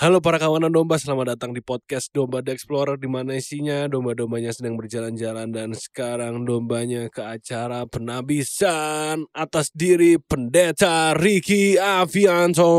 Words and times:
Halo 0.00 0.24
para 0.24 0.40
kawanan 0.40 0.72
domba, 0.72 0.96
selamat 0.96 1.36
datang 1.36 1.52
di 1.52 1.60
podcast 1.60 2.08
Domba 2.08 2.40
The 2.40 2.56
Explorer 2.56 2.96
di 2.96 3.04
mana 3.04 3.36
isinya 3.36 3.84
domba-dombanya 3.84 4.48
sedang 4.48 4.80
berjalan-jalan 4.80 5.52
dan 5.52 5.76
sekarang 5.76 6.48
dombanya 6.48 7.12
ke 7.12 7.20
acara 7.20 7.84
penabisan 7.84 9.28
atas 9.36 9.68
diri 9.76 10.16
pendeta 10.16 11.12
Ricky 11.12 11.76
Avianto. 11.76 12.72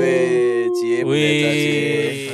Weh, 0.00 0.72
cie 0.80 1.04
pendeta 1.04 1.50
cie. 1.52 1.76
Wih. 1.76 2.24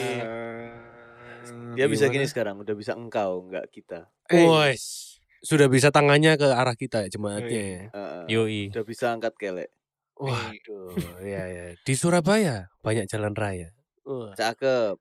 Dia 1.74 1.90
bisa 1.90 2.06
gini 2.06 2.22
sekarang, 2.22 2.62
udah 2.62 2.78
bisa 2.78 2.94
engkau, 2.94 3.50
enggak 3.50 3.74
kita. 3.74 4.06
Wes, 4.30 5.18
sudah 5.42 5.66
bisa 5.66 5.90
tangannya 5.90 6.38
ke 6.38 6.46
arah 6.46 6.78
kita 6.78 7.02
ya 7.02 7.10
jemaatnya 7.10 7.58
ya. 7.58 7.82
Heeh. 7.90 8.22
Yoi. 8.30 8.62
udah 8.70 8.86
bisa 8.86 9.18
angkat 9.18 9.34
kelek. 9.34 9.74
Waduh, 10.14 10.94
ya 11.26 11.42
ya. 11.50 11.74
Di 11.74 11.98
Surabaya 11.98 12.70
banyak 12.86 13.10
jalan 13.10 13.34
raya. 13.34 13.74
Wah, 14.02 14.34
Cakep. 14.34 14.96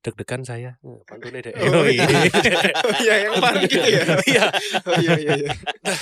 deg-degan 0.00 0.40
saya. 0.40 0.80
Eh, 0.80 0.96
Pantunnya 1.04 1.44
deh. 1.44 1.52
Oh, 1.60 1.84
iya. 1.84 2.08
Oh 2.88 2.96
iya 2.98 3.14
yang 3.20 3.32
kemarin 3.36 3.60
gitu 3.62 3.76
ya. 3.78 4.02
Iya. 4.32 4.44
Oh 4.80 4.94
iya 4.96 5.14
iya 5.14 5.32
iya. 5.36 5.52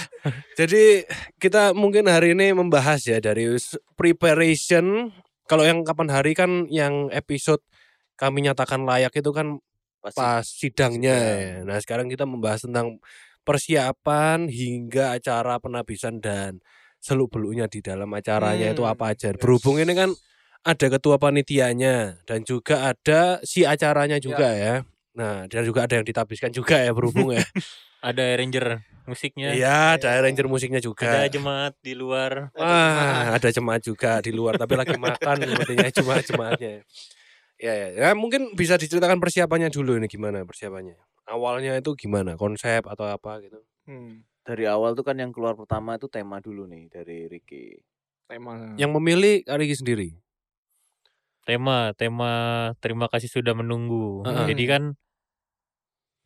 Jadi 0.58 1.02
kita 1.36 1.74
mungkin 1.74 2.06
hari 2.06 2.30
ini 2.30 2.54
membahas 2.54 3.02
ya 3.02 3.18
dari 3.18 3.50
preparation. 3.98 5.10
Kalau 5.44 5.64
yang 5.64 5.82
kapan 5.82 6.08
hari 6.08 6.32
kan 6.32 6.68
yang 6.68 7.10
episode 7.10 7.58
kami 8.14 8.46
nyatakan 8.46 8.84
layak 8.84 9.10
itu 9.12 9.30
kan 9.32 9.58
Pasti. 9.98 10.14
pas 10.14 10.44
sidangnya. 10.46 11.18
sidang. 11.18 11.38
ya. 11.42 11.66
Nah 11.66 11.78
sekarang 11.82 12.06
kita 12.06 12.22
membahas 12.22 12.62
tentang 12.62 13.02
persiapan 13.42 14.46
hingga 14.46 15.16
acara 15.16 15.58
penabisan 15.58 16.20
dan 16.20 16.62
seluk 17.00 17.32
beluknya 17.32 17.66
di 17.66 17.82
dalam 17.82 18.06
acaranya 18.12 18.70
itu 18.70 18.84
Hmm, 18.84 18.92
apa 18.92 19.10
aja. 19.10 19.32
yes. 19.32 19.40
Berhubung 19.40 19.80
ini 19.80 19.90
kan 19.90 20.10
ada 20.68 20.86
ketua 20.92 21.16
panitianya 21.16 22.20
dan 22.28 22.44
juga 22.44 22.92
ada 22.92 23.40
si 23.40 23.64
acaranya 23.64 24.20
juga 24.20 24.52
ya. 24.52 24.84
Nah 25.16 25.48
dan 25.48 25.64
juga 25.64 25.88
ada 25.88 25.96
yang 25.96 26.04
ditabiskan 26.04 26.52
juga 26.52 26.76
ya 26.76 26.92
berhubung 26.92 27.32
ya. 27.32 27.40
Ada 27.98 28.38
arranger 28.38 28.86
musiknya. 29.10 29.58
Iya 29.58 29.98
ada 29.98 30.22
arranger 30.22 30.46
musiknya 30.46 30.78
juga. 30.78 31.10
Ada 31.18 31.34
jemaat 31.34 31.74
di 31.82 31.98
luar. 31.98 32.54
Wah, 32.54 33.34
ada 33.34 33.50
jemaat 33.50 33.82
juga 33.82 34.22
di 34.22 34.30
luar 34.30 34.54
tapi 34.54 34.78
lagi 34.78 34.94
makan 34.94 35.42
sepertinya 35.42 35.90
jemaat-jemaatnya. 35.90 36.86
Ya, 37.58 37.72
ya, 37.74 37.88
ya, 37.90 38.08
mungkin 38.14 38.54
bisa 38.54 38.78
diceritakan 38.78 39.18
persiapannya 39.18 39.66
dulu 39.74 39.98
ini 39.98 40.06
gimana 40.06 40.46
persiapannya. 40.46 40.94
Awalnya 41.26 41.82
itu 41.82 41.98
gimana? 41.98 42.38
Konsep 42.38 42.86
atau 42.86 43.10
apa 43.10 43.42
gitu? 43.42 43.58
Hmm, 43.90 44.22
Dari 44.46 44.70
awal 44.70 44.94
tuh 44.94 45.02
kan 45.02 45.18
yang 45.18 45.34
keluar 45.34 45.58
pertama 45.58 45.98
itu 45.98 46.06
tema 46.06 46.38
dulu 46.38 46.70
nih 46.70 46.86
dari 46.86 47.26
Ricky. 47.26 47.82
tema. 48.30 48.78
Yang 48.78 48.90
memilih 48.94 49.34
Ariki 49.50 49.74
sendiri. 49.74 50.08
Tema, 51.48 51.96
tema 51.96 52.32
terima 52.76 53.08
kasih 53.08 53.32
sudah 53.32 53.56
menunggu. 53.56 54.20
Heeh. 54.28 54.52
Jadi 54.52 54.64
kan 54.68 54.82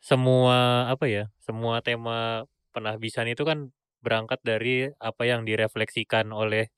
semua 0.03 0.91
apa 0.91 1.07
ya? 1.07 1.31
Semua 1.39 1.79
tema 1.79 2.43
penahbisan 2.75 3.31
itu 3.31 3.47
kan 3.47 3.71
berangkat 4.03 4.43
dari 4.43 4.91
apa 4.99 5.23
yang 5.23 5.47
direfleksikan 5.47 6.35
oleh 6.35 6.75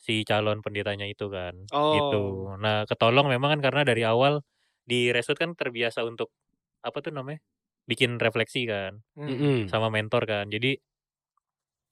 si 0.00 0.24
calon 0.24 0.64
pendetanya 0.64 1.04
itu 1.04 1.28
kan. 1.28 1.68
Gitu. 1.68 2.24
Oh. 2.48 2.56
Nah, 2.56 2.88
ketolong 2.88 3.28
memang 3.28 3.60
kan 3.60 3.68
karena 3.68 3.84
dari 3.84 4.08
awal 4.08 4.40
di 4.88 5.12
resut 5.12 5.36
kan 5.36 5.52
terbiasa 5.52 6.00
untuk 6.08 6.32
apa 6.80 7.04
tuh 7.04 7.12
namanya? 7.12 7.44
bikin 7.86 8.18
refleksi 8.18 8.66
kan. 8.66 9.04
Hmm. 9.14 9.30
Mm-mm. 9.30 9.58
sama 9.68 9.92
mentor 9.92 10.24
kan. 10.24 10.48
Jadi 10.48 10.80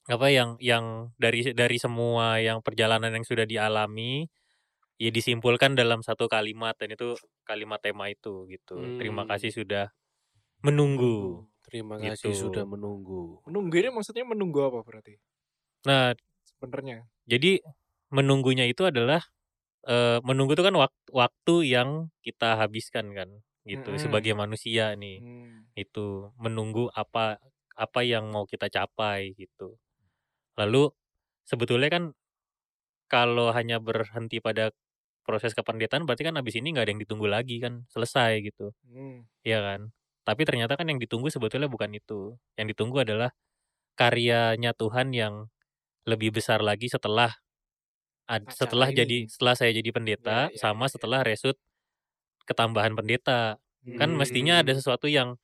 apa 0.09 0.33
yang 0.33 0.57
yang 0.65 1.13
dari 1.21 1.53
dari 1.53 1.77
semua 1.77 2.41
yang 2.41 2.65
perjalanan 2.65 3.13
yang 3.15 3.25
sudah 3.25 3.45
dialami 3.45 4.27
ya 5.01 5.11
disimpulkan 5.11 5.75
dalam 5.79 6.01
satu 6.07 6.27
kalimat 6.31 6.75
dan 6.79 6.95
itu 6.95 7.19
kalimat 7.47 7.81
tema 7.83 8.09
itu 8.11 8.47
gitu. 8.51 8.95
Terima 8.99 9.27
Hmm. 9.27 9.31
kasih 9.31 9.51
sudah 9.55 9.91
menunggu. 10.65 11.47
Terima 11.65 11.97
kasih 11.97 12.33
Gitu. 12.33 12.43
sudah 12.49 12.65
menunggu. 12.69 13.41
Menunggu 13.49 13.75
ini 13.81 13.91
maksudnya 13.95 14.25
menunggu 14.29 14.61
apa 14.69 14.81
berarti? 14.85 15.15
Nah, 15.87 16.15
Sebenarnya. 16.45 17.07
jadi 17.29 17.61
menunggunya 18.13 18.65
itu 18.69 18.85
adalah 18.87 19.21
eh, 19.89 20.19
menunggu 20.25 20.55
itu 20.59 20.65
kan 20.67 20.77
waktu 20.77 21.09
waktu 21.13 21.55
yang 21.69 21.91
kita 22.25 22.57
habiskan 22.61 23.13
kan 23.17 23.31
gitu 23.69 23.97
Mm-mm. 23.97 24.03
sebagai 24.03 24.35
manusia 24.37 24.95
nih. 24.99 25.25
Hmm. 25.25 25.67
itu 25.79 26.31
menunggu 26.39 26.91
apa 26.95 27.39
apa 27.79 28.01
yang 28.07 28.31
mau 28.35 28.45
kita 28.47 28.69
capai 28.71 29.35
gitu. 29.39 29.79
Lalu 30.61 30.91
sebetulnya 31.49 31.91
kan 31.93 32.05
kalau 33.09 33.53
hanya 33.55 33.79
berhenti 33.83 34.39
pada 34.43 34.73
proses 35.27 35.53
kependetaan 35.57 36.05
berarti 36.09 36.25
kan 36.29 36.37
abis 36.41 36.55
ini 36.61 36.75
nggak 36.77 36.85
ada 36.89 36.93
yang 36.95 37.03
ditunggu 37.05 37.27
lagi 37.31 37.57
kan 37.65 37.85
selesai 37.93 38.45
gitu, 38.47 38.73
Hmm. 38.85 39.27
ya 39.47 39.61
kan? 39.65 39.91
Tapi 40.27 40.43
ternyata 40.49 40.75
kan 40.81 40.87
yang 40.91 41.01
ditunggu 41.03 41.29
sebetulnya 41.33 41.69
bukan 41.71 41.93
itu. 41.97 42.37
Yang 42.59 42.77
ditunggu 42.77 43.05
adalah 43.07 43.31
karyanya 43.99 44.73
Tuhan 44.77 45.13
yang 45.17 45.49
lebih 46.09 46.35
besar 46.37 46.61
lagi 46.65 46.89
setelah 46.93 47.33
ad- 48.29 48.49
Acara 48.51 48.53
setelah 48.53 48.89
jadi 48.95 49.19
ini. 49.19 49.29
setelah 49.29 49.55
saya 49.59 49.73
jadi 49.77 49.91
pendeta 49.95 50.39
Ya, 50.39 50.49
ya, 50.55 50.57
sama 50.57 50.87
ya, 50.95 50.95
ya. 50.95 50.95
setelah 50.95 51.21
resut 51.27 51.57
ketambahan 52.49 52.95
pendeta 52.99 53.59
kan 53.99 54.11
mestinya 54.17 54.61
ada 54.65 54.73
Hmm. 54.73 54.77
sesuatu 54.77 55.07
yang 55.11 55.37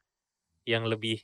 yang 0.68 0.84
lebih 0.88 1.22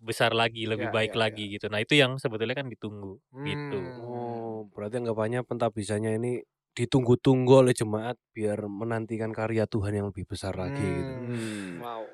besar 0.00 0.32
lagi, 0.36 0.66
lebih 0.68 0.86
Ya, 0.86 0.92
baik 0.92 1.12
ya, 1.12 1.16
lagi 1.16 1.52
gitu. 1.56 1.68
Nah, 1.72 1.80
itu 1.84 1.96
yang 1.98 2.18
sebetulnya 2.20 2.56
kan 2.58 2.68
ditunggu 2.70 3.18
gitu. 3.46 3.94
Hmm. 3.94 3.94
Oh, 4.00 4.70
berarti 4.74 5.02
anggapannya 5.02 5.40
pentabisannya 5.48 6.10
ini 6.18 6.30
ditunggu-tunggu 6.76 7.64
oleh 7.64 7.72
jemaat 7.72 8.20
biar 8.36 8.68
menantikan 8.68 9.32
karya 9.32 9.64
Tuhan 9.64 9.96
yang 9.96 10.06
lebih 10.12 10.28
besar 10.28 10.52
lagi 10.52 10.84
gitu. 10.84 11.12
Hmm. 11.16 11.80
Wow. 11.80 12.04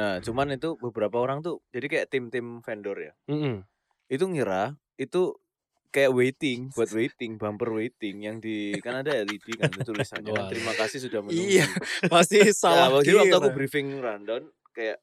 Nah, 0.00 0.22
cuman 0.24 0.56
itu 0.56 0.78
beberapa 0.80 1.20
orang 1.20 1.44
tuh 1.44 1.60
jadi 1.68 1.86
kayak 1.90 2.06
tim-tim 2.08 2.64
vendor 2.64 2.96
ya. 2.96 3.12
Mm-mm. 3.28 3.66
Itu 4.08 4.24
ngira 4.32 4.78
itu 4.96 5.36
kayak 5.92 6.12
waiting 6.14 6.68
buat 6.72 6.88
waiting 6.92 7.40
bumper 7.40 7.72
waiting 7.72 8.24
yang 8.24 8.38
di 8.38 8.76
kan 8.78 9.00
ada 9.02 9.24
LED 9.24 9.56
kan 9.56 9.72
itu 9.72 9.82
tulisannya 9.88 10.32
kan, 10.32 10.44
Wah. 10.46 10.50
terima 10.52 10.72
kasih 10.78 10.98
sudah 11.04 11.20
menunggu. 11.20 11.48
Iya, 11.48 11.66
Pasti 12.08 12.38
Nah, 12.46 12.54
salah 12.54 12.88
waktu, 12.94 13.12
waktu 13.12 13.36
aku 13.36 13.50
briefing 13.52 13.98
rundown 14.00 14.48
kayak 14.72 15.02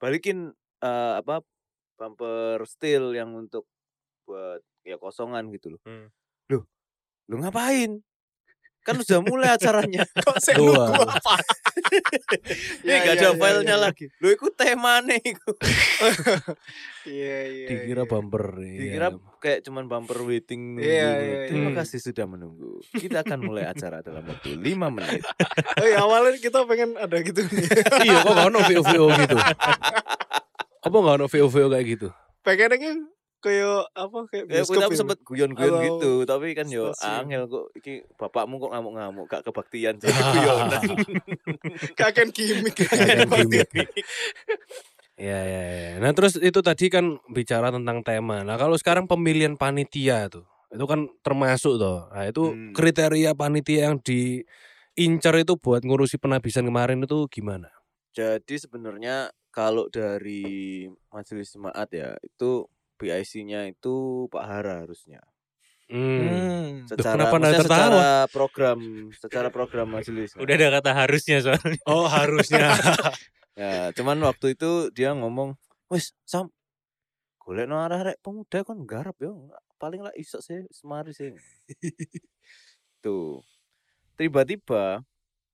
balikin 0.00 0.56
eh, 0.82 1.14
apa 1.20 1.44
bumper 1.98 2.62
steel 2.64 3.12
yang 3.12 3.34
untuk 3.34 3.66
buat 4.24 4.62
ya 4.86 4.96
kosongan 4.96 5.52
gitu 5.52 5.76
loh. 5.76 5.80
Hmm. 5.84 6.08
Loh, 6.48 6.64
lu 7.28 7.44
ngapain? 7.44 8.00
Kan 8.84 9.00
udah 9.00 9.20
mulai 9.20 9.48
acaranya. 9.52 10.04
Kok 10.24 10.36
saya 10.40 10.56
Dua. 10.56 10.90
nunggu 10.90 11.04
apa? 11.04 11.34
Ini 12.84 12.96
gak 13.04 13.14
ada 13.20 13.28
filenya 13.36 13.76
lagi. 13.76 14.08
Lu 14.18 14.32
ikut 14.32 14.52
temane 14.56 15.18
iku. 15.22 15.52
Iya 17.08 17.40
iya. 17.48 17.66
iya. 17.72 17.88
Dikira 17.88 18.04
bumper. 18.04 18.52
Dikira 18.60 19.08
iya. 19.08 19.32
kayak 19.40 19.64
cuman 19.64 19.88
bumper 19.88 20.28
waiting. 20.28 20.76
Iya, 20.76 21.08
gitu. 21.16 21.24
iya, 21.24 21.38
Terima 21.48 21.70
iya. 21.72 21.76
kasih 21.80 21.98
sudah 22.04 22.26
menunggu. 22.28 22.84
Kita 22.92 23.24
akan 23.24 23.48
mulai 23.48 23.64
acara 23.64 24.04
dalam 24.04 24.28
waktu 24.28 24.60
5 24.60 24.76
menit. 24.92 25.24
Oh 25.80 25.88
awalnya 26.04 26.36
kita 26.36 26.68
pengen 26.68 27.00
ada 27.00 27.16
gitu 27.24 27.48
nih. 27.48 27.64
iya 28.04 28.20
kok 28.20 28.32
gak 28.36 28.48
ono 28.52 28.60
VO-VO 28.60 29.06
gitu 29.24 29.36
apa 30.88 30.96
gak 31.04 31.16
ono 31.20 31.26
VO-VO 31.28 31.66
kayak 31.68 31.86
gitu 31.86 32.08
Pengennya 32.46 32.78
kan 32.80 32.96
kayak 33.38 33.86
apa 33.92 34.18
kayak 34.26 34.44
Ya, 34.48 34.62
gitu. 34.62 34.92
sempet 34.92 35.18
guyon-guyon 35.22 35.74
gitu, 35.80 36.12
tapi 36.24 36.52
kan 36.52 36.66
yo 36.66 36.90
angel 36.98 37.46
kok 37.46 37.64
iki 37.72 38.02
bapakmu 38.14 38.58
kok 38.58 38.70
ngamuk-ngamuk 38.70 39.24
gak 39.26 39.42
kebaktian 39.42 39.94
jadi 40.02 40.10
Ah. 40.12 40.30
guyonan. 40.32 40.82
Kakek 41.98 42.30
gimmick. 42.30 42.74
Kakek 42.74 43.26
gimmick. 43.28 43.68
ya 45.18 45.38
ya 45.40 45.62
ya 45.66 45.90
nah 45.98 46.14
terus 46.14 46.38
itu 46.38 46.60
tadi 46.60 46.86
kan 46.86 47.18
bicara 47.26 47.74
tentang 47.74 48.02
tema 48.02 48.42
nah 48.42 48.54
kalau 48.54 48.78
sekarang 48.78 49.10
pemilihan 49.10 49.58
panitia 49.58 50.30
tuh 50.30 50.46
itu 50.70 50.84
kan 50.84 51.10
termasuk 51.20 51.74
tuh 51.74 52.06
nah 52.08 52.22
itu 52.22 52.54
Hmm. 52.54 52.70
kriteria 52.70 53.34
panitia 53.34 53.90
yang 53.90 53.98
diincar 53.98 55.34
itu 55.36 55.58
buat 55.58 55.82
ngurusi 55.82 56.18
penabisan 56.18 56.62
kemarin 56.64 57.02
itu 57.02 57.26
gimana 57.28 57.66
Jadi 58.08 58.58
sebenarnya 58.58 59.30
kalau 59.48 59.86
dari 59.86 60.86
majelis 61.08 61.50
jemaat 61.50 61.86
ya 61.90 62.14
itu 62.18 62.66
BIC-nya 62.98 63.70
itu 63.70 64.26
Pak 64.28 64.44
Hara 64.44 64.82
harusnya. 64.84 65.22
hmm. 65.88 66.18
Hmm. 66.20 66.68
Secara 66.84 67.14
kenapa 67.16 67.36
maksudnya 67.40 67.60
tertawa? 67.64 67.78
secara 67.88 68.10
program, 68.28 68.78
secara 69.14 69.48
program 69.48 69.86
majelis. 69.88 70.34
Udah 70.36 70.54
ada 70.58 70.68
kata 70.82 70.90
harusnya 70.92 71.36
soalnya. 71.40 71.80
oh 71.88 72.04
harusnya 72.10 72.68
Ya, 73.58 73.90
cuman 73.90 74.22
waktu 74.22 74.54
itu 74.54 74.86
dia 74.94 75.10
ngomong, 75.18 75.58
"Wis, 75.90 76.14
Sam, 76.22 76.54
golek 77.42 77.66
no 77.66 77.82
arek 77.82 78.22
pemuda 78.22 78.62
kon 78.62 78.86
garap 78.86 79.18
yo. 79.18 79.50
Paling 79.82 79.98
lah 80.06 80.14
iso 80.14 80.38
sih 80.38 80.62
semari 80.70 81.10
sih." 81.10 81.34
Tuh. 83.02 83.42
Tiba-tiba 84.14 85.02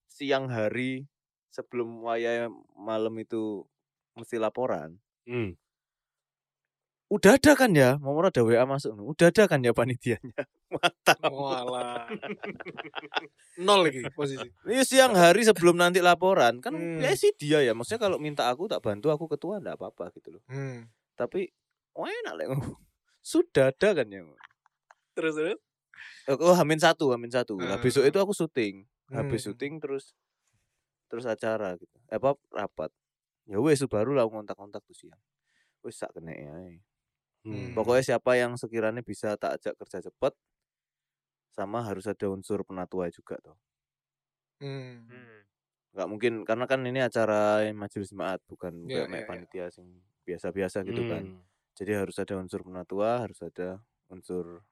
siang 0.04 0.52
hari 0.52 1.08
sebelum 1.48 2.04
wayah 2.04 2.52
malam 2.76 3.16
itu 3.20 3.64
mesti 4.16 4.36
laporan, 4.36 5.00
Hmm. 5.24 5.56
Udah 7.14 7.38
ada 7.38 7.52
kan 7.54 7.70
ya? 7.70 7.94
Mau 7.96 8.18
ada 8.18 8.42
WA 8.42 8.66
masuk 8.66 8.90
udah 8.96 9.30
ada 9.30 9.44
kan 9.46 9.62
ya 9.62 9.70
panitianya? 9.70 10.34
Mantap. 10.74 11.20
Walah. 11.30 12.10
Nol 13.62 13.86
lagi 13.86 14.02
posisi. 14.10 14.48
ini 14.66 14.82
siang 14.82 15.14
hari 15.14 15.46
sebelum 15.46 15.78
nanti 15.78 16.02
laporan. 16.02 16.58
Kan 16.58 16.74
Hmm. 16.74 16.98
ya 16.98 17.14
sih 17.14 17.30
dia 17.34 17.62
ya. 17.62 17.72
Maksudnya 17.72 18.02
kalau 18.02 18.18
minta 18.18 18.50
aku 18.50 18.66
tak 18.66 18.82
bantu 18.82 19.14
aku 19.14 19.30
ketua 19.30 19.62
enggak 19.62 19.78
apa-apa 19.78 20.10
gitu 20.12 20.34
loh. 20.38 20.42
Hmm. 20.50 20.90
tapi 21.14 21.46
oh 21.94 22.10
enak 22.10 22.34
lah 22.34 22.58
sudah 23.22 23.70
ada 23.70 23.88
kan 23.94 24.10
ya? 24.10 24.26
Terus 25.14 25.38
terus. 25.38 25.58
oh 26.26 26.54
hamin 26.58 26.82
satu 26.82 27.14
hamin 27.14 27.30
satu. 27.30 27.54
Nah, 27.54 27.78
Hmm. 27.78 27.84
besok 27.86 28.02
itu 28.02 28.18
aku 28.18 28.34
syuting. 28.34 28.82
Habis 29.14 29.46
Hmm. 29.46 29.54
syuting 29.54 29.72
terus 29.78 30.10
terus 31.06 31.22
acara 31.22 31.78
gitu. 31.78 31.94
Eh, 32.10 32.18
apa 32.18 32.34
rapat. 32.50 32.90
Ya 33.46 33.62
wes 33.62 33.78
baru 33.86 34.16
lah 34.16 34.26
kontak-kontak 34.26 34.82
tuh 34.82 34.96
siang. 34.96 35.20
Wes 35.86 35.94
sak 35.94 36.10
kena 36.16 36.34
ya 36.34 36.50
Hmm. 37.44 37.76
pokoknya 37.76 38.02
siapa 38.16 38.32
yang 38.40 38.52
sekiranya 38.60 39.02
bisa 39.04 39.28
tak 39.40 39.60
ajak 39.60 39.74
kerja 39.80 39.98
cepet 40.10 40.32
sama 41.56 41.78
harus 41.88 42.04
ada 42.12 42.26
unsur 42.36 42.60
penatua 42.68 43.06
juga 43.16 43.36
toh 43.46 43.56
Hmm. 44.60 45.44
nggak 45.94 46.08
mungkin 46.10 46.32
karena 46.48 46.64
kan 46.66 46.80
ini 46.82 47.00
acara 47.06 47.62
majelis 47.70 48.10
jemaat 48.10 48.42
bukan 48.50 48.90
Iya, 48.90 48.94
kayak 48.94 49.06
mek 49.10 49.22
iya, 49.22 49.26
iya. 49.30 49.30
panitia 49.30 49.70
sing 49.70 50.02
biasa-biasa 50.26 50.82
gitu 50.88 51.06
kan 51.06 51.30
Hmm. 51.30 51.44
jadi 51.78 52.02
harus 52.02 52.18
ada 52.18 52.34
unsur 52.42 52.66
penatua 52.66 53.22
harus 53.22 53.38
ada 53.46 53.78
unsur 54.10 54.66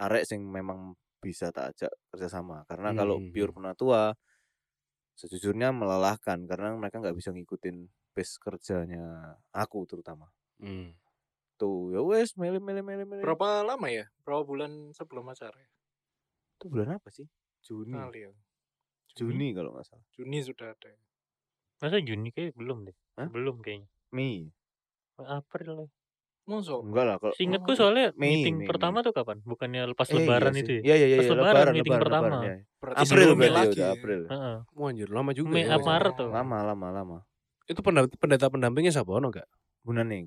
arek 0.00 0.24
sing 0.28 0.42
memang 0.46 0.96
bisa 1.24 1.50
tak 1.54 1.76
ajak 1.76 1.92
kerjasama 2.12 2.64
karena 2.70 2.92
kalau 2.96 3.18
Hmm, 3.18 3.30
pure 3.32 3.52
hmm. 3.52 3.56
penatua 3.56 4.14
sejujurnya 5.20 5.68
melelahkan 5.80 6.38
karena 6.50 6.68
mereka 6.80 6.96
nggak 7.02 7.16
bisa 7.18 7.30
ngikutin 7.34 7.76
pace 8.14 8.34
kerjanya 8.44 9.04
aku 9.54 9.78
terutama 9.90 10.26
Hmm. 10.60 10.90
Tuh 11.60 11.92
ya 11.92 12.00
wes 12.00 12.32
mele 12.40 12.56
mele 12.56 12.80
mele 12.80 13.04
mele 13.04 13.20
Berapa 13.20 13.60
lama 13.60 13.86
ya? 13.86 14.08
Berapa 14.24 14.42
bulan 14.42 14.96
sebelum 14.96 15.28
acara? 15.28 15.52
ya? 15.54 15.68
itu 16.56 16.68
bulan 16.68 16.96
apa 16.96 17.08
sih 17.08 17.24
Juni 17.60 17.92
Kali 17.92 18.20
ya. 18.24 18.32
Juni 19.16 19.52
kalau 19.52 19.76
nggak 19.76 19.84
salah 19.84 20.04
Juni 20.12 20.40
sudah 20.40 20.72
ada. 20.72 20.88
Masa 21.80 22.00
Juni 22.00 22.28
kayak 22.32 22.52
belum 22.56 22.84
deh. 22.84 22.96
Hah? 23.16 23.28
Belum 23.28 23.60
kayaknya. 23.60 23.88
Mei 24.12 24.48
April 25.20 25.84
lah. 25.84 25.90
Masuk. 26.48 26.82
enggak 26.82 27.04
lah 27.06 27.16
kalau 27.20 27.34
Seingatku 27.36 27.72
soalnya 27.78 28.10
Mei, 28.18 28.42
meeting 28.42 28.64
Mei, 28.64 28.66
pertama 28.66 29.04
tuh 29.06 29.14
kapan? 29.14 29.38
Bukannya 29.44 29.86
lepas 29.92 30.08
Eh, 30.10 30.18
lebaran 30.18 30.50
iya 30.50 30.60
itu 30.64 30.70
ya? 30.72 30.80
Iya 30.82 30.94
iya 30.96 31.06
iya, 31.06 31.16
Pas 31.16 31.26
iya, 31.28 31.36
lebaran, 31.36 31.72
meeting 31.76 31.92
lebaran, 31.94 32.02
pertama. 32.02 32.26
lebaran, 32.26 32.42
iya. 32.42 32.54
Berarti 32.80 32.98
April 32.98 33.28
berarti 33.30 33.52
lagi 33.54 33.70
udah 33.70 33.78
ya. 33.86 33.94
April. 33.94 34.20
Heeh. 34.26 34.56
Wah, 34.74 34.88
anjir 34.90 35.08
lama 35.12 35.30
juga 35.30 35.52
Mei 35.54 35.62
ya. 35.62 35.76
Maret 35.78 36.14
tuh? 36.18 36.30
Lama 36.32 36.58
lama 36.64 36.86
lama. 36.90 37.18
Itu 37.70 37.80
pendeta, 37.86 38.08
pendeta 38.18 38.46
pendampingnya 38.50 38.90
siapa 38.90 39.10
ono 39.14 39.30
gak? 39.30 39.46
Bu 39.86 39.94
Naning. 39.94 40.26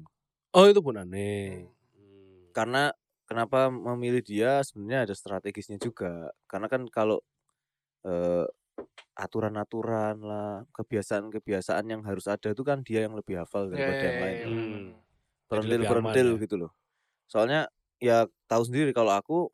Oh, 0.53 0.69
itu 0.69 0.79
Pun 0.85 1.01
Aneh. 1.01 1.65
Hmm. 1.97 2.53
Karena 2.53 2.93
kenapa 3.25 3.73
memilih 3.73 4.21
dia 4.21 4.61
sebenarnya 4.61 5.09
ada 5.09 5.15
strategisnya 5.17 5.81
juga. 5.81 6.29
Karena 6.45 6.69
kan 6.69 6.85
kalau 6.93 7.17
eh, 8.05 8.45
aturan-aturan 9.17 10.21
lah, 10.21 10.65
kebiasaan-kebiasaan 10.73 11.85
yang 11.89 12.01
harus 12.05 12.25
ada 12.25 12.53
itu 12.53 12.61
kan 12.65 12.81
dia 12.81 13.05
yang 13.05 13.13
lebih 13.17 13.41
hafal 13.41 13.69
Ya, 13.69 13.77
daripada 13.77 13.97
ya, 13.97 14.05
yang 14.05 14.13
ya, 14.13 14.21
lain. 14.21 14.45
Hmm. 14.45 14.89
lebih 15.53 15.85
aman 15.85 15.89
perentil 15.89 16.29
ya. 16.33 16.41
gitu 16.45 16.55
loh. 16.65 16.71
Soalnya 17.29 17.61
ya 18.01 18.25
tahu 18.49 18.63
sendiri 18.65 18.89
kalau 18.93 19.13
aku 19.13 19.49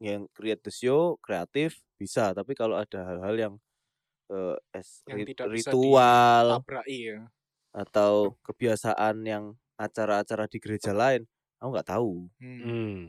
yang 0.00 0.28
create 0.36 0.60
the 0.60 0.72
show 0.72 1.16
kreatif 1.24 1.80
bisa, 1.96 2.32
tapi 2.36 2.52
kalau 2.52 2.76
ada 2.76 3.00
hal-hal 3.04 3.34
yang 3.36 3.54
eh, 4.32 4.56
es- 4.76 5.04
Yang 5.08 5.16
rit- 5.16 5.28
tidak 5.36 5.46
bisa 5.52 5.70
ritual 5.72 6.46
ya. 6.88 7.18
atau 7.72 8.36
kebiasaan 8.44 9.16
yang 9.24 9.44
acara-acara 9.82 10.46
di 10.46 10.58
gereja 10.62 10.94
lain, 10.94 11.26
aku 11.58 11.68
nggak 11.74 11.88
tahu. 11.90 12.30
Hmm. 12.38 12.60
Hmm. 12.62 13.00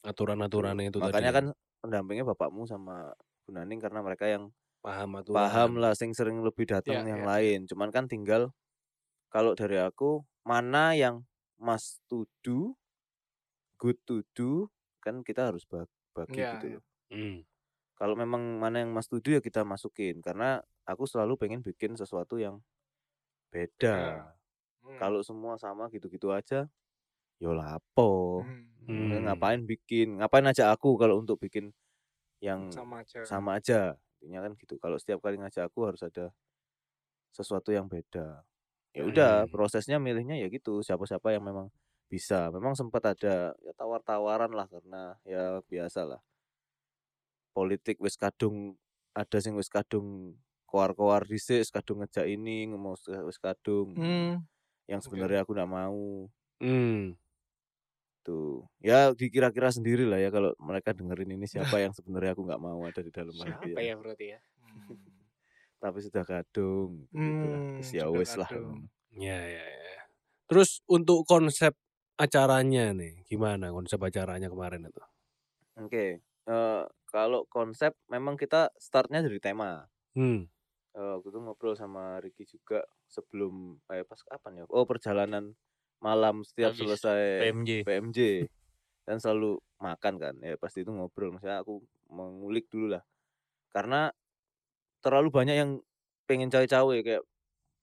Aturan-aturannya 0.00 0.88
itu 0.88 0.96
Makanya 0.96 1.30
tadi. 1.30 1.36
kan 1.36 1.46
pendampingnya 1.84 2.24
bapakmu 2.24 2.64
sama 2.64 3.12
Bu 3.44 3.52
Naning 3.52 3.80
karena 3.80 4.00
mereka 4.00 4.24
yang 4.24 4.48
paham 4.80 5.20
aturan. 5.20 5.36
paham 5.36 5.70
lah, 5.76 5.92
sing 5.92 6.16
sering 6.16 6.40
lebih 6.40 6.64
datang 6.64 7.04
Ya, 7.04 7.12
yang 7.12 7.22
ya. 7.24 7.28
lain. 7.28 7.68
Cuman 7.68 7.92
kan 7.92 8.08
tinggal 8.08 8.48
kalau 9.28 9.52
dari 9.52 9.76
aku 9.76 10.24
mana 10.40 10.96
yang 10.96 11.28
mas 11.60 12.00
to 12.08 12.24
do, 12.40 12.72
good 13.76 14.00
to 14.08 14.24
do, 14.32 14.72
kan 15.04 15.20
kita 15.20 15.52
harus 15.52 15.68
bag- 15.68 15.92
bagi 16.16 16.40
Ya, 16.40 16.56
gitu 16.56 16.66
ya. 16.66 16.76
loh. 16.80 16.84
Hmm. 17.12 17.36
Kalau 18.00 18.16
memang 18.16 18.56
mana 18.56 18.80
yang 18.80 18.96
mas 18.96 19.04
to 19.12 19.20
do 19.20 19.36
ya 19.36 19.44
kita 19.44 19.60
masukin 19.68 20.24
karena 20.24 20.64
aku 20.88 21.04
selalu 21.04 21.36
pengen 21.36 21.60
bikin 21.60 21.92
sesuatu 22.00 22.40
yang 22.40 22.64
beda. 23.52 24.32
Hmm. 24.90 24.98
Kalau 24.98 25.20
semua 25.22 25.54
sama 25.60 25.86
gitu-gitu 25.94 26.34
aja, 26.34 26.66
yo 27.42 27.54
lapo. 27.56 28.42
Hmm. 28.42 28.66
Hmm. 28.88 29.10
Ya, 29.12 29.18
ngapain 29.30 29.62
bikin 29.70 30.18
ngapain 30.18 30.46
aja 30.50 30.74
aku 30.74 30.98
kalau 30.98 31.22
untuk 31.22 31.38
bikin 31.38 31.70
yang 32.42 32.72
sama 32.74 33.04
aja. 33.04 33.20
sama 33.24 33.50
aja 33.60 33.96
intinya 34.20 34.40
kan 34.48 34.52
gitu 34.58 34.74
kalau 34.82 34.96
setiap 35.00 35.20
kali 35.24 35.36
ngajak 35.40 35.68
aku 35.70 35.80
harus 35.88 36.02
ada 36.04 36.32
sesuatu 37.30 37.70
yang 37.70 37.86
beda 37.86 38.42
ya 38.96 39.02
udah 39.06 39.46
Hmm. 39.46 39.50
prosesnya 39.54 39.98
milihnya 40.02 40.36
ya 40.42 40.48
gitu 40.50 40.82
siapa-siapa 40.82 41.30
yang 41.34 41.44
memang 41.46 41.68
bisa 42.10 42.50
memang 42.54 42.74
sempat 42.78 43.02
ada 43.14 43.54
ya 43.62 43.72
tawar-tawaran 43.78 44.50
lah 44.54 44.66
karena 44.70 45.18
ya 45.26 45.62
biasa 45.70 46.00
lah 46.06 46.20
politik 47.54 47.96
wis 48.04 48.16
kadung 48.18 48.78
ada 49.14 49.38
sing 49.42 49.54
wis 49.58 49.70
kadung 49.70 50.38
koar-koar 50.70 51.22
dhisik 51.26 51.62
wis 51.62 51.72
kadung 51.74 52.02
ngejak 52.02 52.26
ini 52.30 52.70
ngomong 52.70 52.94
wis 53.26 53.38
kadung 53.42 53.88
Hmm. 53.96 54.46
Yang 54.90 55.00
sebenarnya 55.04 55.40
aku 55.44 55.52
nggak 55.56 55.70
mau 55.78 56.28
Hmm. 56.60 57.16
tuh 58.26 58.68
ya 58.84 59.12
dikira-kira 59.16 59.68
sendiri 59.72 60.04
lah 60.04 60.20
ya 60.20 60.28
kalau 60.28 60.52
mereka 60.60 60.92
dengerin 60.92 61.36
ini 61.40 61.46
siapa 61.48 61.80
yang 61.80 61.92
sebenarnya 61.96 62.36
aku 62.36 62.42
nggak 62.48 62.60
mau 62.62 62.80
ada 62.88 63.00
di 63.00 63.12
dalam 63.12 63.36
Siapa 63.40 63.80
hati 63.80 63.88
ya 63.88 63.94
berarti 64.00 64.26
ya? 64.36 64.38
Hmm. 64.60 64.96
tapi 65.82 65.98
sudah 66.04 66.24
kadung 66.28 67.08
gitu 67.24 67.44
lah. 67.52 67.64
Hmm, 67.72 67.90
ya 67.92 68.06
wes 68.12 68.32
lah. 68.38 68.50
Ya, 69.10 69.38
ya, 69.46 69.64
ya. 69.66 70.00
Terus 70.48 70.70
untuk 70.96 71.24
konsep 71.26 71.72
acaranya 72.20 72.92
nih, 72.94 73.24
gimana 73.30 73.72
konsep 73.74 73.98
acaranya 74.02 74.48
kemarin 74.52 74.86
itu? 74.90 75.02
oke 75.84 76.04
eh, 76.54 76.82
kalau 77.12 77.40
konsep 77.50 77.92
memang 78.12 78.34
kita 78.42 78.70
startnya 78.78 79.20
dari 79.26 79.38
tema 79.42 79.90
Hmm. 80.14 80.44
Eh, 80.90 81.12
waktu 81.22 81.30
itu 81.30 81.38
ngobrol 81.38 81.74
sama 81.78 82.18
Ricky 82.18 82.42
juga 82.50 82.82
sebelum 83.06 83.78
eh 83.94 84.02
pas 84.02 84.18
kapan 84.26 84.62
ya 84.62 84.64
oh 84.74 84.82
perjalanan 84.82 85.54
malam 86.02 86.42
setiap 86.42 86.74
Habis 86.74 86.82
selesai 86.82 87.22
PMJ. 87.38 87.70
PMJ 87.86 88.18
dan 89.06 89.22
selalu 89.22 89.62
makan 89.78 90.14
kan 90.18 90.34
ya 90.42 90.58
pasti 90.58 90.82
itu 90.82 90.90
ngobrol 90.90 91.30
maksudnya 91.30 91.62
aku 91.62 91.78
mengulik 92.10 92.66
dulu 92.74 92.98
lah 92.98 93.02
karena 93.74 94.10
terlalu 95.04 95.28
banyak 95.30 95.56
yang 95.56 95.70
pengen 96.28 96.50
cawe-cawe 96.52 96.96
kayak 97.06 97.22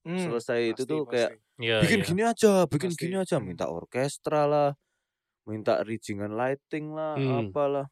Hmm, 0.06 0.18
selesai 0.20 0.60
itu 0.76 0.84
pasti, 0.84 0.92
tuh 0.92 1.02
kayak 1.08 1.32
pasti. 1.32 1.34
Iya, 1.58 1.78
bikin 1.82 2.00
iya. 2.00 2.06
gini 2.06 2.22
aja, 2.26 2.66
bikin 2.70 2.92
Pasti. 2.92 3.06
gini 3.08 3.16
aja, 3.20 3.38
Hmm. 3.40 3.48
minta 3.50 3.66
orkestra 3.70 4.46
lah, 4.48 4.70
minta 5.50 5.82
rijingan 5.84 6.34
lighting 6.36 6.94
lah, 6.96 7.18
Hmm. 7.18 7.50
apalah. 7.50 7.88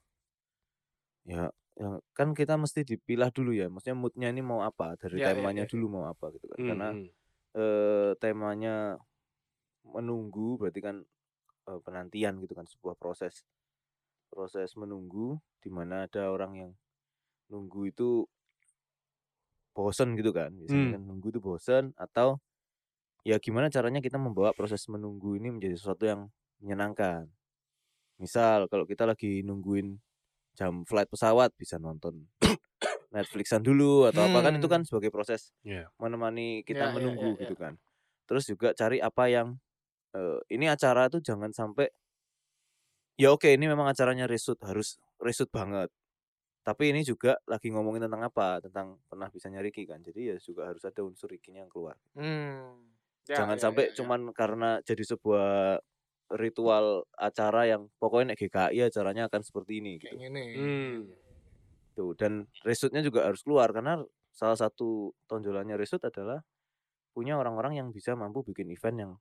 Ya, 1.26 1.50
ya, 1.80 1.88
kan 2.18 2.30
kita 2.40 2.54
mesti 2.64 2.82
dipilah 2.88 3.30
dulu 3.36 3.52
ya, 3.56 3.66
maksudnya 3.72 3.98
moodnya 3.98 4.28
ini 4.34 4.42
mau 4.46 4.62
apa, 4.64 4.96
dari 5.02 5.20
Ya, 5.20 5.32
ya, 5.34 5.50
temanya 5.50 5.64
ya, 5.64 5.68
ya. 5.72 5.72
dulu 5.72 5.86
mau 5.96 6.06
apa 6.12 6.26
gitu 6.36 6.46
kan, 6.52 6.60
Hmm, 6.60 6.64
karena 6.68 6.88
hmm. 6.88 7.08
eh, 7.58 8.12
temanya 8.22 9.00
menunggu 9.86 10.58
berarti 10.60 10.80
kan 10.88 10.96
eh, 11.70 11.80
penantian 11.86 12.36
gitu 12.44 12.54
kan, 12.60 12.68
sebuah 12.68 12.96
proses, 13.02 13.46
proses 14.34 14.72
menunggu, 14.82 15.40
di 15.64 15.70
mana 15.74 16.06
ada 16.08 16.30
orang 16.36 16.54
yang 16.62 16.72
nunggu 17.52 17.92
itu 17.94 18.28
bosen 19.76 20.16
gitu 20.20 20.32
kan, 20.32 20.52
biasanya 20.56 20.88
Hmm. 20.88 20.96
kan 20.96 21.02
nunggu 21.04 21.28
itu 21.36 21.40
bosen 21.44 21.92
atau 22.00 22.40
ya 23.28 23.38
gimana 23.42 23.68
caranya 23.74 24.00
kita 24.04 24.18
membawa 24.22 24.52
proses 24.58 24.84
menunggu 24.92 25.38
ini 25.40 25.50
menjadi 25.56 25.76
sesuatu 25.80 26.06
yang 26.08 26.22
menyenangkan. 26.64 27.30
Misal 28.22 28.68
kalau 28.72 28.86
kita 28.88 29.06
lagi 29.10 29.44
nungguin 29.46 30.00
jam 30.56 30.88
flight 30.88 31.12
pesawat 31.12 31.52
bisa 31.60 31.76
nonton 31.78 32.26
Netflixan 33.16 33.64
dulu 33.64 34.08
atau 34.10 34.28
apa 34.28 34.40
kan 34.44 34.54
itu 34.60 34.68
kan 34.68 34.82
Hmm. 34.84 34.88
sebagai 34.88 35.12
proses 35.12 35.52
Iya. 35.64 35.88
menemani 36.00 36.64
kita 36.68 36.90
ya, 36.90 36.94
menunggu 36.96 37.36
ya, 37.36 37.38
ya. 37.38 37.42
gitu 37.48 37.56
kan. 37.56 37.74
Terus 38.26 38.44
juga 38.50 38.72
cari 38.76 39.00
apa 39.00 39.30
yang 39.30 39.56
eh, 40.16 40.40
ini 40.52 40.68
acara 40.68 41.08
tuh 41.12 41.20
jangan 41.20 41.52
sampai 41.52 41.88
ya 43.16 43.32
oke 43.32 43.48
ini 43.48 43.68
memang 43.72 43.88
acaranya 43.88 44.28
resut 44.28 44.60
harus 44.64 45.00
resut 45.20 45.48
banget. 45.52 45.88
Tapi 46.66 46.90
ini 46.90 47.06
juga 47.06 47.38
lagi 47.46 47.70
ngomongin 47.70 48.10
tentang 48.10 48.26
apa? 48.26 48.58
Tentang 48.58 48.98
pernah 49.06 49.30
bisa 49.30 49.54
Ricky 49.54 49.86
kan. 49.86 50.02
Jadi 50.02 50.34
ya 50.34 50.36
juga 50.42 50.66
harus 50.74 50.82
ada 50.82 50.98
unsur 51.06 51.30
Ricky-nya 51.30 51.62
yang 51.62 51.72
keluar. 51.72 51.94
Hmm. 52.18 52.90
Ya, 53.30 53.42
Jangan 53.42 53.58
ya, 53.58 53.62
sampai 53.70 53.84
ya, 53.86 53.90
ya. 53.94 53.96
cuman 54.02 54.20
karena 54.34 54.70
jadi 54.82 55.04
sebuah 55.06 55.78
ritual 56.34 57.06
acara 57.14 57.70
yang 57.70 57.86
pokoknya 58.02 58.34
nek 58.34 58.40
GKI 58.42 58.90
acaranya 58.90 59.30
akan 59.30 59.42
seperti 59.46 59.78
ini 59.84 60.02
gitu. 60.02 60.18
kayak 60.18 60.20
gini. 60.26 60.46
Hmm. 60.58 60.96
Tuh, 61.96 62.12
dan 62.18 62.50
resutnya 62.66 63.00
juga 63.00 63.24
harus 63.30 63.46
keluar 63.46 63.72
karena 63.72 64.02
salah 64.36 64.58
satu 64.60 65.16
tonjolannya 65.32 65.80
resut 65.80 66.02
adalah 66.04 66.44
punya 67.16 67.40
orang-orang 67.40 67.80
yang 67.80 67.88
bisa 67.96 68.12
mampu 68.20 68.44
bikin 68.44 68.68
event 68.74 68.98
yang 69.00 69.12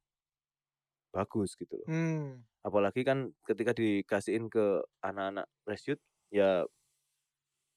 bagus 1.15 1.55
gitu 1.55 1.79
loh. 1.79 1.87
Hmm. 1.87 2.43
Apalagi 2.67 3.07
kan 3.07 3.31
ketika 3.47 3.71
dikasihin 3.71 4.51
ke 4.51 4.83
anak-anak 4.99 5.47
reshoot 5.69 6.01
ya 6.35 6.67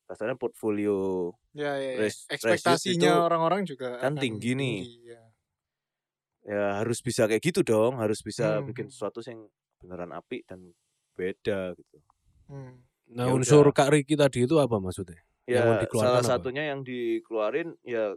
kasarnya 0.08 0.40
portfolio 0.40 1.30
Ya, 1.52 1.76
ya, 1.78 1.98
ya. 1.98 2.00
Res- 2.08 2.26
Ekspektasinya 2.32 3.18
itu 3.18 3.26
orang-orang 3.28 3.62
juga 3.68 3.98
kan 4.00 4.14
akan 4.16 4.22
tinggi 4.24 4.54
nih. 4.56 4.78
ya. 5.10 5.22
Ya 6.48 6.80
harus 6.80 7.04
bisa 7.04 7.28
kayak 7.28 7.44
gitu 7.44 7.60
dong, 7.62 8.00
harus 8.00 8.24
bisa 8.24 8.58
Hmm, 8.58 8.66
bikin 8.66 8.88
sesuatu 8.88 9.20
yang 9.22 9.46
beneran 9.78 10.10
apik 10.10 10.48
dan 10.48 10.72
beda 11.14 11.76
gitu. 11.76 11.98
Hmm. 12.48 12.82
Nah, 13.08 13.28
Ya 13.28 13.36
unsur 13.36 13.62
udah. 13.62 13.76
Kak 13.76 13.92
Riki 13.92 14.16
tadi 14.16 14.44
itu 14.44 14.56
apa 14.58 14.80
maksudnya? 14.80 15.20
Yang 15.46 15.64
mau 15.64 15.74
Ya 15.74 15.82
dikeluarkan 15.84 16.08
salah 16.10 16.24
apa? 16.24 16.32
satunya 16.34 16.64
yang 16.66 16.82
dikeluarin 16.82 17.76
ya 17.84 18.16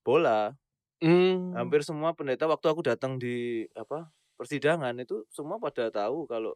bola. 0.00 0.54
Hmm. 0.98 1.52
Hampir 1.52 1.82
semua 1.82 2.14
pendeta 2.14 2.46
waktu 2.46 2.66
aku 2.66 2.80
datang 2.80 3.18
di 3.18 3.66
apa 3.74 4.08
persidangan 4.34 4.96
itu 4.96 5.26
semua 5.28 5.58
pada 5.58 5.90
tahu 5.90 6.24
kalau 6.24 6.54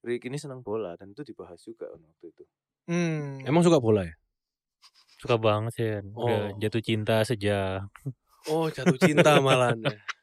Rick 0.00 0.24
ini 0.26 0.40
senang 0.40 0.64
bola 0.64 0.96
dan 0.96 1.12
itu 1.12 1.20
dibahas 1.22 1.60
juga 1.60 1.90
waktu 1.90 2.26
itu. 2.30 2.44
Hmm. 2.88 3.44
Emang 3.44 3.60
suka 3.60 3.76
bola 3.76 4.08
ya? 4.08 4.14
Suka 5.20 5.36
banget 5.36 5.72
sih. 5.76 5.88
Udah 6.10 6.50
Oh. 6.50 6.56
jatuh 6.56 6.80
cinta 6.80 7.20
sejak 7.22 7.84
Oh, 8.48 8.66
jatuh 8.72 8.96
cinta 8.96 9.36
malah. 9.42 9.76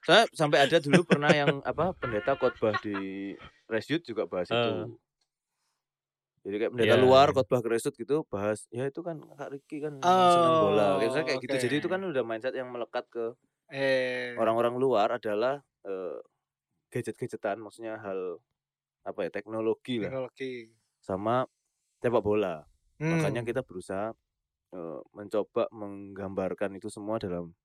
Saya 0.08 0.26
sampai 0.34 0.64
ada 0.66 0.78
dulu 0.80 1.04
pernah 1.06 1.30
yang 1.36 1.60
apa 1.68 1.94
pendeta 1.94 2.34
khotbah 2.40 2.74
di 2.82 3.36
Reshoot 3.68 4.02
juga 4.08 4.24
bahas 4.26 4.50
itu. 4.50 4.56
Eh. 4.56 4.98
Jadi 6.48 6.56
kayak 6.64 6.72
pendeta 6.74 6.96
Iya, 6.96 7.04
luar 7.04 7.28
khotbah 7.36 7.60
ke 7.60 7.68
Reshoot 7.68 7.96
gitu 8.00 8.24
bahas 8.32 8.64
ya 8.72 8.88
itu 8.88 9.02
kan 9.04 9.20
Kak 9.36 9.50
Ricky 9.52 9.84
kan 9.84 10.00
senang 10.00 10.56
bola. 10.64 10.96
Kayak, 10.98 11.26
kayak 11.28 11.40
gitu. 11.44 11.54
Oh, 11.54 11.62
Jadi 11.68 11.76
itu 11.84 11.88
kan 11.92 12.02
udah 12.08 12.24
mindset 12.24 12.56
yang 12.56 12.70
melekat 12.72 13.06
ke 13.12 13.36
Eh. 13.70 14.36
orang-orang 14.40 14.76
luar 14.80 15.08
adalah 15.20 15.60
eh, 15.84 16.18
gadget-gadgetan 16.94 17.60
maksudnya 17.62 18.00
hal 18.02 18.40
apa 19.08 19.28
ya 19.28 19.32
teknologi 19.34 20.04
lah 20.04 20.12
teknologi. 20.12 20.52
sama 21.04 21.48
sepak 22.04 22.24
bola. 22.24 22.66
Makanya 23.02 23.42
Hmm. 23.44 23.50
kita 23.50 23.62
berusaha 23.66 24.14
eh, 24.76 25.00
mencoba 25.16 25.68
menggambarkan 25.72 26.78
itu 26.80 26.90
semua 26.92 27.18
dalam 27.22 27.56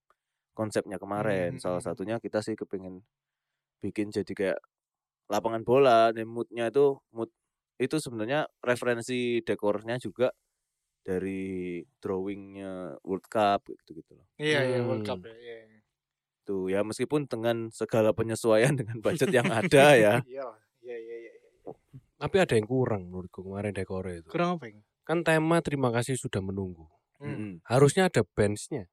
konsepnya 0.53 0.97
kemarin. 1.01 1.57
Salah 1.59 1.81
Hmm. 1.81 1.89
satunya 1.93 2.17
kita 2.21 2.41
sih 2.45 2.55
kepingin 2.55 3.01
bikin 3.83 4.13
jadi 4.15 4.33
kayak 4.33 4.59
lapangan 5.27 5.63
bola 5.65 6.13
dan 6.15 6.29
moodnya 6.29 6.69
itu 6.71 7.01
mood 7.11 7.31
itu 7.81 7.97
sebenarnya 7.99 8.47
referensi 8.63 9.43
dekornya 9.43 9.97
juga 9.99 10.31
dari 11.03 11.83
drawingnya 11.99 13.01
World 13.03 13.27
Cup 13.27 13.67
gitu 13.67 13.99
gitu 13.99 14.15
loh. 14.15 14.27
Iya, 14.39 14.61
iya, 14.63 14.79
World 14.87 15.03
Hmm. 15.03 15.11
Cup 15.11 15.21
ya. 15.27 15.35
Iya. 15.35 15.57
Tuh 16.43 16.71
ya 16.71 16.81
meskipun 16.87 17.27
dengan 17.27 17.71
segala 17.75 18.15
penyesuaian 18.15 18.75
dengan 18.81 19.03
budget 19.03 19.31
yang 19.35 19.47
ada 19.59 19.97
ya. 19.99 20.23
Iya, 20.23 20.43
lah. 20.47 20.59
iya, 20.83 20.97
iya, 20.99 21.17
iya. 21.27 21.33
Tapi 22.23 22.37
ada 22.39 22.55
yang 22.55 22.71
kurang 22.71 23.11
menurutku 23.11 23.43
kemarin 23.43 23.75
dekornya 23.75 24.23
itu. 24.23 24.29
Kurang 24.31 24.59
apa? 24.59 24.71
Kan 25.03 25.27
tema 25.27 25.59
terima 25.59 25.91
kasih 25.91 26.15
sudah 26.15 26.39
menunggu. 26.39 26.87
Hmm. 27.19 27.27
Mm-mm. 27.35 27.53
Harusnya 27.67 28.07
ada 28.07 28.23
benchnya. 28.23 28.87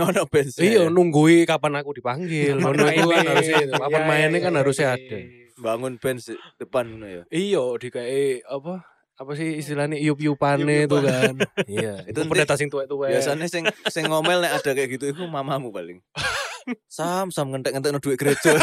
Oh, 0.00 0.08
no 0.08 0.24
bench 0.26 0.56
Iya, 0.64 0.88
nunggui 0.88 1.44
kapan 1.44 1.76
aku 1.80 1.92
dipanggil. 1.92 2.56
Ngono 2.62 2.88
itu 2.88 3.08
kan 3.08 3.26
harusnya 3.28 3.56
itu. 3.68 3.74
Kapan 3.76 4.00
Iya, 4.00 4.08
mainnya 4.08 4.38
iya, 4.40 4.44
kan 4.48 4.52
iya, 4.52 4.60
harusnya 4.64 4.88
iya, 4.88 4.96
ada. 4.96 5.16
iya. 5.20 5.38
bangun 5.60 5.94
bench 6.00 6.24
di 6.32 6.34
depan 6.56 6.84
ngono 6.88 7.06
ya. 7.06 7.22
Iya, 7.28 7.64
di 7.76 7.88
kayak 7.92 8.48
apa? 8.48 8.74
Apa 9.20 9.36
sih 9.36 9.60
istilahnya 9.60 10.00
iup-iupane 10.00 10.88
itu 10.88 10.96
kan. 10.96 11.36
Iya, 11.68 12.08
itu 12.08 12.24
Itu 12.24 12.24
pendeta 12.24 12.56
sing 12.56 12.72
tuwek-tuwek. 12.72 13.12
Biasanya 13.12 13.44
sing 13.52 13.68
sing 13.92 14.08
ngomel 14.08 14.40
nek 14.40 14.56
ada 14.56 14.70
kayak 14.72 14.96
gitu 14.96 15.12
itu 15.12 15.28
mamamu 15.28 15.68
paling. 15.68 16.00
Sam 16.88 17.32
sam 17.32 17.52
ngentek-ngentek 17.52 18.00
duit 18.04 18.20
gereja. 18.20 18.52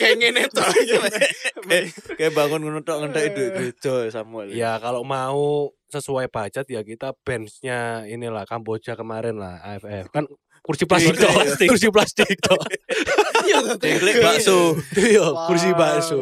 Kayak 0.00 0.16
ngene 0.16 0.42
to. 0.48 0.64
kayak, 2.16 2.32
bangun 2.32 2.64
ngono 2.64 2.80
tok 2.80 3.04
ngentek 3.04 3.36
duit 3.36 3.52
gereja 3.52 4.08
Samuel. 4.10 4.48
Ya 4.56 4.80
kalau 4.80 5.04
mau 5.04 5.68
sesuai 5.92 6.32
budget 6.32 6.64
ya 6.72 6.80
kita 6.80 7.12
benchnya 7.20 8.08
inilah 8.08 8.48
Kamboja 8.48 8.96
kemarin 8.96 9.36
lah 9.40 9.60
AFF 9.60 10.08
kan 10.12 10.24
kursi 10.64 10.84
plastik 10.84 11.16
Kursi 11.16 11.24
toh, 11.24 11.32
plastik. 11.36 11.68
kursi 11.68 11.88
plastik 11.92 12.36
toh. 12.40 12.60
Cengklik 13.78 14.16
bakso. 14.24 14.72
Iya, 14.96 15.26
kursi 15.52 15.68
bakso. 15.76 16.20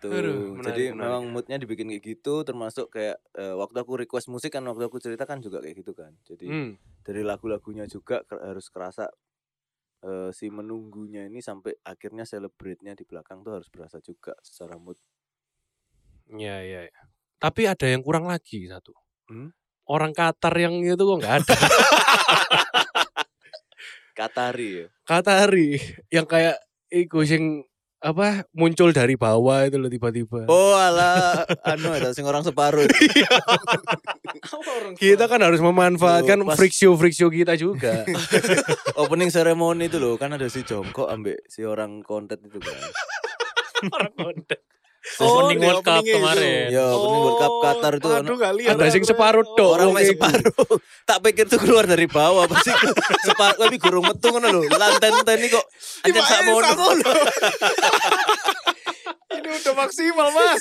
Tuh. 0.00 0.10
Aduh, 0.12 0.56
menarik, 0.56 0.64
Jadi 0.66 0.84
menarik. 0.90 1.00
memang 1.00 1.22
moodnya 1.28 1.56
dibikin 1.60 1.88
kayak 1.88 2.04
gitu 2.04 2.42
termasuk 2.42 2.88
kayak 2.90 3.20
eh, 3.34 3.54
waktu 3.54 3.76
aku 3.80 4.00
request 4.00 4.28
musik 4.28 4.52
kan 4.52 4.64
waktu 4.64 4.88
aku 4.88 4.96
cerita 4.98 5.24
kan 5.24 5.40
juga 5.40 5.60
kayak 5.60 5.76
gitu 5.84 5.92
kan. 5.92 6.12
Jadi 6.24 6.46
Hmm. 6.48 6.72
dari 7.02 7.20
lagu-lagunya 7.20 7.84
juga 7.84 8.24
harus 8.30 8.68
kerasa 8.68 9.08
eh, 10.00 10.32
si 10.32 10.48
menunggunya 10.48 11.28
ini 11.28 11.44
sampai 11.44 11.76
akhirnya 11.84 12.24
celebrate-nya 12.24 12.96
di 12.96 13.04
belakang 13.04 13.44
tuh 13.44 13.60
harus 13.60 13.68
berasa 13.68 14.00
juga 14.00 14.32
secara 14.40 14.80
mood. 14.80 14.96
Iya, 16.30 16.56
iya. 16.64 16.80
iya. 16.88 17.02
Tapi 17.36 17.68
ada 17.68 17.84
yang 17.84 18.00
kurang 18.00 18.24
lagi 18.24 18.64
satu. 18.64 18.96
Hmm? 19.28 19.52
Orang 19.84 20.14
Qatar 20.14 20.54
yang 20.56 20.80
itu 20.80 20.96
kok 20.96 21.18
nggak 21.20 21.36
ada. 21.42 21.54
Katari 24.16 24.84
ya. 24.84 24.86
Qatari 25.04 25.68
yang 26.12 26.26
kayak 26.28 26.60
iku 26.92 27.24
sing 27.24 27.64
apa 28.00 28.48
muncul 28.56 28.96
dari 28.96 29.12
bawah 29.12 29.68
itu 29.68 29.76
loh 29.76 29.92
tiba-tiba. 29.92 30.48
Oh 30.48 30.72
ala 30.72 31.44
anu 31.68 31.92
ada 31.92 32.16
sing 32.16 32.24
orang 32.24 32.40
separuh. 32.40 32.88
orang 34.56 34.96
Kita 34.96 35.28
kan 35.28 35.44
harus 35.44 35.60
memanfaatkan 35.60 36.40
Tuh, 36.40 36.48
pas- 36.48 36.56
friksio-friksio 36.56 37.28
kita 37.28 37.60
juga. 37.60 38.08
Opening 39.00 39.28
ceremony 39.28 39.92
itu 39.92 40.00
loh 40.00 40.16
kan 40.16 40.32
ada 40.32 40.48
si 40.48 40.64
Jongkok 40.64 41.12
ambek 41.12 41.44
si 41.44 41.60
orang 41.60 42.00
konten 42.00 42.40
itu 42.40 42.56
kan. 42.56 42.80
Orang 43.96 44.12
konten. 44.12 44.60
Opening 45.00 45.56
di 45.56 45.64
World 45.64 45.80
Cup 45.80 46.02
itu. 46.02 46.12
kemarin. 46.12 46.66
Ya, 46.68 46.84
opening 46.86 47.20
World 47.22 47.38
Cup 47.38 47.54
Qatar 47.58 47.92
itu 47.94 48.06
Aduh, 48.06 48.20
ono- 48.20 48.36
nggak 48.36 48.52
lihat. 48.54 48.72
Ada 48.76 48.86
sing 48.90 49.02
separuh 49.02 49.42
Oh, 49.42 49.54
tok. 49.54 49.70
Orang 49.74 49.90
main 49.90 50.06
separuh. 50.06 50.52
tak 51.08 51.18
pikir 51.20 51.44
tuh 51.46 51.56
keluar 51.56 51.84
dari 51.84 52.04
bawah 52.04 52.44
pasti 52.44 52.68
separuh 53.26 53.56
tapi 53.58 53.76
gurung 53.76 54.04
metu 54.04 54.28
ngono 54.28 54.48
lho. 54.50 54.62
Lanten-lanten 54.66 55.36
ini 55.36 55.48
kok 55.48 55.64
anjir 56.02 56.20
sakmono. 56.20 56.60
sakmono. 56.62 57.10
Ini 59.30 59.46
udah 59.46 59.74
maksimal, 59.78 60.26
Mas. 60.28 60.58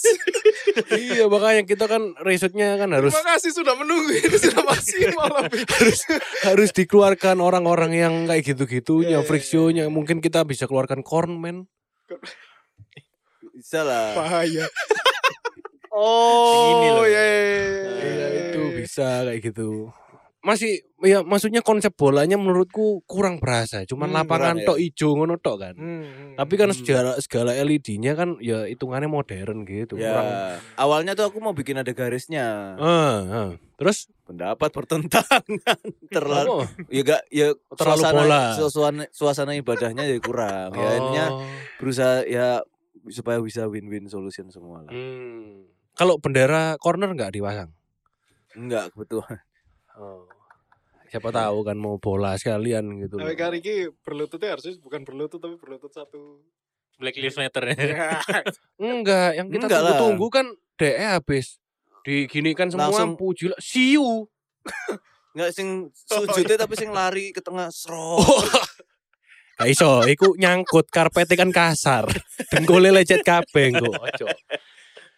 iya 0.93 1.25
makanya 1.25 1.65
kita 1.65 1.89
kan 1.89 2.13
risetnya 2.22 2.77
kan 2.77 2.93
harus 2.93 3.10
Terima 3.12 3.25
kasih 3.27 3.51
sudah 3.51 3.74
menunggu. 3.74 4.13
Ini 4.13 4.38
sudah 4.39 4.62
maksimal. 4.63 5.25
lebih. 5.41 5.65
harus 5.67 6.00
harus 6.43 6.69
dikeluarkan 6.72 7.41
orang-orang 7.41 7.98
yang 7.98 8.13
kayak 8.24 8.39
Iya, 8.39 8.50
gitu-gitunya 8.53 9.19
iya, 9.19 9.25
friksionya 9.25 9.89
mungkin 9.89 10.22
kita 10.22 10.46
bisa 10.46 10.63
keluarkan 10.63 11.01
cornman 11.01 11.65
Bisa 13.59 13.83
lah. 13.83 14.15
Bahaya. 14.15 14.65
Ini 15.89 16.87
loh. 16.89 17.01
Oh, 17.01 17.05
ya, 17.05 17.19
ya, 17.19 17.39
ya, 17.43 17.91
Iya 17.99 18.13
ya, 18.15 18.27
itu 18.45 18.61
ya. 18.61 18.71
bisa 18.77 19.07
kayak 19.25 19.41
gitu 19.43 19.91
masih 20.39 20.87
ya 21.03 21.19
maksudnya 21.19 21.59
konsep 21.59 21.91
bolanya 21.99 22.39
menurutku 22.39 23.03
kurang 23.03 23.43
berasa 23.43 23.83
cuman 23.83 24.07
Hmm, 24.07 24.17
lapangan 24.23 24.55
kurang 24.55 24.57
ya. 24.63 24.67
tok 24.71 24.79
ijo 24.79 25.09
ngono 25.11 25.35
tok 25.35 25.57
kan 25.59 25.75
Hmm, 25.75 25.99
hmm, 25.99 26.31
tapi 26.39 26.53
kan 26.55 26.71
Hmm. 26.71 26.77
segala 26.79 27.11
segala 27.19 27.51
LED-nya 27.51 28.15
kan 28.15 28.39
ya 28.39 28.63
hitungannya 28.63 29.11
modern 29.11 29.67
gitu 29.67 29.99
Ya, 29.99 30.15
kurang 30.15 30.27
awalnya 30.79 31.11
tuh 31.11 31.27
aku 31.27 31.43
mau 31.43 31.51
bikin 31.51 31.75
ada 31.75 31.91
garisnya. 31.91 32.79
Ah, 32.79 33.19
ah. 33.27 33.49
terus 33.75 34.07
Pendapat 34.23 34.69
bertentangan. 34.71 35.43
Terlalu 36.15 36.47
oh, 36.47 36.63
ya 36.87 37.01
gak 37.03 37.21
ya 37.27 37.47
Terlalu 37.75 37.99
suasana, 37.99 38.15
bola. 38.23 38.41
suasana 38.55 39.03
suasana 39.11 39.51
ibadahnya 39.59 40.07
jadi 40.07 40.21
kurang. 40.21 40.71
Ya 40.71 40.89
intinya 40.95 41.25
oh. 41.35 41.43
berusaha 41.83 42.23
ya 42.23 42.63
supaya 43.09 43.37
bisa 43.37 43.65
win-win 43.65 44.05
solution 44.05 44.47
semua 44.47 44.81
lah. 44.81 44.89
Hmm. 44.89 45.65
kalau 45.93 46.15
bendera 46.15 46.77
corner 46.77 47.09
nggak 47.09 47.31
dipasang 47.31 47.69
Enggak 48.51 48.89
kebetulan. 48.91 49.39
oh. 49.95 50.25
siapa 51.05 51.29
tahu 51.29 51.61
kan 51.63 51.73
mau 51.73 51.97
bola 51.97 52.33
sekalian 52.33 52.85
gitu 52.99 53.17
Tapi 53.17 53.33
kali 53.33 53.57
ini 53.59 53.75
berlututnya 53.99 54.53
harusnya 54.53 54.77
bukan 54.77 55.01
berlutut 55.01 55.37
tapi 55.37 55.55
berlutut 55.55 55.89
satu. 55.89 56.41
Black 56.95 57.15
Lives 57.15 57.33
Matter 57.35 57.63
ya. 57.71 58.19
Enggak, 58.75 59.31
yang 59.33 59.47
kita 59.47 59.65
Enggak 59.65 59.79
tunggu-tunggu 59.79 60.27
kan 60.29 60.45
DE 60.75 60.99
habis. 60.99 61.57
Diginikan 62.01 62.67
semua 62.67 62.89
Langsung- 62.89 63.15
puji 63.15 63.47
lah. 63.47 63.57
Siu. 63.57 64.27
Enggak 65.33 65.49
sing 65.51 65.87
sujudnya 65.95 66.57
tapi 66.57 66.73
sing 66.73 66.89
lari 66.89 67.31
ke 67.31 67.39
tengah 67.39 67.69
sro. 67.69 68.17
Gak 69.59 69.75
iso, 69.75 70.07
iku 70.07 70.39
nyangkut 70.39 70.87
karpetnya 70.87 71.35
kan 71.35 71.51
kasar. 71.51 72.07
Dengkulnya 72.47 72.95
lecet 72.95 73.27
kabeh 73.27 73.75
engko. 73.75 73.91
Ojo. 74.07 74.25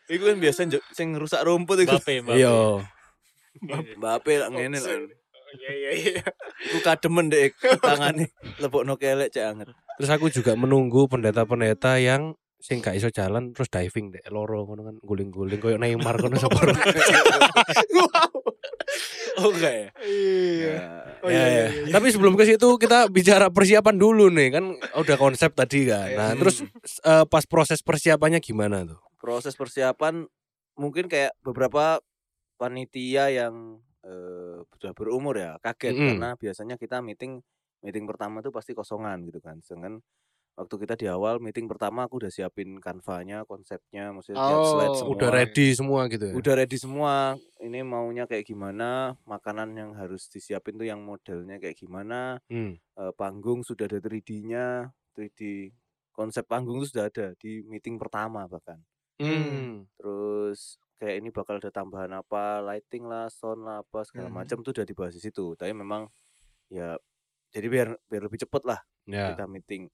Iku 0.10 0.24
kan 0.34 0.38
biasa 0.42 0.66
sing 0.98 1.14
rusak 1.14 1.46
rumput 1.46 1.86
iku. 1.86 2.02
Mbappe, 2.02 2.26
Mbappe. 2.26 2.42
Iya. 2.42 2.58
Mbappe 4.02 4.34
lah 4.42 4.50
ngene 4.50 4.82
lah. 4.82 4.98
Iya 5.52 5.72
iya 5.78 5.92
iya. 5.94 6.24
Iku 6.74 6.82
kademen 6.82 7.30
dek 7.30 7.54
tangane 7.86 8.34
lebokno 8.58 8.98
kelek 8.98 9.30
cek 9.30 9.46
anget. 9.46 9.70
Terus 10.02 10.10
aku 10.10 10.34
juga 10.34 10.58
menunggu 10.58 11.06
pendeta-pendeta 11.06 12.02
yang 12.02 12.34
sing 12.62 12.78
gak 12.80 12.94
iso 12.94 13.10
jalan 13.10 13.52
terus 13.52 13.68
diving 13.68 14.14
dek 14.14 14.30
loro 14.30 14.64
ngono 14.64 14.82
kan 14.86 14.96
guling-guling 15.02 15.58
koyo 15.58 15.76
Neymar 15.76 16.16
kono 16.16 16.38
sapa. 16.38 16.62
Oh 19.40 19.50
enggak 19.50 19.74
ya? 19.74 19.88
Iya. 20.04 20.74
Nah, 20.76 21.02
Oh 21.22 21.30
ya, 21.30 21.38
iya, 21.38 21.46
ya. 21.46 21.50
iya, 21.50 21.66
iya. 21.86 21.94
Tapi 21.94 22.08
sebelum 22.10 22.34
ke 22.34 22.46
situ 22.46 22.68
kita 22.78 23.06
bicara 23.08 23.48
persiapan 23.50 23.96
dulu 23.96 24.30
nih 24.30 24.50
kan 24.52 24.66
udah 24.96 25.18
konsep 25.18 25.54
tadi 25.54 25.86
kan. 25.86 26.10
Nah, 26.14 26.30
Hmm. 26.34 26.40
terus 26.40 26.62
eh, 27.02 27.26
pas 27.26 27.46
proses 27.46 27.80
persiapannya 27.82 28.40
gimana 28.40 28.86
tuh? 28.86 29.00
proses 29.18 29.54
persiapan 29.54 30.26
mungkin 30.74 31.06
kayak 31.06 31.38
beberapa 31.46 32.02
panitia 32.58 33.30
yang 33.30 33.78
eh, 34.02 34.58
sudah 34.74 34.98
berumur 34.98 35.38
ya 35.38 35.62
kaget 35.62 35.94
Mm-mm. 35.94 36.08
karena 36.18 36.30
biasanya 36.34 36.74
kita 36.74 37.06
meeting 37.06 37.38
meeting 37.82 38.10
pertama 38.10 38.42
tuh 38.42 38.50
pasti 38.50 38.74
kosongan 38.74 39.22
gitu 39.26 39.38
kan. 39.38 39.62
Sedangkan 39.62 40.02
waktu 40.62 40.76
kita 40.78 40.94
di 40.94 41.10
awal 41.10 41.42
meeting 41.42 41.66
pertama 41.66 42.06
aku 42.06 42.22
udah 42.22 42.30
siapin 42.30 42.78
kanvanya, 42.78 43.42
konsepnya, 43.44 44.14
maksudnya 44.14 44.38
tiap 44.38 44.62
slide 44.64 44.88
Oh, 44.88 44.98
semua. 45.02 45.12
Udah 45.18 45.30
ready 45.34 45.68
semua 45.74 46.02
gitu 46.06 46.24
ya? 46.30 46.34
Udah 46.38 46.54
ready 46.54 46.78
semua. 46.78 47.14
Ini 47.58 47.82
maunya 47.82 48.30
kayak 48.30 48.46
gimana, 48.46 49.18
makanan 49.26 49.74
yang 49.74 49.92
harus 49.98 50.30
disiapin 50.30 50.78
tuh 50.78 50.86
yang 50.86 51.02
modelnya 51.02 51.58
kayak 51.58 51.74
gimana, 51.76 52.38
Hmm. 52.46 52.78
eh, 52.78 53.14
panggung 53.18 53.66
sudah 53.66 53.90
ada 53.90 53.98
3D-nya, 53.98 54.94
3D 55.18 55.74
konsep 56.14 56.46
panggung 56.46 56.78
itu 56.78 56.94
sudah 56.94 57.10
ada 57.10 57.34
di 57.36 57.66
meeting 57.66 57.98
pertama 57.98 58.46
bahkan. 58.46 58.78
Hmm. 59.18 59.90
Terus 59.98 60.78
kayak 60.98 61.26
ini 61.26 61.30
bakal 61.34 61.58
ada 61.58 61.74
tambahan 61.74 62.14
apa, 62.14 62.62
lighting 62.62 63.10
lah, 63.10 63.26
sound 63.34 63.66
lah, 63.66 63.82
apa 63.82 64.06
segala 64.06 64.30
Mhm. 64.30 64.38
macam 64.38 64.58
tuh 64.62 64.78
udah 64.78 64.86
dibahas 64.86 65.18
di 65.18 65.22
situ. 65.26 65.58
Tapi 65.58 65.74
memang 65.74 66.06
ya 66.70 66.94
jadi 67.50 67.68
biar 67.68 67.88
biar 68.08 68.22
lebih 68.30 68.40
cepet 68.40 68.62
lah 68.64 68.80
Ya. 69.10 69.34
kita 69.34 69.50
meeting 69.50 69.90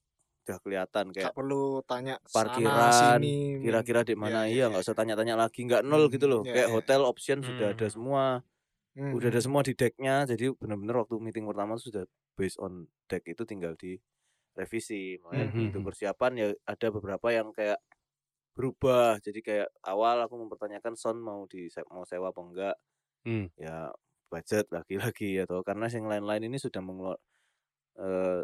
udah 0.47 0.57
kelihatan 0.63 1.05
kayak 1.15 1.29
Gak 1.29 1.33
perlu 1.33 1.81
tanya 1.89 2.21
parkiran, 2.29 3.21
kira-kira 3.61 4.01
di 4.05 4.13
mana 4.13 4.45
Iya, 4.47 4.51
iya 4.51 4.69
nggak 4.69 4.83
usah 4.85 4.93
tanya-tanya 4.97 5.33
lagi 5.33 5.65
nggak 5.65 5.81
nol 5.81 6.03
Hmm, 6.03 6.13
gitu 6.13 6.25
loh 6.29 6.41
iya, 6.43 6.53
kayak 6.53 6.69
iya. 6.69 6.75
hotel 6.75 7.01
option 7.09 7.41
sudah 7.41 7.73
ada 7.73 7.85
Hmm. 7.85 7.95
semua 7.95 8.45
Hmm, 8.95 9.13
udah 9.13 9.27
ada 9.31 9.39
hmm. 9.39 9.45
semua 9.45 9.61
di 9.65 9.73
decknya 9.77 10.25
jadi 10.29 10.53
benar-benar 10.57 11.05
waktu 11.07 11.15
meeting 11.23 11.45
pertama 11.49 11.77
tuh 11.79 11.87
sudah 11.93 12.03
based 12.39 12.59
on 12.61 12.87
deck 13.09 13.23
itu 13.29 13.43
tinggal 13.47 13.73
di 13.79 13.99
revisi 14.57 15.17
makanya 15.23 15.47
Hmm, 15.53 15.69
untuk 15.69 15.81
hmm. 15.81 15.87
persiapan 15.87 16.31
ya 16.39 16.47
ada 16.67 16.87
beberapa 16.93 17.27
yang 17.33 17.49
kayak 17.55 17.79
berubah 18.57 19.21
jadi 19.21 19.39
kayak 19.45 19.69
awal 19.85 20.17
aku 20.25 20.35
mempertanyakan 20.47 20.95
sound 20.97 21.21
mau 21.21 21.45
di 21.49 21.69
mau 21.93 22.03
sewa 22.07 22.33
apa 22.33 22.41
enggak 22.41 22.75
Hmm. 23.25 23.47
ya 23.57 23.91
budget 24.31 24.65
lagi-lagi 24.75 25.43
toh 25.49 25.61
karena 25.67 25.87
yang 25.91 26.05
lain-lain 26.11 26.43
ini 26.51 26.57
sudah 26.61 26.81
mengeluar 26.83 27.17
eh 27.99 28.41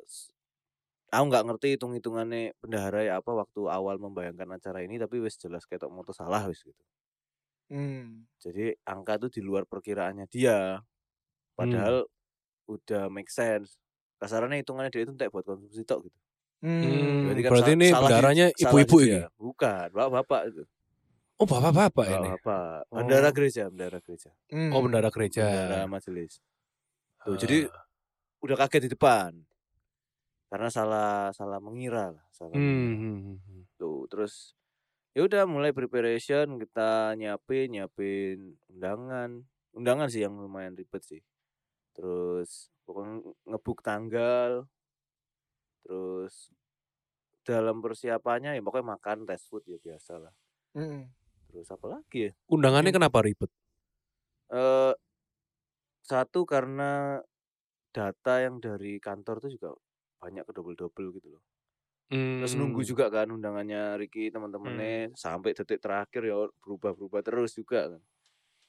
aku 1.14 1.26
nggak 1.30 1.46
ngerti 1.46 1.68
hitung-hitungannya 1.72 2.58
bendahara 2.58 3.06
ya 3.06 3.14
apa 3.18 3.32
waktu 3.32 3.62
awal 3.68 3.96
membayangkan 3.98 4.50
acara 4.52 4.82
ini 4.82 4.98
tapi 4.98 5.20
wis 5.20 5.38
jelas 5.38 5.64
kayak 5.64 5.86
mau 5.86 6.02
salah 6.08 6.50
wis 6.50 6.62
gitu 6.62 6.84
Hmm. 7.70 8.28
jadi 8.38 8.76
angka 8.84 9.18
itu 9.18 9.40
di 9.40 9.42
luar 9.42 9.64
perkiraannya 9.64 10.28
dia 10.28 10.84
padahal 11.54 12.06
udah 12.66 13.08
make 13.08 13.30
sense 13.30 13.78
kasarannya 14.18 14.62
hitungannya 14.62 14.90
dia 14.90 15.02
itu 15.02 15.12
entek 15.12 15.30
buat 15.30 15.44
konsumsi 15.44 15.82
tok 15.84 16.06
gitu 16.06 16.20
Hmm. 16.60 17.28
Berarti, 17.28 17.42
kan 17.44 17.52
sa- 17.58 17.76
ini 17.76 17.88
bendaranya 17.92 18.46
salah 18.50 18.64
ibu-ibu 18.64 18.98
dia. 19.02 19.28
bukan 19.36 19.88
bapak-bapak 19.90 20.42
itu 20.48 20.64
Oh 21.36 21.44
bapak-bapak 21.44 22.06
ini? 22.10 22.30
bapak 22.32 22.88
Oh. 22.88 22.98
bendara 22.98 23.30
gereja 23.30 23.68
bendara 23.68 24.00
gereja 24.00 24.32
Hmm. 24.48 24.72
Oh 24.72 24.80
bendara 24.80 25.10
gereja. 25.10 25.44
bendara 25.44 25.88
majelis 25.88 26.40
Tuh, 27.20 27.36
jadi 27.36 27.68
Ah. 27.68 27.84
udah 28.40 28.56
kaget 28.58 28.82
di 28.82 28.92
depan 28.92 29.32
karena 30.54 30.70
salah 30.70 31.34
salah 31.34 31.58
mengira 31.58 32.14
lah 32.14 32.26
salah 32.30 32.54
Hmm, 32.54 32.62
mengira. 32.62 33.02
hmm, 33.02 33.18
hmm, 33.26 33.38
hmm. 33.50 33.64
tuh 33.82 34.06
terus 34.12 34.54
ya 35.18 35.26
udah 35.26 35.44
mulai 35.50 35.74
preparation 35.74 36.62
kita 36.62 37.18
nyiapin 37.18 37.74
nyiapin 37.74 38.38
undangan 38.70 39.42
undangan 39.74 40.08
sih 40.14 40.22
yang 40.26 40.38
lumayan 40.38 40.78
ribet 40.78 41.02
sih 41.02 41.22
terus 41.98 42.70
pokoknya 42.86 43.16
ngebuk 43.50 43.80
tanggal 43.82 44.70
terus 45.84 46.54
dalam 47.44 47.84
persiapannya 47.84 48.56
ya 48.56 48.62
pokoknya 48.64 48.88
makan 48.96 49.18
test 49.28 49.50
food 49.52 49.66
ya 49.68 49.78
biasa 49.82 50.14
lah 50.22 50.34
Hmm. 50.74 51.06
terus 51.50 51.70
apa 51.70 51.86
lagi 51.86 52.30
ya 52.30 52.32
Undangannya 52.50 52.90
kenapa 52.90 53.22
ribet? 53.22 53.50
eh 54.54 54.94
satu 56.04 56.44
karena 56.44 57.22
data 57.94 58.34
yang 58.42 58.58
dari 58.60 58.98
kantor 58.98 59.38
tuh 59.44 59.52
juga 59.54 59.70
banyak 60.24 60.44
ke 60.48 60.52
double 60.58 60.78
double 60.82 61.08
gitu 61.18 61.28
loh 61.38 61.44
Terus 62.38 62.54
nunggu 62.60 62.82
Hmm. 62.82 62.90
juga 62.92 63.06
kan 63.16 63.28
undangannya 63.36 63.96
Ricky 64.02 64.28
teman-temannya 64.34 65.16
sampai 65.16 65.56
detik 65.58 65.80
terakhir 65.80 66.22
ya 66.28 66.36
berubah-berubah 66.62 67.22
terus 67.28 67.52
juga 67.56 67.80
kan. 67.96 68.02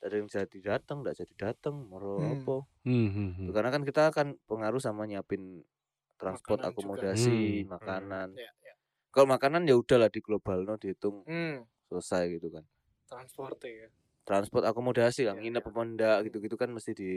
Ada 0.04 0.14
yang 0.20 0.28
jadi 0.30 0.58
datang, 0.70 0.98
enggak 1.02 1.16
jadi 1.24 1.34
datang, 1.50 1.74
moro 1.90 2.14
Hmm. 2.18 2.34
apa. 2.36 2.56
Hmm, 2.84 3.08
hmm, 3.14 3.30
hmm. 3.38 3.50
Karena 3.56 3.70
kan 3.74 3.82
kita 3.88 4.02
kan 4.16 4.28
pengaruh 4.50 4.80
sama 4.82 5.02
nyiapin 5.10 5.64
transport 6.20 6.60
Makanan 6.60 6.72
juga. 6.78 7.02
akomodasi, 7.08 7.64
Hmm. 7.64 7.70
makanan. 7.74 8.28
Ya, 8.36 8.50
ya. 8.66 8.74
Kalau 9.14 9.26
makanan 9.30 9.62
ya 9.70 9.76
udahlah 9.82 10.10
di 10.12 10.20
global 10.24 10.58
no 10.68 10.74
dihitung 10.82 11.16
Hmm. 11.26 11.64
selesai 11.90 12.22
gitu 12.38 12.48
kan. 12.54 12.64
Transport 13.08 13.64
ya. 13.64 13.88
Transport 14.28 14.64
akomodasi 14.64 15.22
lah, 15.28 15.36
Ya, 15.36 15.40
nginep 15.40 15.64
ya. 15.64 15.68
apa 15.68 15.80
enggak 15.88 16.16
gitu-gitu 16.28 16.56
kan 16.60 16.70
mesti 16.76 16.92
di, 17.00 17.10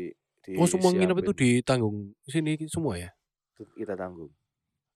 di 0.43 0.55
Oh 0.59 0.67
semua 0.71 0.91
nginep 0.91 1.17
itu 1.23 1.31
siapin. 1.31 1.37
ditanggung 1.41 1.97
sini 2.27 2.51
semua 2.73 2.93
ya? 3.03 3.09
Itu 3.57 3.73
kita 3.73 3.93
tanggung. 3.97 4.31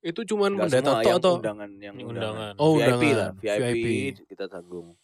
Itu 0.02 0.22
cuman 0.26 0.58
semua 0.66 1.02
yang 1.06 1.22
atau? 1.22 1.38
undangan 1.38 1.72
yang 1.78 1.94
undangan. 1.98 2.10
undangan. 2.10 2.54
Oh, 2.58 2.74
VIP 2.78 2.90
undangan. 2.90 3.18
lah, 3.18 3.30
VIP, 3.38 3.62
VIP. 3.62 3.86
kita 4.30 4.46
tanggung 4.50 4.98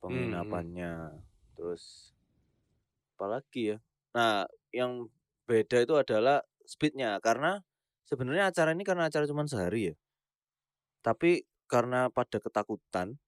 penginapannya. 0.00 1.20
Terus 1.56 2.12
apalagi 3.16 3.76
ya? 3.76 3.78
Nah, 4.16 4.48
yang 4.72 5.08
beda 5.44 5.84
itu 5.84 5.94
adalah 5.96 6.40
speednya 6.64 7.20
karena 7.20 7.60
sebenarnya 8.08 8.48
acara 8.48 8.72
ini 8.72 8.84
karena 8.84 9.12
acara 9.12 9.28
cuma 9.28 9.44
sehari 9.44 9.92
ya. 9.92 9.94
Tapi 11.04 11.44
karena 11.68 12.08
pada 12.08 12.40
ketakutan 12.40 13.20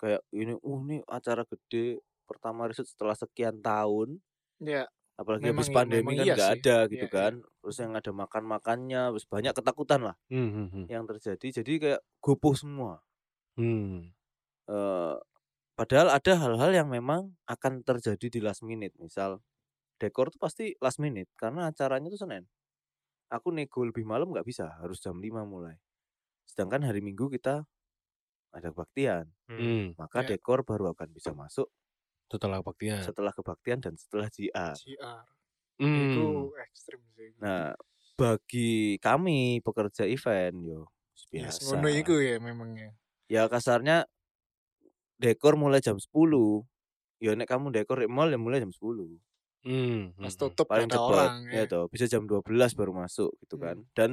kayak 0.00 0.22
ini, 0.34 0.58
uh 0.58 0.80
ini 0.86 0.98
acara 1.06 1.46
gede 1.46 2.02
pertama 2.26 2.66
riset 2.66 2.86
setelah 2.86 3.14
sekian 3.14 3.58
tahun 3.62 4.18
Ya. 4.60 4.84
Apalagi 5.20 5.46
Memang 5.46 5.54
habis 5.54 5.68
i- 5.70 5.74
pandemi 5.76 6.12
memang 6.12 6.14
kan 6.20 6.26
iya 6.26 6.34
nggak 6.34 6.50
sih. 6.50 6.60
ada 6.60 6.76
gitu 6.92 7.06
Iya, 7.06 7.10
iya. 7.12 7.12
kan 7.16 7.32
terus 7.60 7.76
yang 7.82 7.92
ada 8.00 8.10
makan 8.22 8.44
makannya 8.54 9.02
terus 9.14 9.26
banyak 9.28 9.52
ketakutan 9.58 10.00
lah 10.08 10.16
Hmm, 10.32 10.48
hmm, 10.54 10.68
hmm. 10.74 10.86
yang 10.92 11.04
terjadi 11.10 11.48
jadi 11.62 11.72
kayak 11.82 12.00
gopoh 12.24 12.54
semua 12.58 12.92
Hmm. 13.58 14.12
eh 14.70 15.16
padahal 15.78 16.08
ada 16.12 16.32
hal-hal 16.42 16.70
yang 16.74 16.88
memang 16.92 17.34
akan 17.48 17.82
terjadi 17.86 18.26
di 18.32 18.40
last 18.44 18.62
minute. 18.66 18.94
Misal 19.00 19.40
dekor 20.02 20.30
tuh 20.34 20.40
pasti 20.42 20.74
last 20.84 20.98
minute 21.02 21.30
karena 21.38 21.70
acaranya 21.72 22.08
tuh 22.12 22.20
Senin. 22.20 22.44
Aku 23.32 23.50
nego 23.54 23.82
lebih 23.86 24.04
malam 24.08 24.30
nggak 24.34 24.46
bisa, 24.48 24.66
harus 24.82 24.98
jam 25.02 25.18
5 25.20 25.44
mulai. 25.48 25.76
Sedangkan 26.48 26.82
hari 26.86 27.00
Minggu 27.04 27.28
kita 27.32 27.66
ada 28.54 28.68
kebaktian, 28.74 29.30
Hmm. 29.50 29.94
maka 30.00 30.22
Ya. 30.22 30.34
dekor 30.36 30.62
baru 30.66 30.92
akan 30.94 31.08
bisa 31.14 31.30
masuk 31.36 31.70
Setelah 32.30 32.62
kebaktian. 32.62 33.02
setelah 33.02 33.32
kebaktian 33.34 33.78
dan 33.82 33.94
setelah 33.98 34.30
JR. 34.30 34.72
CR. 34.72 35.26
Hmm. 35.76 35.98
Itu 36.06 36.26
ekstrim 36.56 37.00
sih. 37.12 37.34
Nah, 37.42 37.74
bagi 38.14 38.70
kami 38.98 39.58
pekerja 39.60 40.06
event 40.06 40.56
yo 40.62 40.80
Ya, 41.30 41.50
biasa. 41.50 41.66
ngono 41.68 41.88
iku 41.90 42.14
ya 42.16 42.38
memangnya. 42.38 42.94
Ya 43.26 43.44
kasarnya 43.46 44.06
dekor 45.16 45.54
mulai 45.54 45.80
jam 45.80 45.98
10. 45.98 46.64
Ya 47.18 47.36
nek 47.36 47.46
kamu 47.46 47.70
dekor 47.70 48.00
di 48.00 48.08
mall 48.08 48.30
ya 48.30 48.40
mulai 48.40 48.58
jam 48.58 48.72
10. 48.72 49.20
Hmm. 49.60 50.16
Pas 50.16 50.32
hmm, 50.32 50.40
tutup 50.40 50.64
paling 50.64 50.88
ada 50.88 50.96
cepat 50.96 51.12
orang 51.12 51.34
ya 51.52 51.62
toh 51.66 51.84
bisa 51.86 52.08
jam 52.08 52.24
12 52.24 52.48
baru 52.72 52.96
masuk 52.96 53.28
gitu 53.44 53.54
Hmm. 53.54 53.62
kan 53.62 53.76
dan 53.92 54.10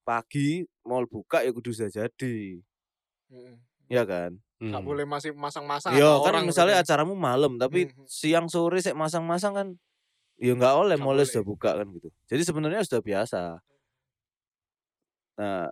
pagi 0.00 0.64
mall 0.80 1.04
buka 1.04 1.42
ya 1.42 1.52
kudu 1.52 1.70
sudah 1.70 1.92
jadi 1.92 2.62
Hmm. 3.26 3.58
Ya 3.86 4.02
kan 4.04 4.38
hmm. 4.58 4.72
Gak 4.72 4.82
boleh 4.84 5.04
masih 5.06 5.30
masang-masang 5.36 5.92
ya 5.94 6.06
ada 6.06 6.22
kan 6.24 6.32
orang 6.32 6.44
misalnya 6.48 6.76
gitu. 6.80 6.84
acaramu 6.88 7.14
malam 7.14 7.52
tapi 7.60 7.90
Hmm. 7.90 8.06
siang 8.08 8.46
sore 8.50 8.78
sek 8.82 8.96
masang-masang 8.98 9.52
kan 9.54 9.68
ya 10.36 10.52
nggak 10.52 10.74
oleh 10.76 10.96
boleh. 11.00 11.24
sudah 11.24 11.44
buka 11.44 11.70
kan 11.80 11.86
gitu 11.96 12.08
jadi 12.28 12.42
sebenarnya 12.44 12.82
sudah 12.84 13.00
biasa 13.00 13.40
nah 15.36 15.68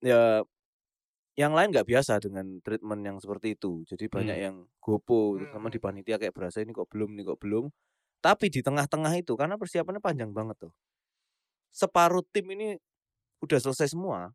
ya 0.00 0.42
yang 1.38 1.54
lain 1.54 1.70
nggak 1.70 1.86
biasa 1.86 2.18
dengan 2.18 2.58
treatment 2.66 3.02
yang 3.06 3.16
seperti 3.22 3.54
itu 3.54 3.82
jadi 3.86 4.10
banyak 4.10 4.36
Hmm. 4.38 4.44
yang 4.50 4.56
gopo 4.82 5.38
Hmm, 5.38 5.50
sama 5.54 5.68
di 5.70 5.78
hmm. 5.78 5.86
panitia 5.86 6.16
kayak 6.18 6.34
berasa 6.34 6.58
ini 6.62 6.74
kok 6.74 6.90
belum 6.90 7.14
ini 7.14 7.22
kok 7.26 7.38
belum 7.38 7.70
tapi 8.18 8.50
di 8.50 8.60
tengah-tengah 8.62 9.14
itu 9.14 9.38
karena 9.38 9.54
persiapannya 9.54 10.02
panjang 10.02 10.30
banget 10.34 10.58
tuh 10.66 10.72
separuh 11.70 12.24
tim 12.34 12.46
ini 12.50 12.74
udah 13.42 13.58
selesai 13.62 13.94
semua 13.94 14.34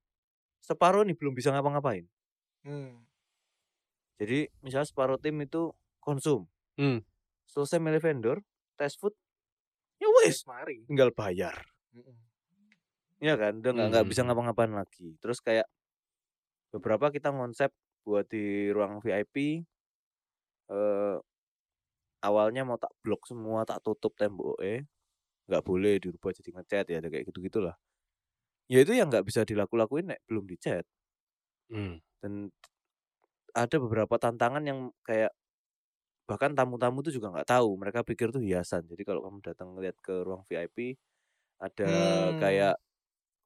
separuh 0.64 1.04
ini 1.04 1.16
belum 1.16 1.36
bisa 1.36 1.52
ngapa-ngapain 1.52 2.08
Hmm. 2.64 3.04
Jadi 4.20 4.50
misalnya 4.62 4.88
separuh 4.88 5.20
tim 5.20 5.38
itu 5.42 5.72
konsum 6.00 6.46
Hmm. 6.76 7.02
selesai 7.46 7.78
milih 7.78 8.02
vendor 8.02 8.38
test 8.76 8.98
food 8.98 9.14
ya 10.02 10.10
Wis 10.22 10.44
mari. 10.46 10.84
tinggal 10.90 11.14
bayar 11.14 11.56
Hmm. 11.94 12.18
ya 13.22 13.38
kan 13.38 13.62
udah 13.62 13.72
nggak 13.72 13.88
nggak 13.94 14.06
bisa 14.10 14.22
Hmm. 14.22 14.34
ngapa-ngapain 14.34 14.74
lagi 14.74 15.16
terus 15.22 15.40
kayak 15.40 15.70
beberapa 16.74 17.14
kita 17.14 17.30
konsep 17.30 17.70
buat 18.04 18.26
di 18.28 18.74
ruang 18.74 19.00
VIP 19.00 19.62
eh 20.72 21.18
awalnya 22.24 22.64
mau 22.64 22.80
tak 22.80 22.92
blok 23.04 23.28
semua, 23.28 23.68
tak 23.68 23.84
tutup 23.84 24.16
tembok 24.16 24.56
eh 24.64 24.88
nggak 25.52 25.64
boleh 25.64 26.00
dirubah 26.00 26.32
jadi 26.32 26.50
ngecat 26.56 26.86
ya, 26.88 26.98
kayak 27.04 27.28
gitu 27.28 27.44
gitulah. 27.44 27.76
Ya 28.72 28.80
itu 28.80 28.96
yang 28.96 29.12
nggak 29.12 29.28
bisa 29.28 29.44
dilaku-lakuin 29.44 30.08
nek 30.08 30.24
belum 30.26 30.48
dicat. 30.48 30.88
Hmm. 31.68 32.00
Dan 32.24 32.48
ada 33.54 33.76
beberapa 33.78 34.16
tantangan 34.18 34.64
yang 34.66 34.90
kayak 35.06 35.32
bahkan 36.26 36.56
tamu-tamu 36.56 37.04
tuh 37.04 37.14
juga 37.14 37.30
nggak 37.36 37.50
tahu, 37.52 37.76
mereka 37.76 38.02
pikir 38.02 38.32
tuh 38.32 38.40
hiasan. 38.42 38.88
Jadi 38.88 39.04
kalau 39.04 39.22
kamu 39.28 39.38
datang 39.44 39.76
ngeliat 39.76 39.98
ke 40.00 40.24
ruang 40.24 40.42
VIP 40.48 40.96
ada 41.60 41.92
Hmm. 41.92 42.40
kayak 42.40 42.76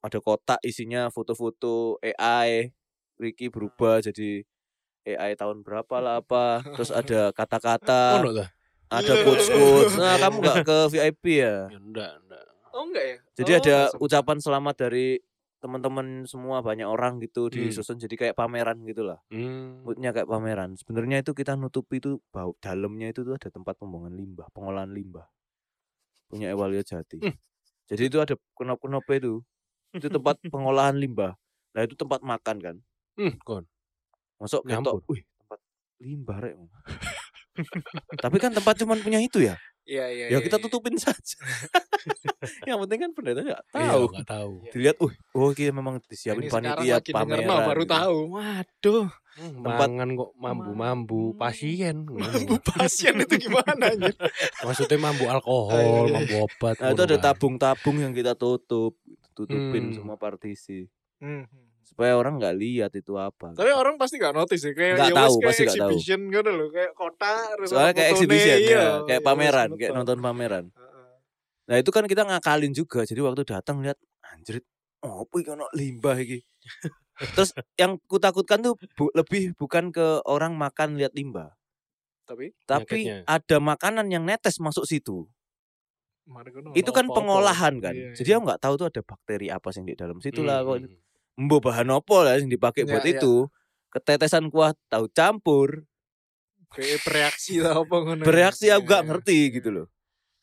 ada 0.01 0.19
kotak 0.21 0.59
isinya 0.63 1.09
foto-foto 1.09 1.97
AI, 2.05 2.71
Ricky 3.17 3.49
berubah 3.49 3.99
jadi 4.05 4.45
AI 5.07 5.33
tahun 5.35 5.65
berapa 5.65 5.95
lah 5.99 6.21
apa, 6.21 6.61
terus 6.75 6.91
ada 6.93 7.31
kata-kata, 7.37 8.23
Oh, 8.23 8.23
ada 8.93 9.13
quotes-quotes. 9.19 9.93
Nah, 9.99 10.15
kamu 10.21 10.35
nggak 10.43 10.59
ke 10.63 10.77
VIP 10.93 11.23
ya? 11.43 11.55
Ya, 11.71 11.79
enggak, 11.81 12.11
enggak. 12.23 12.43
Oh 12.71 12.83
enggak 12.87 13.05
ya? 13.05 13.17
Jadi 13.37 13.51
Oh, 13.53 13.59
ada 13.59 13.77
ucapan 13.97 14.37
selamat 14.41 14.75
dari 14.87 15.07
teman-teman 15.57 16.29
semua 16.29 16.61
banyak 16.61 16.85
orang 16.85 17.17
gitu 17.17 17.49
Hmm. 17.49 17.57
disusun 17.57 17.97
jadi 17.97 18.13
kayak 18.13 18.35
pameran 18.37 18.77
gitulah. 18.85 19.17
Hmm. 19.33 19.81
Moodnya 19.81 20.13
kayak 20.13 20.29
pameran. 20.29 20.77
Sebenarnya 20.77 21.25
itu 21.25 21.33
kita 21.33 21.57
nutupi 21.57 21.97
itu 21.97 22.21
bau 22.29 22.53
dalamnya 22.61 23.09
itu 23.09 23.25
tuh 23.25 23.33
ada 23.35 23.49
tempat 23.49 23.77
pembuangan 23.81 24.13
limbah, 24.13 24.47
pengolahan 24.53 24.93
limbah. 24.93 25.25
Punya 26.29 26.53
Ewalio 26.53 26.83
Jati. 26.85 27.23
Hmm. 27.23 27.35
Jadi 27.87 28.03
itu 28.11 28.17
ada 28.21 28.35
kenop-kenop 28.53 29.07
itu. 29.09 29.41
Itu 29.95 30.07
tempat 30.11 30.37
pengolahan 30.53 30.99
limbah. 30.99 31.33
Nah 31.73 31.81
itu 31.81 31.97
tempat 31.97 32.21
makan 32.21 32.57
kan. 32.61 32.75
Hmm, 33.17 33.33
kon. 33.41 33.65
Masuk 34.37 34.61
ketok, 34.69 35.01
wih 35.09 35.25
tempat 35.41 35.59
limbah 35.97 36.37
rek. 36.37 36.53
Tapi 38.23 38.37
kan 38.37 38.53
tempat 38.53 38.77
cuman 38.77 39.01
punya 39.01 39.17
itu 39.17 39.41
ya. 39.41 39.57
Iya 39.87 40.05
iya. 40.11 40.25
Ya 40.27 40.35
iya, 40.35 40.39
kita 40.43 40.59
iya. 40.59 40.63
tutupin 40.67 40.99
saja. 40.99 41.39
Yang 42.67 42.77
penting 42.83 42.99
kan 42.99 43.11
pendeta 43.11 43.39
nggak 43.39 43.61
Iya, 43.65 43.87
tahu. 43.87 44.03
enggak 44.05 44.27
tahu. 44.27 44.51
Dilihat, 44.69 44.97
uh, 44.99 45.11
oh 45.33 45.49
ini 45.49 45.71
memang 45.71 45.95
disiapin 46.03 46.43
ini 46.43 46.51
panitia 46.51 46.99
pameran. 47.07 47.47
mah 47.47 47.59
baru 47.65 47.83
gitu. 47.83 47.93
tahu. 47.93 48.17
Waduh, 48.35 49.07
Hmm, 49.37 49.61
Tempat- 49.61 49.85
mangan 49.85 50.09
kok 50.17 50.31
mambu-mambu 50.35 51.21
Hmm. 51.29 51.37
pasien. 51.37 51.95
mampu 52.09 52.57
pasien 52.59 53.13
itu 53.15 53.37
gimana 53.39 53.85
anjir? 53.85 54.17
Maksudnya 54.65 54.97
mambu 54.97 55.23
Oh, 55.23 55.31
alkohol, 55.31 55.77
iya, 55.77 55.93
iya. 56.01 56.13
mambu 56.17 56.35
obat. 56.43 56.75
Nah 56.75 56.89
itu 56.89 57.01
ada 57.05 57.17
tabung-tabung 57.21 57.97
yang 58.01 58.11
kita 58.11 58.33
tutup, 58.33 58.97
tutupin 59.31 59.89
Hmm. 59.89 59.95
semua 59.95 60.17
partisi 60.17 60.89
Hmm. 61.17 61.45
Supaya 61.87 62.19
orang 62.19 62.35
nggak 62.35 62.55
lihat 62.59 62.91
itu 62.99 63.15
apa. 63.15 63.55
Tapi 63.55 63.71
orang 63.71 63.95
pasti 63.95 64.19
gak 64.19 64.35
notice 64.35 64.59
ya 64.67 64.73
kayak 64.75 64.95
Nggak 64.99 65.07
ya 65.07 65.15
tahu, 65.15 65.33
kayak 65.39 65.47
pasti 65.47 65.63
nggak 65.63 65.77
tahu. 65.79 65.87
exhibition 65.95 66.19
gitu 66.27 66.49
loh, 66.51 66.67
kayak 66.67 66.91
kota 66.91 67.31
Soalnya 67.63 67.93
kayak 67.95 68.09
exhibition 68.11 68.57
iya, 68.59 68.67
ya, 68.67 68.85
kayak 69.07 69.07
ya 69.07 69.17
wes, 69.17 69.23
pameran, 69.23 69.69
kayak 69.79 69.91
betul. 69.91 69.97
nonton 70.03 70.17
pameran. 70.19 70.65
Heeh. 70.75 71.09
Nah 71.71 71.75
itu 71.79 71.89
kan 71.95 72.03
kita 72.03 72.21
ngakalin 72.27 72.73
juga. 72.75 72.99
Jadi 73.07 73.19
waktu 73.23 73.41
datang 73.47 73.79
lihat 73.79 73.95
anjrit, 74.35 74.67
oh 75.07 75.23
apa 75.23 75.35
iki 75.39 75.49
ono 75.55 75.65
limbah 75.71 76.17
iki. 76.19 76.43
Terus 77.39 77.55
yang 77.79 77.95
kutakutkan 78.05 78.59
tuh 78.61 78.75
bu- 78.93 79.13
lebih 79.15 79.55
bukan 79.55 79.89
ke 79.89 80.21
orang 80.27 80.53
makan 80.53 80.99
lihat 80.99 81.15
limbah, 81.15 81.55
Tapi 82.27 82.51
tapi 82.67 82.99
ada 83.23 83.57
makanan 83.63 84.11
yang 84.11 84.27
netes 84.27 84.59
masuk 84.59 84.83
situ. 84.83 85.25
Itu 86.75 86.91
kan 86.91 87.07
pengolahan 87.07 87.79
kan. 87.79 87.95
Iya, 87.95 88.11
Jadi 88.11 88.29
iya. 88.29 88.35
aku 88.35 88.43
nggak 88.51 88.61
tahu 88.61 88.73
tuh 88.75 88.87
ada 88.91 89.01
bakteri 89.01 89.47
apa 89.47 89.71
sih 89.71 89.79
di 89.81 89.95
dalam 89.95 90.19
situ 90.19 90.43
Hmm, 90.43 90.49
lah 90.51 90.59
kok. 90.61 90.83
hmm. 90.83 91.06
Mbok 91.37 91.59
bahan 91.63 91.89
apa 91.93 92.15
lah 92.21 92.33
yang 92.35 92.49
dipakai 92.49 92.83
Iya, 92.83 92.91
buat 92.91 93.05
iya. 93.05 93.13
itu. 93.15 93.33
Ketetesan 93.89 94.49
kuah 94.49 94.73
tahu 94.89 95.07
campur. 95.09 95.85
kayak 96.67 96.99
bereaksi 97.01 97.63
lah 97.63 97.79
apa 97.79 97.95
ngono. 97.95 98.21
bereaksi 98.21 98.67
aku 98.67 98.83
Iya, 98.83 98.91
gak 98.91 99.01
iya. 99.01 99.07
ngerti 99.07 99.37
gitu 99.55 99.69
loh. 99.71 99.87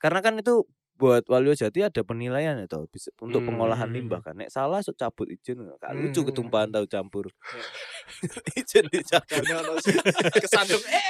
Karena 0.00 0.18
kan 0.18 0.34
itu 0.36 0.64
buat 0.94 1.26
Walio 1.26 1.52
Jati 1.52 1.82
ada 1.82 2.00
penilaian 2.00 2.54
itu 2.56 2.78
bisa 2.88 3.10
untuk 3.18 3.42
Hmm, 3.42 3.50
pengolahan 3.50 3.90
hmm, 3.90 3.96
limbah 3.98 4.20
kan. 4.22 4.32
Nek 4.32 4.48
salah 4.48 4.80
so 4.80 4.94
cabut 4.94 5.26
izin 5.26 5.60
gak 5.76 5.92
lucu 5.92 6.22
Hmm. 6.22 6.28
ketumpahan 6.30 6.70
tahu 6.70 6.86
campur. 6.86 7.26
izin 8.56 8.86
dicabut. 8.88 9.42
Ono 9.44 9.74
sih 9.82 9.92
kesandung 10.38 10.80
eh. 10.86 11.04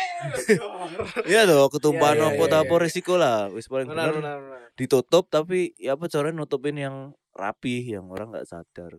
Iya 1.26 1.44
loh 1.44 1.68
ketumpahan 1.68 2.16
Iya, 2.16 2.24
iya, 2.24 2.32
apa 2.32 2.42
iya, 2.42 2.50
tak 2.50 2.60
apa 2.64 2.74
iya. 2.74 2.82
resiko 2.82 3.14
lah. 3.14 3.38
Wis 3.52 3.68
paling 3.68 3.86
Benar 3.86 4.08
benar 4.10 4.36
benar. 4.40 4.60
ditutup 4.74 5.28
tapi 5.28 5.76
ya 5.76 5.94
apa 5.94 6.08
caranya 6.08 6.42
nutupin 6.42 6.74
yang 6.74 6.96
rapi 7.30 7.86
yang 7.86 8.08
orang 8.08 8.32
nggak 8.32 8.48
sadar. 8.48 8.98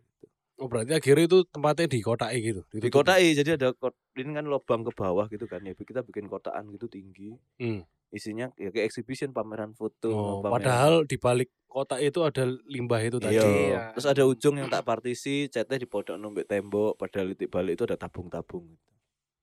Oh 0.55 0.71
berarti 0.71 0.95
akhirnya 0.95 1.27
itu 1.27 1.39
tempatnya 1.51 1.85
di 1.91 1.99
kotai 1.99 2.37
gitu. 2.39 2.61
Di 2.71 2.79
ditutup. 2.79 3.03
kota 3.03 3.19
jadi 3.19 3.59
ada 3.59 3.75
ini 4.15 4.31
kan 4.31 4.45
lubang 4.47 4.81
ke 4.87 4.91
bawah 4.95 5.27
gitu 5.27 5.51
kan 5.51 5.59
ya 5.67 5.75
kita 5.75 5.99
bikin 6.07 6.31
kotaan 6.31 6.71
gitu 6.71 6.87
tinggi. 6.87 7.35
Hmm. 7.59 7.83
Isinya 8.07 8.47
ya 8.55 8.71
kayak 8.71 8.87
exhibition 8.87 9.35
pameran 9.35 9.75
foto. 9.75 10.07
Oh, 10.15 10.35
pameran 10.39 10.55
padahal 10.55 10.93
di 11.03 11.19
balik 11.19 11.51
kotak 11.67 11.99
itu 11.99 12.23
ada 12.23 12.47
limbah 12.71 13.03
itu 13.03 13.19
tadi. 13.19 13.35
Iya. 13.35 13.43
Iya. 13.43 13.79
Terus 13.99 14.07
ada 14.07 14.23
ujung 14.23 14.55
yang 14.55 14.71
tak 14.71 14.87
partisi, 14.87 15.51
catnya 15.51 15.75
di 15.75 15.87
podok 15.91 16.15
numbek 16.15 16.47
tembok, 16.47 16.95
padahal 16.95 17.35
di 17.35 17.47
balik 17.51 17.75
itu 17.75 17.83
ada 17.83 17.99
tabung-tabung. 17.99 18.63
gitu. 18.71 18.91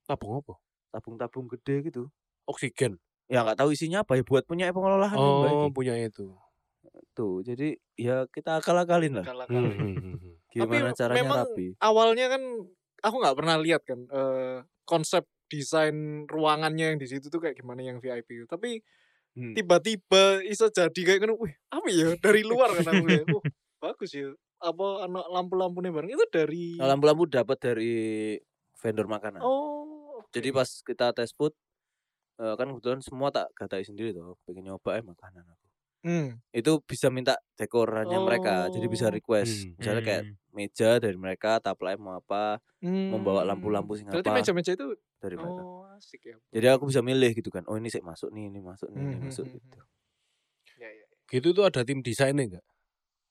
Tabung 0.08 0.40
apa? 0.40 0.56
Tabung-tabung 0.96 1.44
gede 1.52 1.92
gitu. 1.92 2.08
Oksigen. 2.48 2.96
Ya 3.28 3.44
nggak 3.44 3.60
tahu 3.60 3.76
isinya 3.76 4.00
apa 4.00 4.16
ya 4.16 4.24
buat 4.24 4.48
punya 4.48 4.64
limbah 4.72 5.12
Oh, 5.20 5.68
punya 5.68 5.92
itu. 6.00 6.32
Tuh, 7.12 7.44
jadi 7.44 7.76
ya 8.00 8.24
kita 8.32 8.64
akal-akalin 8.64 9.20
lah. 9.20 9.26
Hmm, 9.52 10.31
Gimana 10.54 10.88
caranya 10.98 11.30
memang 11.30 11.38
rapi. 11.38 11.66
awalnya 11.82 12.26
kan 12.32 12.42
aku 13.04 13.16
nggak 13.22 13.36
pernah 13.38 13.56
lihat 13.60 13.82
kan 13.86 14.00
eh, 14.10 14.58
konsep 14.88 15.24
desain 15.52 16.24
ruangannya 16.28 16.96
yang 16.96 16.98
di 17.02 17.06
situ 17.10 17.28
tuh 17.28 17.40
kayak 17.42 17.56
gimana 17.60 17.84
yang 17.84 17.98
VIP. 18.00 18.48
Tapi 18.48 18.80
Hmm. 19.36 19.56
tiba-tiba 19.56 20.42
iso 20.48 20.68
jadi 20.72 21.00
kayak 21.06 21.20
gitu, 21.26 21.34
wih 21.40 21.54
apa 21.72 21.88
ya 21.92 22.08
dari 22.20 22.42
luar 22.46 22.72
kan 22.78 22.86
aku 22.88 23.02
kayak, 23.08 23.26
"Wah, 23.30 23.44
bagus 23.82 24.12
ya. 24.16 24.32
Apa 24.62 25.06
anak 25.08 25.26
lampu-lampunya 25.32 25.90
bareng 25.94 26.12
itu 26.16 26.26
dari 26.32 26.66
Nah, 26.80 26.86
lampu-lampu 26.90 27.24
dapat 27.28 27.58
dari 27.60 27.92
vendor 28.80 29.06
makanan. 29.08 29.44
Oh. 29.44 30.24
oke. 30.24 30.32
Jadi 30.34 30.48
pas 30.54 30.68
kita 30.84 31.12
tes 31.16 31.32
food 31.36 31.54
eh, 32.42 32.54
kan 32.58 32.68
kebetulan 32.72 33.00
semua 33.04 33.30
tak 33.34 33.52
gatai 33.58 33.84
sendiri 33.86 34.10
tuh, 34.16 34.36
pengen 34.46 34.70
nyoba 34.72 34.98
eh 35.00 35.04
makanan 35.04 35.46
aku. 35.54 35.68
Hmm. 36.02 36.42
Itu 36.52 36.82
bisa 36.84 37.08
minta 37.08 37.38
dekorannya 37.56 38.18
mereka, 38.20 38.68
jadi 38.68 38.86
bisa 38.90 39.06
Oh. 39.08 39.14
request. 39.14 39.70
Hmm. 39.70 39.78
Misalnya 39.80 40.02
kayak 40.04 40.22
Hmm. 40.26 40.34
meja 40.52 40.90
dari 41.00 41.16
mereka, 41.16 41.62
taplai 41.62 41.96
mau 41.96 42.18
apa, 42.18 42.60
membawa 43.08 43.40
lampu-lampu 43.46 43.96
sing 43.96 44.08
Berarti 44.10 44.28
apa 44.28 44.36
meja-meja 44.36 44.72
itu 44.76 44.86
dari 45.22 45.36
mereka. 45.40 45.62
oh 45.64 45.84
asik 45.96 46.22
ya. 46.28 46.36
Jadi 46.52 46.66
aku 46.68 46.84
bisa 46.90 47.00
milih 47.00 47.30
gitu 47.38 47.48
kan. 47.54 47.64
Oh 47.70 47.76
ini 47.80 47.88
sih 47.88 48.02
masuk 48.04 48.28
nih, 48.34 48.50
ini 48.52 48.60
masuk 48.60 48.88
nih, 48.92 49.00
ini 49.00 49.14
Hmm, 49.16 49.24
masuk 49.30 49.44
hmm, 49.48 49.54
gitu. 49.56 49.78
Ya, 50.80 50.88
ya. 50.90 51.06
Gitu 51.30 51.48
tuh 51.56 51.64
ada 51.64 51.80
tim 51.86 51.98
desainnya 52.04 52.44
enggak? 52.44 52.64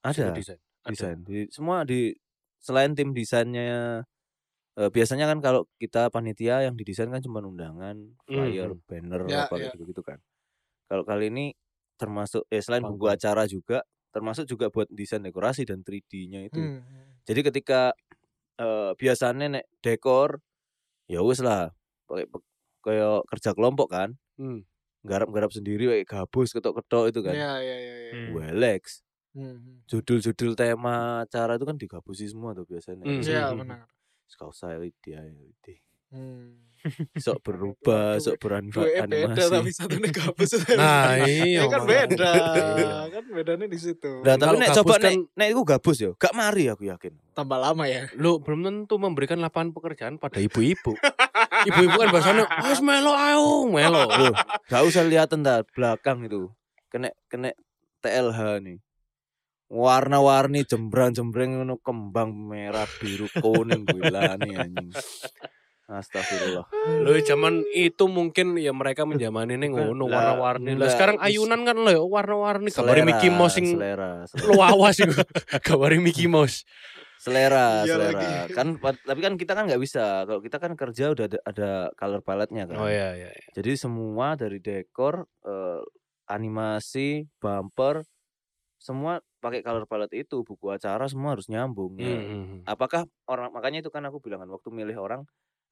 Ada 0.02 0.34
desain. 0.34 0.60
Ada. 0.82 0.92
desain. 0.94 1.18
Di, 1.26 1.40
semua 1.54 1.86
di 1.86 2.14
selain 2.62 2.94
tim 2.98 3.14
desainnya 3.14 4.02
eh, 4.80 4.90
biasanya 4.90 5.26
kan 5.32 5.40
kalau 5.44 5.62
kita 5.82 6.08
panitia 6.14 6.64
yang 6.68 6.76
didesain 6.80 7.12
kan 7.12 7.22
cuma 7.24 7.44
undangan, 7.44 7.98
flyer, 8.26 8.72
Hmm. 8.72 8.82
banner 8.88 9.22
Ya, 9.28 9.46
apa 9.46 9.56
ya. 9.60 9.72
gitu 9.76 9.84
gitu 9.92 10.02
kan. 10.06 10.20
Kalau 10.90 11.04
kali 11.08 11.32
ini 11.34 11.46
termasuk 12.02 12.50
eh 12.50 12.58
selain 12.60 12.82
buku 12.82 13.06
Panggung. 13.06 13.14
acara 13.14 13.44
juga 13.46 13.86
termasuk 14.10 14.50
juga 14.50 14.68
buat 14.74 14.90
desain 14.90 15.22
dekorasi 15.22 15.64
dan 15.64 15.86
3D-nya 15.86 16.50
itu. 16.50 16.58
Hmm. 16.58 16.82
Jadi 17.24 17.42
ketika 17.46 17.94
eh, 18.58 18.92
biasanya 18.98 19.62
nek 19.62 19.66
dekor 19.80 20.42
ya 21.06 21.22
wes 21.22 21.40
lah 21.40 21.70
pakai 22.10 22.26
kayak 22.82 23.24
kerja 23.30 23.52
kelompok 23.54 23.94
kan, 23.94 24.18
Hmm. 24.36 24.66
garap-garap 25.06 25.54
sendiri 25.54 25.86
kayak 25.88 26.10
gabus 26.10 26.50
ketok-ketok 26.52 27.14
itu 27.14 27.20
kan. 27.22 27.34
Ya 27.38 27.52
ya 27.62 27.78
ya 27.78 27.96
ya. 27.96 28.12
Hmm. 28.12 28.30
Welex. 28.36 29.06
Hmm. 29.32 29.80
judul-judul 29.88 30.60
tema 30.60 31.24
acara 31.24 31.56
itu 31.56 31.64
kan 31.64 31.80
digabusi 31.80 32.28
semua 32.28 32.52
tuh 32.52 32.68
biasanya. 32.68 33.08
Hmm. 33.08 33.24
Ya 33.24 33.48
Hmm. 33.48 33.64
benar. 33.64 33.88
Kau 34.36 34.52
saya 34.52 34.76
dia 35.00 35.24
ide. 35.24 35.80
Hmm. 36.12 36.62
Sok 37.14 37.46
berubah, 37.46 38.18
sok. 38.18 38.42
E 38.42 39.06
beda 39.06 39.38
tapi 39.38 39.70
satu 39.70 40.02
gabus. 40.02 40.52
Nah, 40.82 41.22
iya. 41.30 41.62
Ya 41.62 41.66
kan 41.70 41.82
beda. 41.86 42.32
Iya. 42.74 42.96
kan 43.14 43.24
bedanya 43.30 43.66
di 43.70 43.78
situ. 43.78 44.26
Nah, 44.26 44.34
tapi 44.34 44.58
nek 44.58 44.70
coba 44.82 44.98
nek 44.98 45.14
kan- 45.14 45.26
nek 45.38 45.48
iku 45.54 45.62
gabus 45.62 45.98
yo, 46.02 46.12
gak 46.18 46.34
mari 46.34 46.74
aku 46.74 46.90
yakin. 46.90 47.14
Tambah 47.38 47.58
lama 47.62 47.86
ya. 47.86 48.10
Lu 48.18 48.42
belum 48.42 48.66
tentu 48.66 48.98
memberikan 48.98 49.38
lapangan 49.38 49.78
pekerjaan 49.78 50.18
pada 50.18 50.42
ibu-ibu. 50.42 50.98
ibu-ibu 51.70 51.96
kan 52.02 52.10
bahasanya, 52.10 52.46
"Wes 52.66 52.82
melo 52.82 53.14
ayo, 53.14 53.70
melo." 53.70 54.02
Loh, 54.10 54.34
gak 54.66 54.82
usah 54.82 55.06
lihat 55.06 55.30
entar 55.38 55.62
belakang 55.78 56.26
itu. 56.26 56.50
Kena 56.90 57.14
kena 57.30 57.54
TLH 58.02 58.58
nih. 58.66 58.78
Warna-warni 59.72 60.68
jembrang-jembreng 60.68 61.62
ngono 61.62 61.80
kembang 61.80 62.36
merah 62.36 62.90
biru 63.00 63.32
kuning 63.40 63.88
gilani 63.88 64.52
anjing. 64.60 64.92
Astagfirullah. 65.92 66.66
Lo 67.04 67.12
zaman 67.20 67.68
itu 67.76 68.08
mungkin 68.08 68.56
ya 68.56 68.72
mereka 68.72 69.04
menjamani 69.04 69.60
ini 69.60 69.68
Bukan. 69.68 69.92
ngono 69.92 70.08
warna-warni. 70.08 70.80
Lah 70.80 70.88
sekarang 70.88 71.20
ayunan 71.20 71.68
kan 71.68 71.76
lo 71.76 71.92
warna-warni. 72.08 72.72
Gambari 72.72 73.04
Selera, 73.04 73.10
Mickey 73.12 73.30
Mouse 73.30 73.56
sing 73.60 73.68
selera, 73.76 74.24
selera. 74.32 74.48
lu 74.48 74.56
awas 74.64 74.96
iku. 75.04 75.12
Gambari 75.68 76.00
Mickey 76.00 76.32
Mouse. 76.32 76.64
selera 77.22 77.86
Iya 77.86 78.02
selera 78.02 78.18
lagi. 78.18 78.30
kan 78.58 78.68
tapi 78.82 79.20
kan 79.22 79.38
kita 79.38 79.54
kan 79.54 79.70
nggak 79.70 79.78
bisa 79.78 80.26
kalau 80.26 80.42
kita 80.42 80.58
kan 80.58 80.74
kerja 80.74 81.14
udah 81.14 81.30
ada, 81.30 81.40
ada 81.46 81.70
color 81.94 82.26
palette-nya 82.26 82.66
kan 82.66 82.82
Oh 82.82 82.90
iya 82.90 83.14
iya. 83.14 83.30
iya. 83.30 83.46
jadi 83.54 83.78
semua 83.78 84.34
dari 84.34 84.58
dekor 84.58 85.30
eh, 85.46 85.86
animasi 86.26 87.30
bumper 87.38 88.02
semua 88.82 89.22
pakai 89.38 89.62
color 89.62 89.86
palette 89.86 90.18
itu 90.18 90.42
buku 90.42 90.74
acara 90.74 91.06
semua 91.06 91.38
harus 91.38 91.46
nyambung 91.46 91.94
ya. 92.02 92.10
Hmm, 92.10 92.26
hmm, 92.26 92.44
hmm. 92.50 92.62
apakah 92.66 93.06
orang 93.30 93.54
makanya 93.54 93.86
itu 93.86 93.94
kan 93.94 94.02
aku 94.02 94.18
bilang 94.18 94.42
kan 94.42 94.50
waktu 94.50 94.74
milih 94.74 94.98
orang 94.98 95.22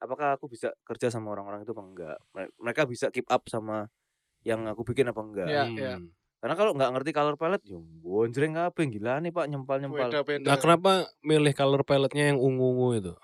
apakah 0.00 0.34
aku 0.36 0.48
bisa 0.50 0.72
kerja 0.82 1.12
sama 1.12 1.30
orang-orang 1.36 1.62
itu 1.62 1.72
apa 1.76 1.82
enggak 1.84 2.16
Mere- 2.34 2.54
mereka 2.58 2.82
bisa 2.88 3.06
keep 3.14 3.28
up 3.28 3.44
sama 3.46 3.86
yang 4.42 4.64
aku 4.66 4.82
bikin 4.88 5.06
apa 5.12 5.20
enggak 5.20 5.48
Iya, 5.48 5.64
Hmm. 5.68 5.76
iya. 5.76 5.94
karena 6.40 6.54
kalau 6.56 6.72
nggak 6.72 6.90
ngerti 6.96 7.10
color 7.12 7.36
palette 7.36 7.64
yo 7.68 7.84
bonjreng 8.00 8.56
apa 8.56 8.80
gila 8.88 9.20
nih 9.20 9.28
pak 9.28 9.44
nyempal 9.46 9.76
nyempal 9.76 10.08
Beda-beda. 10.08 10.48
Nah, 10.48 10.56
kenapa 10.56 10.90
milih 11.20 11.52
color 11.52 11.82
palette-nya 11.84 12.32
yang 12.32 12.40
ungu-ungu 12.40 12.88
itu? 12.96 13.14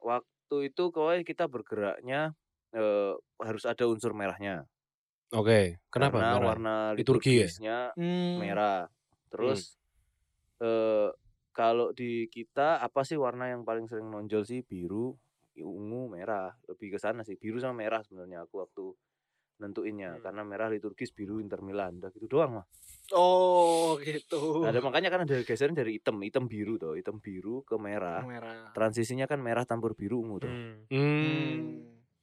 waktu 0.00 0.72
itu 0.72 0.82
kau 0.88 1.12
kita 1.22 1.44
bergeraknya 1.44 2.32
eh, 2.72 3.12
harus 3.44 3.64
ada 3.68 3.84
unsur 3.84 4.16
merahnya 4.16 4.64
Oke, 5.28 5.76
kenapa? 5.92 6.24
karena 6.24 6.40
merah? 6.40 6.46
warna 6.48 6.74
Liturgi 6.96 7.44
ya? 7.44 7.48
liturgisnya 7.52 7.78
Hmm. 8.00 8.40
merah 8.40 8.88
terus 9.28 9.76
eh 10.64 11.10
kalau 11.52 11.92
di 11.92 12.30
kita 12.32 12.80
apa 12.80 13.04
sih 13.04 13.18
warna 13.20 13.50
yang 13.52 13.66
paling 13.66 13.84
sering 13.90 14.08
nonjol 14.08 14.46
sih 14.46 14.64
biru 14.64 15.12
ungu 15.60 16.06
merah 16.08 16.50
lebih 16.64 16.94
ke 16.94 16.98
sana 16.98 17.20
sih 17.20 17.34
biru 17.34 17.56
sama 17.56 17.78
merah 17.78 18.00
sebenarnya 18.00 18.42
aku 18.42 18.58
waktu 18.58 18.84
nentuinnya 19.58 20.14
Hmm. 20.14 20.22
karena 20.22 20.42
merah 20.42 20.68
liturgis 20.68 21.10
biru 21.10 21.38
Inter 21.38 21.58
Milan 21.60 21.98
udah 21.98 22.10
gitu 22.10 22.26
doang 22.28 22.52
mah 22.54 22.66
Oh 23.10 23.96
gitu. 23.98 24.62
ada 24.62 24.78
makanya 24.84 25.08
kan 25.08 25.24
ada 25.24 25.40
geseran 25.40 25.72
dari 25.72 25.96
hitam 25.96 26.20
hitam 26.20 26.44
biru 26.44 26.76
tuh 26.76 26.94
hitam 26.94 27.18
biru 27.18 27.62
ke 27.62 27.74
merah 27.74 28.22
merah. 28.22 28.70
transisinya 28.70 29.24
kan 29.24 29.40
merah 29.40 29.64
campur 29.64 29.92
biru 29.92 30.20
ungu 30.20 30.36
tuh 30.38 30.48
Hmm. 30.48 30.86
Hmm. 30.86 31.56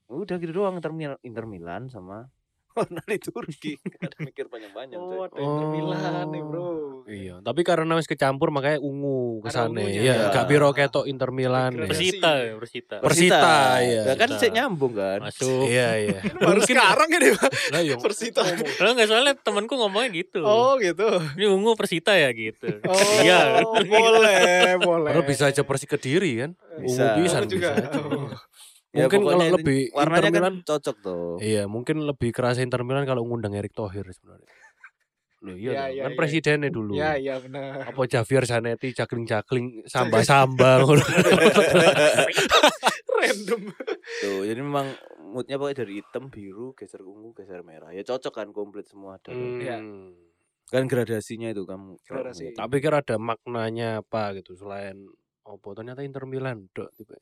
Hmm. 0.06 0.16
udah 0.16 0.36
gitu 0.38 0.52
doang 0.54 0.78
Inter 1.20 1.44
Milan 1.44 1.90
sama 1.90 2.24
warna 2.76 3.00
liturgi 3.02 3.72
Nggak 3.82 4.02
ada 4.04 4.18
mikir 4.20 4.46
panjang-panjang 4.46 4.98
Oh, 4.98 5.24
ada 5.24 5.34
Inter 5.34 5.66
Milan 5.68 5.96
nih, 6.28 6.38
Oh. 6.38 6.46
Bro. 6.46 6.68
Iya, 7.06 7.34
tapi 7.40 7.60
karena 7.62 7.92
wis 7.94 8.04
kecampur 8.04 8.50
makanya 8.50 8.78
ungu 8.78 9.38
kesane. 9.40 9.78
ungunya. 9.78 10.00
Ya, 10.02 10.14
Ya. 10.18 10.28
gak 10.30 10.46
biro 10.46 10.70
ketok 10.70 11.06
Inter 11.06 11.30
Milan. 11.30 11.72
ya. 11.72 11.86
Degradasi. 11.86 11.96
Persita 11.96 12.30
ya, 12.36 12.52
Persita. 12.56 12.96
Persita, 13.00 13.54
iya. 13.80 14.02
Ya 14.02 14.14
kan 14.14 14.28
Persita. 14.28 14.42
sih 14.42 14.50
nyambung 14.52 14.92
kan 14.92 15.18
Masuk. 15.22 15.64
Iya, 15.72 15.88
iya. 15.98 16.18
Baru 16.44 16.60
sekarang 16.60 17.08
ini, 17.08 17.28
Pak. 17.32 17.50
Lah 17.70 17.80
yang 17.80 18.00
Persita. 18.00 18.42
Kalau 18.44 18.90
nggak 18.92 19.06
soalnya 19.06 19.34
temanku 19.34 19.74
ngomongnya 19.74 20.10
gitu. 20.12 20.42
Oh, 20.42 20.76
gitu. 20.76 21.06
Ini 21.34 21.46
ungu 21.48 21.72
Persita 21.74 22.12
ya 22.12 22.28
gitu. 22.30 22.68
Oh, 22.84 23.00
Iya. 23.18 23.62
boleh, 23.80 24.76
boleh. 24.78 25.10
Padahal 25.10 25.24
bisa 25.24 25.46
aja 25.46 25.62
Persi 25.62 25.86
Kediri 25.86 26.32
kan. 26.36 26.50
Bisa. 26.76 27.14
Ungu 27.14 27.24
Aku 27.24 27.46
juga. 27.48 27.70
bisa. 27.72 27.88
Oh. 27.96 28.28
Ya, 28.96 29.04
Mungkin 29.04 29.20
kalau 29.22 29.46
lebih 29.60 29.78
warnanya 29.92 30.16
Inter 30.16 30.32
kan 30.32 30.40
Milan 30.40 30.56
cocok 30.64 30.96
tuh 31.04 31.36
Iya, 31.38 31.62
mungkin 31.68 31.96
lebih 32.02 32.30
kerasa 32.32 32.64
Inter 32.64 32.80
Milan 32.80 33.04
kalau 33.04 33.22
ngundang 33.28 33.52
Erick 33.52 33.76
Thohir 33.76 34.08
sebenarnya. 34.08 34.48
Loh 35.44 35.52
iya, 35.52 35.70
Iya, 35.70 35.80
dong, 35.84 35.92
iya, 35.92 36.02
kan 36.02 36.10
iya. 36.10 36.18
presidennya 36.18 36.70
dulu. 36.72 36.92
Iya, 36.96 37.12
iya 37.20 37.34
benar. 37.36 37.84
Apa 37.84 38.02
Javier 38.08 38.44
Zanetti 38.48 38.88
cakling-cakling 38.96 39.66
samba-samba. 39.92 40.80
Random. 43.16 43.62
tuh 44.22 44.44
jadi 44.44 44.60
memang 44.60 44.92
moodnya 45.32 45.56
pokoknya 45.56 45.82
dari 45.82 45.98
hitam 45.98 46.28
biru 46.28 46.76
geser 46.76 47.00
ungu 47.00 47.32
geser 47.32 47.64
merah 47.64 47.90
ya 47.90 48.04
cocok 48.04 48.32
kan 48.32 48.48
komplit 48.52 48.86
semua 48.86 49.16
ada 49.16 49.32
Hmm. 49.32 49.58
Iya. 49.60 49.76
kan 50.66 50.84
gradasinya 50.84 51.48
itu 51.48 51.62
kamu 51.64 51.96
Gradasi. 52.04 52.52
Tak 52.52 52.68
pikir 52.68 52.92
ada 52.92 53.16
maknanya 53.16 54.02
apa 54.02 54.36
gitu 54.36 54.52
selain 54.52 55.06
oh 55.46 55.56
ternyata 55.72 56.02
Inter 56.02 56.26
Milan 56.26 56.66
dok 56.74 56.90
tiba. 56.92 57.16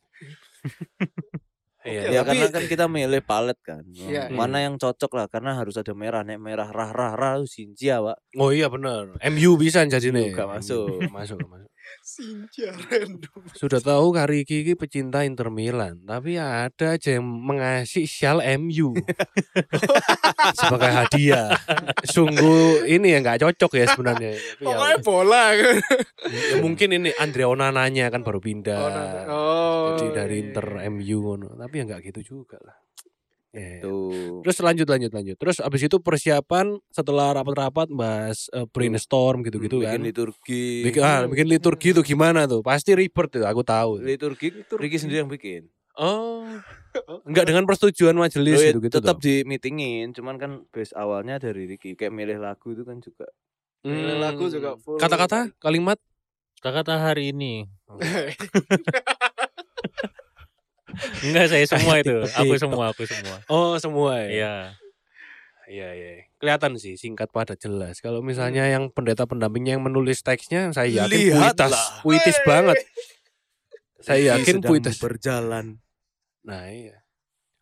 Iya, 1.84 2.00
ya 2.08 2.20
tapi- 2.24 2.40
karena 2.40 2.46
kan 2.48 2.64
kita 2.64 2.84
milih 2.88 3.20
palet 3.20 3.58
kan 3.60 3.84
Iya, 3.84 4.32
mana 4.32 4.64
yang 4.64 4.80
cocok 4.80 5.12
lah 5.12 5.26
karena 5.28 5.52
harus 5.52 5.76
ada 5.76 5.92
merah 5.92 6.24
nek 6.24 6.40
merah 6.40 6.72
rah 6.72 6.90
rah 6.96 7.12
rah 7.12 7.36
sinja 7.44 8.00
pak 8.00 8.16
Oh 8.40 8.50
iya 8.50 8.72
benar. 8.72 9.14
MU 9.20 9.54
bisa 9.60 9.84
jadi 9.84 10.08
nih. 10.10 10.32
Gak 10.32 10.48
masuk. 10.48 11.06
masuk, 11.12 11.38
masuk. 11.44 11.70
Sinja 12.04 12.72
random. 12.88 13.40
Sudah 13.56 13.80
tahu 13.80 14.12
Kari 14.12 14.44
Kiki 14.44 14.76
pecinta 14.76 15.24
Inter 15.24 15.48
Milan, 15.48 16.04
tapi 16.04 16.36
ada 16.36 16.96
aja 16.96 17.16
yang 17.16 17.24
mengasih 17.24 18.04
sial 18.04 18.44
MU 18.60 18.92
sebagai 20.60 20.90
hadiah. 20.92 21.56
Sungguh 22.04 22.84
ini 22.84 23.16
ya 23.16 23.18
nggak 23.24 23.40
cocok 23.40 23.72
ya 23.80 23.84
sebenarnya. 23.88 24.32
Tapi 24.36 24.64
ya, 24.64 24.74
Pokoknya 24.76 24.98
bola 25.00 25.44
kan. 25.56 25.76
ya 26.52 26.56
mungkin 26.60 26.88
ini 26.92 27.10
Andrea 27.16 27.48
Onananya 27.48 28.06
kan 28.12 28.20
baru 28.20 28.40
pindah. 28.40 28.78
Oh, 28.78 28.90
oh. 29.32 29.84
Jadi 29.96 30.06
dari 30.12 30.34
iya, 30.38 30.42
Inter 30.50 30.66
iya. 30.80 30.90
MU 30.92 31.18
ngono. 31.24 31.48
Tapi 31.56 31.74
ya 31.80 31.82
nggak 31.88 32.00
gitu 32.12 32.20
juga 32.36 32.60
lah. 32.60 32.76
Ya, 33.54 33.86
tuh 33.86 34.42
Terus 34.42 34.58
lanjut 34.66 34.86
lanjut 34.90 35.14
lanjut. 35.14 35.36
Terus 35.38 35.62
abis 35.62 35.86
itu 35.86 36.02
persiapan 36.02 36.74
setelah 36.90 37.38
rapat-rapat 37.38 37.86
bahas 37.94 38.50
eh, 38.50 38.66
brainstorm 38.66 39.46
gitu-gitu 39.46 39.78
bikin 39.78 40.02
kan. 40.02 40.02
liturgi 40.02 40.90
Bikin, 40.90 41.00
ah, 41.06 41.22
bikin 41.30 41.46
liturgi 41.46 41.94
itu 41.94 42.02
gimana 42.02 42.50
tuh? 42.50 42.66
Pasti 42.66 42.98
ribet 42.98 43.30
tuh, 43.30 43.46
aku 43.46 43.62
tahu. 43.62 44.02
liturgi 44.02 44.50
Ricky 44.74 44.98
sendiri 44.98 45.22
yang 45.22 45.30
bikin 45.30 45.70
Oh, 45.94 46.42
enggak 47.30 47.46
dengan 47.46 47.70
persetujuan 47.70 48.18
majelis 48.18 48.58
Loh, 48.58 48.66
ya, 48.66 48.70
gitu 48.74 48.80
gitu. 48.82 48.98
tetap 48.98 49.22
di 49.22 49.46
meetingin 49.46 50.10
cuman 50.10 50.42
kan 50.42 50.66
base 50.74 50.90
awalnya 50.98 51.38
dari 51.38 51.70
Ricky 51.70 51.94
kayak 51.94 52.10
milih 52.10 52.42
lagu 52.42 52.74
itu 52.74 52.82
kan 52.82 52.98
juga 52.98 53.30
Milih 53.84 54.16
lagu 54.16 54.48
juga 54.48 54.80
full. 54.80 54.96
Hmm. 54.96 55.04
Kata-kata, 55.04 55.52
kalimat. 55.60 56.00
Kata 56.64 56.96
hari 56.96 57.36
ini. 57.36 57.68
Enggak 61.24 61.46
saya 61.50 61.64
semua 61.66 61.94
itu. 62.00 62.16
Aku 62.24 62.54
semua, 62.56 62.84
aku 62.90 63.02
semua. 63.04 63.36
Oh, 63.50 63.74
semua 63.76 64.22
ya. 64.24 64.28
Iya. 64.30 64.54
Iya, 65.64 65.88
iya. 65.96 66.10
Kelihatan 66.36 66.76
sih 66.76 67.00
singkat 67.00 67.32
padat 67.32 67.56
jelas. 67.56 68.04
Kalau 68.04 68.20
misalnya 68.20 68.68
yang 68.68 68.92
pendeta 68.92 69.24
pendampingnya 69.24 69.80
yang 69.80 69.84
menulis 69.84 70.20
teksnya, 70.20 70.68
saya 70.76 71.08
yakin 71.08 71.40
puitas, 71.40 71.72
puitis 72.04 72.38
banget. 72.44 72.76
Saya 74.04 74.36
yakin 74.36 74.60
sedang 74.60 74.68
puitis. 74.68 75.00
berjalan 75.00 75.80
Nah, 76.44 76.68
iya. 76.68 77.00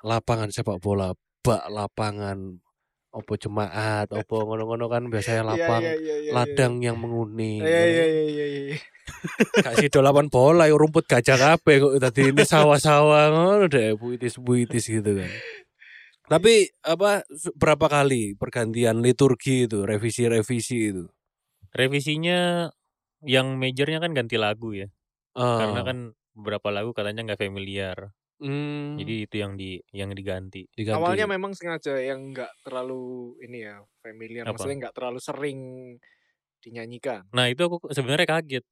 Lapangan 0.02 0.50
sepak 0.50 0.82
bola, 0.82 1.14
bak 1.46 1.70
lapangan 1.70 2.58
opo 3.12 3.36
jemaat, 3.36 4.08
opo 4.16 4.34
ngono-ngono 4.48 4.88
kan 4.88 5.02
biasanya 5.12 5.54
lapang 5.54 5.84
Iya, 5.84 5.92
iya, 5.94 6.00
iya, 6.00 6.16
iya, 6.24 6.32
ladang 6.32 6.80
yang 6.80 6.96
menguning. 6.96 7.60
Iya, 7.60 7.82
iya, 7.84 8.04
iya, 8.08 8.22
iya, 8.26 8.46
iya. 8.72 8.76
Kasih 9.66 9.92
dolapan 9.92 10.26
bola 10.32 10.64
ya 10.66 10.74
rumput 10.74 11.04
gajah 11.04 11.36
kabeh 11.36 11.76
kok 11.78 11.92
tadi 12.00 12.32
ini 12.32 12.42
sawah-sawah 12.42 13.30
ngono 13.30 13.64
deh 13.68 13.94
puitis-puitis 14.00 14.84
gitu 14.88 15.10
kan. 15.20 15.30
Tapi 16.32 16.72
apa 16.80 17.26
berapa 17.52 17.86
kali 17.92 18.32
pergantian 18.40 19.04
liturgi 19.04 19.68
itu, 19.68 19.84
revisi-revisi 19.84 20.78
itu? 20.94 21.04
Revisinya 21.76 22.72
yang 23.22 23.60
majornya 23.60 24.00
kan 24.00 24.16
ganti 24.16 24.40
lagu 24.40 24.72
ya. 24.72 24.88
Karena 25.36 25.80
Ah, 25.82 25.86
kan 25.86 25.98
beberapa 26.32 26.68
lagu 26.72 26.96
katanya 26.96 27.32
nggak 27.32 27.40
familiar. 27.42 28.16
Hmm, 28.42 28.82
Jadi 28.98 29.12
itu 29.24 29.34
yang 29.42 29.52
di 29.60 29.80
yang 30.00 30.10
diganti. 30.18 30.60
diganti. 30.78 31.12
Awalnya 31.12 31.24
memang 31.24 31.52
sengaja 31.56 31.96
yang 32.08 32.20
nggak 32.36 32.52
terlalu 32.64 33.34
ini 33.44 33.58
ya 33.64 33.80
familiar, 34.04 34.44
Apa? 34.44 34.52
maksudnya 34.52 34.76
nggak 34.88 34.94
terlalu 34.96 35.20
sering 35.24 35.60
dinyanyikan. 36.64 37.24
Nah, 37.32 37.48
itu 37.48 37.62
aku 37.64 37.76
sebenarnya 37.96 38.28
kaget. 38.28 38.64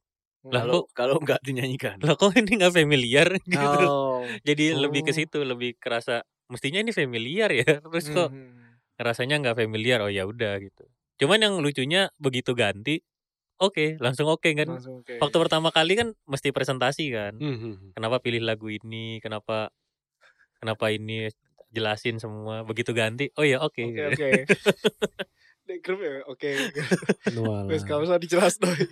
Lah 0.52 0.64
kalau 0.64 0.72
kok 0.72 0.84
kalau 0.96 1.16
nggak 1.22 1.40
dinyanyikan 1.46 1.98
lah 2.04 2.14
kok 2.18 2.34
ini 2.36 2.58
nggak 2.60 2.74
familiar 2.76 3.28
gitu. 3.54 3.76
Oh. 3.76 4.40
Jadi 4.46 4.64
lebih 4.76 5.02
ke 5.06 5.12
Oh. 5.12 5.16
situ, 5.16 5.42
lebih 5.46 5.76
kerasa 5.80 6.22
mestinya 6.52 6.80
ini 6.84 6.92
familiar 6.94 7.50
ya. 7.54 7.64
Terus 7.84 8.06
kok 8.12 8.30
Mhm. 8.30 8.80
rasanya 9.00 9.40
nggak 9.42 9.58
familiar. 9.66 10.00
Oh 10.04 10.10
ya 10.12 10.24
udah 10.28 10.58
gitu. 10.62 10.84
Cuman 11.20 11.40
yang 11.44 11.54
lucunya 11.64 12.10
begitu 12.20 12.52
ganti, 12.58 13.02
oke, 13.60 14.00
langsung 14.00 14.26
oke 14.26 14.50
kan. 14.56 14.68
Langsung 14.68 15.04
oke. 15.04 15.20
Waktu 15.20 15.36
pertama 15.36 15.68
kali 15.70 15.94
kan 15.94 16.08
mesti 16.26 16.50
presentasi 16.50 17.04
kan. 17.12 17.36
Hmm, 17.36 17.56
hmm. 17.56 17.74
Kenapa 17.94 18.18
pilih 18.18 18.42
lagu 18.42 18.72
ini? 18.72 19.20
Kenapa 19.20 19.70
kenapa 20.58 20.90
ini 20.92 21.28
jelasin 21.70 22.18
semua. 22.18 22.66
Begitu 22.66 22.90
ganti, 22.92 23.30
oh 23.38 23.46
ya 23.46 23.62
oke. 23.62 23.80
Oke 23.84 24.02
oke. 24.16 24.30
Di 25.70 25.78
grup 25.78 26.02
ya 26.02 26.26
oke. 26.26 26.50
Wes 27.70 27.86
gak 27.86 28.02
usah 28.02 28.18
dijelas 28.18 28.58
doi. 28.58 28.74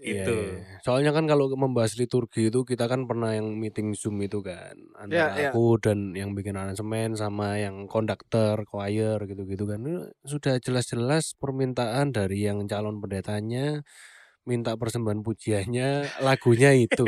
Iya, 0.00 0.24
Itu. 0.24 0.34
iya. 0.36 0.80
Soalnya 0.80 1.12
kan 1.12 1.28
kalau 1.28 1.52
membahas 1.52 1.96
liturgi 2.00 2.48
itu 2.48 2.64
kita 2.64 2.88
kan 2.88 3.04
pernah 3.04 3.36
yang 3.36 3.60
meeting 3.60 3.92
Zoom 3.92 4.24
itu 4.24 4.40
kan 4.40 4.72
antara 4.96 5.36
iya. 5.36 5.50
aku 5.52 5.76
dan 5.76 6.16
yang 6.16 6.32
bikin 6.32 6.56
aransemen 6.56 7.12
sama 7.12 7.60
yang 7.60 7.84
konduktor, 7.84 8.64
choir 8.64 9.20
gitu-gitu 9.28 9.68
kan. 9.68 9.84
Itu 9.84 10.02
Sudah 10.24 10.56
jelas-jelas 10.58 11.36
permintaan 11.36 12.16
dari 12.16 12.48
yang 12.48 12.64
calon 12.64 13.04
pendetanya 13.04 13.84
minta 14.46 14.78
persembahan 14.78 15.20
pujiannya 15.26 16.22
lagunya 16.22 16.72
itu. 16.72 17.04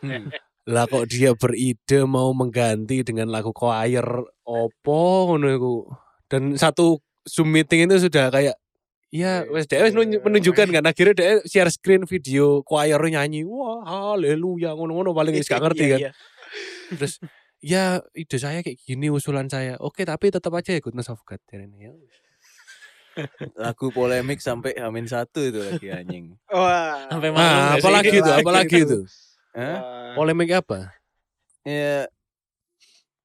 Hmm. 0.00 0.28
Lah 0.68 0.84
kok 0.86 1.08
dia 1.08 1.32
beride 1.34 2.04
mau 2.04 2.30
mengganti 2.36 3.02
dengan 3.02 3.32
lagu 3.32 3.50
choir 3.50 4.04
opo 4.44 5.02
ngono 5.32 5.48
iku. 5.50 5.74
Dan 6.30 6.54
satu 6.54 7.00
Zoom 7.26 7.50
meeting 7.50 7.90
itu 7.90 8.06
sudah 8.06 8.30
kayak 8.30 8.54
Iya, 9.10 9.42
Oke, 9.42 9.58
wes 9.58 9.66
dia 9.66 9.82
iya, 9.82 9.90
menunjukkan 10.22 10.66
main. 10.70 10.76
kan 10.78 10.84
akhirnya 10.86 11.14
dia 11.18 11.30
share 11.42 11.66
screen 11.68 12.06
video 12.06 12.62
choir 12.62 12.94
nyanyi. 12.96 13.42
Wah, 13.42 13.82
haleluya 13.82 14.70
ngono-ngono 14.72 15.10
paling 15.10 15.34
wis 15.34 15.50
gak 15.50 15.58
ngerti 15.60 15.82
Iya, 15.82 15.90
kan. 15.90 16.00
iya. 16.00 16.10
Terus 16.94 17.14
ya 17.58 17.84
ide 18.14 18.38
saya 18.38 18.62
kayak 18.62 18.78
gini 18.78 19.10
usulan 19.10 19.50
saya. 19.50 19.74
Oke, 19.76 20.06
tapi 20.06 20.30
tetap 20.30 20.54
aja 20.54 20.70
ya 20.70 20.78
goodness 20.78 21.10
of 21.10 21.18
God 21.26 21.42
ini 21.50 21.90
ya. 21.90 21.92
Lagu 23.58 23.90
polemik 23.90 24.38
sampai 24.38 24.78
Hamin 24.78 25.04
satu 25.04 25.42
itu 25.42 25.58
lagi 25.58 25.90
anjing. 25.90 26.38
Wah. 26.46 27.10
Sampai 27.10 27.34
Nah, 27.34 27.42
nggak 27.42 27.50
sih? 27.74 27.82
apalagi 27.82 28.14
itu, 28.14 28.30
Lagi 28.30 28.40
apalagi 28.40 28.76
itu. 28.80 28.98
Hah? 29.50 29.78
Polemik 30.14 30.50
apa? 30.54 30.94
Ya 31.66 32.06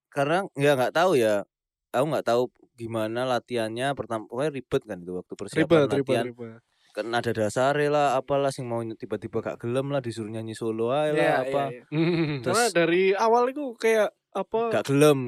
karena 0.10 0.50
ya 0.58 0.74
nggak 0.74 0.98
tahu 0.98 1.13
ya. 1.13 1.45
Aku 1.93 2.10
nggak 2.10 2.26
tahu 2.26 2.50
gimana 2.75 3.23
latihannya 3.25 3.91
pertama 3.93 4.27
pokoknya 4.27 4.51
ribet 4.53 4.81
kan 4.83 4.97
itu 4.99 5.11
waktu 5.13 5.33
persiapan 5.33 5.63
Ribet, 5.63 5.79
ribet, 5.89 5.95
latihan. 5.97 6.25
ribet. 6.27 6.61
Kan 6.91 7.07
ada 7.11 7.31
dasar 7.31 7.75
lah 7.81 8.15
apalah 8.15 8.51
sing 8.51 8.63
mau 8.65 8.79
tiba-tiba 8.81 9.39
gak 9.41 9.59
gelem 9.59 9.89
lah 9.89 9.99
disuruh 9.99 10.29
nyanyi 10.29 10.53
solo 10.53 10.89
aja 10.89 11.11
lah 11.11 11.11
Iya, 11.13 11.35
apa. 11.41 11.63
iya, 11.65 11.71
iya. 11.73 11.83
Hmm. 11.89 12.39
Terus- 12.43 12.55
Karena 12.55 12.65
dari 12.71 13.03
awal 13.11 13.43
itu 13.49 13.65
kayak 13.75 14.09
apa 14.31 14.59
Gak 14.71 14.85
gelem 14.85 15.19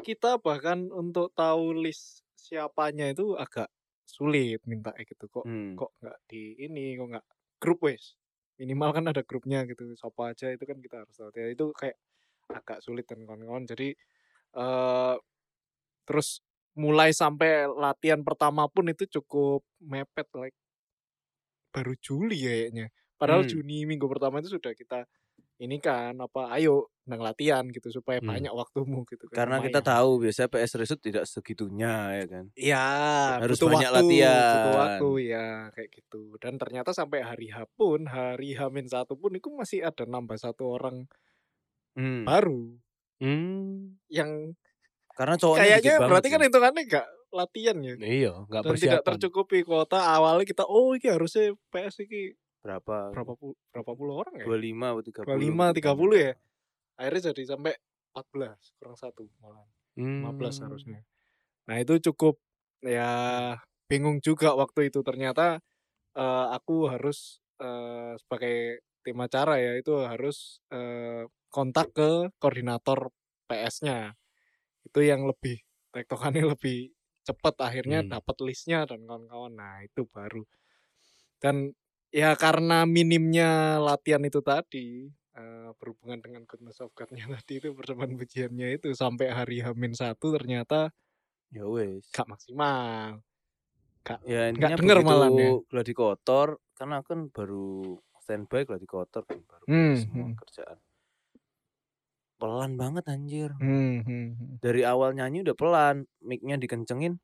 kita 0.00 0.36
bahkan 0.38 0.88
untuk 0.90 1.32
tahu 1.32 1.72
list 1.74 2.20
siapanya 2.34 3.08
itu 3.08 3.32
agak 3.34 3.68
sulit 4.04 4.60
minta 4.62 4.92
gitu 4.94 5.24
kok 5.26 5.42
Hmm. 5.42 5.72
kok 5.74 5.96
nggak 5.98 6.18
di 6.26 6.56
ini 6.58 6.92
kok 6.94 7.08
nggak 7.10 7.26
grup 7.56 7.80
wes 7.82 8.16
minimal 8.54 8.92
kan 8.92 9.04
ada 9.06 9.20
grupnya 9.20 9.64
gitu 9.64 9.92
siapa 9.92 10.30
aja 10.30 10.48
itu 10.48 10.62
kan 10.62 10.76
kita 10.78 11.00
harus 11.00 11.14
tahu 11.14 11.32
Ya, 11.34 11.48
itu 11.48 11.72
kayak 11.72 11.96
agak 12.46 12.78
sulit 12.78 13.04
dan 13.04 13.24
kawan-kawan 13.24 13.64
jadi 13.64 13.96
eh 14.54 15.14
terus 16.04 16.44
mulai 16.74 17.10
sampai 17.14 17.70
latihan 17.70 18.20
pertama 18.22 18.66
pun 18.70 18.86
itu 18.90 19.06
cukup 19.08 19.62
mepet 19.80 20.26
like 20.34 20.56
baru 21.74 21.92
Juli 21.98 22.38
kayaknya 22.40 22.86
padahal 23.18 23.42
Hmm. 23.42 23.50
Juni 23.50 23.86
minggu 23.86 24.06
pertama 24.06 24.38
itu 24.38 24.54
sudah 24.54 24.72
kita 24.74 25.06
ini 25.56 25.78
kan 25.78 26.18
apa 26.18 26.50
ayo 26.58 26.90
nang 27.06 27.22
latihan 27.22 27.62
gitu 27.70 27.88
supaya 27.92 28.18
Hmm. 28.18 28.30
banyak 28.30 28.50
waktumu 28.52 29.06
gitu 29.06 29.26
kan 29.30 29.46
Karena 29.46 29.56
kita 29.62 29.80
lumayan. 29.80 29.90
tahu 29.94 30.10
biasanya 30.22 30.48
PS 30.50 30.72
Resut 30.80 31.00
tidak 31.00 31.24
segitunya 31.30 31.94
ya 32.16 32.26
kan. 32.26 32.44
Iya, 32.56 32.86
Harus 33.38 33.58
butuh 33.60 33.68
banyak 33.70 33.90
waktu, 33.92 33.98
latihan. 34.10 34.54
Butuh 34.56 34.74
waktu 34.76 35.08
ya 35.30 35.46
kayak 35.70 35.90
gitu. 35.92 36.22
Dan 36.42 36.54
ternyata 36.58 36.90
sampai 36.90 37.20
hari 37.22 37.48
H 37.50 37.66
pun, 37.76 38.08
hari 38.08 38.56
Hamin 38.56 38.88
satu 38.88 39.14
pun 39.14 39.30
itu 39.34 39.48
masih 39.52 39.86
ada 39.86 40.04
nambah 40.06 40.38
satu 40.40 40.64
orang 40.70 41.06
Hmm. 41.94 42.26
baru 42.26 42.74
Hmm. 43.20 43.98
yang 44.10 44.58
Karena 45.14 45.34
cowoknya 45.38 45.78
kayaknya 45.78 45.94
berarti 46.02 46.28
kan 46.28 46.40
sih. 46.42 46.46
hitungannya 46.50 46.82
enggak 46.90 47.06
latihan 47.34 47.76
ya. 47.82 47.94
Iya, 47.98 48.32
nggak 48.46 48.62
Dan 48.62 48.70
tidak 48.74 49.02
persiapan. 49.02 49.06
tercukupi 49.14 49.58
kuota 49.66 49.98
awalnya 49.98 50.46
kita 50.46 50.64
oh 50.66 50.94
ini 50.94 51.06
harusnya 51.10 51.54
PS 51.70 52.02
ini 52.06 52.34
berapa? 52.62 53.10
berapa 53.14 53.32
puluh 53.38 53.54
berapa 53.70 53.92
puluh 53.94 54.14
orang 54.22 54.34
ya? 54.40 54.46
25 54.46 54.90
atau 54.90 55.02
30. 55.02 55.38
25 55.38 55.42
gitu 55.42 55.80
kan. 55.82 55.94
30 55.98 56.26
ya. 56.26 56.32
Akhirnya 56.94 57.22
jadi 57.30 57.42
sampai 57.54 57.72
14 58.14 58.78
kurang 58.78 58.96
satu 58.98 59.22
malah. 59.42 59.66
Hmm. 59.98 60.22
15 60.34 60.64
harusnya. 60.66 61.00
Nah 61.66 61.76
itu 61.78 61.94
cukup 62.10 62.38
ya 62.82 63.10
bingung 63.90 64.18
juga 64.22 64.54
waktu 64.54 64.90
itu 64.90 65.02
ternyata 65.06 65.58
eh, 66.14 66.46
aku 66.54 66.90
harus 66.90 67.42
eh, 67.62 68.14
sebagai 68.18 68.82
tim 69.04 69.18
acara 69.20 69.58
ya 69.60 69.76
itu 69.78 69.94
harus 70.06 70.58
eh, 70.72 71.26
kontak 71.50 71.92
ke 71.94 72.30
koordinator 72.42 73.10
PS-nya 73.46 74.14
itu 74.86 75.00
yang 75.04 75.22
lebih 75.30 75.56
tektokannya 75.94 76.44
lebih 76.54 76.92
cepat 77.26 77.54
akhirnya 77.68 78.00
Hmm. 78.00 78.14
dapat 78.14 78.36
listnya 78.46 78.84
dan 78.90 79.00
kawan-kawan 79.08 79.52
nah 79.56 79.76
itu 79.86 80.04
baru 80.08 80.42
dan 81.42 81.74
ya 82.14 82.34
karena 82.38 82.86
minimnya 82.88 83.78
latihan 83.82 84.22
itu 84.24 84.40
tadi 84.44 85.10
eh, 85.36 85.68
berhubungan 85.78 86.20
dengan 86.24 86.42
goodness 86.48 86.78
of 86.84 86.90
God-nya 86.96 87.26
tadi 87.40 87.52
itu 87.62 87.68
persembahan 87.76 88.14
pujiannya 88.20 88.68
itu 88.80 88.88
sampai 88.96 89.26
hari 89.34 89.60
Hamin 89.64 89.92
satu 89.96 90.34
ternyata 90.36 90.90
Ya 91.50 91.64
wes. 91.66 92.08
gak 92.14 92.26
maksimal 92.30 93.20
Ya 94.32 94.40
nggak 94.56 94.72
intinya 94.72 94.76
denger 94.78 94.98
malah 95.08 95.28
ya. 95.38 95.50
gladi 95.70 95.92
kotor 96.00 96.48
karena 96.78 96.96
kan 97.08 97.18
baru 97.36 97.64
standby 98.24 98.60
gladi 98.68 98.86
kotor 98.94 99.22
kan 99.30 99.40
baru 99.50 99.66
Hmm, 99.66 100.02
semua 100.02 100.28
hmm. 100.32 100.40
kerjaan. 100.40 100.78
Pelan 102.40 102.72
banget 102.80 103.04
anjir. 103.14 103.50
Hmm, 103.60 104.02
hmm, 104.06 104.28
hmm. 104.38 104.56
Dari 104.64 104.82
awal 104.82 105.10
nyanyi 105.18 105.44
udah 105.46 105.56
pelan, 105.60 105.96
mic-nya 106.24 106.56
dikencengin, 106.58 107.20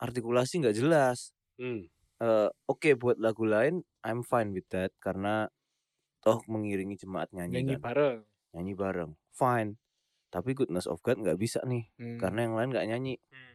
artikulasi 0.00 0.54
nggak 0.62 0.76
jelas. 0.80 1.34
Hmm. 1.58 1.86
Eh, 2.22 2.50
Oke 2.70 2.94
buat 2.98 3.18
lagu 3.20 3.44
lain, 3.48 3.82
I'm 4.06 4.22
fine 4.26 4.50
with 4.56 4.68
that 4.74 4.92
karena 5.02 5.48
toh 6.24 6.40
mengiringi 6.52 6.96
jemaat 7.00 7.30
nyanyi, 7.36 7.60
nyanyi 7.60 7.76
kan, 7.76 7.80
bareng 7.84 8.18
nyanyi 8.54 8.74
bareng, 8.78 9.12
fine. 9.34 9.70
Tapi 10.34 10.50
Goodness 10.58 10.86
of 10.90 11.00
God 11.06 11.22
nggak 11.24 11.38
bisa 11.40 11.60
nih, 11.66 11.90
Hmm, 11.98 12.18
karena 12.20 12.48
yang 12.48 12.54
lain 12.58 12.70
nggak 12.74 12.88
nyanyi. 12.90 13.14
Hmm. 13.32 13.54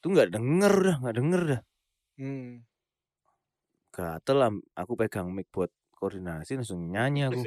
Tuh 0.00 0.08
nggak 0.12 0.30
denger 0.34 0.74
dah, 0.86 0.96
nggak 1.00 1.16
denger 1.18 1.40
dah. 1.50 1.60
hmm. 2.18 2.62
Gatel 3.96 4.36
lah, 4.42 4.50
aku 4.80 4.92
pegang 5.00 5.28
mic 5.36 5.46
buat 5.54 5.70
koordinasi 6.00 6.56
langsung 6.56 6.80
nyanyi 6.88 7.28
aku. 7.28 7.44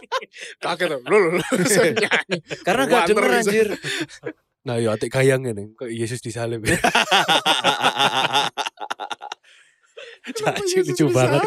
kaget 0.62 0.88
tuh 0.92 1.00
lu 1.08 1.16
lu 1.32 1.40
nyanyi 1.96 2.38
Karena 2.60 2.82
gak 2.84 3.08
denger 3.08 3.24
anjir. 3.40 3.68
Nah, 4.66 4.82
ya 4.82 4.98
atik 4.98 5.14
kayang 5.14 5.46
ini. 5.46 5.78
Kok 5.78 5.86
Yesus 5.86 6.18
disalib. 6.18 6.66
Kenapa 10.26 10.58
Caci 10.58 10.82
Yesus 10.82 10.98
lucu 10.98 11.06
banget. 11.14 11.38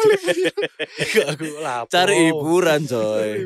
aku 1.28 1.44
lapo. 1.60 1.92
Cari 1.92 2.32
hiburan 2.32 2.88
coy. 2.88 3.44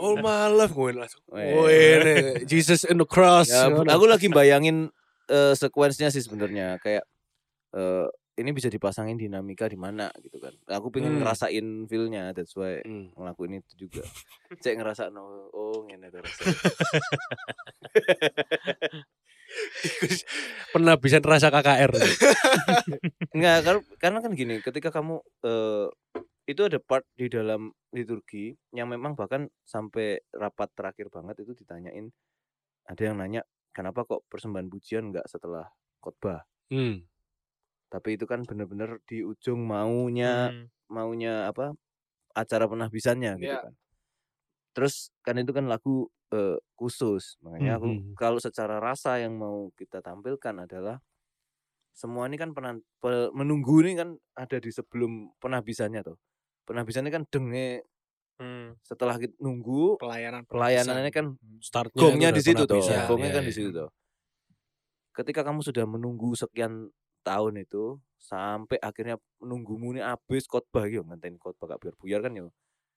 All 0.00 0.16
my 0.24 0.48
life 0.56 0.72
gue 0.72 0.96
langsung. 0.96 1.20
Oh 1.28 1.68
ini 1.68 2.48
Jesus 2.48 2.88
in 2.88 2.96
the 2.96 3.04
cross. 3.04 3.52
Ya, 3.52 3.68
aku 3.68 4.08
lagi 4.08 4.32
bayangin 4.32 4.88
eh, 5.28 5.52
sekuensnya 5.52 6.08
sih 6.08 6.24
sebenarnya 6.24 6.80
kayak 6.80 7.04
eh, 7.76 8.08
ini 8.40 8.50
bisa 8.56 8.72
dipasangin 8.72 9.20
dinamika 9.20 9.68
di 9.68 9.76
mana 9.76 10.08
gitu 10.24 10.40
kan. 10.40 10.56
Aku 10.66 10.88
pengen 10.88 11.16
Hmm. 11.16 11.20
ngerasain 11.22 11.66
feel-nya 11.86 12.32
that's 12.32 12.56
why 12.56 12.80
Hmm. 12.82 13.12
ngelakuin 13.14 13.60
itu 13.60 13.86
juga. 13.86 14.02
Cek 14.64 14.80
ngerasa 14.80 15.12
no, 15.12 15.52
oh 15.52 15.84
ngene 15.84 16.08
rasanya. 16.08 16.56
Pernah 20.70 20.94
bisa 20.96 21.18
rasa 21.20 21.50
KKR. 21.50 21.90
Enggak, 23.34 23.56
karena, 23.66 23.80
karena 23.98 24.18
kan 24.22 24.32
gini, 24.34 24.54
ketika 24.62 24.94
kamu 24.94 25.18
eh, 25.44 25.86
itu 26.46 26.60
ada 26.66 26.78
part 26.82 27.06
di 27.14 27.26
dalam 27.30 27.70
liturgi 27.94 28.54
yang 28.74 28.90
memang 28.90 29.14
bahkan 29.14 29.46
sampai 29.62 30.22
rapat 30.34 30.70
terakhir 30.74 31.10
banget 31.10 31.42
itu 31.46 31.54
ditanyain 31.54 32.10
ada 32.86 33.02
yang 33.02 33.22
nanya 33.22 33.42
kenapa 33.70 34.02
kok 34.02 34.26
persembahan 34.26 34.66
pujian 34.66 35.14
enggak 35.14 35.26
setelah 35.30 35.66
khotbah. 36.02 36.42
Hmm. 36.70 37.06
Tapi 37.90 38.14
itu 38.16 38.24
kan 38.30 38.46
bener-bener 38.46 39.02
di 39.10 39.26
ujung 39.26 39.66
maunya 39.66 40.54
Hmm. 40.54 40.70
maunya 40.90 41.46
apa 41.50 41.74
acara 42.34 42.66
penahbisannya 42.70 43.32
gitu 43.42 43.50
Iya. 43.50 43.62
kan. 43.66 43.74
Terus 44.76 44.94
kan 45.26 45.36
itu 45.42 45.50
kan 45.54 45.66
lagu 45.66 46.06
eh, 46.30 46.58
khusus, 46.78 47.34
makanya 47.42 47.82
aku 47.82 47.90
Mhm. 47.90 48.14
kalau 48.14 48.38
secara 48.38 48.78
rasa 48.78 49.18
yang 49.18 49.34
mau 49.34 49.74
kita 49.74 49.98
tampilkan 49.98 50.54
adalah 50.62 51.02
semua 51.94 52.30
ini 52.30 52.38
kan 52.38 52.54
pernah 52.54 52.78
menunggu 53.34 53.82
ini 53.84 53.98
kan 53.98 54.14
ada 54.38 54.56
di 54.62 54.70
sebelum 54.70 55.34
penahbisannya 55.42 56.00
tuh. 56.06 56.16
Penahbisannya 56.70 57.10
kan 57.10 57.24
denge 57.30 57.82
Hmm. 58.40 58.78
setelah 58.86 59.20
kita 59.20 59.36
nunggu 59.42 60.00
pelayanan 60.00 60.46
pelayanannya 60.48 61.12
kan 61.12 61.26
Startnya 61.60 62.00
gongnya 62.00 62.30
di 62.32 62.40
situ 62.40 62.62
tuh, 62.64 62.80
gongnya 63.10 63.30
Iya, 63.30 63.36
kan 63.36 63.44
di 63.44 63.52
iya. 63.52 63.58
situ 63.58 63.70
tuh. 63.74 63.90
Ketika 65.14 65.42
kamu 65.42 65.60
sudah 65.66 65.84
menunggu 65.90 66.32
sekian 66.38 66.88
tahun 67.20 67.62
itu 67.62 67.98
sampai 68.20 68.76
akhirnya 68.80 69.16
menunggumu 69.40 69.96
ini 69.96 70.00
habis 70.04 70.44
khotbah 70.44 70.84
yo 70.86 71.00
ngenteni 71.08 71.40
khotbah 71.40 71.74
gak 71.74 71.80
biar 71.80 71.94
buyar 71.96 72.20
kan 72.20 72.34
yo. 72.36 72.48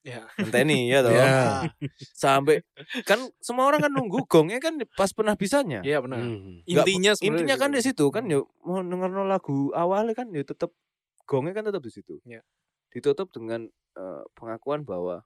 ya 0.03 0.27
Ngenteni 0.35 0.91
ya 0.91 0.99
toh. 1.05 1.15
Iya. 1.15 1.71
Sampai 2.11 2.59
kan 3.07 3.23
semua 3.39 3.71
orang 3.71 3.87
kan 3.87 3.91
nunggu 3.95 4.27
gongnya 4.27 4.59
kan 4.59 4.75
pas 4.99 5.15
penahbisannya. 5.15 5.79
iya 5.87 6.03
benar 6.03 6.19
Hmm. 6.19 6.59
Intinya 6.67 7.15
sebenarnya 7.15 7.31
Intinya 7.39 7.55
kan 7.55 7.69
gitu. 7.71 7.77
di 7.79 7.81
situ 7.87 8.05
kan 8.11 8.23
yo 8.27 8.51
mau 8.67 8.83
denger 8.83 9.23
lagu 9.23 9.71
awalnya 9.71 10.11
kan 10.11 10.27
yo 10.35 10.43
tetep 10.43 10.75
gongnya 11.23 11.55
kan 11.55 11.63
tetap 11.71 11.79
di 11.79 11.91
situ. 11.95 12.19
Iya. 12.27 12.43
Ditutup 12.91 13.31
dengan 13.31 13.71
eh, 13.95 14.23
pengakuan 14.35 14.83
bahwa 14.83 15.23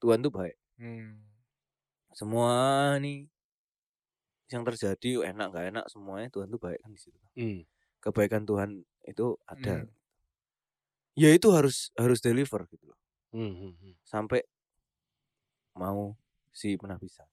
Tuhan 0.00 0.24
tuh 0.24 0.32
baik. 0.32 0.56
Hmm. 0.80 1.20
Semua 2.16 2.48
nih 2.96 3.28
yang 4.52 4.64
terjadi 4.64 5.24
enak 5.34 5.52
gak 5.52 5.66
enak 5.72 5.84
semuanya 5.90 6.28
Tuhan 6.30 6.48
tuh 6.48 6.60
baik 6.60 6.80
kan 6.80 6.90
di 6.92 7.00
situ. 7.00 7.20
Hmm. 7.36 7.60
Kebaikan 8.04 8.44
Tuhan 8.44 8.84
itu 9.08 9.40
ada. 9.48 9.88
Hmm. 9.88 9.88
Ya 11.16 11.32
itu 11.32 11.48
harus 11.56 11.88
harus 11.96 12.20
deliver 12.20 12.68
gitu 12.68 12.84
loh. 12.92 12.98
Hmm, 13.32 13.52
hmm, 13.56 13.72
hmm. 13.80 13.94
Sampai 14.04 14.44
mau 15.74 16.14
si 16.52 16.76
penahbisan. 16.76 17.26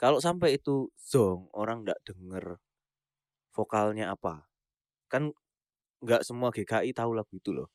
Kalau 0.00 0.18
sampai 0.18 0.58
itu 0.58 0.90
zong 0.98 1.52
orang 1.54 1.84
ndak 1.86 2.00
denger 2.02 2.58
vokalnya 3.54 4.10
apa, 4.14 4.50
kan 5.12 5.30
nggak 6.04 6.22
semua 6.26 6.50
GKI 6.50 6.90
tahu 6.96 7.12
lagu 7.14 7.34
itu 7.36 7.52
loh. 7.54 7.68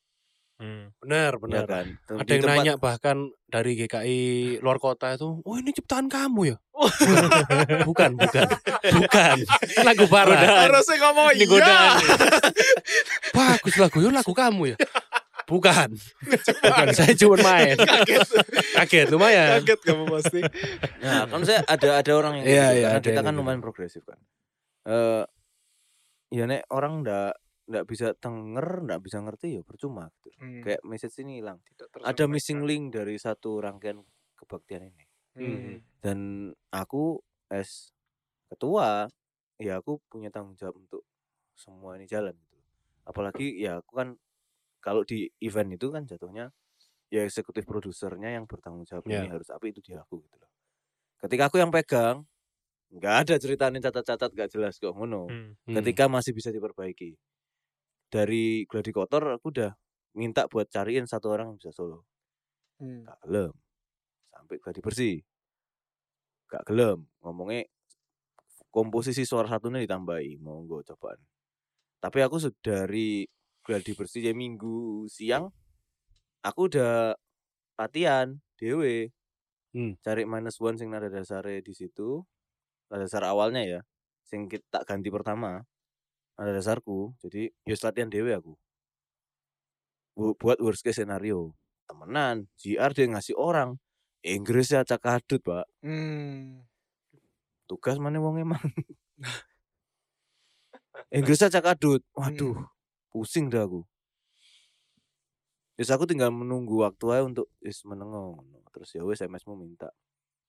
Hmm. 0.60 0.92
Benar, 1.00 1.32
Ya 1.32 1.40
benar. 1.40 1.64
kan? 1.64 1.86
Di 1.88 2.12
Ada 2.12 2.30
yang 2.30 2.42
tempat- 2.44 2.52
nanya 2.54 2.74
bahkan 2.76 3.16
dari 3.46 3.72
GKI 3.74 4.20
luar 4.60 4.76
kota 4.76 5.08
itu, 5.10 5.40
oh 5.40 5.56
ini 5.56 5.72
ciptaan 5.72 6.04
kamu 6.06 6.52
ya? 6.52 6.56
bukan, 7.88 8.10
bukan, 8.14 8.48
bukan. 8.92 9.36
Lagu 9.88 10.04
barat. 10.06 10.36
Harusnya 10.68 10.96
ngomong 11.00 11.32
Ini 11.32 11.44
iya. 11.50 11.80
Bagus 13.36 13.74
lagunya 13.76 14.10
lagu 14.12 14.32
kamu 14.32 14.62
ya? 14.66 14.76
Bukan. 15.44 15.88
Bukan, 16.62 16.86
saya 16.94 17.10
cuma 17.16 17.36
main. 17.40 17.74
Kaget. 17.74 18.22
Kaget 18.76 19.06
lumayan. 19.10 19.58
Kaget 19.58 19.80
kamu 19.82 20.04
pasti. 20.12 20.40
Nah, 21.00 21.26
kan 21.26 21.40
saya 21.42 21.60
ada 21.66 21.88
ada 21.98 22.12
orang 22.14 22.38
yang 22.38 22.46
Iya, 22.46 22.54
gitu, 22.62 22.76
iya, 22.76 22.86
karena 22.86 22.94
ada 22.94 23.00
kita 23.00 23.10
yang 23.10 23.24
kan 23.24 23.32
gitu. 23.32 23.40
lumayan 23.42 23.60
progresif 23.60 24.02
kan. 24.06 24.18
Eh 24.86 25.22
ya 26.30 26.44
nek 26.46 26.62
orang 26.70 27.02
ndak 27.02 27.34
ndak 27.70 27.86
bisa 27.86 28.10
denger, 28.18 28.82
ndak 28.82 29.00
bisa 29.00 29.22
ngerti 29.22 29.56
ya 29.56 29.62
percuma 29.62 30.10
gitu. 30.18 30.34
Hmm, 30.42 30.60
Kayak 30.66 30.82
message 30.82 31.14
ini 31.22 31.38
hilang. 31.38 31.62
Ada 32.02 32.26
missing 32.26 32.66
link 32.66 32.90
dari 32.90 33.14
satu 33.14 33.62
rangkaian 33.62 34.02
kebaktian 34.34 34.90
ini. 34.90 35.04
Hmm. 35.38 35.78
Dan 36.02 36.18
aku 36.74 37.22
as 37.46 37.94
ketua, 38.50 39.06
ya 39.62 39.78
aku 39.78 40.02
punya 40.10 40.34
tanggung 40.34 40.58
jawab 40.58 40.82
untuk 40.82 41.06
semua 41.54 41.94
ini 41.94 42.10
jalan 42.10 42.34
gitu. 42.34 42.58
Apalagi 43.06 43.54
ya 43.62 43.78
aku 43.78 43.92
kan 43.94 44.08
kalau 44.82 45.06
di 45.06 45.30
event 45.38 45.70
itu 45.76 45.92
kan 45.94 46.02
jatuhnya 46.08 46.50
ya 47.12 47.22
eksekutif 47.22 47.62
produsernya 47.68 48.34
yang 48.34 48.46
bertanggung 48.50 48.82
jawab 48.86 49.06
Ya. 49.06 49.22
ini 49.22 49.30
harus 49.30 49.46
apa 49.54 49.62
itu 49.70 49.78
dia 49.78 50.02
aku 50.02 50.18
gitu 50.26 50.36
loh. 50.42 50.50
Ketika 51.20 51.52
aku 51.52 51.60
yang 51.60 51.68
pegang, 51.70 52.24
nggak 52.90 53.14
ada 53.28 53.34
ceritanya 53.38 53.78
catat-catat 53.78 54.30
nggak 54.34 54.50
jelas 54.50 54.74
kok 54.82 54.90
ngono. 54.96 55.30
Hmm. 55.30 55.54
Hmm. 55.68 55.74
Ketika 55.78 56.10
masih 56.10 56.34
bisa 56.34 56.50
diperbaiki. 56.50 57.14
Dari 58.10 58.66
gladi 58.66 58.90
kotor 58.90 59.38
aku 59.38 59.54
udah 59.54 59.70
minta 60.18 60.50
buat 60.50 60.66
cariin 60.66 61.06
satu 61.06 61.30
orang 61.30 61.54
yang 61.54 61.58
bisa 61.62 61.70
solo. 61.70 62.02
Hmm. 62.82 63.06
Gak 63.06 63.18
gelem. 63.22 63.52
Sampai 64.34 64.56
gladi 64.58 64.80
bersih. 64.82 65.16
Gak 66.50 66.66
gelem. 66.66 67.06
Ngomongnya 67.22 67.70
komposisi 68.74 69.22
suara 69.22 69.46
satunya 69.46 69.86
ditambahi. 69.86 70.42
Monggo 70.42 70.82
cobaan. 70.82 71.22
Tapi 72.02 72.18
aku 72.24 72.42
dari 72.58 73.28
gladi 73.62 73.92
bersih 73.94 74.26
ya 74.26 74.34
minggu 74.34 75.06
siang. 75.06 75.52
Aku 76.42 76.66
udah 76.66 77.14
latihan 77.78 78.40
dewe. 78.58 79.12
Hmm. 79.70 79.94
Cari 80.02 80.26
minus 80.26 80.58
one 80.58 80.74
sing 80.74 80.90
nada 80.90 81.06
dasarnya 81.06 81.62
di 81.62 81.76
situ. 81.76 82.26
Nada 82.90 83.06
dasar 83.06 83.22
awalnya 83.28 83.62
ya. 83.62 83.80
Sing 84.26 84.50
kita 84.50 84.82
ganti 84.82 85.12
pertama. 85.14 85.62
Nada 86.40 86.56
dasarku. 86.56 87.12
Jadi 87.20 87.52
yus 87.68 87.84
latihan 87.84 88.08
dewe 88.08 88.32
aku. 88.32 88.56
Bu- 90.16 90.32
Buat 90.34 90.56
worst 90.58 90.80
case 90.80 91.04
scenario 91.04 91.52
temenan 91.84 92.46
JR 92.56 92.94
dia 92.94 93.06
ngasih 93.08 93.34
orang 93.34 93.74
Inggris 94.22 94.70
ya 94.70 94.86
acak 94.86 95.02
adut 95.02 95.42
pak 95.42 95.66
Hmm. 95.82 96.62
tugas 97.66 97.98
mana 97.98 98.22
wong 98.22 98.38
emang 98.38 98.60
Inggris 101.10 101.42
acak 101.42 101.66
adut 101.66 101.98
waduh 102.14 102.62
pusing 103.10 103.50
dah 103.50 103.66
aku 103.66 103.82
Terus 105.74 105.90
aku 105.90 106.04
tinggal 106.04 106.28
menunggu 106.30 106.84
waktu 106.84 107.04
aja 107.10 107.24
untuk 107.24 107.48
is 107.58 107.82
menengok 107.82 108.38
terus 108.70 108.92
ya 108.92 109.02
wes 109.02 109.18
SMS 109.18 109.42
mu 109.46 109.56
minta 109.56 109.90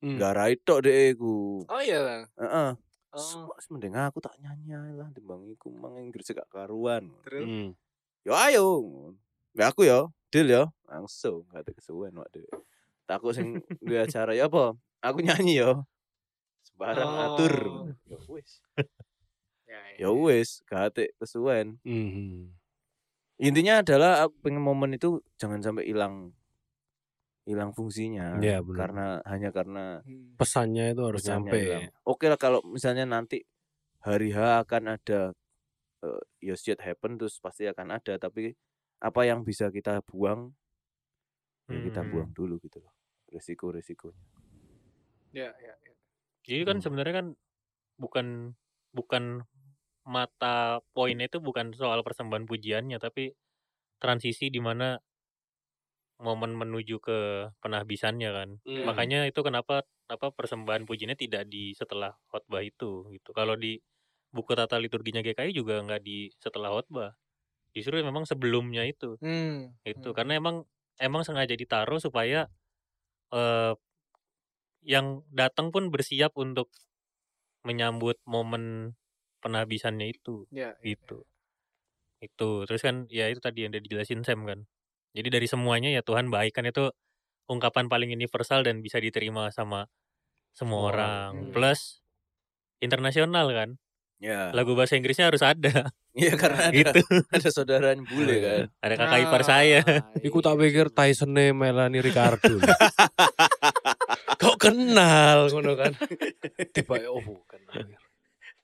Hmm. 0.01 0.17
nggak 0.17 0.33
rai 0.33 0.53
tok 0.57 0.85
deh 0.85 1.13
aku 1.13 1.65
Oh 1.69 1.81
iya 1.81 2.01
lah. 2.01 2.21
Heeh. 2.37 2.69
Oh. 3.11 3.51
Mas 3.51 3.67
mending 3.67 3.95
aku 3.99 4.23
tak 4.23 4.39
nyanyi 4.39 4.71
lah 4.95 5.11
timbang 5.11 5.43
iku 5.51 5.67
mang 5.67 5.99
Inggris 5.99 6.31
gak 6.31 6.47
karuan. 6.47 7.11
Terus 7.27 7.43
Hmm. 7.43 7.69
Yo 8.23 8.31
ayo. 8.37 8.65
Ya 9.51 9.67
aku 9.67 9.83
yo, 9.83 10.15
deal 10.31 10.47
yo. 10.47 10.63
Langsung 10.87 11.43
gak 11.51 11.67
ada 11.67 11.71
kesuwen 11.75 12.15
wak 12.15 12.31
dhewe. 12.31 12.47
Takut 13.03 13.35
sing 13.35 13.59
duwe 13.83 13.99
acara 13.99 14.31
ya 14.31 14.47
apa? 14.47 14.77
Aku 15.03 15.19
nyanyi 15.19 15.59
yo. 15.59 15.83
Sembarang 16.63 17.11
atur. 17.35 17.55
Oh. 17.67 17.87
Ya 18.07 18.17
wis. 18.31 18.63
ya, 19.67 19.79
Ya 19.99 20.09
wis, 20.15 20.63
gak 20.71 20.95
ada 20.95 21.03
kesuwen. 21.19 21.81
Hmm. 21.83 22.55
Intinya 23.41 23.81
adalah 23.83 24.23
aku 24.23 24.37
pengen 24.45 24.61
momen 24.63 24.95
itu 24.95 25.19
jangan 25.35 25.59
sampai 25.59 25.89
hilang 25.89 26.31
hilang 27.49 27.71
fungsinya 27.77 28.27
benar. 28.67 28.91
karena 28.91 29.05
hanya 29.31 29.49
karena 29.57 30.01
Hmm. 30.05 30.37
Pesannya 30.39 30.91
itu 30.97 31.01
harus 31.05 31.21
pesannya 31.21 31.27
nyampe. 31.29 31.61
hilang. 31.61 31.85
Oke 32.07 32.25
lah 32.31 32.39
kalau 32.39 32.59
misalnya 32.65 33.05
nanti 33.05 33.45
hari 34.07 34.29
H 34.35 34.39
akan 34.65 34.83
ada 34.97 35.19
eh, 36.05 36.23
ya 36.47 36.55
shit 36.57 36.79
happen 36.81 37.17
terus 37.19 37.37
pasti 37.45 37.63
akan 37.69 37.87
ada 37.97 38.13
tapi 38.21 38.53
apa 39.01 39.21
yang 39.29 39.41
bisa 39.49 39.69
kita 39.73 40.01
buang 40.09 40.53
ya 41.71 41.79
kita 41.85 42.01
Hmm. 42.01 42.11
buang 42.11 42.29
dulu 42.37 42.55
gitu 42.65 42.77
loh 42.83 42.93
resiko 43.33 43.65
resikonya 43.73 44.25
Ya, 45.31 45.55
ya, 45.59 45.73
ya. 45.79 45.93
Jadi 46.47 46.61
kan 46.67 46.77
Hmm. 46.77 46.83
sebenarnya 46.83 47.15
kan 47.23 47.27
bukan 47.99 48.27
bukan 48.95 49.23
mata 50.07 50.81
poinnya 50.95 51.29
itu 51.29 51.39
bukan 51.43 51.73
soal 51.77 52.01
persembahan 52.01 52.45
pujiannya 52.49 52.97
tapi 52.99 53.33
transisi 54.01 54.49
di 54.49 54.59
mana 54.63 54.97
momen 56.21 56.53
menuju 56.55 57.01
ke 57.01 57.17
penahbisannya 57.63 58.29
kan. 58.31 58.49
Hmm. 58.65 58.85
Makanya 58.87 59.25
itu 59.29 59.41
kenapa 59.41 59.83
apa 60.11 60.27
persembahan 60.35 60.85
pujiannya 60.89 61.17
tidak 61.19 61.49
di 61.49 61.73
setelah 61.77 62.13
khotbah 62.29 62.61
itu 62.65 63.09
gitu. 63.13 63.29
Kalau 63.33 63.55
di 63.57 63.79
buku 64.33 64.53
tata 64.55 64.77
liturginya 64.81 65.21
GKI 65.25 65.51
juga 65.55 65.81
nggak 65.83 66.01
di 66.05 66.29
setelah 66.39 66.71
khotbah. 66.73 67.11
Justru 67.75 68.01
memang 68.03 68.25
sebelumnya 68.29 68.83
itu 68.87 69.17
Hmm. 69.21 69.73
itu 69.87 70.11
Hmm. 70.11 70.15
karena 70.17 70.37
emang 70.41 70.65
emang 71.01 71.23
sengaja 71.25 71.55
ditaruh 71.57 71.97
supaya 72.01 72.49
eh 73.33 73.73
yang 74.81 75.21
datang 75.29 75.69
pun 75.73 75.89
bersiap 75.93 76.33
untuk 76.37 76.69
menyambut 77.67 78.17
momen 78.25 78.93
penhabisannya 79.41 80.13
itu 80.13 80.45
Ya, 80.51 80.75
ya, 80.81 80.85
gitu 80.85 81.25
itu 82.21 82.51
terus 82.69 82.81
kan 82.85 82.95
ya 83.09 83.25
itu 83.33 83.41
tadi 83.41 83.65
yang 83.65 83.71
udah 83.73 83.83
dijelasin 83.85 84.21
Sam 84.27 84.45
kan 84.49 84.59
jadi 85.11 85.27
dari 85.27 85.47
semuanya 85.47 85.89
ya 85.91 86.01
Tuhan 86.01 86.27
baik 86.27 86.55
kan 86.55 86.65
itu 86.65 86.91
ungkapan 87.47 87.87
paling 87.87 88.11
universal 88.11 88.63
dan 88.63 88.79
bisa 88.79 88.97
diterima 88.97 89.51
sama 89.51 89.87
semua 90.51 90.55
Semua 90.55 90.79
orang. 90.87 91.31
Hmm. 91.35 91.51
plus 91.51 91.99
internasional 92.79 93.47
kan 93.51 93.69
ya 94.21 94.53
lagu 94.53 94.77
bahasa 94.77 94.95
Inggrisnya 94.95 95.27
harus 95.27 95.41
ada 95.41 95.89
iya 96.19 96.35
karena 96.37 96.69
ada 96.69 96.75
gitu 96.75 96.99
ada 97.35 97.49
saudara 97.49 97.91
yang 97.91 98.05
bule 98.05 98.37
Iya. 98.37 98.41
kan 98.43 98.61
ada 98.79 98.93
kakak 98.95 99.19
ipar 99.25 99.43
saya 99.43 99.79
Ah, 99.81 100.03
Iku 100.21 100.39
tak 100.39 100.55
iya. 100.55 100.61
pikir 100.69 100.87
Tyson 100.93 101.31
Melanie 101.33 102.03
Ricardo. 102.03 102.59
Kok 104.41 104.57
kenal 104.57 105.49
ngono 105.49 105.77
kan? 105.77 105.93
Tiba 106.73 106.97
oh. 107.09 107.21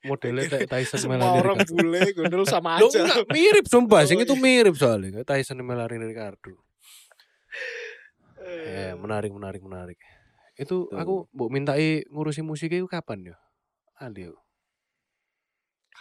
Modelnya 0.00 0.46
kayak 0.46 0.68
Tyson 0.68 0.98
Semua 1.00 1.18
Melanie 1.18 1.40
orang 1.40 1.56
Ricardo. 1.58 1.74
bule 1.74 2.02
gondol 2.12 2.44
sama 2.48 2.78
Loh, 2.78 2.86
aja. 2.86 3.02
enggak, 3.02 3.26
mirip 3.28 3.66
sumpah, 3.66 4.00
sing 4.04 4.16
Oh, 4.16 4.22
itu 4.22 4.34
mirip 4.34 4.74
soalnya 4.74 5.10
kayak 5.12 5.26
Tyson 5.28 5.58
Melanie 5.60 5.98
Ricardo. 6.00 6.54
Eh, 8.38 8.66
Ya, 8.68 8.88
menarik 8.94 9.28
menarik 9.28 9.60
menarik. 9.60 9.98
Itu 10.54 10.86
Tuh. 10.86 10.94
aku 10.94 11.14
mbok 11.28 11.48
mintai 11.48 12.06
ngurusi 12.06 12.40
musik 12.40 12.70
itu 12.70 12.86
kapan 12.86 13.26
ya? 13.26 13.36
Yo. 14.14 14.38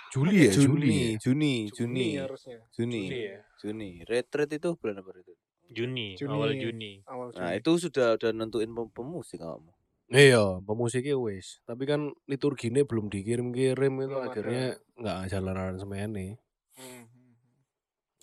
Juli 0.08 0.46
ya, 0.46 0.52
Juli. 0.52 0.88
ya? 1.14 1.20
Juni 1.20 1.54
Juni 1.68 1.68
Juni 1.68 2.08
harusnya. 2.16 2.58
Juni 2.72 3.02
ya. 3.10 3.42
Juni 3.58 3.90
retreat 4.04 4.50
itu 4.52 4.70
bulan 4.74 5.02
apa 5.02 5.10
retreat 5.12 5.40
Juni, 5.68 6.16
Juni. 6.16 6.32
awal 6.32 6.50
Juni 6.56 6.92
Awal 7.04 7.28
nah 7.34 7.52
Juni. 7.52 7.60
itu 7.60 7.72
sudah 7.78 8.16
udah 8.16 8.32
nentuin 8.32 8.72
pem- 8.72 8.88
pemusik 8.90 9.42
kamu 9.42 9.68
Iya, 10.08 10.64
pemusiknya 10.64 11.20
wis. 11.20 11.60
Tapi 11.68 11.84
kan 11.84 12.16
liturginya 12.32 12.88
belum 12.88 13.12
dikirim-kirim 13.12 13.94
itu 14.00 14.08
Belum 14.08 14.24
ada. 14.24 14.32
akhirnya 14.32 14.66
nggak 14.96 15.18
jalan 15.28 15.56
aransemennya. 15.56 16.40
Hmm, 16.80 17.04
hmm, 17.12 17.32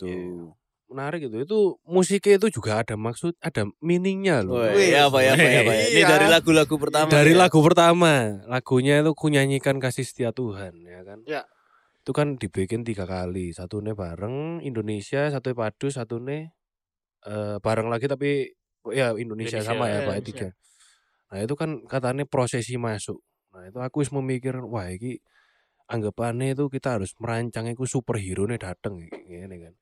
tuh 0.00 0.08
Iya. 0.08 0.44
Menarik 0.84 1.26
itu. 1.28 1.36
Itu 1.44 1.58
musiknya 1.84 2.40
itu 2.40 2.60
juga 2.60 2.80
ada 2.80 2.94
maksud, 2.96 3.36
ada 3.40 3.68
meaningnya 3.84 4.44
loh. 4.44 4.64
Wih, 4.64 4.96
ya 4.96 5.08
apa 5.08 5.20
ya 5.20 5.32
apa 5.36 5.44
ya 5.48 5.60
apa 5.64 5.72
ya. 5.74 5.84
Ini 5.90 6.00
iya. 6.00 6.08
dari 6.08 6.26
lagu-lagu 6.28 6.74
pertama. 6.80 7.08
Dari 7.10 7.32
ya. 7.34 7.40
lagu 7.44 7.58
pertama, 7.60 8.14
lagunya 8.48 8.94
itu 9.04 9.12
kunyanyikan 9.16 9.76
kasih 9.80 10.04
setia 10.06 10.30
Tuhan, 10.30 10.76
ya 10.84 11.00
kan? 11.04 11.18
Ya. 11.28 11.42
Itu 12.04 12.12
kan 12.12 12.36
dibikin 12.36 12.84
tiga 12.84 13.08
kali, 13.08 13.56
satunya 13.56 13.96
bareng 13.96 14.60
Indonesia, 14.60 15.28
satu 15.32 15.52
padu, 15.56 15.88
satunya 15.88 16.52
eh 17.24 17.56
bareng 17.64 17.88
lagi 17.88 18.04
tapi 18.04 18.52
ya 18.92 19.16
Indonesia, 19.16 19.56
Indonesia, 19.56 19.60
sama 19.64 19.88
ya 19.88 20.04
ya, 20.04 20.08
Pak 20.08 20.16
Indonesia. 20.20 20.28
tiga. 20.28 20.48
Nah 21.34 21.42
itu 21.42 21.58
kan 21.58 21.82
katanya 21.90 22.22
prosesi 22.22 22.78
masuk. 22.78 23.18
Nah 23.50 23.66
itu 23.66 23.82
aku 23.82 24.06
wis 24.06 24.14
memikir, 24.14 24.54
wah 24.62 24.86
ini 24.86 25.18
anggapannya 25.90 26.54
itu 26.54 26.70
kita 26.70 26.96
harus 26.96 27.10
merancang 27.18 27.66
itu 27.66 27.82
superhero 27.90 28.46
nih 28.46 28.62
dateng 28.62 29.02
gini 29.02 29.56
kan. 29.66 29.74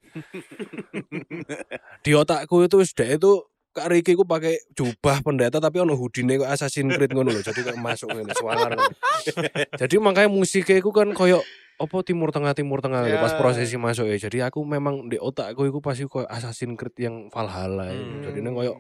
Di 2.00 2.16
otakku 2.16 2.64
itu 2.64 2.80
sudah 2.88 3.20
itu 3.20 3.32
Kak 3.72 3.88
Riki 3.88 4.12
ku 4.12 4.28
pakai 4.28 4.61
jubah 4.76 5.24
pendeta 5.24 5.57
tapi 5.57 5.80
ono 5.80 5.96
hoodie 5.96 6.24
kok 6.36 6.44
Assassin's 6.48 6.92
Creed 6.92 7.12
ngono 7.12 7.32
lho. 7.32 7.40
Jadi 7.40 7.64
kayak 7.64 7.80
masuk 7.80 8.12
ngene 8.12 8.32
suara. 8.36 8.76
Jadi 9.80 9.96
makanya 9.96 10.28
musiknya 10.28 10.80
ku 10.84 10.92
kan 10.92 11.12
koyo 11.16 11.40
apa 11.80 11.96
timur 12.05 12.28
tengah 12.36 12.53
timur 12.53 12.84
tengah 12.84 13.09
gitu, 13.09 13.16
pas 13.16 13.32
Ya. 13.32 13.40
prosesi 13.40 13.76
masuk 13.80 14.12
ya. 14.12 14.28
Jadi 14.28 14.44
aku 14.44 14.61
memang 14.64 15.09
di 15.09 15.16
otakku 15.16 15.64
iku 15.64 15.80
pasti 15.80 16.05
koyo 16.05 16.28
Assassin's 16.28 16.76
Creed 16.76 16.96
yang 17.00 17.16
Valhalla 17.32 17.92
itu. 17.92 18.05
Hmm. 18.05 18.22
Jadi 18.28 18.38
nang 18.44 18.55
koyo 18.61 18.72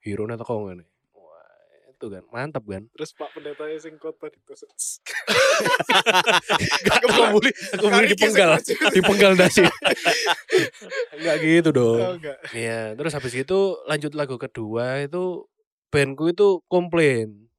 hero 0.00 0.24
nya 0.24 0.40
teko 0.40 0.64
ngene. 0.64 0.88
Itu 1.98 2.06
kan 2.08 2.22
mantap 2.30 2.62
kan. 2.62 2.86
terus 2.94 3.10
Pak 3.10 3.34
Pendeta 3.34 3.66
sing 3.82 3.98
kota 3.98 4.30
ditusuk. 4.30 4.70
Gak 6.86 6.96
aku 7.02 7.10
beli, 7.34 7.50
aku 7.74 7.86
beli 7.90 8.06
dipenggal, 8.14 8.50
dipenggal 8.94 9.32
dasi. 9.34 9.66
Enggak 11.18 11.36
gitu 11.42 11.68
Oh, 11.70 11.74
dong. 11.74 12.22
enggak. 12.22 12.38
Iya, 12.54 12.94
terus 12.94 13.12
habis 13.18 13.34
itu 13.34 13.58
lanjut 13.84 14.14
lagu 14.14 14.38
kedua 14.38 15.02
itu 15.02 15.50
bandku 15.90 16.30
itu 16.30 16.62
komplain. 16.70 17.50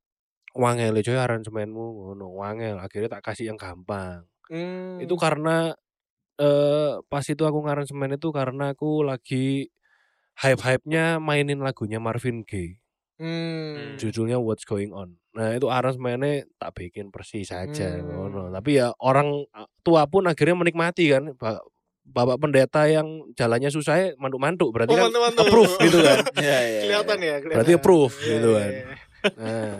Wangel 0.55 0.95
coy 1.03 1.19
aransemenmu 1.19 1.85
ngono, 1.99 2.31
wangel. 2.33 2.79
Akhirnya 2.79 3.19
tak 3.19 3.27
kasih 3.27 3.51
yang 3.51 3.59
gampang. 3.59 4.23
Hmm. 4.47 5.03
Itu 5.03 5.19
karena 5.19 5.75
eh 6.39 6.95
pas 7.11 7.27
itu 7.27 7.43
aku 7.43 7.59
ngaransemen 7.67 8.15
itu 8.15 8.31
karena 8.31 8.71
aku 8.71 9.03
lagi 9.03 9.67
hype-hype-nya 10.39 11.19
mainin 11.19 11.59
lagunya 11.59 11.99
Marvin 11.99 12.47
Gaye. 12.47 12.79
Hmm. 13.19 13.99
Judulnya 13.99 14.39
What's 14.39 14.63
Going 14.63 14.89
On. 14.89 15.19
Nah, 15.35 15.51
itu 15.51 15.67
aransemennya 15.67 16.47
tak 16.55 16.71
bikin 16.73 17.11
persis 17.11 17.47
saja 17.47 17.99
Hmm. 17.99 18.49
Tapi 18.49 18.79
ya 18.79 18.95
orang 18.97 19.43
tua 19.81 20.07
pun 20.07 20.23
akhirnya 20.23 20.55
menikmati 20.55 21.11
kan. 21.11 21.35
Ba- 21.35 21.59
Bapak 22.09 22.41
pendeta 22.41 22.89
yang 22.89 23.05
jalannya 23.37 23.69
susah 23.69 23.93
ya 23.93 24.07
mantuk-mantuk 24.17 24.73
berarti 24.73 24.91
Oh, 24.91 24.97
kan 24.97 25.03
mantu-mantu. 25.13 25.39
approve 25.45 25.73
gitu 25.77 25.99
kan. 26.01 26.17
Iya, 26.33 26.57
iya. 26.65 26.79
Kelihatan 26.81 27.17
ya, 27.19 27.35
kelihatan. 27.37 27.53
Berarti 27.53 27.73
approve 27.75 28.15
Iya, 28.15 28.25
gitu 28.25 28.49
iya, 28.49 28.57
kan. 28.57 28.71
iya. 28.71 28.85
Nah. 29.37 29.73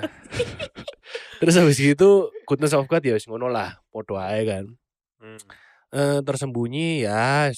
Terus 1.40 1.56
habis 1.56 1.80
itu 1.80 2.10
Goodness 2.46 2.76
of 2.76 2.86
God 2.86 3.02
ya 3.02 3.16
wis 3.16 3.26
ngono 3.26 3.48
lah, 3.48 3.80
podo 3.90 4.20
ae 4.20 4.46
kan. 4.46 4.66
Hmm. 5.18 5.40
Eh 5.90 6.20
tersembunyi 6.22 7.02
ya 7.02 7.50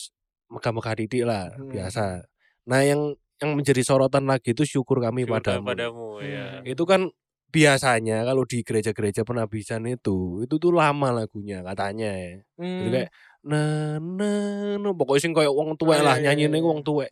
megah-megah 0.47 0.93
didik 0.95 1.23
lah, 1.25 1.51
Hmm. 1.51 1.67
biasa. 1.67 2.23
Nah, 2.63 2.79
yang 2.79 3.17
yang 3.41 3.51
menjadi 3.53 3.81
sorotan 3.81 4.23
lagi 4.23 4.53
itu 4.53 4.63
syukur 4.63 5.01
kami 5.01 5.25
Syukur 5.25 5.41
padamu. 5.41 5.65
padamu 5.65 6.07
ya. 6.21 6.61
Itu 6.61 6.85
kan 6.85 7.09
biasanya 7.49 8.23
kalau 8.23 8.45
di 8.45 8.61
gereja-gereja 8.61 9.25
penabisan 9.25 9.83
itu, 9.85 10.45
itu 10.45 10.55
tuh 10.55 10.71
lama 10.71 11.11
lagunya 11.11 11.59
katanya 11.61 12.13
ya. 12.13 12.37
Jadi 12.55 12.61
Hmm. 12.61 12.91
kayak 12.93 13.09
nah 13.41 13.97
nah 13.97 14.39
nah 14.77 14.93
pokoknya 14.93 15.19
sing 15.19 15.33
kayak 15.33 15.49
wong 15.49 15.73
tuwek 15.73 15.99
Oh, 15.99 16.05
lah 16.05 16.15
iya, 16.15 16.31
iya, 16.31 16.37
nyanyi 16.37 16.53
iya. 16.53 16.63
wong 16.63 16.79
tuwek. 16.81 17.09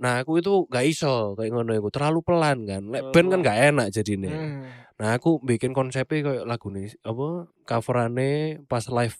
Nah, 0.00 0.24
aku 0.24 0.40
itu 0.40 0.64
gak 0.66 0.88
iso 0.88 1.36
kayak 1.36 1.52
ngono 1.52 1.76
iku, 1.76 1.92
terlalu 1.92 2.24
pelan 2.24 2.64
kan. 2.64 2.88
Lek 2.88 3.12
band 3.12 3.28
kan 3.28 3.38
Oh. 3.38 3.44
gak 3.44 3.58
enak 3.68 3.86
jadinya. 3.92 4.32
Hmm. 4.32 4.64
Nah, 4.96 5.08
aku 5.14 5.38
bikin 5.38 5.70
konsepnya 5.70 6.18
kayak 6.22 6.44
lagu 6.48 6.72
nih 6.72 6.88
apa 7.02 7.28
coverane 7.62 8.30
pas 8.64 8.88
live 8.88 9.16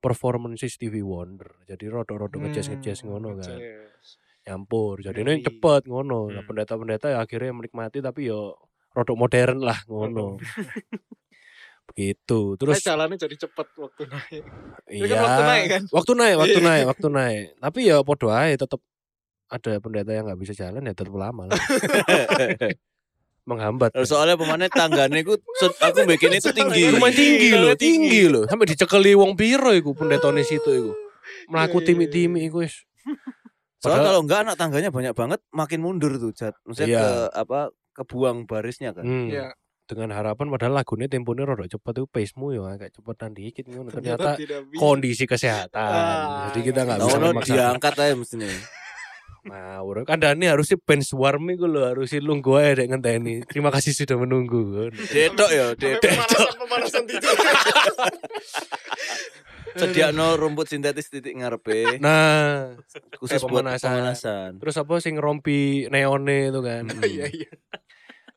performance 0.00 0.64
Stevie 0.64 1.04
Wonder. 1.04 1.60
Jadi 1.64 1.84
rodok-rodok 1.86 2.40
ngejazz-ngejazz 2.42 3.04
Hmm, 3.04 3.12
ngono 3.12 3.36
kan. 3.36 3.44
ngejazz. 3.44 4.08
Nyampur. 4.46 5.02
Jadi 5.02 5.18
ini 5.20 5.42
cepet 5.42 5.82
ngono. 5.84 6.30
Nah, 6.30 6.40
Hmm. 6.40 6.46
pendeta-pendeta 6.46 7.10
ya 7.10 7.18
akhirnya 7.18 7.50
menikmati 7.52 7.98
tapi 7.98 8.30
yo 8.30 8.54
rodok 8.94 9.18
modern 9.18 9.58
lah 9.60 9.76
ngono. 9.84 10.38
Begitu. 11.86 12.54
Terus 12.54 12.78
Terus 12.78 12.86
jalannya 12.86 13.16
jadi 13.16 13.36
cepet 13.36 13.66
waktu 13.76 14.02
naik. 14.06 14.42
Iya. 14.86 15.04
kan 15.08 15.18
waktu 15.22 15.42
naik 15.42 15.64
kan? 15.66 15.82
Waktu 15.90 16.12
naik, 16.14 16.34
waktu 16.36 16.58
Iya. 16.58 16.66
naik, 16.66 16.84
waktu 16.86 17.06
naik. 17.08 17.44
Tapi 17.58 17.78
ya 17.82 17.96
podo 18.02 18.26
ae 18.30 18.54
tetep 18.54 18.80
ada 19.46 19.72
pendeta 19.78 20.10
yang 20.10 20.26
nggak 20.26 20.40
bisa 20.40 20.52
jalan 20.52 20.82
ya 20.82 20.92
tetep 20.92 21.14
lama 21.14 21.46
lah. 21.46 21.58
Menghambat. 23.46 23.94
Soalnya 24.02 24.34
pemainnya 24.34 24.66
tanggane 24.66 25.22
ku 25.22 25.38
set- 25.54 25.78
aku 25.78 26.02
bikin 26.04 26.34
itu 26.34 26.50
tinggi. 26.50 26.90
Lumayan 26.90 27.14
tinggi 27.14 27.38
Tinggi, 27.46 27.50
loh, 27.54 27.74
tinggi. 27.78 28.22
loh. 28.26 28.44
Sampai 28.46 28.66
dicekeli 28.66 29.14
wong 29.14 29.38
piro 29.38 29.70
iku 29.70 29.94
pendetone 29.94 30.42
situ 30.42 30.66
iku. 30.68 30.92
Melaku 31.46 31.78
Iya, 31.78 31.82
iya, 31.82 31.86
timi-timi 31.86 32.38
iku 32.42 32.66
wis. 32.66 32.82
Soalnya 33.86 33.94
Padahal- 33.94 34.08
kalau 34.08 34.20
enggak 34.20 34.38
anak 34.42 34.56
tangganya 34.58 34.90
banyak 34.90 35.14
banget 35.14 35.40
makin 35.50 35.80
mundur 35.80 36.12
tuh, 36.18 36.30
Jat. 36.30 36.54
Maksudnya 36.66 36.86
Iya. 36.90 36.98
ke 36.98 37.10
apa? 37.38 37.58
Kebuang 37.94 38.36
barisnya 38.44 38.90
kan. 38.90 39.06
Hmm. 39.06 39.30
Iya. 39.30 39.54
Dengan 39.86 40.10
harapan 40.10 40.50
padahal 40.50 40.74
lagunya 40.74 41.06
temponya 41.06 41.46
rada 41.46 41.64
cepet 41.64 41.94
itu 41.94 42.04
pace-mu 42.04 42.50
ya 42.50 42.66
agak 42.68 42.90
cepetan 42.90 43.30
dikit 43.30 43.64
ngono. 43.64 43.88
Ternyata 43.88 44.34
Ternyata 44.34 44.66
bisa. 44.66 44.76
kondisi 44.76 45.24
kesehatan. 45.24 45.78
Ah, 45.78 46.50
Jadi 46.50 46.60
kita 46.66 46.82
nggak 46.82 46.98
iya. 46.98 47.00
bisa 47.00 47.14
Tahu 47.14 47.22
memaksa. 47.30 47.54
diangkat 47.54 47.94
aja 47.96 48.14
mestinya. 48.18 48.50
Ngawur. 49.46 50.02
Kandani 50.02 50.50
harusnya 50.50 50.74
bench 50.76 51.14
warm 51.14 51.46
iku 51.48 51.70
lho, 51.70 51.86
harusnya 51.86 52.18
lungguh 52.18 52.58
ae 52.58 52.74
dek 52.74 52.90
ngenteni. 52.90 53.46
Terima 53.46 53.70
kasih 53.70 53.94
sudah 53.94 54.18
menunggu. 54.18 54.90
Detok 54.90 55.50
ya, 55.54 55.70
detok. 55.72 56.02
pemanasan 56.02 56.54
pemanasan 56.58 57.02
titik. 57.06 57.30
Sediakno 59.78 60.26
rumput 60.34 60.66
sintetis 60.66 61.08
titik 61.08 61.36
ngarepe 61.36 62.00
Nah, 62.00 62.74
khusus 63.16 63.36
kayak 63.36 63.48
buat 63.48 63.62
pemanasan. 63.64 63.90
pemanasan. 63.92 64.50
terus 64.56 64.76
apa 64.76 64.94
sing 64.98 65.16
rompi 65.16 65.86
neone 65.88 66.48
itu 66.48 66.60
kan. 66.60 66.84
Iya 67.04 67.26
iya. 67.28 67.50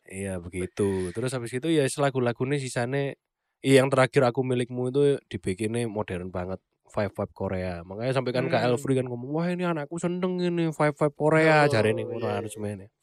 Iya 0.10 0.34
begitu. 0.38 1.14
Terus 1.14 1.32
habis 1.32 1.54
itu 1.54 1.70
ya 1.70 1.86
lagu-lagunya 1.86 2.58
sisane 2.58 3.16
iya, 3.60 3.82
yang 3.82 3.94
terakhir 3.94 4.26
aku 4.26 4.42
milikmu 4.42 4.90
itu 4.90 5.02
dibikinnya 5.28 5.86
modern 5.86 6.30
banget. 6.30 6.58
Five 6.90 7.14
Five 7.14 7.30
Korea. 7.32 7.86
Makanya 7.86 8.18
sampai 8.18 8.34
kan 8.34 8.50
Kak 8.50 8.66
Hmm. 8.66 8.74
Elfri 8.74 8.98
kan 8.98 9.06
ngomong, 9.06 9.30
wah 9.30 9.46
ini 9.46 9.62
anakku 9.62 10.02
seneng 10.02 10.42
ini 10.42 10.74
Five 10.74 10.98
Five 10.98 11.14
Korea. 11.14 11.64
Oh, 11.64 11.70
Cari 11.70 11.94
ini 11.94 12.02
ngono 12.02 12.26
iya, 12.26 12.42
harus 12.42 12.58
iya. 12.58 12.62
mainnya. 12.66 12.90
Ya 12.90 12.98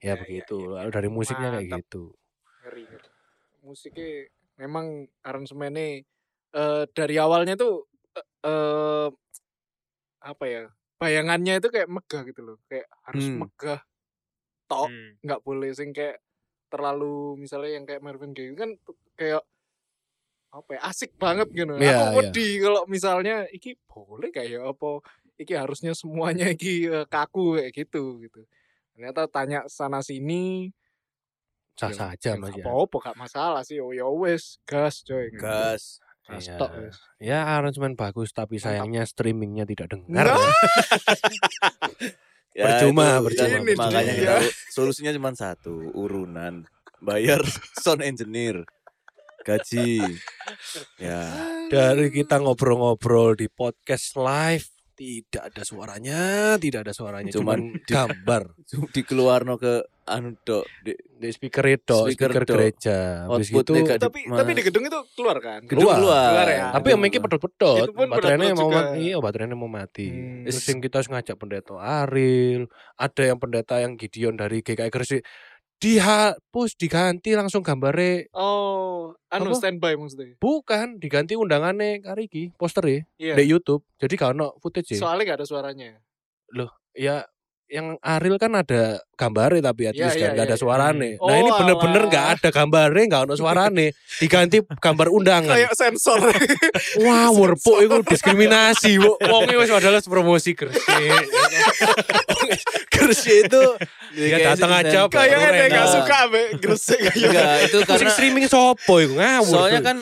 Ya, 0.00 0.08
ya, 0.08 0.12
begitu. 0.16 0.56
Lalu 0.72 0.88
dari 0.88 1.08
musiknya 1.12 1.52
kayak 1.52 1.68
Mantap. 1.68 1.78
gitu. 1.84 2.04
Ngeri, 2.64 2.82
ngeri. 2.88 3.08
Musiknya 3.60 4.08
memang 4.56 4.86
aransemennya 5.20 6.08
eh 6.54 6.84
dari 6.96 7.16
awalnya 7.20 7.54
tuh 7.54 7.84
eh, 8.16 8.24
eh, 8.48 9.08
apa 10.22 10.44
ya? 10.48 10.62
Bayangannya 10.98 11.62
itu 11.62 11.68
kayak 11.70 11.88
megah 11.90 12.22
gitu 12.26 12.40
loh. 12.42 12.56
Kayak 12.66 12.88
harus 13.06 13.26
Hmm. 13.30 13.46
megah. 13.46 13.80
Tok 14.68 14.88
Hmm. 14.90 15.10
nggak 15.24 15.40
boleh 15.46 15.70
sing 15.72 15.90
kayak 15.94 16.18
terlalu 16.68 17.40
misalnya 17.40 17.70
yang 17.80 17.84
kayak 17.88 18.04
Marvin 18.04 18.36
Gaye 18.36 18.52
kan 18.52 18.76
kayak 19.16 19.40
apa 20.48 20.70
ya 20.76 20.80
asik 20.88 21.12
banget 21.20 21.48
gitu. 21.52 21.76
Iya, 21.76 21.92
Aku 21.92 22.04
iya. 22.04 22.16
wedi 22.24 22.48
kalau 22.60 22.82
misalnya 22.88 23.36
iki 23.52 23.76
boleh 23.84 24.28
kayak 24.32 24.64
apa 24.64 25.04
iki 25.38 25.52
harusnya 25.56 25.92
semuanya 25.92 26.48
iki 26.52 26.88
eh, 26.88 27.04
kaku 27.08 27.56
kayak 27.60 27.72
gitu 27.76 28.20
gitu. 28.24 28.42
Ternyata 28.96 29.28
tanya 29.30 29.64
sana 29.70 30.00
sini 30.02 30.72
Sah 31.78 31.94
ya, 31.94 32.10
saja 32.10 32.34
ya 32.34 32.40
Mas 32.42 32.50
ya. 32.50 32.58
nggak 32.58 32.66
apa-apa 32.66 32.96
gak 33.12 33.18
masalah 33.22 33.62
sih. 33.62 33.78
Oh 33.78 33.94
ya 33.94 34.08
wes 34.10 34.58
gas 34.66 35.00
coy. 35.06 35.30
Gas. 35.30 36.02
Gas 36.02 36.07
Iya. 36.28 36.60
tok 36.60 36.70
wes. 36.76 36.96
Ya 37.16 37.48
aransemen 37.48 37.96
bagus 37.96 38.36
tapi 38.36 38.60
sayangnya 38.60 39.08
streamingnya 39.08 39.64
tidak 39.64 39.96
dengar. 39.96 40.28
Nah. 40.28 40.36
Percuma, 42.58 43.22
itu- 43.22 43.24
percuma. 43.30 43.48
Ini 43.62 43.74
Makanya 43.78 44.02
dia. 44.02 44.18
kita 44.18 44.34
solusinya 44.68 45.12
cuma 45.14 45.30
satu, 45.32 45.94
urunan. 45.94 46.66
Bayar 46.98 47.38
sound 47.82 48.02
engineer. 48.02 48.66
Gaji. 49.46 50.02
Ya. 50.98 51.22
Dari 51.70 52.10
kita 52.10 52.42
ngobrol-ngobrol 52.42 53.38
di 53.38 53.46
podcast 53.46 54.18
live 54.18 54.66
tidak 54.98 55.42
ada 55.46 55.62
suaranya, 55.62 56.20
tidak 56.56 56.80
ada 56.82 56.90
suaranya, 56.90 57.30
cuman, 57.30 57.70
Cuman 57.70 57.78
di- 57.78 57.86
gambar 57.86 58.42
Dikeluarno 58.94 59.54
ke 59.54 59.74
anu 60.04 60.34
dok 60.40 60.64
di 60.80 60.90
di 61.14 61.28
speaker 61.28 61.60
itu, 61.68 61.92
Speaker 62.08 62.32
speaker, 62.32 62.42
gereja. 62.48 62.98
Habis 63.24 63.48
gitu, 63.48 63.76
gak 63.78 64.00
tapi 64.00 64.24
di- 64.24 64.32
tapi 64.32 64.50
di 64.52 64.62
gedung 64.62 64.82
itu 64.82 64.98
keluar 65.12 65.36
kan? 65.38 65.60
gedung 65.62 65.84
Keluar. 65.84 65.96
keluar. 65.96 66.26
Keluar 66.28 66.48
ya. 66.48 66.66
tapi 66.72 66.86
yang 66.88 67.00
mikir 67.00 67.20
pedot-pedot, 67.20 67.84
Itu 67.84 67.92
baterainya 67.92 68.10
pedot-pedot 68.10 68.56
mau 68.56 68.66
juga. 68.66 68.78
mati, 68.82 68.98
iya 68.98 69.16
baterainya 69.18 69.56
mau 69.56 69.70
mati. 69.70 70.06
Hmm. 70.08 70.42
Terus 70.44 70.64
yang 70.64 70.78
kita 70.80 70.94
harus 70.96 71.08
ngajak 71.08 71.36
pendeta 71.36 71.74
Aril, 71.78 72.62
ada 72.96 73.22
yang 73.22 73.38
pendeta 73.38 73.74
yang 73.78 73.92
Gideon 73.94 74.34
dari 74.34 74.58
GKI 74.58 74.88
Gresik 74.88 75.22
dihapus 75.78 76.74
diganti 76.74 77.38
langsung 77.38 77.62
gambarnya 77.62 78.26
Oh, 78.34 79.14
anu 79.30 79.54
Apa? 79.54 79.58
standby 79.58 79.94
maksudnya. 79.94 80.34
bukan 80.36 80.98
diganti 80.98 81.38
undangannya 81.38 82.02
kariki 82.02 82.50
poster 82.58 82.82
Iya. 83.16 83.34
di 83.38 83.44
YouTube 83.46 83.86
jadi 83.96 84.14
kalau 84.18 84.58
footage 84.58 84.98
ya. 84.98 85.00
Soalnya 85.00 85.34
gak 85.34 85.38
ada 85.42 85.46
suaranya. 85.46 86.02
ya 86.92 87.22
yang 87.68 88.00
Aril 88.00 88.40
kan 88.40 88.48
ada 88.56 88.96
gambarnya 89.12 89.60
tapi 89.60 89.84
at 89.84 89.92
Iya, 89.92 90.08
least 90.08 90.16
kan 90.16 90.32
nggak 90.32 90.40
iya, 90.40 90.48
ada 90.48 90.56
iya. 90.56 90.62
suarane. 90.64 91.10
Oh, 91.20 91.28
Nah 91.28 91.36
ini 91.36 91.50
bener-bener 91.52 92.02
nggak 92.08 92.26
ada 92.40 92.48
gambarnya, 92.48 93.04
nggak 93.12 93.22
ada 93.28 93.34
suarane. 93.36 93.86
Diganti 94.16 94.64
gambar 94.64 95.06
undangan. 95.12 95.52
Kayak 95.52 95.76
sensor. 95.76 96.32
Wah, 97.04 97.28
werpuk 97.28 97.84
itu 97.84 97.96
diskriminasi. 98.08 98.96
Wongnya 99.30 99.60
wis 99.60 99.68
padahal 99.68 100.00
promosi 100.00 100.56
Gresik. 100.56 100.80
Gresik 102.92 103.52
itu 103.52 103.62
dia 104.16 104.38
datang 104.40 104.72
aja 104.72 104.98
Pak. 105.04 105.12
Kayaknya 105.12 105.48
dia 105.52 105.66
Enak. 105.68 105.76
gak 105.76 105.88
suka 105.92 106.18
be 106.32 106.42
gresik 106.56 106.98
kayak. 107.04 107.20
Enggak, 107.20 107.54
itu 107.68 107.78
karena 107.84 108.10
streaming 108.10 108.46
sopo 108.48 108.94
itu 108.98 109.12
ngawur. 109.12 109.46
soalnya 109.46 109.80
kan 109.84 109.96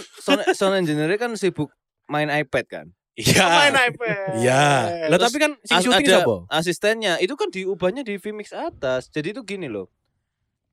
sound 0.54 0.78
engineer 0.78 1.10
kan 1.18 1.34
sibuk 1.34 1.74
main 2.06 2.30
iPad 2.30 2.64
kan. 2.70 2.86
Iya. 3.16 3.46
Main 3.48 3.76
iPad. 3.92 4.28
Iya. 4.40 4.64
Lah 5.08 5.18
tapi 5.18 5.36
kan 5.40 5.52
sing 5.64 5.76
As- 5.80 5.84
syuting 5.84 6.06
ada 6.06 6.20
siapa? 6.22 6.36
asistennya 6.52 7.14
itu 7.18 7.34
kan 7.34 7.48
diubahnya 7.48 8.04
di 8.04 8.20
Vmix 8.20 8.52
atas. 8.52 9.08
Jadi 9.08 9.32
itu 9.32 9.40
gini 9.42 9.66
loh. 9.66 9.88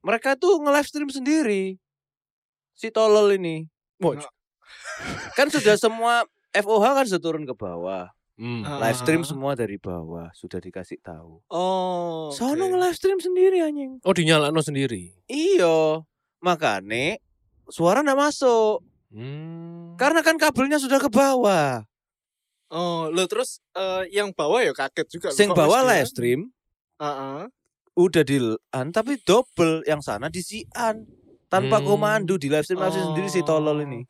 Mereka 0.03 0.35
tuh 0.35 0.59
nge-live 0.59 0.87
stream 0.87 1.09
sendiri. 1.09 1.79
Si 2.75 2.91
tolol 2.91 3.39
ini. 3.39 3.71
Wah, 4.03 4.19
Kan 5.39 5.47
sudah 5.47 5.79
semua 5.79 6.27
FOH 6.51 6.85
kan 6.99 7.05
sudah 7.07 7.21
turun 7.23 7.47
ke 7.47 7.55
bawah. 7.55 8.11
Hmm. 8.33 8.65
Ah. 8.65 8.81
Live 8.81 8.99
stream 8.99 9.21
semua 9.21 9.53
dari 9.53 9.77
bawah 9.77 10.33
sudah 10.33 10.57
dikasih 10.57 10.99
tahu. 10.99 11.39
Oh. 11.47 12.33
Sono 12.33 12.65
oke. 12.65 12.71
nge-live 12.75 12.97
stream 12.97 13.19
sendiri 13.21 13.61
anjing. 13.61 14.01
Oh 14.03 14.11
dinyalakno 14.11 14.59
sendiri. 14.59 15.13
Iya. 15.29 16.01
Makanya 16.43 17.21
suara 17.69 18.01
ndak 18.03 18.19
masuk. 18.19 18.81
Hmm. 19.13 19.93
Karena 19.95 20.25
kan 20.25 20.35
kabelnya 20.41 20.81
sudah 20.81 20.97
ke 20.97 21.07
bawah. 21.07 21.85
Oh, 22.73 23.05
lo 23.07 23.23
terus 23.25 23.61
eh, 23.71 24.09
yang 24.11 24.33
bawah 24.33 24.59
ya 24.59 24.73
kaget 24.73 25.07
juga. 25.07 25.27
Sing 25.29 25.47
bawah 25.47 25.85
live 25.85 26.09
stream 26.09 26.49
Heeh. 26.97 27.45
udah 27.93 28.23
di 28.23 28.37
an 28.71 28.89
tapi 28.89 29.21
double 29.21 29.85
yang 29.85 30.01
sana 30.01 30.25
di 30.25 30.41
sian 30.41 31.05
tanpa 31.45 31.77
Hmm. 31.77 31.85
komando 31.85 32.33
di 32.33 32.49
live 32.49 32.65
stream 32.65 32.81
live 32.81 32.89
stream 32.89 33.13
sendiri 33.13 33.29
si 33.29 33.41
tolol 33.41 33.77
ini. 33.79 34.01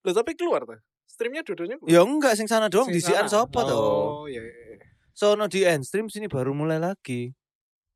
Lo 0.00 0.10
tapi 0.10 0.32
keluar 0.32 0.64
tuh. 0.64 0.80
Streamnya 1.04 1.44
dua-duanya 1.44 1.76
keluar. 1.76 1.92
Ya 1.92 2.00
enggak 2.00 2.32
sing 2.34 2.48
sana 2.48 2.66
doang 2.66 2.88
Sing 2.88 2.96
di 2.96 3.04
sian 3.04 3.28
sana. 3.28 3.44
sopo 3.44 3.60
toh. 3.60 3.76
Oh, 3.76 4.24
iya. 4.24 4.40
iya. 4.40 4.80
Sono 5.12 5.44
di 5.44 5.60
end 5.60 5.84
stream 5.84 6.08
sini 6.08 6.24
baru 6.24 6.56
mulai 6.56 6.80
lagi. 6.80 7.28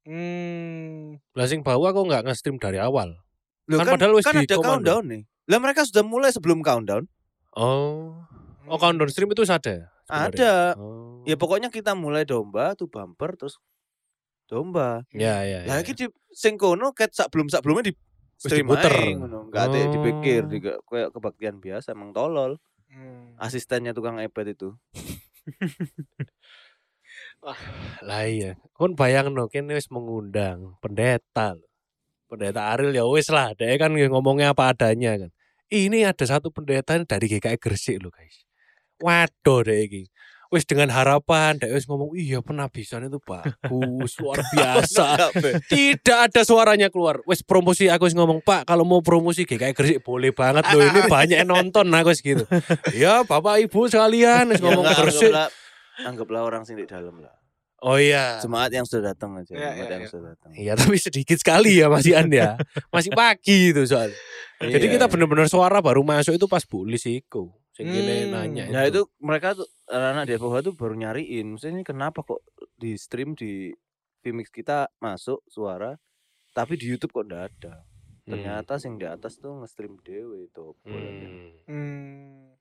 Hmm. 0.06 1.16
Lah 1.32 1.46
sing 1.46 1.60
bawah 1.60 1.90
kok 1.90 2.04
nggak 2.04 2.22
nge-stream 2.24 2.56
dari 2.56 2.76
awal? 2.76 3.16
Loh, 3.66 3.78
Kan 3.80 3.86
kan, 3.86 3.92
padahal 3.96 4.12
wis 4.14 4.22
kan 4.22 4.36
di 4.36 4.44
ada 4.44 4.54
komando. 4.54 4.70
countdown 4.86 5.04
nih. 5.08 5.22
Lah 5.48 5.58
mereka 5.58 5.82
sudah 5.82 6.04
mulai 6.04 6.30
sebelum 6.30 6.60
countdown. 6.60 7.08
Oh. 7.52 8.20
Oh 8.66 8.78
countdown 8.78 9.10
stream 9.10 9.30
itu 9.30 9.46
ada? 9.46 9.90
sebenarnya? 10.06 10.30
Ada. 10.30 10.54
Oh. 10.78 11.22
Ya 11.26 11.34
pokoknya 11.34 11.68
kita 11.70 11.94
mulai 11.98 12.22
domba 12.26 12.74
tuh 12.78 12.86
bumper 12.90 13.34
terus 13.34 13.58
domba. 14.46 15.02
Ya 15.10 15.42
ya. 15.42 15.66
ya. 15.66 15.70
Lagi 15.78 15.94
di 15.94 16.06
sing 16.30 16.58
kono 16.58 16.94
ket 16.94 17.14
sak 17.14 17.30
belum 17.34 17.50
sak 17.50 17.62
belumnya 17.66 17.90
di 17.90 17.94
stream 18.38 18.70
ngono. 18.70 19.50
Enggak 19.50 19.62
ada 19.70 19.76
Oh. 19.78 19.92
dipikir 19.94 20.42
di 20.46 20.58
kayak 20.62 21.10
kebaktian 21.14 21.58
biasa 21.58 21.94
emang 21.94 22.14
tolol. 22.14 22.58
Hmm. 22.90 23.34
Asistennya 23.38 23.90
tukang 23.90 24.18
iPad 24.22 24.54
itu. 24.54 24.68
Lah 28.06 28.24
iya. 28.26 28.58
Kon 28.74 28.94
bayangno 28.98 29.46
kene 29.50 29.74
wis 29.76 29.90
mengundang 29.90 30.78
pendeta. 30.82 31.58
Pendeta 32.26 32.74
Ariel 32.74 32.90
ya 32.90 33.06
wis 33.06 33.30
lah, 33.30 33.54
dia 33.54 33.78
kan 33.78 33.94
ngomongnya 33.94 34.50
apa 34.50 34.74
adanya 34.74 35.14
kan. 35.14 35.30
Ini 35.70 36.10
ada 36.10 36.26
satu 36.26 36.50
pendeta 36.50 36.98
dari 36.98 37.26
GKI 37.30 37.58
Gresik 37.58 38.02
loh 38.02 38.10
guys. 38.10 38.45
Waduh 38.98 39.60
deh 39.62 39.78
iki. 39.84 40.02
Wis 40.46 40.62
dengan 40.62 40.94
harapan, 40.94 41.58
dia 41.58 41.74
wis 41.74 41.90
ngomong 41.90 42.14
iya 42.14 42.38
penabisan 42.38 43.10
itu 43.10 43.18
bagus, 43.18 44.14
luar 44.22 44.38
biasa. 44.54 45.34
Tidak 45.66 46.18
ada 46.30 46.46
suaranya 46.46 46.86
keluar. 46.86 47.18
Wes 47.26 47.42
promosi 47.42 47.90
aku 47.90 48.06
wis 48.06 48.14
ngomong, 48.14 48.46
"Pak, 48.46 48.62
kalau 48.62 48.86
mau 48.86 49.02
promosi 49.02 49.42
GKI 49.42 49.74
Gresik 49.74 50.06
boleh 50.06 50.30
banget 50.30 50.62
loh. 50.70 50.86
Ini 50.86 51.02
banyak 51.10 51.36
yang 51.42 51.50
nonton 51.50 51.90
aku 51.90 52.14
wis 52.14 52.22
gitu." 52.22 52.46
Ya, 52.94 53.26
Bapak 53.26 53.58
Ibu 53.58 53.90
sekalian 53.90 54.54
wis 54.54 54.62
Ya 54.62 54.70
ngomong 54.70 54.86
Gresik. 54.86 55.34
anggaplah, 55.34 55.48
anggaplah 56.06 56.40
orang 56.46 56.62
sing 56.62 56.78
di 56.78 56.86
dalam 56.86 57.18
lah. 57.18 57.34
Oh 57.82 57.98
iya. 57.98 58.38
Jemaat 58.38 58.70
yang 58.70 58.86
sudah 58.86 59.12
datang 59.12 59.34
aja, 59.36 59.50
Ya, 59.50 59.74
jemaat 59.74 59.82
ya, 59.82 59.94
yang 59.98 60.04
ya. 60.06 60.08
sudah 60.08 60.24
datang. 60.32 60.50
Iya, 60.54 60.72
tapi 60.78 60.96
sedikit 60.96 61.36
sekali 61.36 61.76
ya 61.76 61.90
Mas 61.90 62.06
Ian 62.06 62.30
ya. 62.30 62.54
Masih 62.88 63.10
pagi 63.12 63.74
itu 63.74 63.82
soal. 63.84 64.14
Jadi 64.62 64.86
Iya. 64.88 64.94
kita 64.94 65.06
benar-benar 65.10 65.50
suara 65.50 65.82
baru 65.82 66.00
masuk 66.00 66.38
itu 66.38 66.46
pas 66.46 66.62
Bu 66.62 66.86
Lis 66.86 67.02
iku. 67.04 67.50
Sing 67.76 67.92
Hmm. 67.92 68.32
nanya 68.32 68.64
Nah 68.72 68.88
itu 68.88 69.04
mereka 69.20 69.52
tuh 69.52 69.68
anak-anak 69.84 70.24
di 70.24 70.32
FOH 70.34 70.56
tuh 70.64 70.74
baru 70.74 70.96
nyariin. 70.96 71.52
Maksudnya 71.52 71.76
ini 71.76 71.84
kenapa 71.84 72.24
kok 72.24 72.40
di 72.74 72.96
stream 72.96 73.36
di 73.36 73.68
Vmix 74.24 74.48
kita 74.48 74.88
masuk 74.96 75.44
suara, 75.44 75.92
tapi 76.50 76.80
di 76.80 76.88
YouTube 76.88 77.12
kok 77.12 77.28
ndak 77.28 77.52
ada. 77.52 77.84
Ternyata 78.26 78.80
sing 78.80 78.96
di 78.96 79.04
atas 79.06 79.36
tuh 79.36 79.60
nge-stream 79.60 80.00
dewe 80.00 80.48
itu. 80.48 80.72
Hmm. 80.82 81.52
Hmm. 81.68 82.56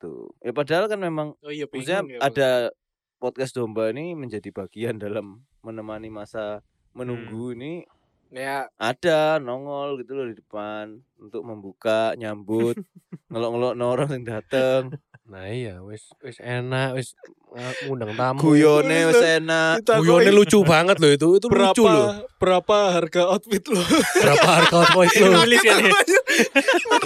Tuh. 0.00 0.32
Ya 0.40 0.50
padahal 0.50 0.88
kan 0.88 0.98
memang 0.98 1.36
Oh 1.40 1.52
iya 1.52 1.68
bingung 1.68 2.10
ya. 2.10 2.18
ada 2.18 2.72
podcast 3.16 3.52
domba 3.52 3.92
ini 3.92 4.16
menjadi 4.16 4.48
bagian 4.50 4.96
dalam 4.96 5.44
menemani 5.60 6.08
masa 6.08 6.64
menunggu 6.96 7.52
ini 7.52 7.84
Ya, 8.26 8.66
ada 8.74 9.38
nongol 9.38 10.02
gitu 10.02 10.18
loh 10.18 10.26
di 10.26 10.34
depan 10.34 10.98
untuk 11.16 11.42
membuka 11.42 12.12
nyambut 12.14 12.76
ngelok-ngelok 13.32 13.72
orang 13.80 14.10
yang 14.12 14.24
dateng 14.24 14.82
Nah 15.26 15.50
iya, 15.50 15.82
wis 15.82 16.06
wis 16.22 16.38
enak, 16.38 16.94
wis 16.94 17.18
uh, 17.50 17.74
ngundang 17.82 18.14
tamu. 18.14 18.38
guyone 18.38 19.10
wis 19.10 19.18
enak 19.18 19.82
Guyone 19.82 20.30
lucu 20.30 20.62
banget 20.62 21.02
loh 21.02 21.10
itu. 21.10 21.28
Itu 21.42 21.50
berapa 21.50 21.74
lucu 21.74 21.82
loh. 21.82 22.22
berapa 22.38 22.76
harga 22.94 23.34
outfit 23.34 23.64
lo? 23.66 23.82
Berapa 24.22 24.46
harga 24.46 24.74
outfit 24.86 25.26
lo? 25.26 25.42
Nulis 25.42 25.62
ya. 25.66 25.76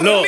Lo 0.05 0.21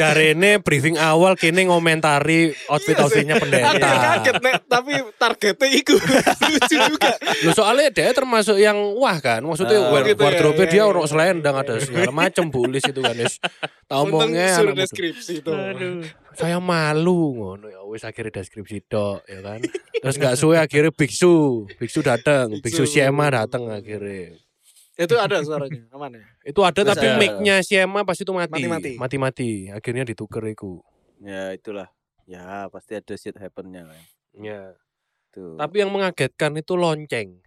jarene 0.00 0.64
briefing 0.64 0.96
awal 0.96 1.36
kene 1.36 1.68
ngomentari 1.68 2.56
outfit-outfitnya 2.72 3.36
Aku 3.36 3.42
pendeta. 3.48 3.88
kaget 3.96 4.36
nek, 4.40 4.54
tapi 4.68 4.92
targetnya 5.16 5.66
iku 5.76 5.96
lucu 6.52 6.76
juga. 6.76 7.12
Lo 7.44 7.52
soalnya 7.52 7.88
dia 7.92 8.16
termasuk 8.16 8.56
yang 8.56 8.76
wah 8.96 9.20
kan. 9.20 9.44
Maksudnya 9.44 9.92
war- 9.92 10.08
wardrobe 10.08 10.64
dia 10.68 10.88
orang 10.88 11.04
selendang 11.04 11.56
ada 11.56 11.80
segala 11.80 12.12
macam 12.12 12.48
bulis 12.48 12.80
itu 12.80 13.00
kan. 13.00 13.12
Wis 13.16 13.40
tak 13.88 13.96
omongnya 13.96 14.56
suruh 14.60 14.76
deskripsi 14.76 15.40
itu. 15.40 15.52
Aduh. 15.52 16.04
saya 16.36 16.60
malu 16.60 17.32
ngono 17.32 17.66
ya. 17.72 17.80
Wis 17.88 18.04
akhirnya 18.04 18.44
deskripsi 18.44 18.84
dok 18.86 19.24
ya 19.24 19.40
kan. 19.40 19.60
Terus 20.02 20.16
nggak 20.20 20.34
suwe 20.36 20.56
akhirnya 20.60 20.92
biksu. 20.92 21.66
Biksu 21.80 22.04
datang 22.04 22.52
biksu. 22.60 22.84
Biksu. 22.84 23.00
Siema 23.00 23.32
datang 23.32 23.72
akhirnya. 23.72 24.36
Itu 24.96 25.20
ada 25.20 25.44
suaranya, 25.44 25.84
aman 25.92 26.16
ya? 26.16 26.24
itu 26.40 26.60
ada 26.64 26.80
Terus 26.80 26.96
tapi 26.96 27.20
mic-nya 27.20 27.60
Siema 27.60 28.00
pas 28.08 28.16
itu 28.16 28.32
mati. 28.32 28.64
Mati-mati. 28.64 28.92
mati 28.96 29.16
mati 29.20 29.50
akhirnya 29.68 30.08
dituker 30.08 30.40
iku. 30.48 30.80
Ya 31.20 31.52
itulah. 31.52 31.92
Ya 32.24 32.66
pasti 32.72 32.96
ada 32.96 33.14
shit 33.14 33.36
happennya 33.36 33.84
kan. 33.84 34.02
Ya. 34.40 34.60
Tuh. 35.36 35.60
Tapi 35.60 35.84
yang 35.84 35.92
mengagetkan 35.92 36.56
itu 36.56 36.80
lonceng 36.80 37.44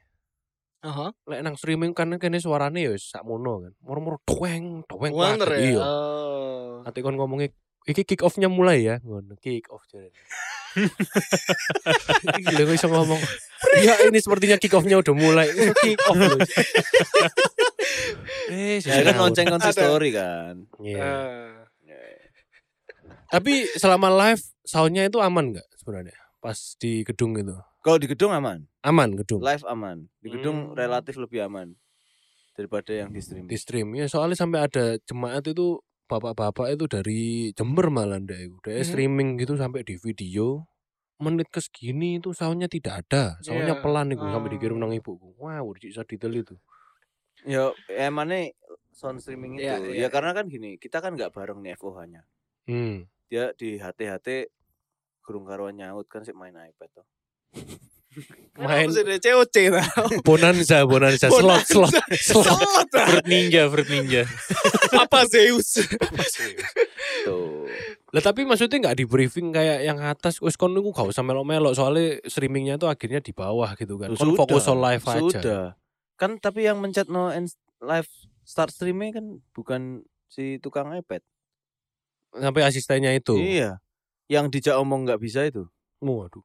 Aha. 0.79 1.11
lek 1.27 1.39
nang 1.43 1.59
streaming 1.59 1.91
kan 1.91 2.07
kene 2.15 2.39
suarane 2.39 2.79
ya 2.79 2.95
sakmono 2.95 3.67
kan. 3.67 3.73
Moro-moro 3.83 4.17
doeng 4.23 4.87
doeng 4.87 5.11
Wanger 5.11 5.49
ya. 5.55 5.59
iya. 5.59 5.83
Oh. 5.83 6.87
Ate 6.87 7.03
kon 7.03 7.19
ngomongnya 7.19 7.51
iki 7.83 8.07
kick 8.07 8.23
off-nya 8.23 8.47
mulai 8.47 8.87
ya? 8.87 8.95
Ngono 9.03 9.35
kick 9.43 9.67
off 9.69 9.83
jare. 9.91 10.13
Gila 12.39 12.61
gue 12.61 12.75
bisa 12.77 12.85
ngomong 12.85 13.17
Ya 13.81 13.97
ini 14.05 14.21
sepertinya 14.21 14.55
kick 14.61 14.71
off-nya 14.71 15.01
udah 15.01 15.15
mulai. 15.17 15.47
Iso 15.49 15.73
Kick 15.83 15.99
off 16.07 16.15
loh 16.15 16.39
Eh 18.49 18.81
ya 18.81 19.01
kan 19.05 19.15
lonceng 19.19 19.45
konsistori 19.49 20.09
kan. 20.09 20.65
Iya. 20.81 20.97
Eh, 21.01 21.49
Ya, 21.85 21.97
Tapi 23.29 23.65
selama 23.77 24.09
live 24.09 24.41
soundnya 24.65 25.05
itu 25.05 25.17
aman 25.21 25.53
nggak 25.53 25.67
sebenarnya? 25.77 26.17
Pas 26.41 26.57
di 26.77 27.01
gedung 27.05 27.33
itu 27.37 27.53
kalau 27.79 27.97
di 27.99 28.07
gedung 28.07 28.31
aman? 28.35 28.67
Aman 28.83 29.15
gedung. 29.15 29.39
Live 29.43 29.63
aman. 29.67 30.07
Di 30.19 30.29
gedung 30.31 30.71
Hmm. 30.71 30.75
relatif 30.75 31.15
lebih 31.15 31.47
aman 31.47 31.75
daripada 32.55 32.91
yang 32.91 33.09
di 33.11 33.21
stream. 33.23 33.45
Di 33.47 33.57
stream. 33.59 33.87
Ya 33.95 34.05
soalnya 34.11 34.35
sampai 34.39 34.59
ada 34.67 34.97
jemaat 35.07 35.47
itu 35.47 35.79
Bapak-bapak 36.09 36.73
itu 36.73 36.89
dari 36.89 37.21
Jember 37.53 37.93
malah 37.93 38.17
ndak 38.17 38.41
itu. 38.41 38.57
Dia 38.65 38.81
Mhm. 38.81 38.87
streaming 38.89 39.29
gitu 39.37 39.53
sampai 39.53 39.85
di 39.85 39.93
video. 40.01 40.65
Menit 41.21 41.53
ke 41.53 41.61
segini 41.61 42.17
itu 42.17 42.33
soundnya 42.33 42.65
tidak 42.65 43.05
ada. 43.05 43.37
Soundnya 43.45 43.77
Iya. 43.77 43.83
pelan 43.85 44.09
itu 44.09 44.25
sampai 44.25 44.49
dikirim 44.57 44.81
Oh. 44.81 44.81
nang 44.81 44.93
ibuku. 44.97 45.37
Wah 45.37 45.61
udah 45.61 45.77
bisa 45.85 46.01
detail 46.09 46.33
itu. 46.33 46.57
Ya 47.45 47.69
emangnya 47.93 48.57
sound 48.89 49.21
streaming 49.21 49.61
itu. 49.61 49.69
Iya, 49.69 49.79
ya 49.79 49.93
iya. 49.95 50.07
karena 50.09 50.33
kan 50.33 50.49
gini 50.49 50.75
kita 50.81 50.99
kan 50.99 51.13
nggak 51.15 51.29
bareng 51.31 51.61
nih 51.63 51.77
FOH-nya 51.79 52.25
hmm. 52.67 53.07
dia 53.31 53.53
di 53.55 53.79
HT-HT 53.79 54.49
gurung 55.23 55.47
karuan 55.47 55.77
nyaut 55.77 56.03
kan 56.11 56.25
sih 56.27 56.35
main 56.35 56.51
iPad 56.51 56.89
tuh 56.91 57.07
main 58.59 58.91
COC 58.91 59.55
nah? 59.71 59.87
bonanza 60.27 60.83
bonanza 60.83 61.31
slot 61.31 61.63
slot 61.63 61.93
slot. 62.19 62.45
Slot. 62.45 62.89
Fruit 63.09 63.27
ninja, 63.29 63.71
fruit 63.71 63.87
ninja. 63.87 64.27
Papa 64.91 65.23
Zeus. 65.29 65.79
tuh. 67.23 67.69
Lah 68.11 68.21
tapi 68.21 68.43
maksudnya 68.43 68.89
nggak 68.89 68.97
di 68.99 69.05
briefing 69.07 69.55
kayak 69.55 69.87
yang 69.87 70.01
atas 70.03 70.43
wes 70.43 70.59
kon 70.59 70.75
niku 70.75 70.91
gak 70.91 71.07
usah 71.07 71.23
melok-melok 71.23 71.77
soalnya 71.77 72.19
streamingnya 72.27 72.75
tuh 72.75 72.91
akhirnya 72.91 73.23
di 73.23 73.31
bawah 73.31 73.71
gitu 73.79 73.95
kan. 73.95 74.11
Kon 74.17 74.35
fokus 74.35 74.67
on 74.67 74.81
live 74.83 75.05
aja. 75.05 75.21
sudah. 75.23 75.63
Kan 76.19 76.41
tapi 76.41 76.67
yang 76.67 76.83
mencet 76.83 77.07
no 77.07 77.31
end 77.31 77.53
live 77.79 78.09
start 78.43 78.73
streaming 78.75 79.15
kan 79.15 79.25
bukan 79.55 80.03
si 80.27 80.59
tukang 80.59 80.91
iPad. 80.91 81.23
Sampai 82.35 82.61
asistennya 82.67 83.15
itu. 83.15 83.39
Iya. 83.39 83.79
Yang 84.29 84.59
dijak 84.59 84.75
omong 84.77 85.07
nggak 85.07 85.21
bisa 85.21 85.47
itu. 85.47 85.69
Waduh 86.03 86.43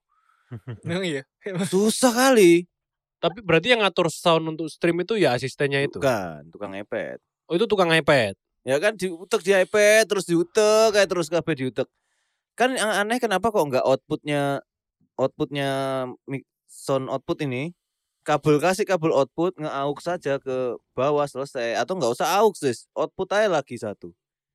Emang 0.86 1.05
iya. 1.05 1.22
susah 1.72 2.12
kali. 2.12 2.68
Tapi 3.22 3.40
berarti 3.40 3.72
yang 3.72 3.80
ngatur 3.80 4.12
sound 4.12 4.45
untuk 4.53 4.68
stream 4.68 5.01
itu 5.01 5.16
ya 5.16 5.32
asistennya 5.32 5.80
itu? 5.80 5.97
Bukan 5.97 6.53
tukang 6.53 6.76
iPad. 6.76 7.16
Oh 7.49 7.57
itu 7.57 7.64
tukang 7.64 7.88
iPad? 7.88 8.36
Ya 8.64 8.76
kan 8.80 8.97
diutek 8.97 9.40
di 9.45 9.53
iPad 9.53 10.05
terus 10.09 10.28
diutek 10.28 10.92
kayak 10.92 11.09
terus 11.09 11.32
kabeh 11.32 11.55
diutek. 11.57 11.88
Kan 12.53 12.76
yang 12.76 12.92
aneh 12.92 13.16
kenapa 13.16 13.49
kok 13.49 13.64
nggak 13.64 13.84
outputnya 13.84 14.61
outputnya 15.16 15.68
mic- 16.28 16.49
sound 16.68 17.09
output 17.09 17.40
ini? 17.45 17.72
Kabel 18.24 18.57
kasih 18.57 18.88
kabel 18.88 19.12
output 19.12 19.53
nge-aux 19.61 20.01
saja 20.01 20.40
ke 20.40 20.76
bawah 20.97 21.28
selesai. 21.28 21.76
Atau 21.76 21.97
nggak 21.97 22.12
usah 22.12 22.40
aux 22.40 22.57
sis 22.57 22.88
output 22.97 23.28
aja 23.32 23.49
lagi 23.49 23.76
satu. 23.76 24.12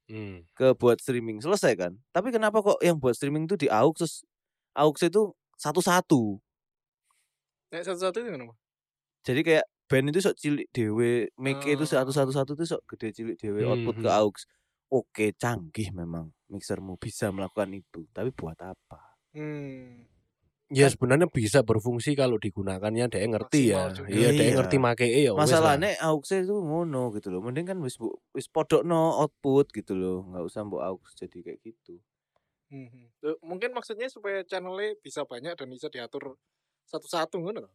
Hmm. 0.10 0.42
ke 0.58 0.74
buat 0.74 0.98
streaming 0.98 1.38
selesai 1.38 1.78
kan? 1.78 1.94
Tapi 2.10 2.34
kenapa 2.34 2.66
kok 2.66 2.82
yang 2.82 2.98
buat 2.98 3.14
streaming 3.14 3.46
itu 3.46 3.54
di 3.54 3.70
AUX 3.70 3.94
terus 4.02 4.16
AUX 4.74 5.06
itu 5.06 5.38
satu-satu 5.60 6.40
Nek 7.70 7.84
satu-satu 7.84 8.18
itu 8.18 8.30
kenapa? 8.32 8.56
jadi 9.22 9.42
kayak 9.44 9.66
band 9.86 10.10
itu 10.10 10.20
sok 10.22 10.36
cilik 10.36 10.68
dewe 10.70 11.28
mic 11.36 11.60
itu 11.62 11.84
Oh. 11.84 11.90
satu-satu 12.08 12.56
itu 12.56 12.66
sok 12.66 12.82
gede 12.88 13.12
cilik 13.12 13.36
dewe 13.36 13.62
output 13.64 14.00
ke 14.00 14.08
Mhm. 14.08 14.18
AUX 14.18 14.36
oke 14.90 15.26
canggih 15.36 15.90
memang 15.92 16.32
mixermu 16.48 16.96
bisa 16.96 17.30
melakukan 17.30 17.70
itu 17.72 18.08
tapi 18.10 18.32
buat 18.32 18.58
apa 18.58 19.20
Hmm. 19.30 20.10
Ya 20.70 20.86
sebenarnya 20.86 21.26
bisa 21.26 21.62
berfungsi 21.62 22.14
kalau 22.14 22.38
digunakannya 22.38 23.06
dia 23.08 23.22
ngerti 23.24 23.74
ya. 23.74 23.90
Juga. 23.90 24.06
Iya, 24.08 24.30
dia 24.32 24.42
Iya. 24.44 24.56
ngerti 24.56 24.78
make 24.78 25.02
ya. 25.02 25.34
wes 25.34 25.34
lah. 25.34 25.42
masalahnya 25.42 25.98
AUX 26.00 26.26
itu 26.36 26.56
ngono 26.56 27.10
gitu 27.12 27.30
loh 27.30 27.42
mending 27.42 27.66
kan 27.66 27.78
wis 27.80 27.98
bu- 27.98 28.18
wis 28.32 28.46
podokno 28.46 28.98
output 29.18 29.70
gitu 29.72 29.94
loh 29.94 30.26
nggak 30.28 30.44
usah 30.44 30.62
mbok 30.64 30.82
AUX 30.84 31.14
jadi 31.16 31.38
kayak 31.44 31.60
gitu 31.64 31.98
Mhm. 32.70 33.04
Tuh, 33.20 33.36
Mungkin 33.42 33.74
maksudnya 33.74 34.08
supaya 34.08 34.46
channelnya 34.46 34.96
bisa 35.02 35.26
banyak 35.26 35.58
dan 35.58 35.68
bisa 35.70 35.90
diatur 35.90 36.38
satu-satu 36.86 37.38
loh. 37.42 37.70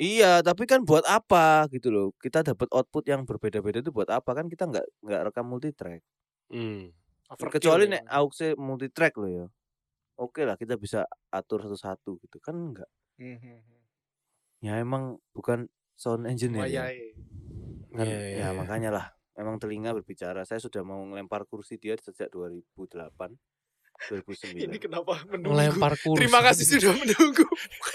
Iya, 0.00 0.40
tapi 0.42 0.66
kan 0.66 0.82
buat 0.82 1.04
apa 1.06 1.68
gitu 1.70 1.92
loh? 1.94 2.06
Kita 2.18 2.42
dapat 2.42 2.66
output 2.74 3.06
yang 3.06 3.22
berbeda-beda 3.28 3.78
itu 3.84 3.92
buat 3.94 4.08
apa 4.10 4.34
kan? 4.34 4.50
Kita 4.50 4.66
nggak 4.66 4.86
nggak 5.04 5.20
rekam 5.30 5.46
multi 5.46 5.70
track. 5.70 6.02
Hmm. 6.50 6.90
Kecuali 7.32 7.86
ya. 7.86 7.92
nek 7.98 8.02
AUX 8.10 8.58
multi 8.58 8.88
track 8.90 9.14
loh 9.20 9.30
ya. 9.30 9.46
Oke 10.18 10.42
lah, 10.44 10.56
kita 10.58 10.74
bisa 10.76 11.06
atur 11.32 11.64
satu-satu 11.64 12.18
gitu 12.22 12.38
kan 12.42 12.54
enggak. 12.54 12.90
Mhm. 13.18 13.62
Ya 14.62 14.78
emang 14.78 15.18
bukan 15.34 15.66
sound 15.98 16.26
engineer. 16.26 16.66
ya. 16.70 16.86
Kan, 17.92 18.06
Iya, 18.08 18.18
iya, 18.18 18.38
ya 18.42 18.46
iya. 18.50 18.58
makanya 18.58 18.90
lah. 18.90 19.06
Memang 19.36 19.56
telinga 19.56 19.96
berbicara. 19.96 20.44
Saya 20.44 20.60
sudah 20.60 20.84
mau 20.84 21.00
ngelempar 21.08 21.48
kursi 21.48 21.80
dia 21.80 21.96
sejak 21.96 22.28
2008, 22.28 23.32
2009. 24.10 24.66
Ini 24.66 24.76
kenapa 24.80 25.22
menunggu? 25.28 25.54
Melempar 25.54 25.94
kursi. 25.94 26.18
Terima 26.18 26.40
kasih 26.42 26.64
sudah 26.66 26.92
menunggu. 26.96 27.46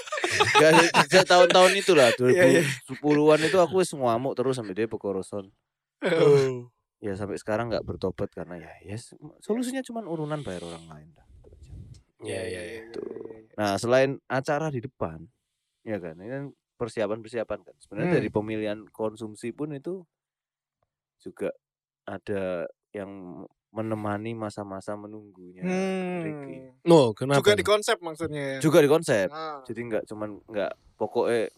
Gak, 0.62 0.72
sejak 1.08 1.26
tahun-tahun 1.26 1.72
itu 1.76 1.92
lah, 1.92 2.14
Iya, 2.16 2.62
iya. 2.62 2.64
2010-an 2.88 3.42
itu 3.44 3.58
aku 3.58 3.82
wis 3.82 3.92
ngamuk 3.92 4.34
terus 4.38 4.56
sampai 4.56 4.76
dia 4.76 4.88
pekoroson. 4.88 5.50
Oh. 5.98 6.70
ya 6.98 7.14
sampai 7.14 7.38
sekarang 7.38 7.70
nggak 7.70 7.86
bertobat 7.86 8.30
karena 8.34 8.58
ya 8.58 8.70
yes 8.86 9.14
solusinya 9.42 9.86
cuma 9.86 10.02
urunan 10.02 10.42
bayar 10.42 10.66
orang 10.66 10.86
lain 10.90 11.08
dah. 11.14 11.26
Iya, 12.22 12.42
iya, 12.46 12.62
iya. 12.62 12.82
Gitu. 12.90 13.02
nah 13.54 13.78
selain 13.78 14.18
acara 14.26 14.70
di 14.70 14.82
depan 14.82 15.22
ya 15.82 15.98
kan 15.98 16.18
ini 16.18 16.30
kan 16.30 16.44
persiapan 16.74 17.22
persiapan 17.22 17.60
kan 17.66 17.76
sebenarnya 17.82 18.10
Hmm. 18.14 18.18
dari 18.22 18.30
pemilihan 18.30 18.80
konsumsi 18.90 19.54
pun 19.54 19.74
itu 19.74 20.06
juga 21.18 21.50
ada 22.06 22.66
yang 22.94 23.46
menemani 23.70 24.32
masa-masa 24.32 24.94
menunggunya 24.94 25.62
Ricky. 26.18 26.56
Hmm. 26.64 26.80
No, 26.82 27.12
kenapa? 27.12 27.38
Juga 27.38 27.54
di 27.54 27.62
konsep 27.62 27.98
maksudnya. 28.00 28.58
ya? 28.58 28.60
juga 28.60 28.80
di 28.80 28.88
konsep 28.88 29.28
Ah. 29.28 29.62
jadi 29.64 29.80
nggak 29.84 30.04
cuman 30.06 30.40
nggak 30.42 30.72
pokoknya 30.96 31.52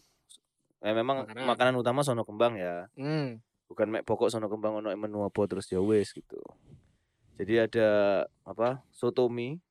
ya 0.80 0.92
memang 0.92 1.16
Makanan. 1.24 1.44
makanan, 1.46 1.74
utama 1.76 2.00
sono 2.00 2.22
kembang 2.22 2.54
ya 2.54 2.88
Hmm. 2.92 3.38
bukan 3.66 3.86
mek 3.88 4.02
pokok 4.02 4.28
sono 4.28 4.46
kembang 4.46 4.74
ono 4.76 4.90
menu 4.90 5.22
apa 5.22 5.40
terus 5.44 5.66
ya 5.66 5.78
wes 5.78 6.10
gitu 6.10 6.40
jadi 7.36 7.64
ada 7.64 7.88
apa 8.42 8.82
soto 8.90 9.26
mie 9.26 9.62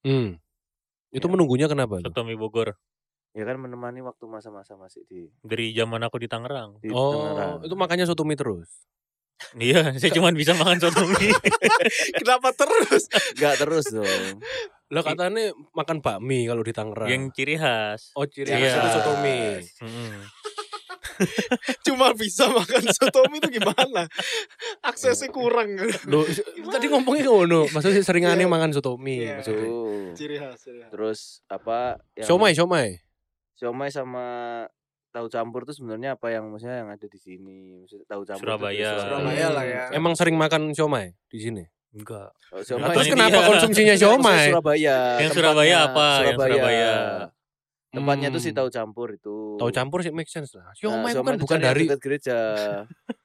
Hmm. 0.00 0.38
Itu 1.08 1.26
Ya. 1.26 1.30
menunggunya 1.30 1.66
kenapa? 1.66 2.00
Soto 2.00 2.22
mie 2.22 2.34
Bogor 2.34 2.74
ya 3.30 3.42
kan 3.42 3.56
menemani 3.56 4.00
waktu 4.00 4.24
masa-masa 4.24 4.74
masih 4.74 5.02
di 5.04 5.28
dari 5.40 5.72
zaman 5.72 6.00
aku 6.00 6.16
di 6.16 6.26
Tangerang. 6.26 6.76
di 6.78 6.88
Oh, 6.88 7.16
Tangerang. 7.16 7.64
itu 7.64 7.74
makanya 7.74 8.04
soto 8.04 8.22
mie 8.22 8.34
terus. 8.34 8.84
Iya, 9.54 9.94
saya 9.96 10.10
cuma 10.10 10.30
bisa 10.30 10.52
makan 10.52 10.78
soto 10.78 11.04
mie. 11.06 11.32
Kenapa 12.18 12.50
terus? 12.52 13.06
nggak 13.34 13.54
terus 13.58 13.86
dong 13.88 14.40
Lah 14.88 15.00
katanya 15.02 15.44
makan 15.70 15.98
bakmi 15.98 16.44
kalau 16.44 16.60
di 16.60 16.70
Tangerang. 16.70 17.08
yang 17.08 17.22
ciri 17.28 17.56
khas. 17.56 18.12
Oh, 18.12 18.24
ciri 18.24 18.48
Iya. 18.48 18.70
khas 18.70 18.76
itu 18.76 18.88
soto 18.94 19.12
mie. 19.18 19.64
Mm-mm. 19.78 20.12
Cuma 21.86 22.12
bisa 22.12 22.48
makan 22.48 22.82
sotomi 22.88 23.38
itu 23.38 23.52
gimana? 23.52 24.08
Aksesnya 24.80 25.28
kurang. 25.28 25.76
Loh, 26.04 26.24
tadi 26.68 26.88
ngomongnya 26.88 27.28
ngono, 27.28 27.68
maksudnya 27.68 28.00
seringannya 28.00 28.44
Iya. 28.44 28.50
makan 28.50 28.70
soto 28.72 28.96
mie. 28.96 29.22
Iya. 29.22 29.32
maksudnya. 29.38 29.66
Tuh. 29.66 30.12
Ciri 30.12 30.36
khas, 30.36 30.56
ciri 30.58 30.78
khas. 30.80 30.90
terus 30.90 31.20
apa 31.46 32.00
yang 32.14 32.26
Somai, 32.26 32.52
somai. 32.52 32.88
siomay 33.54 33.88
sama 33.88 34.24
tahu 35.12 35.28
campur 35.28 35.62
tuh 35.62 35.76
sebenarnya 35.76 36.16
apa 36.16 36.26
yang 36.28 36.48
maksudnya 36.48 36.80
yang 36.80 36.90
ada 36.90 37.04
di 37.04 37.16
sini 37.16 37.56
maksudnya 37.78 38.06
tahu 38.08 38.22
campur 38.24 38.44
Surabaya. 38.48 38.90
Surabaya 38.98 39.46
lah 39.48 39.64
ya. 39.64 39.82
Emang 39.92 40.16
sering 40.16 40.34
makan 40.34 40.72
somai 40.72 41.12
di 41.28 41.38
sini? 41.38 41.64
Enggak. 41.92 42.32
Oh, 42.48 42.56
Nah, 42.56 42.64
siomay 42.64 42.96
terus 42.96 43.08
kenapa 43.12 43.36
dia. 43.36 43.48
konsumsinya 43.52 43.94
somai? 43.94 44.48
Surabaya 44.48 44.96
Yang 45.20 45.28
tempatnya. 45.28 45.36
Surabaya 45.36 45.76
apa? 45.84 46.06
Yang 46.24 46.36
Surabaya. 46.40 46.92
tempatnya 47.92 48.28
tuh 48.30 48.40
si 48.40 48.48
Hmm. 48.48 48.56
tahu 48.56 48.68
campur 48.72 49.08
itu 49.12 49.36
Tahu 49.60 49.70
campur 49.70 49.98
sih 50.00 50.08
make 50.08 50.26
sense 50.26 50.56
lah. 50.56 50.64
Nah, 50.64 50.74
Siomay 50.74 51.12
siomay 51.12 51.28
kan 51.28 51.36
bukan 51.36 51.58
dari 51.60 51.84
dekat 51.84 52.00
gereja 52.00 52.38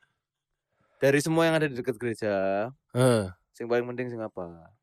dari 0.98 1.20
semua 1.20 1.48
yang 1.48 1.56
ada 1.56 1.68
di 1.68 1.76
dekat 1.76 1.96
gereja 1.96 2.34
Heeh. 2.92 3.32
yang 3.56 3.68
paling 3.68 3.86
penting 3.88 4.08
sing 4.10 4.20
apa 4.20 4.74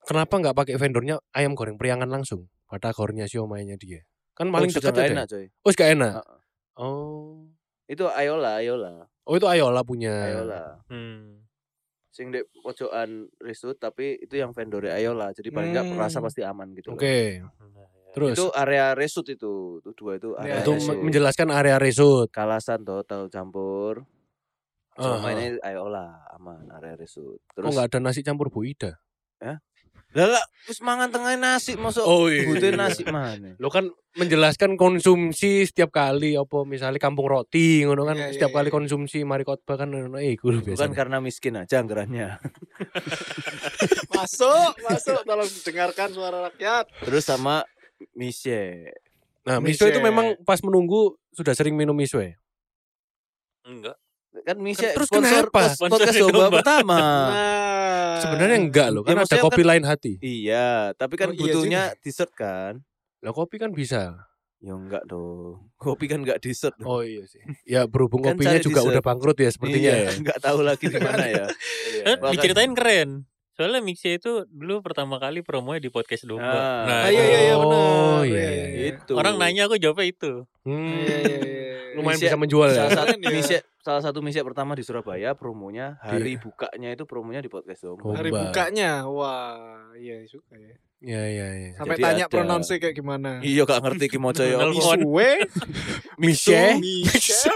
Kenapa 0.00 0.36
nggak 0.36 0.56
pakai 0.56 0.74
vendornya 0.76 1.20
ayam 1.30 1.52
goreng 1.52 1.76
priangan 1.76 2.08
langsung? 2.08 2.48
Pada 2.64 2.88
gorengnya 2.90 3.24
siomaynya 3.24 3.76
dia. 3.76 4.00
Kan 4.32 4.48
Oh, 4.48 4.52
paling 4.52 4.68
sudah 4.68 4.88
dekat 4.90 5.12
enak 5.12 5.24
coy 5.26 5.44
Oh, 5.60 5.70
gak 5.70 5.90
enak. 5.92 6.12
Heeh. 6.16 6.39
Oh. 6.74 7.48
itu 7.86 8.06
Ayola 8.06 8.58
Ayola 8.58 9.10
Oh, 9.24 9.34
itu 9.34 9.46
Ayola 9.46 9.82
punya. 9.82 10.14
Ayola 10.22 10.78
Hmm. 10.86 11.42
sing 12.08 12.28
di 12.28 12.38
pojokan 12.56 13.30
Risut 13.38 13.76
tapi 13.76 14.18
itu 14.18 14.34
yang 14.34 14.50
vendor 14.50 14.82
Ayola 14.84 15.30
jadi 15.30 15.48
paling 15.48 15.70
nggak 15.72 15.86
Hmm. 15.88 15.98
rasa 15.98 16.18
pasti 16.18 16.42
aman 16.42 16.70
gitu 16.72 16.90
loh. 16.90 16.98
Oke. 16.98 17.42
Terus 18.10 18.34
itu 18.34 18.46
area 18.52 18.90
Resut 18.92 19.22
itu 19.24 19.78
itu 19.78 19.90
dua 19.94 20.18
itu 20.18 20.34
Ya, 20.36 20.40
area 20.40 20.54
itu 20.60 20.72
Resut. 20.72 20.90
me- 20.92 21.02
menjelaskan 21.04 21.48
area 21.48 21.78
resut. 21.78 22.26
kalasan 22.30 22.82
tuh 22.82 23.02
tahu 23.02 23.26
campur 23.28 24.02
Cuma 24.92 25.30
ini 25.32 25.56
Ayola 25.60 26.26
aman 26.30 26.66
area 26.72 26.92
Resut 26.94 27.38
Kok 27.40 27.54
terus 27.54 27.70
nggak 27.70 27.86
ada 27.88 27.98
nasi 28.00 28.20
campur 28.20 28.50
Bu 28.50 28.62
Ida? 28.62 28.98
lah 29.40 29.56
lah 30.10 30.42
wis 30.66 30.82
mangan 30.82 31.06
tengah 31.06 31.38
nasi 31.38 31.78
masuk 31.78 32.02
Oh, 32.02 32.26
iya. 32.26 32.42
butuh 32.42 32.74
nasi 32.74 33.06
mana 33.06 33.54
Lo 33.58 33.70
kan 33.70 33.86
menjelaskan 34.10 34.74
konsumsi 34.74 35.62
setiap 35.62 35.94
kali 35.94 36.34
apa 36.34 36.66
misalnya 36.66 36.98
kampung 36.98 37.30
roti 37.30 37.86
ngono 37.86 38.02
kan 38.02 38.18
Iya, 38.18 38.26
iya, 38.26 38.32
setiap 38.34 38.50
kali 38.50 38.68
iya. 38.68 38.74
konsumsi 38.74 39.22
mari 39.22 39.46
khotbah 39.46 39.78
kan 39.78 39.86
ngono 39.86 40.18
eh 40.18 40.34
iku 40.34 40.50
lho 40.50 40.66
bukan 40.66 40.90
karena 40.90 41.22
miskin 41.22 41.54
aja 41.56 41.78
anggarannya 41.78 42.38
Masuk, 44.10 44.76
masuk. 44.84 45.24
Tolong 45.24 45.48
dengarkan 45.64 46.08
suara 46.12 46.38
rakyat. 46.50 46.84
terus 47.00 47.24
sama 47.24 47.64
Mise 48.12 48.92
Nah, 49.40 49.56
miso 49.56 49.88
itu 49.88 49.96
memang 49.98 50.36
pas 50.44 50.60
menunggu 50.60 51.16
sudah 51.32 51.56
sering 51.56 51.72
minum 51.72 51.96
miso 51.96 52.20
ya. 52.20 52.36
Enggak. 53.64 53.96
Kan 54.32 54.56
Mise 54.56 54.94
Terus 54.94 55.06
sponsor 55.06 55.44
kenapa? 55.44 55.60
pos- 55.66 55.78
podcast 55.80 56.12
Sponsor 56.12 56.28
domba 56.28 56.38
domba. 56.40 56.56
pertama 56.58 56.98
Nah, 57.30 58.16
Sebenarnya 58.20 58.58
enggak 58.58 58.88
loh, 58.90 59.00
Ya, 59.00 59.06
kan 59.06 59.12
ada 59.12 59.20
maksudnya 59.24 59.44
kopi 59.44 59.62
lain 59.62 59.84
hati. 59.84 60.12
iya 60.20 60.68
tapi 60.92 61.14
kan 61.14 61.28
Oh, 61.28 61.32
iya 61.32 61.40
butuhnya 61.40 61.82
dessert 61.98 62.32
kan 62.32 62.78
Lah 63.20 63.32
kopi 63.32 63.56
kan 63.56 63.70
bisa. 63.70 64.28
ya 64.58 64.72
enggak 64.72 65.02
dong 65.04 65.56
kopi 65.82 66.04
kan 66.04 66.20
enggak 66.20 66.38
dessert 66.38 66.76
Oh 66.80 67.00
iya 67.00 67.24
sih. 67.24 67.40
Ya 67.64 67.84
berhubung 67.84 68.20
Kan 68.24 68.34
kopinya 68.34 68.56
juga 68.56 68.80
dessert. 68.80 68.92
udah 68.92 69.02
bangkrut 69.02 69.36
ya 69.36 69.48
sepertinya 69.48 69.90
iya, 69.90 70.04
ya. 70.04 70.10
enggak 70.14 70.38
tahu 70.38 70.58
lagi 70.60 70.84
di 70.84 70.98
mana 70.98 71.24
ya 71.24 71.46
Iya. 71.90 72.02
Bahkan- 72.14 72.32
diceritain 72.32 72.72
keren. 72.72 73.10
Soalnya 73.50 73.82
Mixia 73.82 74.14
itu 74.14 74.48
dulu 74.48 74.80
pertama 74.80 75.16
kali 75.16 75.40
promonya 75.40 75.82
di 75.82 75.88
podcast 75.88 76.24
Domba. 76.24 76.48
Ah. 76.48 76.80
Nah, 76.80 76.96
Ah, 76.96 77.08
iya, 77.08 77.20
iya, 77.20 77.40
iya, 77.42 77.54
Oh, 77.54 77.62
benar. 77.62 77.84
iya, 78.24 78.24
Iya, 78.24 78.40
iya, 78.48 78.66
iya. 78.70 78.86
itu 78.94 79.12
orang 79.12 79.36
nanya 79.36 79.62
aku 79.64 79.76
jawabnya 79.76 80.06
itu. 80.08 80.32
Hmm, 80.64 80.96
Iya, 80.96 81.16
iya, 81.18 81.38
iya. 81.44 81.76
lumayan 81.92 82.16
Mise- 82.16 82.24
bisa 82.24 82.38
menjual 82.38 82.68
ya. 82.70 82.76
salah 82.78 82.90
satu 83.04 83.20
ya. 83.20 83.60
Salah 83.80 84.00
satu 84.00 84.20
mise 84.20 84.40
pertama 84.40 84.72
di 84.72 84.84
Surabaya 84.84 85.32
promonya 85.32 85.96
hari 86.00 86.36
Iya. 86.36 86.42
bukanya 86.42 86.88
itu 86.92 87.04
promonya 87.04 87.40
di 87.40 87.48
podcast 87.48 87.80
domba 87.82 88.04
Oh. 88.04 88.12
Hari 88.12 88.28
bukanya, 88.28 89.08
wah, 89.08 89.88
iya 89.96 90.20
suka 90.26 90.52
ya. 90.54 90.76
Iya 91.00 91.22
iya 91.26 91.46
iya. 91.56 91.70
Sampai 91.80 91.96
Jadi 91.96 92.04
tanya 92.04 92.24
ada. 92.28 92.32
pronounce 92.32 92.76
kayak 92.76 92.92
gimana. 92.92 93.40
iya 93.40 93.64
gak 93.64 93.80
ngerti 93.80 94.04
ki 94.06 94.18
moco 94.20 94.44
ya 94.44 94.60
Nelpon. 94.60 95.00
Misue, 96.20 96.76
Misha, 96.76 97.48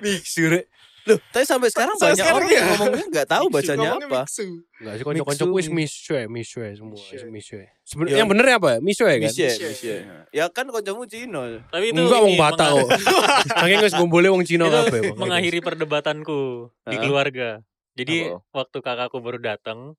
Miksu, 0.00 0.44
rek. 0.48 0.64
Loh 1.10 1.18
tapi 1.28 1.44
sampai 1.44 1.68
sekarang 1.68 1.94
Sampai 1.94 2.06
banyak 2.08 2.18
sekarang 2.20 2.38
orang 2.38 2.48
ya. 2.48 2.56
yang 2.56 2.68
ngomongnya 2.70 3.06
nggak 3.10 3.28
tahu 3.28 3.44
bacanya 3.48 3.88
apa. 3.92 4.00
Enggak 4.00 4.94
sih 4.96 5.04
kanca-kanca 5.04 5.44
wis 5.50 5.68
misue, 5.68 6.20
misue 6.26 6.66
semua, 6.72 6.96
Misue. 6.96 7.28
misue. 7.28 7.64
Sebenarnya 7.82 8.14
Ya. 8.14 8.20
yang 8.22 8.30
bener 8.30 8.46
apa? 8.52 8.70
Misue 8.78 9.10
kan? 9.10 9.28
Mise. 9.28 9.48
mise 9.52 9.94
ya 10.30 10.44
kan 10.48 10.66
kancamu 10.66 11.04
Cino 11.04 11.42
Tapi 11.66 11.84
itu 11.90 12.00
Enggak 12.00 12.20
wong 12.20 12.32
ini 12.32 12.40
Batak 12.40 12.68
kok. 12.72 12.88
Saking 13.60 13.80
wis 13.80 13.94
ngumpulnya 13.94 14.30
wong 14.30 14.44
Cina 14.44 14.66
kabeh. 14.66 15.12
Mengakhiri 15.12 15.58
perdebatanku 15.60 16.40
di 16.84 16.96
keluarga. 16.96 17.60
Jadi 17.92 18.30
Apa? 18.30 18.40
waktu 18.56 18.78
kakakku 18.80 19.18
baru 19.18 19.36
datang, 19.36 19.98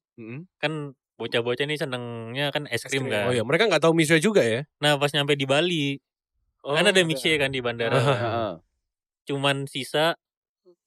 kan 0.57 0.95
bocah-bocah 1.15 1.63
nih 1.63 1.77
senengnya 1.77 2.49
kan 2.49 2.65
es 2.65 2.81
krim 2.81 3.05
kan. 3.05 3.29
Oh 3.29 3.33
ya, 3.35 3.45
mereka 3.45 3.69
nggak 3.69 3.83
tahu 3.83 3.93
misue 3.93 4.17
juga 4.17 4.41
ya? 4.41 4.65
Nah 4.79 4.97
pas 4.97 5.11
nyampe 5.11 5.35
di 5.35 5.45
Bali, 5.45 6.01
Oh, 6.61 6.73
kan 6.73 6.81
ada 6.83 6.93
ada. 6.93 7.01
Mixia 7.01 7.37
kan 7.37 7.49
di 7.49 7.57
bandara. 7.57 7.93
Heeh. 7.93 8.51
Cuman 9.25 9.65
sisa 9.65 10.17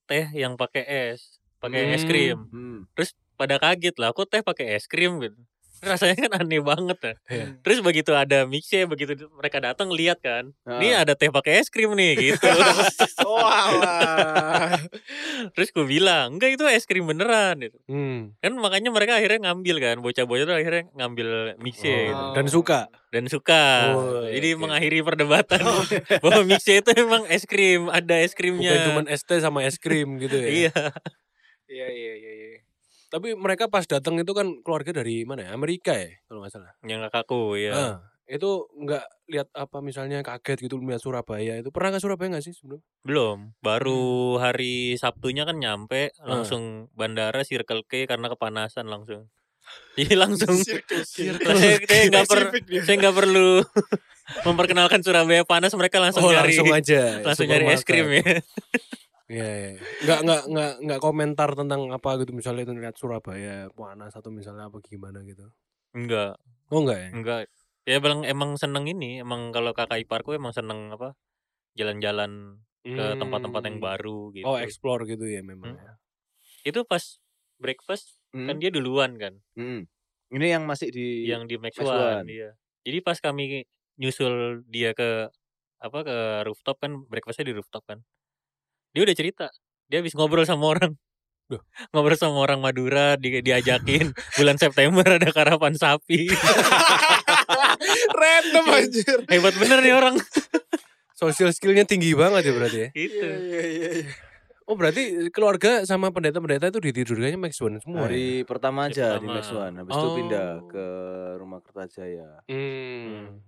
teh 0.08 0.26
yang 0.36 0.54
pakai 0.60 0.84
es. 0.86 1.40
pakai 1.62 1.94
es 1.96 2.02
Hmm. 2.02 2.08
krim. 2.08 2.38
Hmm. 2.52 2.84
Terus 2.96 3.10
pada 3.40 3.56
kaget 3.62 3.96
lah, 4.00 4.10
kok 4.16 4.28
teh 4.32 4.42
pakai 4.44 4.76
es 4.76 4.84
krim 4.90 5.18
gitu. 5.24 5.38
Rasanya 5.84 6.16
kan 6.16 6.32
aneh 6.40 6.60
banget 6.60 6.98
ya. 6.98 7.14
Iya. 7.28 7.46
Terus 7.60 7.78
begitu 7.80 8.10
ada 8.12 8.42
mixnya, 8.44 8.88
begitu 8.88 9.12
mereka 9.30 9.60
datang 9.60 9.92
lihat 9.92 10.18
kan, 10.18 10.50
ini 10.80 10.90
Ah. 10.90 11.04
ada 11.04 11.12
teh 11.12 11.28
pakai 11.28 11.60
es 11.60 11.68
krim 11.68 11.92
nih 11.92 12.32
gitu. 12.32 12.48
Wah. 13.28 14.74
Terus 15.52 15.68
gue 15.70 15.84
bilang, 15.84 16.36
enggak 16.36 16.56
itu 16.56 16.64
es 16.66 16.84
krim 16.84 17.04
beneran 17.04 17.60
gitu. 17.60 17.76
Hmm. 17.86 18.32
Kan 18.40 18.56
makanya 18.56 18.90
mereka 18.90 19.18
akhirnya 19.18 19.50
ngambil 19.50 19.76
kan, 19.78 19.96
bocah-bocah 20.00 20.44
tuh 20.44 20.56
akhirnya 20.56 20.84
ngambil 20.94 21.28
mixnya 21.58 21.92
Oh, 21.94 22.02
gitu. 22.08 22.24
Dan 22.34 22.46
suka. 22.48 22.80
Dan 23.12 23.24
suka. 23.28 23.64
Oh, 23.94 24.26
Jadi 24.26 24.48
oke. 24.56 24.60
mengakhiri 24.60 24.98
perdebatan 25.00 25.62
bahwa 26.24 26.40
mixnya 26.42 26.80
itu 26.80 26.90
emang 26.96 27.28
es 27.28 27.44
krim, 27.44 27.86
ada 27.88 28.16
es 28.18 28.32
krimnya. 28.32 28.72
Bukan 28.72 28.86
cuma 28.88 29.00
es 29.06 29.22
teh 29.22 29.38
sama 29.38 29.62
es 29.62 29.76
krim 29.76 30.16
gitu 30.18 30.34
ya. 30.34 30.48
Iya. 30.48 30.72
Iya 31.64 31.86
iya 31.88 32.12
iya 32.14 32.32
iya. 32.32 32.60
Tapi 33.14 33.38
mereka 33.38 33.70
pas 33.70 33.86
datang 33.86 34.18
itu 34.18 34.34
kan 34.34 34.58
keluarga 34.66 34.90
dari 34.90 35.22
mana 35.22 35.46
ya? 35.46 35.50
Amerika 35.54 35.94
ya 35.94 36.10
kalau 36.26 36.42
nggak 36.42 36.50
salah. 36.50 36.74
Yang 36.82 37.06
kakakku 37.06 37.54
ya. 37.54 37.70
Nah, 37.70 37.94
itu 38.26 38.50
nggak 38.74 39.04
lihat 39.30 39.48
apa 39.54 39.78
misalnya 39.78 40.18
kaget 40.20 40.66
gitu 40.66 40.82
melihat 40.82 40.98
Surabaya 40.98 41.54
itu 41.54 41.70
pernah 41.70 41.94
ke 41.94 42.02
Surabaya 42.02 42.34
nggak 42.34 42.42
sih 42.42 42.50
sebelum? 42.50 42.82
Belum, 43.06 43.38
baru 43.60 44.02
hari 44.36 44.98
Sabtunya 44.98 45.46
kan 45.46 45.62
nyampe 45.62 46.10
Ah. 46.18 46.26
langsung 46.26 46.90
bandara 46.90 47.46
Circle 47.46 47.86
K 47.86 48.10
karena 48.10 48.26
kepanasan 48.26 48.90
langsung. 48.90 49.30
Jadi 49.94 50.14
langsung 50.26 50.58
Circle 50.58 51.06
Lah, 51.38 51.54
saya, 51.54 52.02
nggak 52.10 52.26
per, 52.26 52.40
Spesifik 52.50 52.64
dia. 52.66 52.82
saya 52.82 52.96
nggak 52.98 53.14
perlu 53.14 53.62
memperkenalkan 54.48 55.00
Surabaya 55.06 55.46
panas 55.46 55.70
mereka 55.78 56.02
langsung 56.02 56.26
oh 56.26 56.34
nyari 56.34 56.50
langsung 56.50 56.72
aja. 56.74 57.02
langsung 57.30 57.46
nyari 57.46 57.64
es 57.70 57.86
krim 57.86 58.10
ya. 58.10 58.42
Iya, 59.24 59.44
iya. 59.56 59.70
Nggak 60.04 60.18
nggak 60.24 60.42
nggak 60.52 60.72
nggak 60.84 61.00
komentar 61.00 61.50
tentang 61.56 61.80
apa 61.96 62.10
gitu 62.20 62.36
misalnya 62.36 62.68
itu 62.68 62.74
lihat 62.76 62.96
Surabaya 63.00 63.72
panas 63.72 64.12
atau 64.12 64.28
misalnya 64.28 64.68
apa 64.68 64.84
gimana 64.84 65.24
gitu. 65.24 65.48
Enggak, 65.96 66.36
Oh 66.68 66.84
enggak 66.84 66.98
ya? 67.00 67.08
enggak. 67.16 67.40
Ya 67.88 67.96
bilang 68.04 68.24
emang 68.24 68.56
seneng 68.60 68.84
ini, 68.88 69.20
emang 69.24 69.52
kalau 69.52 69.72
kakak 69.72 70.00
iparku 70.04 70.36
emang 70.36 70.52
seneng 70.52 70.92
apa? 70.92 71.16
Jalan-jalan 71.78 72.60
ke 72.84 73.16
tempat-tempat 73.16 73.62
yang 73.64 73.76
Hmm. 73.80 73.86
baru 73.88 74.18
gitu. 74.36 74.44
Oh 74.44 74.56
explore 74.60 75.08
gitu 75.08 75.24
ya 75.24 75.40
memang. 75.40 75.72
Hmm. 75.72 75.80
ya. 75.80 75.92
Itu 76.68 76.84
pas 76.84 77.20
breakfast 77.60 78.20
Hmm. 78.36 78.48
kan 78.50 78.56
dia 78.60 78.68
duluan 78.74 79.16
kan, 79.16 79.40
Hmm. 79.56 79.86
Ini 80.34 80.58
yang 80.58 80.64
masih 80.68 80.90
di 80.92 81.28
yang 81.30 81.46
di 81.48 81.56
Max 81.56 81.78
Max 81.80 81.86
One, 81.88 82.24
One. 82.24 82.26
iya. 82.28 82.50
Jadi 82.84 82.98
pas 83.00 83.16
kami 83.22 83.64
nyusul 83.96 84.66
dia 84.68 84.92
ke 84.92 85.30
apa 85.80 85.98
ke 86.04 86.16
rooftop 86.48 86.76
kan 86.82 87.06
breakfastnya 87.08 87.52
di 87.52 87.54
rooftop 87.56 87.84
kan. 87.88 88.02
Dia 88.94 89.02
udah 89.02 89.12
cerita, 89.12 89.46
dia 89.86 89.98
habis 89.98 90.14
ngobrol 90.14 90.46
sama 90.46 90.70
orang. 90.70 90.94
Duh. 91.44 91.60
Ngobrol 91.92 92.16
sama 92.16 92.40
orang 92.40 92.56
Madura, 92.56 93.18
di, 93.18 93.42
diajakin 93.42 94.14
bulan 94.38 94.56
September 94.56 95.04
ada 95.04 95.28
karapan 95.28 95.74
sapi. 95.74 96.30
Random 98.14 98.64
anjir. 98.70 99.18
Hebat 99.28 99.54
bener 99.54 99.78
nih 99.82 99.92
orang. 99.92 100.14
Social 101.20 101.50
skillnya 101.50 101.84
tinggi 101.84 102.10
banget 102.12 102.48
ya 102.48 102.52
berarti 102.52 102.78
ya. 102.80 102.88
Gitu. 102.90 103.22
Iya 103.22 103.62
iya 103.64 103.88
iya. 104.00 104.12
Oh 104.64 104.74
berarti 104.74 105.28
keluarga 105.28 105.84
sama 105.84 106.08
pendeta-pendeta 106.08 106.72
itu 106.72 106.80
ditidurkannya 106.80 107.36
Max 107.36 107.60
One 107.60 107.76
semua. 107.78 108.00
ya? 108.00 108.04
hari 108.08 108.26
pertama 108.42 108.88
Hari 108.88 108.96
aja 108.96 109.06
di 109.20 109.26
pertama. 109.26 109.34
Max 109.36 109.46
One. 109.52 109.74
Habis 109.76 109.92
itu 109.94 110.08
pindah 110.16 110.48
Oh. 110.54 110.68
ke 110.72 110.86
rumah 111.36 111.60
Kertajaya. 111.60 112.30
Hmm. 112.48 113.44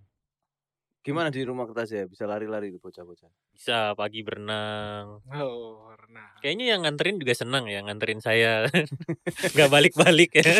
Gimana 1.06 1.30
di 1.30 1.46
rumah 1.46 1.70
Kertajaya? 1.70 2.10
Bisa 2.10 2.26
lari-lari 2.26 2.74
tuh 2.74 2.82
bocah-bocah. 2.82 3.30
Bisa 3.54 3.94
pagi 3.94 4.26
berenang. 4.26 5.22
Oh, 5.38 5.86
pernah. 5.94 6.34
Kayaknya 6.42 6.66
yang 6.74 6.80
nganterin 6.82 7.22
juga 7.22 7.30
senang 7.38 7.70
ya 7.70 7.78
nganterin 7.86 8.18
saya. 8.18 8.66
Gak 9.54 9.70
balik-balik 9.70 10.34
ya. 10.34 10.58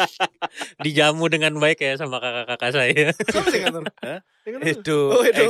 Dijamu 0.88 1.28
dengan 1.28 1.60
baik 1.60 1.84
ya 1.84 2.00
sama 2.00 2.16
kakak-kakak 2.16 2.72
saya. 2.72 3.12
Siapa 3.12 3.48
sih 3.52 3.60
ngatur? 3.60 3.84
Itu. 4.64 4.98
Oh, 5.12 5.20
itu. 5.28 5.44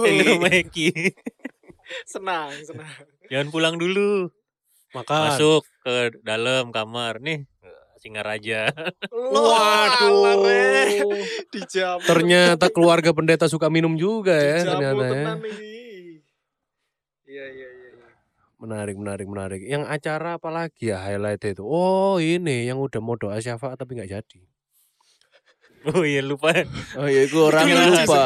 Eki. 0.50 0.90
Senang, 2.12 2.52
senang. 2.66 2.90
Jangan 3.32 3.48
pulang 3.48 3.74
dulu. 3.80 4.28
Makan. 4.92 5.30
Masuk 5.30 5.62
ke 5.86 6.20
dalam 6.20 6.68
kamar. 6.74 7.22
Nih 7.22 7.48
Singaraja. 7.98 8.70
Waduh. 9.12 10.46
Dijam. 11.52 11.98
Ternyata 12.06 12.70
keluarga 12.70 13.10
pendeta 13.12 13.50
suka 13.50 13.68
minum 13.68 13.98
juga 13.98 14.38
ya 14.38 14.62
Dijamu 14.62 14.80
ternyata 14.80 15.04
ya. 15.04 15.34
Iya 17.28 17.44
iya 17.52 17.68
iya. 17.68 17.68
iya. 17.92 18.08
Menarik, 18.58 18.96
menarik, 18.98 19.26
menarik. 19.30 19.60
Yang 19.62 19.84
acara 19.86 20.40
apa 20.40 20.50
lagi 20.50 20.90
ya 20.90 20.98
highlight 20.98 21.42
itu? 21.44 21.62
Oh 21.62 22.18
ini 22.18 22.66
yang 22.66 22.82
udah 22.82 22.98
mau 22.98 23.14
doa 23.14 23.38
syafaat 23.38 23.78
tapi 23.78 23.94
nggak 23.94 24.10
jadi. 24.10 24.40
Oh 25.94 26.02
iya 26.02 26.20
lupa. 26.26 26.50
Oh 26.98 27.06
iya, 27.06 27.22
itu 27.30 27.38
orang 27.38 27.70
Itu 27.70 27.78
lupa. 27.78 28.24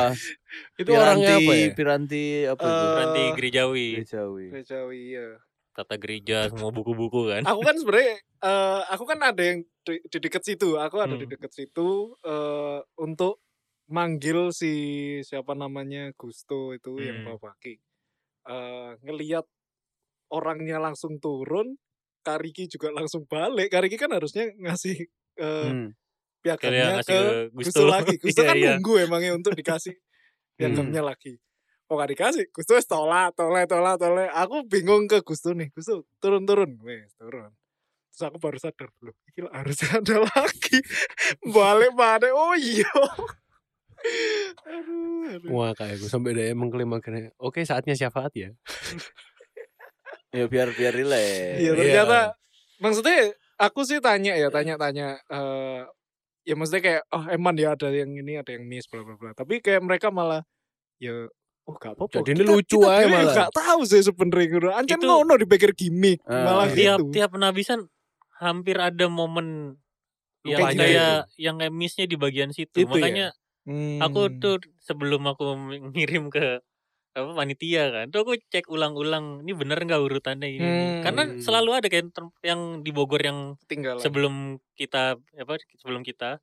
Itu 0.81 0.91
orangnya 0.97 1.37
apa 1.37 1.53
ya? 1.53 1.69
Piranti 1.77 2.25
apa 2.49 2.65
itu? 2.65 2.87
Eh, 2.87 2.97
Nanti 2.97 3.23
gerejawi. 3.37 3.89
Gerejawi. 4.01 4.47
Gerejawi 4.57 5.01
iya. 5.13 5.29
Tata 5.77 5.95
gereja 5.97 6.37
semua 6.53 6.69
buku-buku 6.77 7.21
kan. 7.33 7.45
Aku 7.47 7.61
kan 7.67 7.75
sebenarnya 7.75 8.23
eh, 8.43 8.81
aku 8.95 9.05
kan 9.07 9.19
ada 9.23 9.43
yang 9.43 9.59
di, 9.83 9.99
di 10.07 10.19
dekat 10.23 10.43
situ. 10.47 10.79
Aku 10.79 11.03
ada 11.03 11.15
di 11.19 11.27
Hmm. 11.27 11.31
dekat 11.31 11.51
situ 11.55 12.15
eh, 12.23 12.79
untuk 13.03 13.43
manggil 13.91 14.55
si 14.55 14.73
siapa 15.27 15.53
namanya 15.59 16.15
Gusto 16.15 16.71
itu 16.75 17.03
yang 17.03 17.19
Hmm. 17.19 17.27
bawa 17.27 17.39
baki. 17.51 17.83
Eh, 18.49 18.91
ngelihat 19.07 19.47
orangnya 20.33 20.79
langsung 20.83 21.19
turun, 21.23 21.77
Kariki 22.27 22.67
juga 22.71 22.91
langsung 22.95 23.27
balik. 23.31 23.71
Kariki 23.75 23.97
kan 24.01 24.13
harusnya 24.15 24.51
ngasih 24.59 24.97
eh, 25.43 25.73
Hmm. 25.73 25.95
piagamnya 26.45 27.01
ke 27.07 27.19
ke 27.73 27.81
Gusto, 27.81 27.85
Gusto. 27.87 28.05
lagi. 28.05 28.19
Gusto 28.25 28.43
Iya, 28.43 28.49
kan 28.49 28.59
iya. 28.59 28.75
nunggu 28.77 29.05
emangnya 29.09 29.35
untuk 29.39 29.55
dikasih 29.59 29.97
piagamnya 30.59 31.03
lagi. 31.05 31.39
Oh 31.93 32.01
gak 32.01 32.09
dikasih, 32.17 32.49
Gusto 32.57 32.73
wes 32.73 32.89
tolak, 32.89 33.37
tolak, 33.37 33.69
tolak, 33.69 34.01
tolak. 34.01 34.33
Aku 34.33 34.65
bingung 34.65 35.05
ke 35.05 35.21
Gusto 35.21 35.53
nih, 35.53 35.69
Gusto 35.77 36.09
turun, 36.25 36.49
turun, 36.49 36.81
wes 36.81 37.13
turun. 37.21 37.53
Terus 38.09 38.23
aku 38.33 38.37
baru 38.41 38.57
sadar, 38.57 38.89
loh 39.05 39.13
ini 39.37 39.45
harusnya 39.53 39.89
ada 40.01 40.25
lagi. 40.25 40.81
Balik 41.45 41.93
balik, 41.93 42.33
oh 42.33 42.57
iya. 42.57 42.89
aduh, 44.73 45.37
aduh. 45.37 45.49
Wah 45.53 45.73
kayak 45.77 46.01
gue 46.01 46.09
sampai 46.09 46.33
dia 46.33 46.57
mengklaim 46.57 46.89
akhirnya. 46.97 47.29
Oke 47.37 47.61
saatnya 47.69 47.93
syafaat 47.93 48.33
ya. 48.33 48.51
Ya 50.33 50.49
biar 50.49 50.73
biar 50.73 50.97
relax. 50.97 51.61
Iya 51.61 51.61
Iya. 51.61 51.73
ternyata, 51.77 52.19
maksudnya 52.81 53.37
aku 53.61 53.85
sih 53.85 54.01
tanya 54.01 54.33
ya, 54.33 54.49
tanya-tanya. 54.49 55.21
eh 55.29 55.85
ya 56.49 56.57
maksudnya 56.57 56.81
kayak, 56.81 57.03
oh 57.13 57.25
eman 57.29 57.53
ya 57.61 57.77
ada 57.77 57.93
yang 57.93 58.09
ini, 58.17 58.41
ada 58.41 58.49
yang 58.57 58.65
miss, 58.65 58.89
bla 58.89 59.05
bla 59.05 59.21
bla. 59.21 59.37
Tapi 59.37 59.61
kayak 59.61 59.85
mereka 59.85 60.09
malah, 60.09 60.41
ya 60.97 61.29
oh 61.65 61.75
gak 61.75 61.95
apa-apa. 61.95 62.21
Jadi 62.21 62.31
ini 62.35 62.45
lucu 62.45 62.79
aja 62.83 63.07
malah. 63.07 63.35
Gak 63.47 63.53
tahu 63.53 63.81
sih 63.85 64.03
sebenarnya. 64.03 64.75
Ancen 64.75 64.99
Itu- 64.99 65.07
ngono 65.07 65.35
dipikir 65.37 65.71
gimmick, 65.73 66.19
Ah. 66.25 66.43
malah 66.45 66.69
tiap 66.69 66.99
gitu. 67.01 67.13
tiap 67.13 67.31
penabisan 67.31 67.87
hampir 68.39 68.77
ada 68.77 69.07
momen 69.07 69.79
yang 70.43 70.59
Lupanya 70.59 70.79
kayak 70.81 71.15
yang 71.37 71.55
kayak 71.57 71.71
miss-nya 71.71 72.07
di 72.07 72.19
bagian 72.19 72.51
situ. 72.51 72.75
Itu 72.77 72.91
ya? 72.91 72.99
Makanya 72.99 73.27
aku 74.03 74.21
Hmm. 74.27 74.39
tuh 74.43 74.59
sebelum 74.81 75.23
aku 75.25 75.55
ngirim 75.95 76.27
ke 76.29 76.59
apa 77.13 77.29
panitia 77.37 77.93
kan, 77.93 78.09
tuh 78.09 78.25
aku 78.25 78.41
cek 78.49 78.67
ulang-ulang 78.67 79.45
ini 79.45 79.53
bener 79.53 79.79
nggak 79.79 80.01
urutannya 80.01 80.49
ini. 80.49 80.59
ini. 80.59 81.05
Karena 81.05 81.29
Hmm. 81.29 81.39
selalu 81.39 81.71
ada 81.77 81.87
kayak 81.87 82.09
yang 82.43 82.81
di 82.81 82.91
Bogor 82.91 83.21
yang 83.21 83.55
ketinggalan. 83.63 84.01
sebelum 84.01 84.35
kita 84.75 85.15
apa 85.37 85.53
sebelum 85.79 86.03
kita 86.03 86.41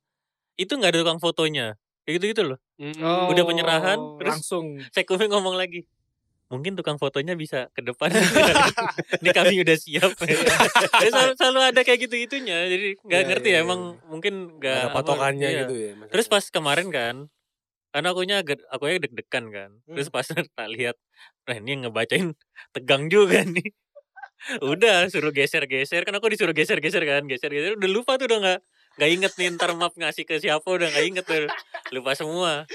itu 0.56 0.70
nggak 0.70 0.94
ada 0.94 1.00
tukang 1.02 1.20
fotonya. 1.20 1.74
Kayak 2.04 2.14
gitu-gitu 2.20 2.42
loh. 2.54 2.58
Oh, 3.04 3.28
udah 3.30 3.44
penyerahan, 3.44 3.98
terus- 4.16 4.30
langsung 4.40 4.66
Sekumi 4.94 5.28
ngomong 5.28 5.54
lagi. 5.54 5.84
Mungkin 6.50 6.74
tukang 6.74 6.98
fotonya 6.98 7.38
bisa 7.38 7.70
ke 7.70 7.78
depan. 7.78 8.10
ini 9.22 9.30
kami 9.30 9.62
udah 9.62 9.76
siap. 9.78 10.10
Ya, 11.00 11.08
selalu, 11.08 11.32
selalu 11.38 11.60
ada 11.62 11.80
kayak 11.86 12.10
gitu-gitunya. 12.10 12.66
Jadi 12.66 12.86
nggak 13.06 13.20
Iya, 13.22 13.28
ngerti 13.30 13.48
iya, 13.48 13.54
ya 13.54 13.60
iya. 13.62 13.66
emang 13.70 13.80
mungkin 14.10 14.34
nggak 14.58 14.58
Gak 14.58 14.82
ada 14.82 14.90
apa, 14.90 14.96
patokannya 14.98 15.48
iya. 15.48 15.58
gitu 15.62 15.74
ya. 15.78 15.92
Terus 16.10 16.26
pas 16.26 16.44
kemarin 16.50 16.88
kan, 16.90 17.16
karena 17.94 18.08
akunya 18.10 18.36
aku 18.42 18.84
ya 18.90 18.98
deg-degan 18.98 19.44
kan. 19.54 19.70
Terus 19.86 20.08
pas 20.10 20.26
tak 20.26 20.68
lihat, 20.74 20.98
nah 21.46 21.54
ini 21.54 21.78
yang 21.78 21.80
ngebacain 21.86 22.34
tegang 22.74 23.06
juga 23.06 23.46
nih. 23.46 23.70
Udah 24.58 25.06
suruh 25.06 25.30
geser-geser 25.30 26.02
kan 26.02 26.18
aku 26.18 26.34
disuruh 26.34 26.50
geser-geser 26.56 27.06
kan, 27.06 27.30
geser-geser 27.30 27.78
udah 27.78 27.90
lupa 27.94 28.18
tuh 28.18 28.26
udah 28.26 28.38
nggak 28.42 28.60
nggak 29.00 29.10
inget 29.16 29.32
nih 29.40 29.48
ntar 29.56 29.72
map 29.72 29.96
ngasih 29.96 30.28
ke 30.28 30.36
siapa 30.36 30.68
udah 30.68 30.92
nggak 30.92 31.06
inget 31.08 31.24
tuh 31.24 31.48
lupa 31.96 32.12
semua. 32.12 32.68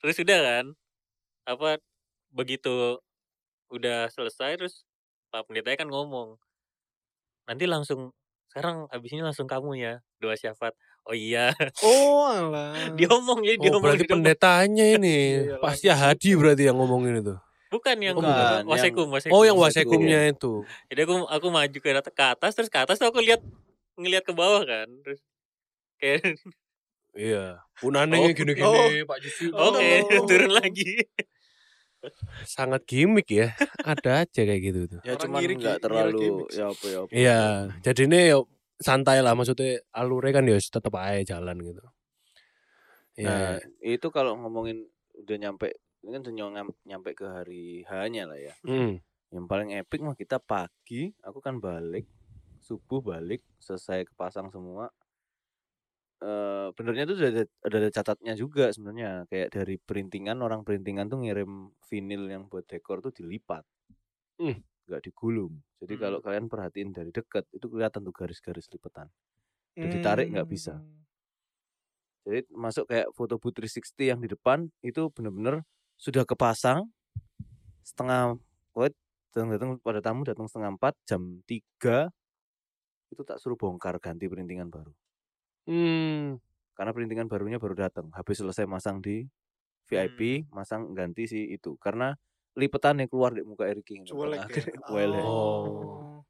Terus 0.00 0.16
udah 0.16 0.40
kan, 0.40 0.66
apa 1.44 1.76
begitu 2.32 2.96
udah 3.68 4.08
selesai 4.08 4.56
terus 4.56 4.88
Pak 5.28 5.44
Pendeta 5.44 5.76
kan 5.76 5.92
ngomong, 5.92 6.40
nanti 7.44 7.68
langsung 7.68 8.16
sekarang 8.48 8.88
abis 8.88 9.12
ini 9.12 9.20
langsung 9.24 9.44
kamu 9.44 9.76
ya 9.76 9.94
dua 10.16 10.40
syafaat. 10.40 10.72
Oh 11.02 11.12
iya, 11.12 11.50
Oh 11.82 12.24
alah. 12.30 12.94
dia 12.94 13.10
ngomong 13.10 13.42
jadi 13.42 13.58
dia 13.58 13.68
Oh 13.68 13.76
ngomong 13.76 13.82
berarti 13.90 14.06
pendetanya 14.06 14.86
ini 14.86 15.18
Iya, 15.50 15.58
pasti. 15.58 15.90
Hadi 15.90 16.32
berarti 16.38 16.64
yang 16.70 16.78
ngomongin 16.78 17.20
itu. 17.20 17.34
Bukan 17.74 17.96
yang 17.98 18.14
Bukan, 18.14 18.68
wasekum, 18.68 19.08
wasekum. 19.10 19.32
Oh, 19.34 19.42
yang 19.42 19.56
Wasekum. 19.58 19.98
wasekumnya 19.98 20.30
itu. 20.30 20.62
Jadi 20.92 21.00
aku 21.08 21.14
aku 21.26 21.46
maju 21.50 21.78
ke 21.82 21.90
atas 22.22 22.52
terus 22.54 22.70
ke 22.70 22.78
atas 22.78 23.00
tuh 23.02 23.08
aku 23.10 23.18
lihat 23.18 23.40
ngelihat 23.98 24.22
ke 24.22 24.30
bawah 24.36 24.62
kan. 24.62 24.86
Terus 25.02 25.18
kayak 26.02 26.34
Iya. 27.12 27.60
Punanenya 27.76 28.24
Oh. 28.24 28.34
gini-gini, 28.34 29.04
Pak 29.04 29.18
Jusi. 29.20 29.44
oke 29.48 29.84
Oh. 30.16 30.24
turun 30.28 30.50
lagi. 30.50 31.04
Sangat 32.44 32.82
gimmick 32.82 33.28
ya. 33.28 33.54
Ada 33.80 34.24
aja 34.26 34.40
kayak 34.42 34.60
gitu 34.60 34.80
tuh. 34.88 35.00
Ya 35.04 35.14
Orang 35.14 35.22
cuman 35.22 35.38
ngiri- 35.38 35.56
nggak 35.56 35.76
ngira 35.76 35.84
terlalu 35.84 36.18
gimmick. 36.18 36.48
ya 36.50 36.64
apa 36.66 36.84
ya. 36.84 36.98
apa. 36.98 37.10
Iya, 37.12 37.40
jadi 37.80 38.00
ini 38.02 38.18
ya 38.26 38.38
santai 38.80 39.18
lah 39.20 39.32
maksudnya 39.32 39.70
alurnya 39.92 40.32
kan 40.32 40.44
ya 40.44 40.56
tetap 40.58 40.94
aja 40.96 41.22
jalan 41.30 41.56
gitu. 41.62 41.84
Iya. 43.14 43.28
Nah, 43.28 43.54
itu 43.78 44.06
kalau 44.08 44.34
ngomongin 44.34 44.88
udah 45.14 45.36
nyampe 45.38 45.68
ini 46.00 46.10
kan 46.10 46.20
udah 46.24 46.34
nyong- 46.34 46.80
nyampe 46.82 47.10
ke 47.12 47.22
hari 47.24 47.84
hanya 47.86 48.26
lah 48.26 48.40
ya. 48.40 48.56
Hmm. 48.64 48.98
Yang 49.28 49.44
paling 49.46 49.70
epic 49.72 50.00
mah 50.00 50.16
kita 50.16 50.40
pagi, 50.40 51.12
aku 51.20 51.38
kan 51.38 51.56
balik, 51.56 52.08
subuh 52.58 52.98
balik, 52.98 53.44
selesai 53.58 54.04
kepasang 54.06 54.48
semua. 54.48 54.88
Eh 56.22 56.68
benernya 56.78 57.04
tuh 57.10 57.16
ada, 57.18 57.42
udah 57.66 57.78
ada 57.82 57.90
catatnya 57.90 58.32
juga 58.38 58.70
sebenarnya. 58.70 59.26
Kayak 59.26 59.48
dari 59.58 59.74
perintingan 59.82 60.38
orang 60.38 60.62
perintingan 60.62 61.10
tuh 61.10 61.18
ngirim 61.26 61.74
vinil 61.90 62.30
yang 62.30 62.46
buat 62.46 62.62
dekor 62.70 63.02
tuh 63.02 63.10
dilipat. 63.10 63.66
Hmm. 64.38 64.62
Nggak 64.86 65.02
digulung. 65.10 65.58
Jadi 65.82 65.94
Hmm. 65.98 66.02
kalau 66.06 66.18
kalian 66.22 66.46
perhatiin 66.46 66.94
dari 66.94 67.10
dekat 67.10 67.50
itu 67.50 67.66
kelihatan 67.66 68.06
tuh 68.06 68.14
garis-garis 68.14 68.70
lipetan. 68.70 69.10
Udah 69.74 69.90
ditarik 69.90 70.30
nggak 70.30 70.46
bisa. 70.46 70.78
Hmm. 70.78 71.02
Jadi 72.22 72.46
masuk 72.54 72.86
kayak 72.86 73.10
foto 73.18 73.34
booth 73.42 73.58
360 73.58 74.06
yang 74.06 74.22
di 74.22 74.30
depan 74.30 74.70
itu 74.86 75.10
bener-bener 75.10 75.66
sudah 75.98 76.22
kepasang 76.22 76.86
setengah 77.82 78.38
wait 78.78 78.94
datang 79.34 79.50
datang 79.50 79.70
pada 79.82 79.98
tamu 79.98 80.22
datang 80.22 80.46
setengah 80.46 80.70
empat 80.78 80.94
jam 81.02 81.42
3 81.50 82.14
itu 83.10 83.22
tak 83.26 83.42
suruh 83.42 83.58
bongkar 83.58 83.98
ganti 83.98 84.30
perintingan 84.30 84.70
baru 84.70 84.94
Hmm. 85.62 86.42
karena 86.72 86.90
perintingan 86.90 87.28
barunya 87.30 87.62
baru 87.62 87.76
datang 87.78 88.10
habis 88.16 88.42
selesai 88.42 88.66
masang 88.66 88.98
di 88.98 89.22
VIP 89.86 90.48
masang 90.50 90.90
ganti 90.96 91.28
si 91.28 91.52
itu 91.52 91.76
karena 91.78 92.16
lipetan 92.56 92.98
yang 92.98 93.08
keluar 93.08 93.30
di 93.30 93.44
muka 93.44 93.64
Eric 93.64 93.86
King 93.86 94.02
Cuelek 94.04 94.44
ya. 94.48 94.64
Cuelek. 94.88 95.24
Oh. 95.24 96.20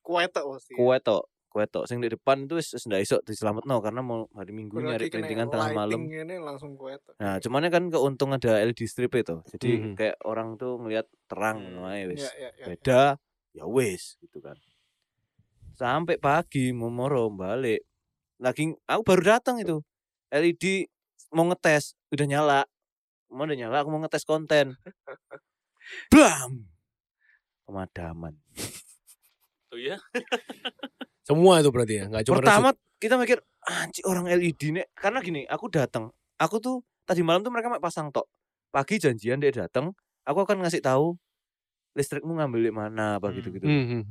Kue 0.00 0.24
tok 0.26 0.56
pasti. 0.56 0.72
ya. 0.74 0.78
kue 0.80 0.96
tok 0.98 1.24
kue 1.50 1.64
tok 1.66 1.84
sing 1.90 1.98
di 1.98 2.08
depan 2.08 2.46
itu 2.46 2.62
wis 2.62 2.70
wis 2.72 2.86
ndak 2.86 3.02
iso 3.02 3.16
diselametno 3.26 3.82
karena 3.82 4.00
mau 4.00 4.30
hari 4.38 4.54
Minggu 4.54 4.78
Berarti 4.78 4.86
nyari 4.86 5.04
kena 5.06 5.14
perintingan 5.18 5.48
tengah 5.50 5.68
malam 5.74 6.00
ini 6.06 6.36
langsung 6.38 6.78
kue 6.78 6.94
tok. 6.96 7.14
Nah, 7.18 7.36
cumannya 7.42 7.70
kan 7.70 7.84
keuntung 7.90 8.30
ada 8.32 8.62
LED 8.62 8.86
strip 8.86 9.12
itu. 9.14 9.36
Jadi 9.50 9.70
Mhm. 9.76 9.94
kayak 9.98 10.16
orang 10.22 10.54
tuh 10.54 10.78
ngelihat 10.78 11.06
terang 11.26 11.58
Hmm. 11.60 11.66
ngono 11.76 11.90
ae 11.90 12.06
wis. 12.06 12.22
Ya, 12.22 12.32
ya, 12.38 12.50
ya. 12.54 12.66
Beda 12.70 13.02
ya 13.52 13.64
wis 13.66 14.14
gitu 14.22 14.38
kan. 14.38 14.54
Sampai 15.74 16.22
pagi 16.22 16.70
mau 16.70 16.88
moro 16.88 17.26
balik. 17.28 17.82
Lagi 18.40 18.72
aku 18.88 19.02
baru 19.04 19.36
datang 19.36 19.60
itu. 19.60 19.84
LED 20.32 20.88
mau 21.30 21.44
ngetes, 21.52 21.92
udah 22.08 22.26
nyala. 22.26 22.60
Mau 23.28 23.44
udah 23.44 23.54
nyala, 23.54 23.84
aku 23.84 23.88
mau 23.92 24.00
ngetes 24.00 24.24
konten. 24.24 24.74
Blam. 26.08 26.64
Pemadaman. 27.68 28.34
Oh 29.70 29.78
iya. 29.78 30.00
Semua 31.28 31.62
itu 31.62 31.70
berarti 31.70 31.94
ya, 32.02 32.04
nggak 32.10 32.24
cuma 32.26 32.42
Pertama 32.42 32.68
kita 32.98 33.14
mikir 33.14 33.38
anjir 33.62 34.02
orang 34.08 34.26
LED 34.26 34.74
nih 34.74 34.86
karena 34.96 35.20
gini, 35.22 35.42
aku 35.46 35.70
datang. 35.70 36.10
Aku 36.40 36.58
tuh 36.58 36.82
tadi 37.06 37.20
malam 37.22 37.44
tuh 37.44 37.52
mereka 37.54 37.70
pasang 37.78 38.10
tok. 38.10 38.26
Pagi 38.72 38.98
janjian 38.98 39.38
dia 39.38 39.52
datang, 39.52 39.94
aku 40.24 40.42
akan 40.42 40.64
ngasih 40.64 40.82
tahu 40.82 41.14
listrikmu 41.94 42.38
ngambil 42.38 42.60
di 42.66 42.72
mana 42.72 43.18
apa 43.20 43.30
Hmm. 43.30 43.36
gitu-gitu. 43.38 43.66
Hmm, 43.66 43.86
hmm. 43.86 44.02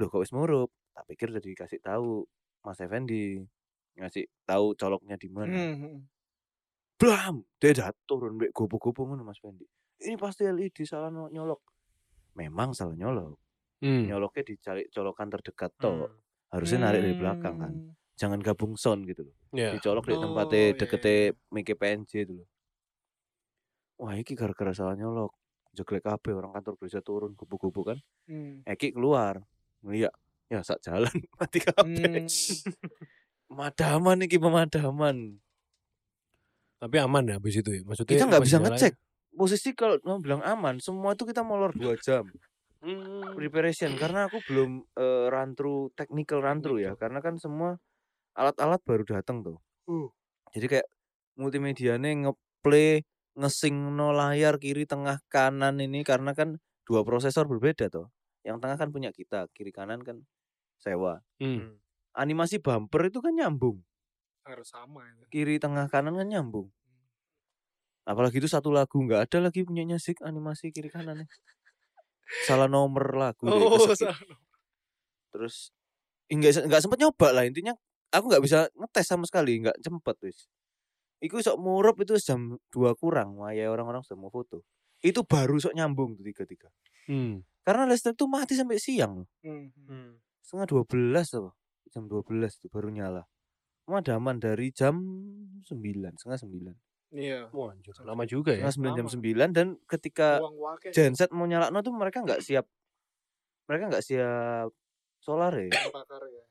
Loh 0.00 0.08
kok 0.10 0.20
wis 0.24 0.32
murup? 0.32 0.68
Tak 0.92 1.08
pikir 1.08 1.32
udah 1.32 1.40
dikasih 1.40 1.80
tahu 1.80 2.24
Mas 2.62 2.78
Effendi 2.80 3.42
ngasih 3.98 4.24
tahu 4.46 4.72
coloknya 4.78 5.18
di 5.18 5.28
mana. 5.28 5.52
Hmm, 5.52 5.74
hmm. 5.76 5.96
Blam, 6.96 7.42
dia 7.58 7.74
dat 7.74 7.98
turun 8.06 8.38
mbek 8.38 8.54
gopo-gopo 8.54 9.04
ngono 9.04 9.26
Mas 9.26 9.42
Fendi. 9.42 9.66
Ini 10.02 10.14
pasti 10.14 10.46
LED 10.46 10.86
salah 10.86 11.10
nyolok. 11.10 11.60
Memang 12.38 12.72
salah 12.72 12.94
nyolok. 12.94 13.38
Hmm. 13.82 14.06
Nyoloknya 14.06 14.42
di 14.46 14.54
cari 14.62 14.82
colokan 14.88 15.28
terdekat 15.30 15.74
toh. 15.82 16.06
Hmm. 16.06 16.18
Harusnya 16.54 16.78
narik 16.86 17.02
dari 17.02 17.16
belakang 17.18 17.56
kan. 17.58 17.72
Hmm. 17.74 17.92
Jangan 18.14 18.38
gabung 18.38 18.78
sound 18.78 19.02
gitu 19.10 19.26
loh. 19.26 19.34
Ya. 19.50 19.74
Dicolok 19.74 20.06
di 20.06 20.14
Oh, 20.14 20.22
tempatnya 20.22 20.60
iya, 20.62 20.76
dekete 20.78 21.14
iya. 21.34 21.50
Mike 21.50 21.74
PNJ 21.74 22.12
itu 22.28 22.32
loh. 22.38 22.48
Wah, 23.98 24.14
iki 24.14 24.38
gara-gara 24.38 24.70
salah 24.70 24.94
nyolok. 24.94 25.34
Jeglek 25.72 26.04
kabeh 26.04 26.36
orang 26.36 26.52
kantor 26.54 26.76
gereja 26.78 27.00
turun 27.02 27.32
gubu-gubu 27.34 27.82
kan. 27.82 27.98
Hmm. 28.30 28.62
Eki 28.62 28.94
keluar. 28.94 29.42
Ngeliat, 29.82 30.14
ya 30.52 30.60
sak 30.60 30.84
jalan 30.84 31.08
mati 31.40 31.58
kabeh. 31.64 32.28
Hmm. 32.28 32.28
Pemadaman 33.48 34.18
iki 34.28 34.36
pemadaman. 34.36 35.40
Tapi 36.76 36.96
aman 37.00 37.24
ya 37.24 37.34
habis 37.40 37.56
itu 37.56 37.70
ya. 37.72 37.80
Maksudnya 37.88 38.12
Kita 38.12 38.24
nggak 38.28 38.44
bisa 38.44 38.58
ngecek. 38.60 38.92
Posisi 39.32 39.72
kalau 39.72 39.96
mau 40.04 40.20
bilang 40.20 40.44
aman, 40.44 40.76
semua 40.76 41.16
itu 41.16 41.24
kita 41.24 41.40
molor 41.40 41.72
2 41.72 41.96
jam 42.04 42.28
Hmm. 42.82 43.38
preparation 43.38 43.94
karena 43.94 44.26
aku 44.26 44.42
belum 44.50 44.82
eh, 44.98 45.30
run 45.30 45.54
through 45.54 45.94
technical 45.94 46.42
run 46.42 46.58
through 46.58 46.82
ya 46.82 46.98
karena 46.98 47.22
kan 47.22 47.38
semua 47.38 47.78
alat-alat 48.34 48.82
baru 48.82 49.06
datang 49.06 49.46
tuh. 49.46 49.62
Uh. 49.86 50.10
Jadi 50.50 50.66
kayak 50.66 50.88
multimedianya 51.38 52.10
ngeplay, 52.26 53.06
ngesing 53.38 53.94
no 53.94 54.10
layar 54.10 54.58
kiri 54.58 54.82
tengah 54.82 55.22
kanan 55.30 55.78
ini 55.78 56.02
karena 56.02 56.34
kan 56.34 56.58
dua 56.82 57.06
prosesor 57.06 57.46
berbeda 57.46 57.86
tuh. 57.86 58.10
Yang 58.42 58.58
tengah 58.66 58.76
kan 58.82 58.88
punya 58.90 59.14
kita, 59.14 59.46
kiri 59.54 59.70
kanan 59.70 60.02
kan 60.02 60.26
sewa. 60.82 61.22
Hmm. 61.38 61.78
Animasi 62.12 62.58
bumper 62.60 63.08
itu 63.08 63.22
kan 63.22 63.32
nyambung. 63.32 63.80
Harus 64.44 64.68
sama 64.68 65.06
itu. 65.08 65.22
Kiri 65.30 65.56
tengah 65.56 65.86
kanan 65.88 66.18
kan 66.18 66.28
nyambung. 66.28 66.68
Apalagi 68.02 68.42
itu 68.42 68.50
satu 68.50 68.74
lagu 68.74 68.98
nggak 68.98 69.30
ada 69.30 69.38
lagi 69.46 69.62
punyanya 69.62 69.94
Zik 69.96 70.18
animasi 70.26 70.74
kiri 70.74 70.90
kanan 70.90 71.22
Salah 72.48 72.66
nomor 72.66 73.14
lagu 73.14 73.46
deh, 73.46 73.54
Oh, 73.54 73.78
kesepit. 73.86 74.10
salah. 74.10 74.18
terus 75.32 75.72
enggak 76.28 76.60
enggak 76.60 76.82
sempet 76.84 76.98
nyoba 77.00 77.28
lah 77.32 77.44
intinya 77.48 77.72
aku 78.12 78.28
nggak 78.28 78.44
bisa 78.44 78.68
ngetes 78.76 79.06
sama 79.08 79.24
sekali 79.24 79.62
nggak 79.64 79.80
cepet 79.80 80.16
wis 80.28 80.38
Iku 81.22 81.38
sok 81.40 81.56
murup 81.56 81.96
itu 82.02 82.18
jam 82.18 82.58
2 82.74 82.98
kurang 82.98 83.38
waya 83.40 83.70
orang-orang 83.70 84.02
sudah 84.02 84.18
mau 84.18 84.28
foto 84.28 84.60
itu 85.00 85.22
baru 85.24 85.56
sok 85.56 85.72
nyambung 85.72 86.18
tuh 86.18 86.24
tiga 86.26 86.44
tiga 86.44 86.68
Hmm. 87.08 87.42
karena 87.62 87.86
listrik 87.90 88.14
tuh 88.14 88.30
mati 88.30 88.54
sampai 88.54 88.78
siang 88.78 89.24
Hmm, 89.42 89.70
hmm. 89.74 90.10
Setengah 90.42 90.66
dua 90.66 90.82
belas 90.84 91.30
tuh 91.30 91.54
jam 91.92 92.08
12 92.08 92.56
tuh 92.56 92.68
baru 92.72 92.88
nyala. 92.88 93.28
Pemadaman 93.84 94.40
dari 94.40 94.72
jam 94.72 94.96
9 95.60 96.16
setengah 96.16 96.40
sembilan. 96.40 96.76
Iya. 97.12 97.52
Wah, 97.52 97.76
anjir, 97.76 97.92
lama 98.00 98.24
juga 98.24 98.56
ya. 98.56 98.64
setengah 98.64 98.74
sembilan 98.80 98.94
jam 98.96 99.08
sembilan 99.12 99.48
dan 99.52 99.66
ketika 99.84 100.40
genset 100.96 101.28
mau 101.28 101.44
nyala 101.44 101.68
tuh 101.84 101.92
mereka 101.92 102.24
nggak 102.24 102.40
siap. 102.40 102.64
Mereka 103.68 103.92
nggak 103.92 104.04
siap 104.04 104.72
solar 105.20 105.52
ya? 105.52 105.68
Bakar 105.92 106.24
ya. 106.24 106.44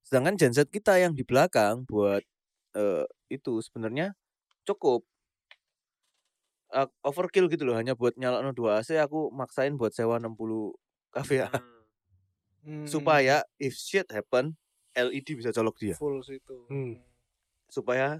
Sedangkan 0.00 0.40
genset 0.40 0.72
kita 0.72 0.96
yang 0.96 1.12
di 1.12 1.28
belakang 1.28 1.84
buat 1.84 2.24
eh, 2.72 3.04
itu 3.28 3.60
sebenarnya 3.60 4.16
cukup. 4.64 5.04
Uh, 6.66 6.90
overkill 7.06 7.46
gitu 7.46 7.62
loh 7.62 7.78
hanya 7.78 7.94
buat 7.94 8.18
nyalain 8.18 8.50
dua 8.50 8.82
AC 8.82 8.98
aku 8.98 9.30
maksain 9.30 9.78
buat 9.78 9.94
sewa 9.94 10.18
60 10.18 10.74
kVA 11.14 11.46
Hmm. 11.46 11.75
Hmm. 12.66 12.82
supaya 12.82 13.46
if 13.62 13.78
shit 13.78 14.10
happen 14.10 14.58
LED 14.98 15.38
bisa 15.38 15.54
colok 15.54 15.78
dia 15.78 15.94
full 15.94 16.18
situ. 16.26 16.66
Hmm. 16.66 16.98
supaya 17.70 18.18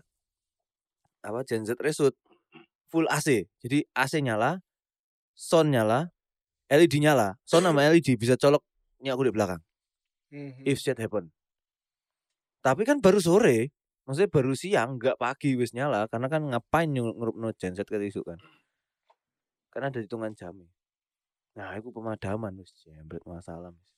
apa 1.27 1.43
genset 1.43 1.75
resut 1.83 2.15
full 2.87 3.11
AC 3.11 3.51
jadi 3.59 3.83
AC 3.91 4.23
nyala 4.23 4.63
sound 5.35 5.75
nyala 5.75 6.15
LED 6.71 7.03
nyala 7.03 7.35
sound 7.43 7.67
sama 7.67 7.83
LED 7.91 8.15
bisa 8.15 8.39
coloknya 8.39 9.19
aku 9.19 9.27
di 9.27 9.35
belakang 9.35 9.59
Hmm, 10.27 10.51
hmm. 10.59 10.67
if 10.67 10.83
shit 10.83 10.99
happen. 10.99 11.31
Tapi 12.67 12.83
kan 12.83 12.99
baru 12.99 13.23
sore, 13.23 13.71
maksudnya 14.03 14.27
baru 14.27 14.53
siang, 14.59 14.99
nggak 14.99 15.23
pagi 15.23 15.55
wis 15.55 15.71
nyala, 15.71 16.11
karena 16.11 16.27
kan 16.27 16.43
ngapain 16.51 16.91
ngurup 16.91 17.39
no 17.39 17.55
genset 17.55 17.87
ke 17.87 17.95
isu 18.03 18.27
kan. 18.27 18.39
Karena 19.71 19.95
ada 19.95 20.03
hitungan 20.03 20.35
jam. 20.35 20.67
Nah, 21.55 21.79
itu 21.79 21.95
pemadaman 21.95 22.59
wis 22.59 22.75
jembret 22.83 23.23
masalah 23.23 23.71
wis. 23.71 23.96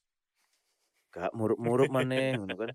Gak 1.13 1.33
murup-murup 1.33 1.89
maneh 1.89 2.37
ngono 2.37 2.55
kan. 2.57 2.71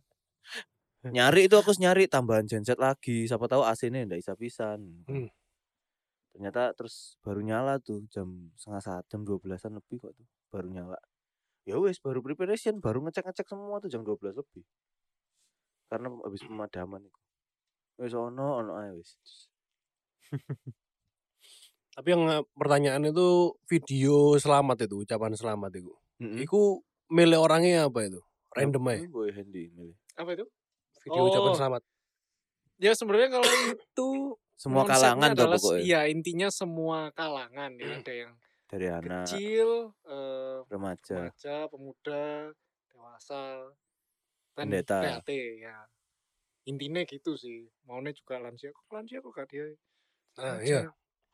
Nyari 1.16 1.52
itu 1.52 1.56
aku 1.60 1.76
nyari 1.76 2.08
tambahan 2.08 2.48
genset 2.48 2.80
lagi, 2.80 3.28
siapa 3.28 3.52
tahu 3.52 3.68
AC-nya 3.68 4.08
ndak 4.08 4.24
bisa 4.24 4.34
pisan. 4.40 5.04
kan. 5.04 5.12
Hmm. 5.12 5.30
Ternyata 6.34 6.72
terus 6.74 7.20
baru 7.20 7.44
nyala 7.44 7.78
tuh 7.84 8.08
jam 8.08 8.50
setengah 8.56 8.82
saat 8.82 9.04
jam 9.12 9.22
12-an 9.28 9.78
lebih 9.78 10.00
kok 10.00 10.16
tuh 10.16 10.28
baru 10.48 10.72
nyala. 10.72 10.98
Ya 11.68 11.76
wes 11.76 12.00
baru 12.00 12.24
preparation, 12.24 12.80
baru 12.80 13.04
ngecek-ngecek 13.04 13.48
semua 13.52 13.84
tuh 13.84 13.92
jam 13.92 14.02
12 14.02 14.40
lebih. 14.40 14.64
Karena 15.92 16.08
habis 16.24 16.42
pemadaman 16.48 17.04
itu. 17.04 17.20
Wes 18.00 18.16
ono 18.16 18.64
ono 18.64 18.72
ae 18.80 18.96
wis. 18.96 19.20
Tapi 21.94 22.08
yang 22.10 22.26
eh, 22.26 22.44
pertanyaan 22.58 23.06
itu 23.06 23.54
video 23.70 24.34
selamat 24.42 24.90
itu, 24.90 25.06
ucapan 25.06 25.38
selamat 25.38 25.72
itu. 25.78 25.94
Mm-mm. 26.26 26.42
Iku 26.42 26.82
milih 27.14 27.40
orangnya 27.40 27.86
apa 27.86 28.00
itu? 28.04 28.20
Random 28.52 28.88
aja. 28.88 29.08
Boy 29.08 29.30
handy 29.30 29.70
milih. 29.70 29.96
Apa 30.14 30.30
itu? 30.34 30.46
Video 31.04 31.22
ucapan 31.24 31.48
Oh. 31.48 31.56
selamat. 31.56 31.82
Ya 32.78 32.92
sebenarnya 32.94 33.30
kalau 33.32 33.50
itu 33.70 34.10
Semua 34.54 34.84
kalangan 34.84 35.34
tuh 35.34 35.48
pokoknya. 35.52 35.82
Iya 35.82 36.00
intinya 36.08 36.48
semua 36.48 37.12
kalangan 37.12 37.76
ya 37.76 37.94
ada 37.94 38.14
yang 38.16 38.32
Dari 38.66 38.88
anak, 38.88 39.28
kecil, 39.28 39.92
eh, 40.04 40.58
remaja. 40.66 41.16
remaja, 41.20 41.56
pemuda, 41.68 42.50
dewasa, 42.90 43.44
dan 44.52 44.66
Pendeta. 44.66 44.98
PAT 45.20 45.30
ya. 45.60 45.78
Intinya 46.64 47.04
gitu 47.04 47.36
sih. 47.36 47.68
Maunya 47.84 48.12
juga 48.12 48.40
lansia. 48.40 48.72
Kok 48.72 48.88
lansia 48.90 49.20
kok 49.20 49.32
gak 49.32 49.48
dia? 49.48 49.68
Nah, 50.38 50.58
Lansia. 50.58 50.66
iya. 50.66 50.82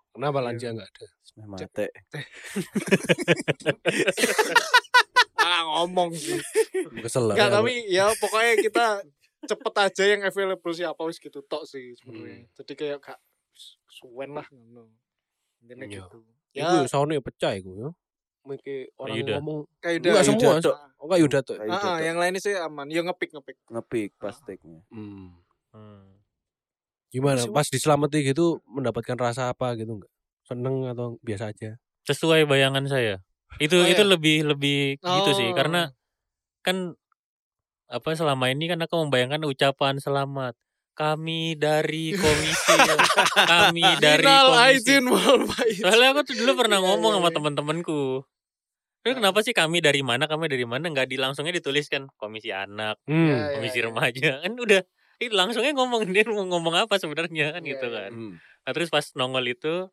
Kenapa 0.09 0.38
Iya. 0.38 0.45
lansia 0.49 0.69
enggak 0.73 0.89
ada? 0.89 1.05
Mate. 1.45 1.86
Ah 5.39 5.61
ngomong 5.63 6.11
sih. 6.13 6.37
Kesel 7.03 7.31
lah. 7.31 7.35
Enggak 7.35 7.49
ya. 7.49 7.55
tapi 7.55 7.73
ya 7.87 8.05
pokoknya 8.19 8.53
kita 8.59 8.85
cepet 9.47 9.73
aja 9.79 10.03
yang 10.03 10.21
available 10.27 10.73
siapa 10.75 11.01
wis 11.07 11.17
gitu 11.17 11.39
tok 11.47 11.63
sih 11.63 11.95
sebenarnya. 11.95 12.43
Hmm. 12.43 12.51
Jadi 12.59 12.73
kayak 12.75 12.97
gak 12.99 13.19
suwen 13.87 14.35
lah 14.35 14.47
ngono. 14.51 14.91
Intinya 15.63 15.85
Iya. 15.87 16.03
gitu. 16.05 16.17
Ya 16.51 16.67
soundnya 16.85 17.23
pecah 17.23 17.55
iku 17.55 17.71
ya. 17.77 17.89
Miki 18.47 18.89
orang 18.97 19.15
Yuda. 19.19 19.33
ngomong 19.39 19.59
kayak 19.79 19.95
Enggak 20.01 20.11
udah 20.15 20.23
semua, 20.25 20.51
Yuda 20.57 20.71
oh 20.99 21.05
enggak 21.05 21.19
Yuda 21.21 21.39
tuh. 21.45 21.55
Kayak 21.59 21.71
Ah, 21.71 21.83
ah, 21.83 21.97
yang 22.01 22.17
lainnya 22.17 22.41
sih 22.41 22.53
aman. 22.55 22.87
Ya 22.89 23.01
ngepik 23.05 23.29
ngepik. 23.35 23.57
Ngepick 23.69 24.09
pas 24.17 24.35
take-nya. 24.43 24.81
Hmm. 24.89 25.35
Hmm. 25.71 26.17
Gimana? 27.09 27.41
Pas 27.49 27.67
diselamati 27.69 28.21
gitu 28.21 28.59
mendapatkan 28.65 29.17
rasa 29.17 29.53
apa 29.53 29.75
gitu 29.77 29.97
enggak? 30.01 30.11
Seneng 30.47 30.89
atau 30.89 31.15
biasa 31.21 31.53
aja? 31.53 31.77
Sesuai 32.09 32.49
bayangan 32.49 32.89
saya. 32.89 33.21
Itu 33.57 33.75
Oh, 33.75 33.87
itu 33.87 33.97
ya? 33.97 34.07
lebih 34.07 34.37
lebih 34.45 34.79
gitu 34.99 35.29
sih 35.33 35.49
Oh. 35.49 35.55
karena 35.55 35.89
kan 36.61 36.93
apa 37.89 38.13
selama 38.13 38.45
ini 38.47 38.69
kan 38.69 38.77
aku 38.77 38.93
membayangkan 38.99 39.41
ucapan 39.43 39.97
selamat 39.97 40.53
kami 40.93 41.55
dari 41.55 42.13
komisi 42.13 42.75
kami 43.33 43.81
dari 44.03 44.21
Minal 44.21 44.45
komisi 44.51 44.61
aizin 44.85 45.03
wal 45.07 45.47
faizin. 45.47 45.81
soalnya 45.81 46.07
aku 46.13 46.21
tuh 46.23 46.35
dulu 46.37 46.51
pernah 46.59 46.77
Iya, 46.77 46.85
ngomong 46.85 47.11
iya, 47.11 47.17
sama 47.17 47.25
iya. 47.25 47.35
teman-temanku 47.35 48.01
Terus 48.99 49.15
Ah. 49.15 49.17
kenapa 49.17 49.39
sih 49.41 49.55
kami 49.55 49.79
dari 49.79 50.03
mana 50.03 50.27
kami 50.27 50.45
dari 50.45 50.67
mana 50.67 50.85
nggak 50.85 51.07
di 51.07 51.15
langsungnya 51.15 51.55
dituliskan 51.55 52.11
komisi 52.13 52.51
anak 52.51 52.99
Hmm. 53.07 53.57
Komisi 53.57 53.79
remaja 53.79 54.43
kan 54.43 54.53
udah 54.53 54.81
itu 55.17 55.33
langsungnya 55.33 55.71
ngomong 55.73 56.03
dia 56.13 56.27
mau 56.27 56.45
ngomong 56.45 56.75
apa 56.77 56.95
sebenarnya 56.95 57.55
kan 57.55 57.63
Iya, 57.63 57.71
gitu 57.73 57.87
iya. 57.87 57.97
kan 57.97 58.11
Hmm. 58.13 58.33
Nah, 58.59 58.71
terus 58.75 58.91
pas 58.91 59.05
nongol 59.15 59.49
itu 59.49 59.87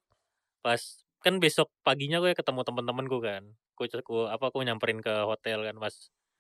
pas 0.61 0.82
kan 1.25 1.39
besok 1.43 1.69
paginya 1.83 2.19
gue 2.23 2.33
ketemu 2.37 2.61
teman-temanku 2.67 3.19
kan. 3.23 3.43
Gue 3.77 3.89
apa 4.29 4.45
aku 4.49 4.62
nyamperin 4.64 5.01
ke 5.05 5.12
hotel 5.27 5.62
kan 5.67 5.77
pas 5.81 5.95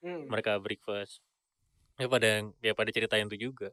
Hmm. 0.04 0.28
mereka 0.28 0.60
breakfast. 0.60 1.24
Ya 1.96 2.06
pada 2.06 2.44
ya 2.60 2.72
pada 2.76 2.90
ceritain 2.92 3.26
tuh 3.26 3.40
juga. 3.40 3.72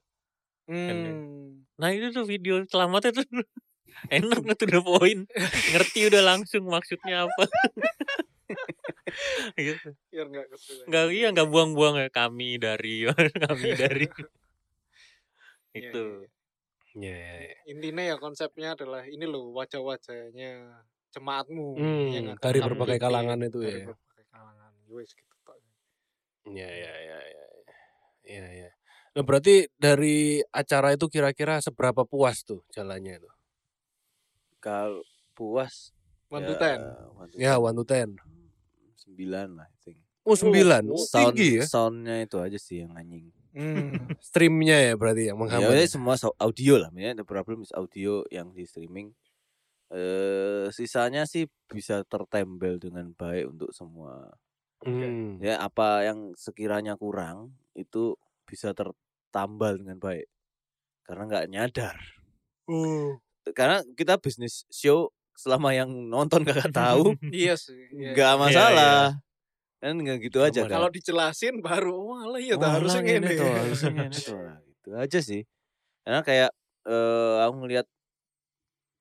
Hmm. 0.72 1.68
Nah, 1.76 1.91
itu 1.91 2.16
tuh 2.16 2.24
video 2.24 2.64
selamatnya 2.64 3.12
tuh 3.12 3.28
enak 4.16 4.39
tuh 4.41 4.56
to 4.56 4.66
the 4.66 4.80
point. 4.80 5.28
Ngerti 5.76 6.08
udah 6.08 6.24
langsung 6.24 6.64
maksudnya 6.72 7.28
apa. 7.28 7.43
gitu. 9.60 9.89
Biar 10.10 10.28
kesuwen. 10.49 10.86
Enggak 10.89 11.04
iya 11.14 11.28
enggak 11.30 11.49
buang-buang 11.51 11.95
ya 11.99 12.10
kami 12.10 12.58
dari 12.58 13.06
kami 13.45 13.70
dari 13.76 14.06
Iya, 15.74 15.89
itu. 15.89 16.06
iya, 16.93 17.14
iya. 17.14 17.14
Ya, 17.14 17.16
ya, 17.18 17.34
ya. 17.49 17.56
Intinya 17.66 18.04
ya 18.06 18.16
konsepnya 18.22 18.78
adalah 18.78 19.04
ini 19.10 19.26
loh 19.26 19.49
wajah-wajahnya 19.58 20.51
jemaatmu 21.14 21.66
Hmm, 21.78 22.07
yang 22.09 22.26
akan 22.34 22.41
dari 22.41 22.59
berbagai 22.59 22.97
kalangan 22.97 23.38
itu 23.39 23.59
dari 23.59 23.72
ya. 23.80 23.86
berbagai 23.88 24.26
kalangan. 24.28 24.72
Wes 24.89 25.09
gitu 25.11 25.36
tok. 25.41 25.57
Ya, 26.49 26.68
ya, 26.68 26.93
ya, 26.99 27.18
ya. 27.22 27.45
Ya, 28.24 28.45
ya. 28.66 28.70
Nah, 29.14 29.22
berarti 29.22 29.70
dari 29.76 30.18
acara 30.49 30.91
itu 30.91 31.05
kira-kira 31.05 31.61
seberapa 31.61 32.01
puas 32.01 32.41
tuh 32.41 32.66
jalannya 32.70 33.18
itu? 33.18 33.30
Kalau 34.57 35.03
puas 35.34 35.91
One 36.28 36.41
ya, 36.41 36.49
to 36.49 36.55
ten. 36.57 36.80
Ya, 37.38 37.53
ten. 37.53 37.61
one 37.61 37.76
to 37.76 37.86
ten. 37.86 38.09
Sembilan 38.97 39.47
lah 39.53 39.68
I 39.70 39.78
think. 39.80 39.99
Oh, 40.24 40.34
sembilan. 40.34 40.88
oh, 40.88 40.97
Sound, 40.97 41.36
tinggi 41.36 41.49
ya. 41.59 41.66
soundnya 41.68 42.16
itu 42.24 42.38
aja 42.39 42.55
sih 42.55 42.82
yang 42.82 42.95
anjing. 42.95 43.28
Hmm. 43.53 44.09
Streamnya 44.18 44.82
ya 44.82 44.93
berarti 44.95 45.30
yang 45.30 45.38
Ya, 45.38 45.41
menghambat. 45.45 45.78
ini 45.78 45.86
semua 45.86 46.16
audio 46.39 46.80
lah. 46.80 46.89
Ya, 46.95 47.14
the 47.14 47.22
problem 47.22 47.61
is 47.61 47.70
audio 47.70 48.24
yang 48.32 48.49
di 48.49 48.66
streaming. 48.66 49.14
Eh, 49.93 50.73
sisanya 50.73 51.29
sih 51.29 51.45
bisa 51.69 52.01
tertembel 52.09 52.81
dengan 52.81 53.13
baik 53.13 53.53
untuk 53.53 53.69
semua. 53.69 54.33
Hmm. 54.81 55.37
Ya, 55.37 55.61
apa 55.61 56.01
yang 56.01 56.33
sekiranya 56.33 56.97
kurang 56.97 57.53
itu 57.77 58.17
bisa 58.49 58.73
tertambal 58.73 59.77
dengan 59.77 60.01
baik. 60.01 60.25
Karena 61.05 61.23
nggak 61.29 61.45
nyadar. 61.53 61.97
Oh. 62.65 63.21
Karena 63.53 63.85
kita 63.93 64.17
bisnis 64.17 64.65
show 64.73 65.13
selama 65.37 65.77
yang 65.77 65.89
nonton 66.09 66.41
kakak 66.41 66.73
tahu 66.81 67.13
iya 67.29 67.53
sih. 67.53 67.77
iya. 67.93 68.17
nggak 68.17 68.33
Iya, 68.33 68.41
masalah. 68.41 68.97
Kan 69.77 69.93
nggak 70.01 70.17
gitu 70.25 70.41
aja 70.41 70.65
kan. 70.65 70.73
Kalau 70.73 70.89
dijelasin 70.89 71.61
baru 71.61 72.17
iya 72.41 72.57
Wah, 72.57 72.65
tuh 72.65 72.69
harusnya 72.81 73.01
gini. 73.05 73.29
tuh, 73.37 73.45
harusnya 73.45 73.91
gini 73.93 74.17
tuh. 74.17 74.41
Nah, 74.41 74.57
gitu 74.65 74.89
aja 74.97 75.19
sih. 75.21 75.41
Karena 76.01 76.25
kayak 76.25 76.51
eh 76.89 77.35
aku 77.45 77.53
ngelihat 77.61 77.85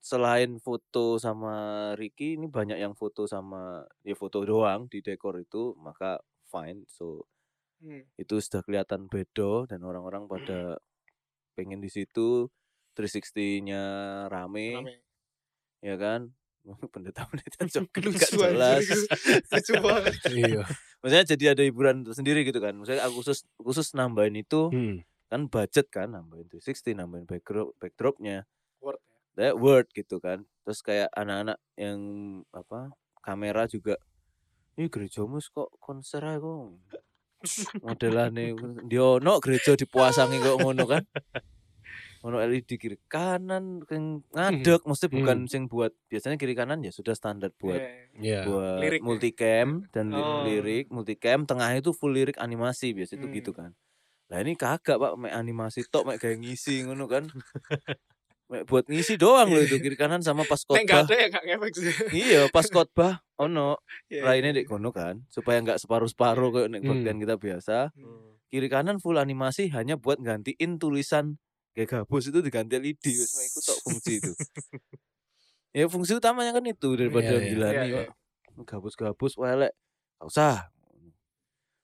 selain 0.03 0.59
foto 0.59 1.15
sama 1.15 1.55
Ricky 1.95 2.35
ini 2.35 2.51
banyak 2.51 2.75
yang 2.75 2.91
foto 2.93 3.23
sama 3.23 3.87
ya 4.03 4.13
foto 4.19 4.43
doang 4.43 4.91
di 4.91 4.99
dekor 4.99 5.39
itu 5.39 5.73
maka 5.79 6.19
fine 6.51 6.83
so 6.91 7.23
Hmm. 7.83 7.99
itu 8.15 8.39
sudah 8.39 8.63
kelihatan 8.63 9.11
bedo 9.11 9.67
dan 9.67 9.83
orang-orang 9.83 10.23
pada 10.23 10.79
pengen 11.59 11.83
di 11.83 11.91
situ 11.91 12.47
360-nya 12.95 13.83
rame, 14.31 14.71
Rame. 14.79 14.95
ya 15.83 15.99
kan 15.99 16.31
pendeta-pendeta 16.95 17.59
Lucu 17.67 17.83
gak 18.15 18.31
jelas 18.31 18.87
Lucu 19.51 19.73
banget. 19.83 20.13
Iya. 20.31 20.63
maksudnya 21.03 21.25
jadi 21.35 21.45
ada 21.59 21.63
hiburan 21.67 22.07
tersendiri 22.07 22.47
gitu 22.47 22.63
kan 22.63 22.71
maksudnya 22.79 23.03
aku 23.03 23.19
khusus 23.19 23.43
khusus 23.59 23.91
nambahin 23.99 24.39
itu 24.39 24.71
Hmm. 24.71 25.03
kan 25.27 25.51
budget 25.51 25.91
kan 25.91 26.15
nambahin 26.15 26.47
360 26.47 26.95
nambahin 26.95 27.27
backdrop 27.27 27.75
backdropnya 27.83 28.47
Word 28.79 28.99
ya. 29.03 29.12
Word 29.57 29.87
gitu 29.93 30.21
kan 30.21 30.45
terus 30.63 30.79
kayak 30.85 31.09
anak-anak 31.13 31.57
yang 31.75 31.99
apa 32.53 32.93
kamera 33.19 33.65
juga 33.65 33.97
ini 34.77 34.89
gerejamu 34.89 35.37
kok 35.41 35.69
konser 35.81 36.21
aja 36.23 36.39
kok 36.41 36.79
modelannya 37.83 38.53
dia 38.91 39.19
no 39.19 39.33
gereja 39.43 39.75
dipuasangi 39.75 40.39
kok 40.39 40.57
ngono 40.61 40.83
kan 40.87 41.03
ngono 42.23 42.39
LED 42.39 42.79
kiri 42.79 42.95
kanan 43.11 43.83
yang 43.91 44.23
ngadeg 44.31 44.79
mesti 44.87 45.11
bukan 45.11 45.43
sing 45.51 45.67
buat 45.67 45.91
biasanya 46.07 46.39
kiri 46.39 46.55
kanan 46.55 46.79
ya 46.79 46.91
sudah 46.95 47.11
standar 47.19 47.51
buat 47.59 47.83
Iya. 47.83 47.91
Iya. 48.15 48.39
buat 48.47 48.79
Lirik 48.79 49.01
ya? 49.01 49.05
multicam 49.05 49.67
dan 49.91 50.05
Oh. 50.13 50.47
lirik 50.47 50.87
multicam 50.87 51.43
tengah 51.43 51.75
itu 51.75 51.91
full 51.91 52.15
lirik 52.15 52.39
animasi 52.39 52.95
biasa 52.95 53.19
itu 53.19 53.27
Hmm. 53.27 53.35
gitu 53.35 53.51
kan 53.51 53.71
lah 54.31 54.39
ini 54.39 54.55
kagak 54.55 54.97
pak 54.97 55.13
mek 55.19 55.35
animasi 55.35 55.83
tok 55.91 56.07
mek 56.07 56.17
kayak 56.23 56.39
ngisi 56.39 56.87
ngono 56.87 57.05
kan 57.11 57.27
buat 58.45 58.85
ngisi 58.85 59.15
doang 59.15 59.49
loh 59.49 59.59
itu 59.59 59.77
kiri 59.77 59.95
kanan 59.95 60.19
sama 60.19 60.43
pas 60.43 60.61
khotbah 60.61 61.03
ada 61.03 61.09
ya 61.11 61.27
nggak 61.27 61.43
ngefek 61.43 61.73
sih. 61.73 61.93
iya 62.13 62.41
pas 62.47 62.65
khotbah 62.65 63.23
ono 63.35 63.79
Iya, 64.07 64.21
lainnya 64.23 64.51
iya. 64.51 64.61
di 64.61 64.63
kono 64.63 64.89
kan 64.89 65.25
supaya 65.27 65.57
nggak 65.57 65.77
separuh 65.77 66.05
separuh 66.05 66.51
kayak 66.51 66.69
nek 66.69 66.81
Hmm. 66.81 66.91
bagian 66.93 67.17
kita 67.17 67.35
biasa 67.35 67.77
Hmm. 67.91 68.37
kiri 68.47 68.67
kanan 68.67 68.97
full 68.97 69.17
animasi 69.17 69.67
hanya 69.69 69.95
buat 69.95 70.19
gantiin 70.19 70.77
tulisan 70.77 71.41
kayak 71.73 72.05
gabus 72.05 72.29
itu 72.29 72.39
diganti 72.39 72.77
LED 72.77 73.01
wis 73.01 73.31
iku 73.33 73.59
tok 73.63 73.77
fungsi 73.81 74.13
itu 74.19 74.31
ya 75.73 75.85
fungsi 75.87 76.13
utamanya 76.13 76.53
kan 76.53 76.61
itu 76.63 76.89
daripada 76.93 77.25
Iya, 77.27 77.39
iya. 77.39 77.49
gila 77.49 77.67
Iya, 77.67 77.81
nih 77.81 77.89
iya. 77.89 78.03
gabus-gabus 78.61 79.33
welek 79.35 79.73
gak 80.19 80.27
usah 80.29 80.55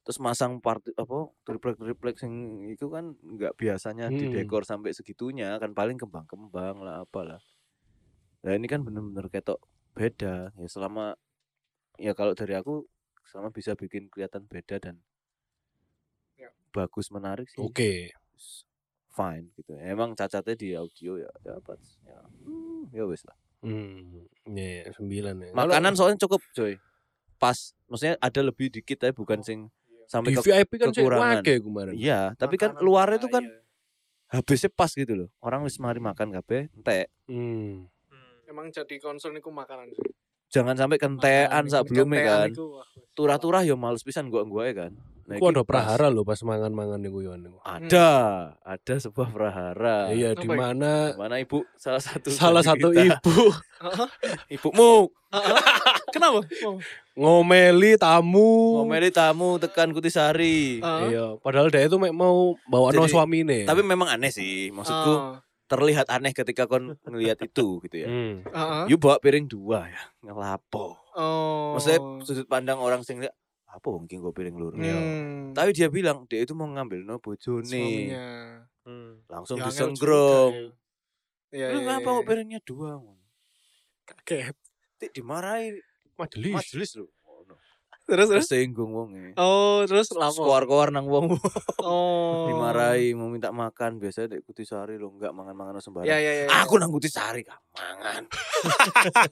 terus 0.10 0.18
masang 0.18 0.58
parti 0.58 0.90
apa 0.98 1.30
triplek 1.46 1.78
triplek 1.78 2.18
yang 2.26 2.66
itu 2.66 2.90
kan 2.90 3.14
nggak 3.22 3.54
biasanya 3.54 4.10
Hmm. 4.10 4.34
dekor 4.34 4.66
sampai 4.66 4.90
segitunya 4.90 5.54
kan 5.62 5.78
paling 5.78 6.02
kembang-kembang 6.02 6.82
lah 6.82 7.06
apalah 7.06 7.38
nah 8.42 8.58
ini 8.58 8.66
kan 8.66 8.82
bener-bener 8.82 9.30
ketok 9.30 9.62
beda 9.94 10.50
ya 10.58 10.66
selama 10.66 11.14
ya 12.02 12.18
kalau 12.18 12.34
dari 12.34 12.58
aku 12.58 12.90
selama 13.22 13.54
bisa 13.54 13.78
bikin 13.78 14.10
kelihatan 14.10 14.50
beda 14.50 14.82
dan 14.82 14.98
Ya. 16.42 16.50
bagus 16.74 17.14
menarik 17.14 17.46
sih 17.46 17.62
Oke. 17.62 18.10
fine 19.14 19.54
gitu 19.62 19.78
emang 19.78 20.18
cacatnya 20.18 20.58
di 20.58 20.74
audio 20.74 21.22
ya 21.22 21.30
ya 21.46 21.54
apa 21.62 21.78
ya, 22.02 22.18
hmm, 22.50 22.90
ya 22.98 23.06
wes 23.06 23.22
lah 23.30 23.38
Hmm. 23.62 24.26
Ya, 24.50 24.90
ya, 24.90 24.96
sembilan 24.98 25.36
ya. 25.38 25.52
makanan 25.54 25.94
soalnya 25.94 26.18
cukup 26.26 26.42
coy 26.58 26.82
pas 27.38 27.78
maksudnya 27.86 28.18
ada 28.18 28.42
lebih 28.42 28.74
dikit 28.74 29.06
tapi 29.06 29.14
bukan 29.14 29.46
sing 29.46 29.70
Iya. 29.70 29.89
Sampai 30.10 30.34
di 30.34 30.36
ke 30.36 30.42
VIP 30.44 30.72
kan 30.76 30.90
kekurangan. 30.90 31.40
wake 31.40 31.54
kemarin. 31.62 31.94
iya 31.94 32.34
tapi 32.34 32.56
kan 32.56 32.74
Makanan 32.74 32.84
luarnya 32.84 33.18
itu 33.18 33.30
kan 33.30 33.44
iya. 33.46 33.62
habisnya 34.28 34.70
pas 34.70 34.90
gitu 34.90 35.14
loh 35.16 35.30
orang 35.40 35.62
wis 35.62 35.78
mari 35.78 36.00
makan 36.00 36.34
kabeh 36.34 36.68
entek 36.74 37.14
Hmm. 37.24 37.86
Hmm. 38.10 38.36
emang 38.44 38.68
jadi 38.68 38.98
concern 38.98 39.38
iku 39.38 39.48
makanan 39.48 39.86
sih. 39.92 40.02
Jangan 40.50 40.74
sampai 40.76 40.98
kentean 40.98 41.70
sebelumnya 41.70 42.26
kan. 42.26 42.50
Turah-turah 43.12 43.62
ya 43.62 43.78
males 43.78 44.02
pisan 44.02 44.28
gua 44.28 44.42
gua 44.44 44.66
kan. 44.72 44.98
Nah, 45.24 45.38
Ku 45.38 45.46
ada 45.46 45.62
prahara 45.62 46.10
loh 46.10 46.26
pas 46.26 46.42
mangan-mangan 46.42 46.98
niku 46.98 47.22
yo 47.22 47.38
niku. 47.38 47.62
Ada, 47.62 48.10
ada 48.58 48.96
sebuah 48.98 49.30
prahara. 49.30 50.10
Iya 50.10 50.34
di 50.34 50.42
itu? 50.42 50.50
mana 50.50 51.14
Mana 51.14 51.38
ibu 51.38 51.62
salah 51.76 52.02
satu 52.02 52.34
salah 52.34 52.66
satu 52.66 52.90
kita. 52.90 53.22
ibu 53.22 53.38
Heeh. 53.86 54.08
ibumu 54.50 55.14
Kenapa? 56.12 56.40
Oh. 56.64 56.78
ngomeli 57.20 58.00
tamu. 58.00 58.80
ngomeli 58.80 59.12
tamu 59.12 59.60
tekan 59.60 59.92
Kutisari. 59.92 60.80
Heeh. 60.80 61.02
Iya, 61.12 61.36
padahal 61.40 61.68
dia 61.68 61.84
itu 61.84 62.00
mau 62.00 62.56
bawa 62.66 62.96
no 62.96 63.06
suamine. 63.06 63.68
Tapi 63.68 63.84
memang 63.84 64.08
aneh 64.08 64.32
sih, 64.32 64.72
maksudku 64.72 65.12
Ah, 65.12 65.44
terlihat 65.68 66.08
aneh 66.08 66.32
ketika 66.32 66.64
kon 66.64 66.96
ngelihat 67.04 67.38
itu 67.44 67.84
gitu 67.84 67.96
ya. 67.96 68.08
Hmm. 68.08 68.42
heeh. 68.44 68.84
You 68.88 68.96
bawa 68.96 69.20
piring 69.20 69.46
dua 69.46 69.86
ya, 69.86 70.02
ngelapo. 70.24 70.96
Oh. 71.14 71.76
Maksudnya 71.76 72.00
sudut 72.24 72.48
pandang 72.48 72.80
orang 72.80 73.04
sing 73.04 73.20
lihat 73.20 73.36
apa 73.70 73.86
mungkin 73.86 74.18
gue 74.18 74.34
piring 74.34 74.56
lur. 74.56 74.74
Hmm. 74.74 75.54
Tapi 75.54 75.76
dia 75.76 75.92
bilang 75.92 76.26
dia 76.26 76.42
itu 76.42 76.56
mau 76.56 76.66
ngambil 76.66 77.04
no 77.04 77.20
bojone. 77.20 78.10
Hmm. 78.88 79.22
Langsung 79.28 79.60
Ya, 79.60 79.68
angel 79.68 79.94
disenggrong. 79.94 80.54
ya. 80.56 80.72
Iya, 81.50 81.68
Lu 81.74 81.80
iya, 81.82 81.86
ngapa 81.92 82.06
iya. 82.06 82.16
kok 82.16 82.26
piringnya 82.26 82.60
dua? 82.64 82.92
Kaget. 84.06 84.56
Tik 85.00 85.12
dimarahi 85.14 85.80
Majelis. 86.20 86.54
majelis 86.54 86.92
lho. 86.96 87.08
Terus 88.04 88.26
terus. 88.26 88.50
Tersinggung 88.50 88.90
wong 88.90 89.10
e. 89.14 89.28
Oh, 89.38 89.86
terus 89.86 90.10
lapo? 90.12 90.42
Skuar-kuar 90.42 90.90
nang 90.90 91.06
wong 91.06 91.38
Oh. 91.80 92.50
dimarahi 92.50 93.14
mau 93.14 93.30
minta 93.30 93.54
makan 93.54 93.98
biasanya 93.98 94.34
dek 94.34 94.42
Kutisari 94.44 94.98
lo 94.98 95.14
enggak 95.14 95.30
mangan-mangan 95.30 95.78
sembarang. 95.78 96.10
Ya 96.10 96.18
ya 96.18 96.34
ya. 96.44 96.46
Aku 96.60 96.76
nang 96.76 96.90
Kutisari 96.90 97.46
gak 97.46 97.62
mangan. 97.72 98.26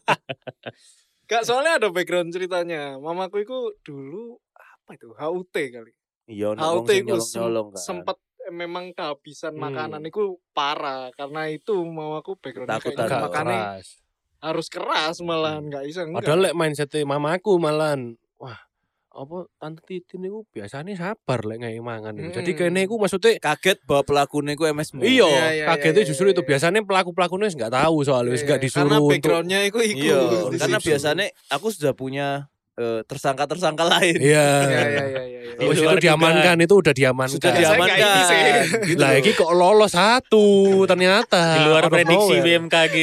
Gak 1.26 1.43
soalnya 1.43 1.76
ada 1.76 1.89
background 1.89 2.31
ceritanya. 2.31 2.95
Mamaku 2.95 3.43
itu 3.43 3.57
dulu 3.81 4.39
apa 4.53 4.95
itu? 4.95 5.11
HUT 5.11 5.51
kali. 5.51 5.91
Iya 6.27 6.53
HUT 6.53 6.88
itu 6.88 7.03
nyolong-nyolong 7.09 7.68
kan. 7.73 7.81
sempat 7.81 8.18
memang 8.47 8.95
kehabisan 8.95 9.51
Hmm. 9.51 9.64
makanan 9.65 10.01
itu 10.05 10.39
parah 10.53 11.11
karena 11.11 11.49
itu 11.49 11.76
mamaku 11.81 12.38
backgroundnya 12.38 12.80
kayak 12.80 12.95
Ketakutan 12.95 13.84
harus 14.38 14.68
keras 14.69 15.18
malahan 15.22 15.65
nggak 15.65 15.84
bisa 15.89 16.05
enggak. 16.05 16.22
Padahal 16.23 16.39
lek 16.49 16.55
mindset 16.55 16.93
mamaku 17.03 17.57
malan 17.57 18.15
wah 18.38 18.57
apa 19.18 19.49
tante 19.57 19.81
Titin 19.81 20.30
niku 20.30 20.45
biasanya 20.53 20.93
sabar 20.93 21.41
lek 21.41 21.57
ngai 21.65 21.81
mangan 21.81 22.14
niku. 22.14 22.38
Jadi 22.38 22.51
kene 22.53 22.85
iku 22.85 23.01
maksudnya 23.01 23.41
Kaget 23.41 23.81
bahwa 23.89 24.05
pelakunya 24.05 24.53
ku 24.53 24.69
MS 24.69 24.93
iya, 25.01 25.26
Iya, 25.26 25.26
iya, 25.57 25.65
kagetnya 25.73 26.05
iya, 26.05 26.09
justru 26.14 26.26
iya, 26.30 26.34
itu. 26.38 26.41
iya. 26.45 26.49
biasanya 26.53 26.80
pelaku-pelakunya 26.85 27.49
nggak 27.49 27.73
tahu 27.73 27.97
soalnya 28.05 28.30
wis 28.38 28.45
Iya, 28.45 28.47
nggak 28.53 28.61
disuruh 28.61 28.89
karena 28.93 29.09
backgroundnya 29.09 29.59
itu 29.65 29.80
ikut 29.81 30.05
Iya, 30.05 30.22
karena 30.61 30.80
biasanya 30.93 31.26
aku 31.49 31.68
sudah 31.73 31.93
punya 31.97 32.27
tersangka-tersangka 32.77 33.83
lain. 33.89 34.15
iya. 34.31 34.47
Iya 34.61 34.81
iya 34.85 34.85
iya 34.85 35.03
iya. 35.25 35.41
iya. 35.57 35.65
Luar 35.81 35.97
itu 35.97 36.05
diamankan 36.05 36.57
itu 36.61 36.73
udah 36.77 36.93
diamankan. 36.93 37.33
Sudah 37.41 37.51
diamankan. 37.57 38.21
sih. 38.29 38.41
Gitu 38.93 39.01
Lah 39.01 39.11
iki 39.17 39.33
kok 39.33 39.49
lolos 39.49 39.97
satu 39.97 40.85
ternyata. 40.85 41.57
Di 41.57 41.61
luar 41.65 41.89
prediksi. 41.89 42.35
BMKG. 42.37 42.95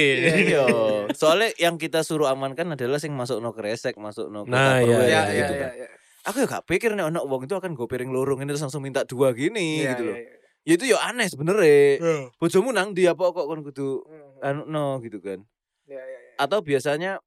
Iya. 0.55 0.65
Soalnya 1.11 1.51
yang 1.59 1.75
kita 1.75 2.07
suruh 2.07 2.31
amankan 2.31 2.79
adalah 2.79 3.03
sing 3.03 3.11
masuk 3.11 3.43
no 3.43 3.51
kresek, 3.51 3.99
masuk 3.99 4.31
no 4.31 4.47
Nah, 4.47 4.79
iya, 4.79 4.87
perwen 4.87 4.95
Iya 4.95 5.11
iya, 5.11 5.21
iya 5.27 5.35
gitu 5.43 5.55
iya. 5.55 5.63
kan. 5.67 5.71
iya. 5.75 5.89
Aku 6.25 6.37
ya 6.41 6.47
gak 6.49 6.65
pikir 6.65 6.95
nih 6.97 7.05
anak 7.05 7.21
uang 7.29 7.45
itu 7.45 7.53
akan 7.53 7.77
gue 7.77 7.85
piring 7.85 8.09
lorong 8.09 8.41
ini 8.41 8.49
terus 8.49 8.65
langsung 8.65 8.81
minta 8.81 9.05
dua 9.05 9.37
gini 9.37 9.85
Iya, 9.85 9.93
gitu 9.93 10.03
loh. 10.09 10.17
iya, 10.17 10.25
iya. 10.25 10.39
Ya 10.65 10.73
itu 10.81 10.85
ya 10.89 10.99
aneh 11.05 11.27
sebenernya. 11.29 12.01
Iya. 12.01 12.17
Bojomu 12.39 12.71
nang 12.73 12.95
dia 12.97 13.13
apa 13.13 13.29
kok 13.29 13.45
kon 13.45 13.61
kudu 13.61 14.01
anu 14.41 14.65
no 14.65 15.03
gitu 15.03 15.19
kan. 15.21 15.43
Iya 15.85 15.99
iya 16.01 16.19
iya. 16.25 16.41
Atau 16.41 16.65
biasanya 16.65 17.19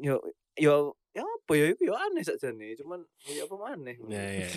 yo 0.00 0.18
yo 0.58 0.98
ya 1.14 1.22
apa 1.22 1.52
ya 1.54 1.64
itu 1.70 1.82
ya 1.86 1.94
aneh 1.96 2.24
saja 2.26 2.50
nih. 2.50 2.74
Cuman 2.76 3.06
ya 3.24 3.46
apa 3.46 3.54
aneh. 3.70 3.96
Ya, 4.10 4.24
ya. 4.44 4.48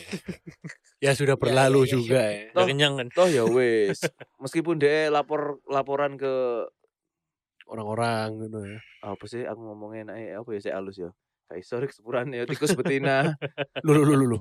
ya 0.99 1.11
sudah 1.19 1.38
berlalu 1.38 1.85
iya, 1.85 1.88
iya. 1.88 1.93
juga 1.93 2.21
ya. 2.25 2.43
Udah 2.51 2.65
kenyang 2.65 2.93
kan. 2.97 3.07
Toh 3.13 3.29
ya 3.29 3.43
wes. 3.45 4.01
Meskipun 4.41 4.81
dia 4.81 5.07
lapor 5.07 5.61
laporan 5.69 6.17
ke 6.17 6.65
Orang-orang 7.67 8.47
gitu 8.47 8.63
ya. 8.63 8.79
apa 9.03 9.23
sih 9.27 9.43
aku 9.43 9.59
ngomongnya 9.59 10.07
enak 10.07 10.39
apa 10.39 10.49
ya 10.55 10.59
saya 10.63 10.73
halus 10.79 10.97
ya. 10.97 11.11
Kayak 11.47 11.59
historik 11.61 11.91
sepuran 11.91 12.31
ya 12.31 12.43
tikus 12.47 12.71
betina. 12.73 13.35
Lu 13.85 13.91
lu 13.91 14.03
lu 14.03 14.15
lu. 14.15 14.25
lu. 14.34 14.39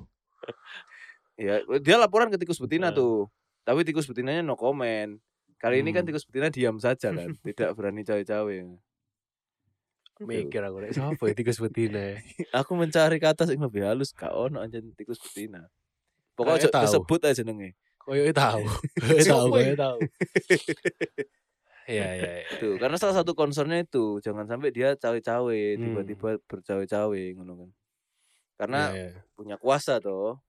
ya 1.37 1.59
dia 1.77 1.95
laporan 1.99 2.31
ke 2.31 2.39
tikus 2.39 2.57
betina 2.57 2.89
Hmm. 2.89 2.97
tuh. 2.97 3.17
Tapi 3.61 3.83
tikus 3.83 4.07
betinanya 4.07 4.41
no 4.41 4.55
comment. 4.55 5.19
Kali 5.59 5.83
ini 5.83 5.91
kan 5.91 6.01
Hmm. 6.01 6.09
tikus 6.09 6.23
betina 6.23 6.47
diam 6.47 6.79
saja 6.79 7.11
kan, 7.11 7.35
tidak 7.47 7.75
berani 7.75 8.07
cawe-cawe. 8.07 8.55
Mikir 10.23 10.61
aku 10.65 10.77
rek 10.81 10.91
siapa 10.97 11.23
ya 11.29 11.33
tikus 11.37 11.61
betina 11.61 11.99
ya. 12.01 12.15
Aku 12.63 12.73
mencari 12.73 13.21
kata 13.21 13.45
yang 13.45 13.69
lebih 13.69 13.85
halus 13.85 14.09
gak 14.15 14.33
ono 14.33 14.63
anjen 14.63 14.89
tikus 14.97 15.21
betina. 15.21 15.69
Pokoknya 16.33 16.65
aja 16.65 16.69
tahu. 16.73 16.83
disebut 16.89 17.19
aja 17.21 17.35
jenenge. 17.37 17.69
Koyo 18.01 18.23
tahu. 18.31 18.63
Koyo 19.03 19.21
tahu, 19.21 19.45
koyo 19.53 19.69
ya? 19.69 19.75
tahu. 19.77 19.99
Iya 21.87 22.07
iya 22.19 22.31
iya. 22.43 22.75
Karena 22.75 22.97
salah 22.99 23.15
satu 23.15 23.31
concernnya 23.31 23.79
itu 23.79 24.19
jangan 24.19 24.43
sampai 24.43 24.75
dia 24.75 24.91
cawe-cawe, 24.93 25.59
Hmm. 25.75 25.81
tiba-tiba 25.81 26.29
bercawe-cawe 26.43 27.21
ngono 27.39 27.53
kan. 27.63 27.69
Karena 28.57 28.81
Iya, 28.91 29.07
iya. 29.15 29.21
punya 29.37 29.55
kuasa 29.55 30.01
toh. 30.03 30.41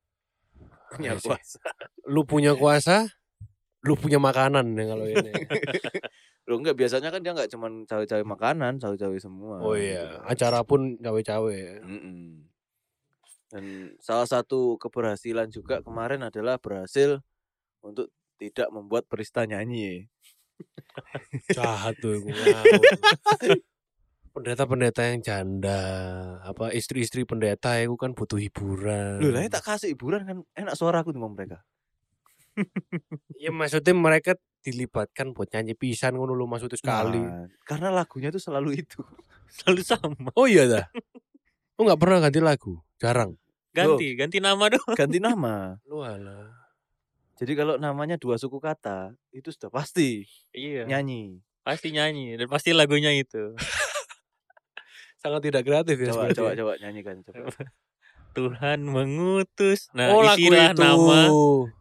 Punya 0.91 1.15
Iya 1.15 1.23
kuasa. 1.23 1.59
Lu 2.09 2.25
punya 2.25 2.53
kuasa, 2.59 3.07
lu 3.85 3.95
punya 3.95 4.19
makanan 4.19 4.73
ya 4.75 4.85
kalau 4.89 5.07
ini. 5.07 5.31
Loh 6.49 6.57
enggak 6.57 6.81
biasanya 6.81 7.13
kan 7.13 7.21
dia 7.21 7.37
enggak 7.37 7.53
cuman 7.53 7.85
cawe-cawe 7.85 8.25
makanan, 8.25 8.81
cawe-cawe 8.81 9.17
semua. 9.21 9.61
Oh 9.61 9.77
gitu 9.77 9.93
iya, 9.93 10.25
kan. 10.25 10.33
acara 10.33 10.61
pun 10.65 10.97
cawe-cawe 10.97 11.53
ya. 11.53 11.77
Mm-mm. 11.85 12.49
Dan 13.53 13.65
salah 14.01 14.25
satu 14.25 14.81
keberhasilan 14.81 15.53
juga 15.53 15.85
kemarin 15.85 16.25
adalah 16.25 16.57
berhasil 16.57 17.21
untuk 17.85 18.09
tidak 18.41 18.73
membuat 18.73 19.05
perista 19.05 19.45
nyanyi. 19.45 20.09
Jahat 21.57 22.01
tuh. 22.01 22.25
Pendeta-pendeta 24.33 25.05
yang 25.05 25.21
janda, 25.21 25.81
apa 26.47 26.73
istri-istri 26.73 27.29
pendeta 27.29 27.77
itu 27.77 27.93
kan 28.01 28.17
butuh 28.17 28.41
hiburan. 28.41 29.21
Loh, 29.21 29.37
lah 29.37 29.45
tak 29.53 29.69
kasih 29.69 29.93
hiburan 29.93 30.25
kan 30.25 30.39
enak 30.57 30.81
suara 30.81 31.05
aku 31.05 31.13
dengan 31.13 31.37
mereka. 31.37 31.61
Ya 33.39 33.51
maksudnya 33.51 33.95
mereka 33.95 34.35
dilibatkan 34.63 35.33
buat 35.33 35.49
nyanyi 35.55 35.79
pisan 35.79 36.19
ngono 36.19 36.35
lu 36.35 36.45
maksudnya 36.51 36.77
sekali. 36.77 37.23
Nah, 37.23 37.47
karena 37.65 37.89
lagunya 37.95 38.29
tuh 38.29 38.43
selalu 38.43 38.83
itu. 38.85 39.01
Selalu 39.55 39.81
sama. 39.81 40.29
Oh 40.37 40.45
iya 40.45 40.69
dah. 40.69 40.85
Lu 41.81 41.89
nggak 41.89 41.97
pernah 41.97 42.19
ganti 42.21 42.41
lagu? 42.43 42.77
Jarang. 43.01 43.33
Ganti, 43.73 44.13
ganti 44.19 44.39
nama 44.43 44.69
dong. 44.75 44.93
Ganti 44.93 45.19
nama. 45.23 45.79
Lu 45.89 46.05
alah. 46.05 46.53
Jadi 47.39 47.55
kalau 47.55 47.79
namanya 47.79 48.19
dua 48.19 48.35
suku 48.35 48.59
kata, 48.59 49.15
itu 49.31 49.49
sudah 49.55 49.71
pasti 49.71 50.27
Iya. 50.53 50.85
nyanyi. 50.85 51.39
Pasti 51.63 51.95
nyanyi 51.95 52.35
dan 52.37 52.51
pasti 52.51 52.75
lagunya 52.75 53.15
itu. 53.15 53.55
Sangat 55.23 55.43
tidak 55.47 55.63
kreatif 55.67 55.97
ya 55.99 56.11
Coba 56.15 56.31
coba 56.35 56.51
coba 56.55 56.73
nyanyikan 56.83 57.23
coba. 57.27 57.51
Tuhan 58.31 58.79
mengutus. 58.83 59.91
Nah, 59.91 60.11
oh 60.11 60.23
isilah 60.25 60.71
itu. 60.71 60.79
nama 60.79 61.19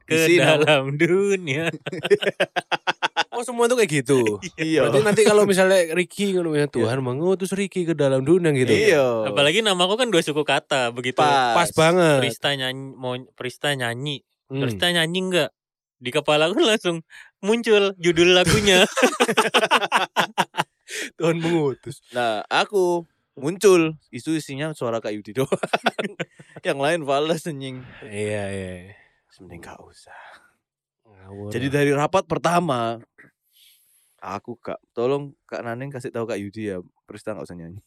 ke 0.04 0.14
Isi 0.16 0.34
nama. 0.38 0.58
dalam 0.58 0.84
dunia. 0.98 1.70
Oh 3.30 3.42
semua 3.46 3.66
itu 3.66 3.76
kayak 3.76 3.92
gitu. 4.02 4.20
Iya. 4.58 4.88
Berarti 4.88 5.00
nanti 5.06 5.22
kalau 5.22 5.44
misalnya 5.44 5.94
Ricky 5.94 6.34
ngono 6.34 6.54
ya 6.54 6.66
Tuhan 6.66 6.98
mengutus 7.00 7.54
Ricky 7.54 7.84
ke 7.84 7.94
dalam 7.94 8.24
dunia 8.24 8.50
gitu. 8.52 8.72
Iya. 8.74 9.30
Apalagi 9.30 9.62
namaku 9.62 9.94
kan 9.96 10.08
dua 10.10 10.22
suku 10.22 10.42
kata 10.42 10.90
begitu. 10.90 11.18
pas. 11.18 11.54
Pas 11.54 11.70
banget. 11.72 12.20
Prista 12.26 12.50
nyanyi, 12.52 12.84
mau 12.94 13.14
Prista 13.34 13.70
nyanyi, 13.72 14.22
Hmm. 14.48 14.64
Prista 14.64 14.88
nyanyi 14.88 15.20
enggak? 15.22 15.50
Di 16.00 16.08
kepala 16.08 16.48
aku 16.48 16.62
langsung 16.62 17.04
muncul 17.40 17.92
judul 17.98 18.32
lagunya. 18.32 18.88
Tuhan 21.20 21.38
mengutus. 21.38 22.00
Nah, 22.10 22.42
aku 22.48 23.04
muncul 23.38 23.94
isu 24.10 24.36
isinya 24.36 24.74
suara 24.74 24.98
Kak 24.98 25.14
Yudi 25.14 25.32
doang. 25.38 25.54
Yang 26.66 26.80
lain 26.82 27.00
fals 27.06 27.42
senying. 27.46 27.86
Iya 28.04 28.44
iya. 28.50 28.74
Mending 29.38 29.62
gak 29.62 29.78
usah. 29.86 30.18
Ngawur. 31.06 31.54
Jadi 31.54 31.68
dari 31.70 31.92
rapat 31.94 32.26
pertama 32.26 32.98
aku 34.18 34.58
kak 34.58 34.82
tolong 34.98 35.38
Kak 35.46 35.62
Naneng 35.62 35.94
kasih 35.94 36.10
tahu 36.10 36.26
Kak 36.26 36.42
Yudi 36.42 36.74
ya, 36.74 36.82
Prista 37.06 37.38
nggak 37.38 37.46
usah 37.46 37.58
nyanyi. 37.58 37.80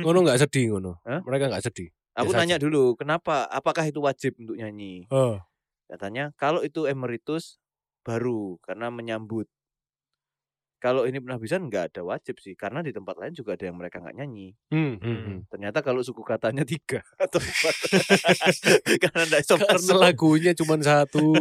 ngono 0.00 0.26
nggak 0.26 0.40
sedih 0.42 0.74
ngono. 0.74 0.98
Hah? 1.06 1.20
Mereka 1.22 1.52
nggak 1.52 1.64
sedih. 1.70 1.92
Aku 2.16 2.30
Biasa 2.30 2.38
nanya 2.40 2.56
aja. 2.58 2.64
dulu, 2.66 2.94
kenapa? 2.98 3.46
Apakah 3.50 3.84
itu 3.86 3.98
wajib 4.02 4.38
untuk 4.40 4.54
nyanyi? 4.58 5.06
Oh. 5.10 5.38
Katanya 5.86 6.30
kalau 6.34 6.62
itu 6.64 6.86
emeritus 6.88 7.58
baru 8.02 8.56
karena 8.64 8.88
menyambut. 8.90 9.46
Kalau 10.84 11.08
ini 11.08 11.16
penghabisan 11.16 11.64
nggak 11.64 11.96
ada 11.96 12.04
wajib 12.04 12.36
sih, 12.36 12.52
karena 12.52 12.84
di 12.84 12.92
tempat 12.92 13.16
lain 13.16 13.32
juga 13.32 13.56
ada 13.56 13.64
yang 13.64 13.80
mereka 13.80 14.04
nggak 14.04 14.20
nyanyi. 14.20 14.52
Hmm, 14.68 15.00
hmm, 15.00 15.18
hmm. 15.24 15.38
Ternyata 15.48 15.80
kalau 15.80 16.04
suku 16.04 16.20
katanya 16.20 16.60
tiga 16.60 17.00
atau 17.24 17.40
empat, 17.40 17.74
karena 19.08 19.22
nggak 19.24 19.42
Karena 19.48 19.64
masuk. 19.80 19.96
lagunya 19.96 20.52
cuma 20.52 20.76
satu. 20.76 21.32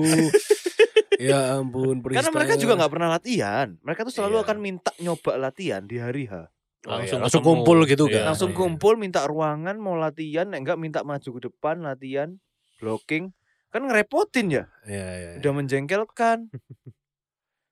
Ya 1.13 1.55
ampun, 1.55 2.01
Karena 2.03 2.33
mereka 2.33 2.57
juga 2.57 2.73
nggak 2.75 2.91
pernah 2.91 3.09
latihan. 3.15 3.77
Mereka 3.85 4.01
tuh 4.03 4.11
selalu 4.11 4.41
Iya. 4.41 4.43
akan 4.43 4.57
minta 4.59 4.91
nyoba 4.97 5.31
latihan 5.37 5.85
di 5.85 6.01
hari 6.01 6.25
H. 6.25 6.33
Oh, 6.33 6.41
iya, 6.41 6.89
Langsung 6.89 7.19
langsung 7.21 7.43
kumpul 7.45 7.77
gitu 7.85 8.09
Iya. 8.09 8.27
kan. 8.27 8.33
Langsung 8.33 8.51
Iya. 8.51 8.57
kumpul 8.59 8.93
minta 8.97 9.21
ruangan 9.23 9.77
mau 9.77 9.95
latihan, 9.95 10.49
enggak 10.51 10.75
minta 10.75 10.99
maju 11.05 11.29
ke 11.37 11.41
depan 11.47 11.79
latihan, 11.79 12.33
blocking. 12.81 13.31
Kan 13.69 13.87
ngerepotin 13.87 14.51
ya, 14.51 14.63
Iya, 14.83 15.05
iya. 15.05 15.29
iya. 15.31 15.39
udah 15.39 15.51
menjengkelkan. 15.53 16.49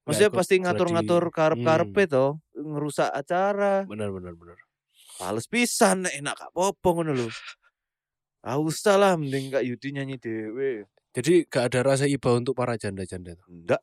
Maksudnya 0.01 0.29
ikut 0.33 0.39
pasti 0.41 0.55
ngatur-ngatur 0.57 1.23
karep-karepe 1.29 2.03
toh, 2.09 2.41
ngerusak 2.57 3.13
acara. 3.13 3.85
Benar 3.85 4.09
benar 4.09 4.33
benar. 4.33 4.57
Pales 5.21 5.45
pisan 5.45 6.09
enak 6.09 6.33
gak 6.33 6.51
apa-apa 6.57 6.87
ngono 6.97 7.11
lho. 7.13 7.29
Ah 8.41 8.57
usah 8.57 8.97
lah 8.97 9.13
mending 9.13 9.53
Kak 9.53 9.61
Yudi 9.61 9.93
nyanyi 9.93 10.17
dhewe. 10.17 10.89
Jadi 11.13 11.45
gak 11.45 11.69
ada 11.69 11.93
rasa 11.93 12.09
iba 12.09 12.33
untuk 12.33 12.57
para 12.57 12.73
janda-janda 12.73 13.37
itu. 13.37 13.45
Enggak. 13.45 13.81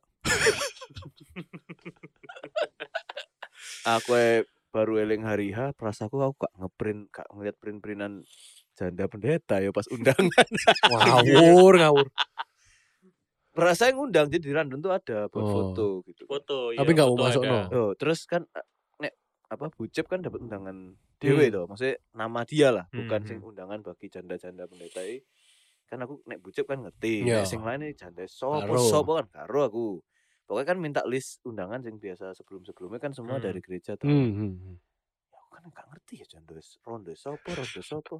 aku 3.95 4.11
eh, 4.19 4.43
baru 4.75 4.99
eling 4.99 5.23
hari 5.23 5.55
H, 5.55 5.71
perasaku 5.79 6.19
aku 6.19 6.35
gak 6.43 6.53
ngeprint, 6.59 7.01
gak 7.15 7.27
ngeliat 7.31 7.55
print-printan 7.55 8.27
janda 8.75 9.07
pendeta 9.07 9.63
ya 9.63 9.71
pas 9.71 9.87
undangan. 9.87 10.27
Ngawur, 10.91 11.73
ngawur. 11.79 12.07
Perasa 13.59 13.91
yang 13.91 13.97
ngundang 13.99 14.27
jadi 14.27 14.39
di 14.41 14.53
Random 14.53 14.79
tuh 14.79 14.91
ada 14.91 15.27
buat 15.27 15.43
Oh. 15.43 15.51
foto 15.51 15.85
gitu. 16.07 16.23
Foto. 16.23 16.71
Tapi 16.71 16.79
iya, 16.85 16.95
nggak 16.95 17.07
mau 17.11 17.17
masuk, 17.19 17.41
no. 17.43 17.59
Oh, 17.69 17.91
terus 17.93 18.23
kan 18.23 18.47
eh, 18.49 18.65
nek 18.99 19.13
apa 19.47 19.67
Bucep 19.69 20.05
kan 20.05 20.19
dapat 20.19 20.39
undangan 20.39 20.95
dewe 21.17 21.45
Hmm. 21.45 21.53
toh. 21.53 21.63
Maksudnya 21.67 21.95
nama 22.13 22.39
dia 22.43 22.67
lah, 22.69 22.85
bukan 22.87 23.19
Hmm, 23.19 23.27
sing 23.27 23.39
hmm. 23.39 23.49
undangan 23.49 23.79
bagi 23.81 24.07
janda-janda 24.07 24.63
pendeta. 24.65 25.03
Kan 25.85 25.99
aku 25.99 26.21
nek 26.23 26.39
Bucep 26.39 26.63
kan 26.63 26.79
ngerti, 26.79 27.27
Iya. 27.27 27.41
nek 27.41 27.45
sing 27.45 27.59
lain 27.59 27.81
ini 27.81 27.93
janda 27.93 28.23
sopo 28.25 28.79
sopo 28.79 29.11
kan 29.15 29.27
karo 29.27 29.59
aku. 29.61 29.85
Pokoknya 30.45 30.65
kan 30.65 30.77
minta 30.79 31.01
list 31.05 31.43
undangan 31.43 31.77
sing 31.79 31.97
biasa 31.97 32.33
sebelum-sebelumnya 32.33 32.97
kan 32.97 33.11
semua 33.11 33.37
Hmm. 33.37 33.45
dari 33.45 33.59
gereja 33.59 33.93
tuh. 33.93 34.07
Hmm, 34.07 34.31
hmm. 34.33 34.77
Ya, 35.29 35.37
aku 35.37 35.49
kan 35.51 35.63
nggak 35.63 35.85
ngerti 35.87 36.13
ya 36.15 36.25
janda 36.27 36.55
rondo 36.81 37.11
sopo 37.13 37.49
rondo 37.51 37.81
sopo. 37.83 38.15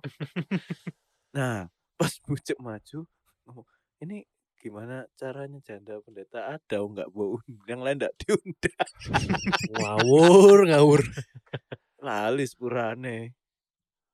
nah, 1.32 1.66
pas 1.96 2.14
Bucep 2.22 2.58
maju 2.60 3.00
ngomong, 3.46 3.66
ini 4.00 4.26
gimana 4.60 5.08
caranya 5.16 5.58
janda 5.64 6.04
pendeta 6.04 6.60
ada 6.60 6.78
nggak 6.78 7.10
mau 7.16 7.40
yang 7.66 7.80
lain 7.80 7.96
nggak 7.98 8.16
diundang 8.20 8.90
Ngawur, 9.72 10.68
ngawur. 10.68 11.02
lali 12.00 12.44
sepurane 12.44 13.34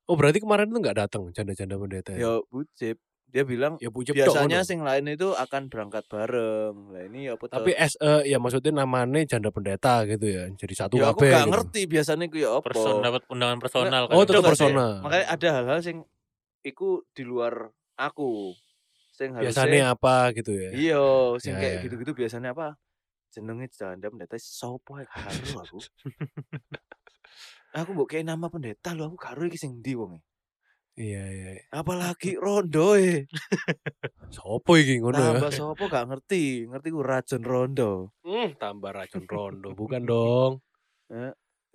Oh 0.06 0.14
berarti 0.14 0.38
kemarin 0.38 0.70
itu 0.70 0.78
nggak 0.78 0.98
datang 1.02 1.34
janda-janda 1.34 1.74
pendeta 1.74 2.14
ya? 2.14 2.18
ya 2.22 2.32
Bucip 2.46 2.96
dia 3.26 3.42
bilang 3.42 3.74
Ya 3.82 3.90
Bucep 3.90 4.14
tok 4.14 4.22
biasanya 4.22 4.62
sing 4.62 4.86
lain 4.86 5.10
itu 5.10 5.34
akan 5.34 5.66
berangkat 5.66 6.06
bareng 6.06 6.94
lah 6.94 7.02
ini 7.10 7.26
ya 7.26 7.34
apa 7.34 7.50
Tapi 7.50 7.74
eh, 7.74 7.90
ya 8.30 8.38
maksudnya 8.38 8.86
namanya 8.86 9.26
janda 9.26 9.50
pendeta 9.50 10.06
gitu 10.06 10.30
ya. 10.30 10.46
Jadi 10.54 10.74
satu 10.78 10.94
ya 10.94 11.10
aku 11.10 11.26
gak 11.26 11.42
gitu. 11.42 11.50
ngerti 11.50 11.80
biasanya 11.90 12.24
ku 12.30 12.38
ya 12.38 12.54
apa 12.54 12.70
Person 12.70 13.02
dapat 13.02 13.22
undangan 13.26 13.58
personal 13.58 14.02
kan. 14.06 14.14
Oh, 14.14 14.22
Itu 14.22 14.30
tetap 14.38 14.46
personal. 14.54 14.90
makanya 15.02 15.26
ada 15.26 15.48
hal-hal 15.58 15.78
sing 15.82 15.98
iku 16.62 17.02
di 17.10 17.22
luar 17.26 17.66
aku 17.98 18.54
sing 19.16 19.30
harusnya 19.36 19.50
Biasanya 19.50 19.84
apa 19.96 20.14
gitu 20.36 20.52
ya? 20.52 20.70
iya 20.76 21.00
sing 21.42 21.54
Ya, 21.56 21.60
kayak 21.60 21.74
ya. 21.74 21.80
gitu-gitu 21.88 22.12
biasanya 22.20 22.48
apa 22.54 22.66
jenenge 23.34 23.66
janda 23.78 24.06
pendeta 24.12 24.36
sopo 24.40 24.90
karo 25.04 25.48
aku 25.64 25.78
aku 27.76 27.90
mbok 27.96 28.06
kayak 28.12 28.26
nama 28.30 28.46
pendeta 28.52 28.88
lho 28.96 29.02
aku 29.12 29.18
karo 29.20 29.40
iki 29.48 29.58
sing 29.60 29.72
ndi 29.80 29.92
wong 30.00 30.14
Iya 30.96 31.22
iya. 31.28 31.48
apalagi 31.76 32.40
rondo 32.40 32.96
e 32.96 33.28
Sopo 34.36 34.80
iki 34.80 34.96
ngono 35.00 35.16
ya? 35.20 35.28
tambah 35.28 35.52
sopo 35.52 35.82
gak 35.92 36.04
ngerti 36.08 36.64
ngerti 36.72 36.88
ku 36.96 37.00
racun 37.04 37.42
rondo 37.44 37.92
Hmm, 38.26 38.58
tambah 38.58 38.90
racun 38.90 39.22
rondo, 39.30 39.70
bukan 39.70 40.02
dong. 40.02 40.52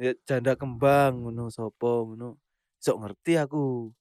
ya 0.01 0.11
janda 0.27 0.53
kembang 0.59 1.21
ngono 1.23 1.47
sopo 1.53 2.11
ngono 2.11 2.41
sok 2.81 2.97
ngerti 3.05 3.31
aku 3.39 3.93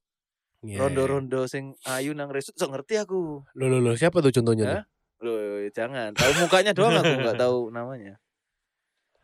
Iya, 0.60 0.76
iya. 0.76 0.78
rondo-rondo 0.84 1.48
sing 1.48 1.72
ayu 1.88 2.12
nang 2.12 2.28
resut 2.28 2.52
sok 2.52 2.76
ngerti 2.76 3.00
aku 3.00 3.40
Loh, 3.56 3.68
loh, 3.72 3.80
loh, 3.80 3.96
siapa 3.96 4.20
tuh 4.20 4.28
contohnya? 4.28 4.84
Hah? 4.84 4.84
loh 5.20 5.64
jangan 5.72 6.16
tahu 6.16 6.32
mukanya 6.40 6.72
doang 6.72 6.96
aku 6.96 7.12
nggak 7.20 7.36
tahu 7.40 7.58
namanya 7.68 8.16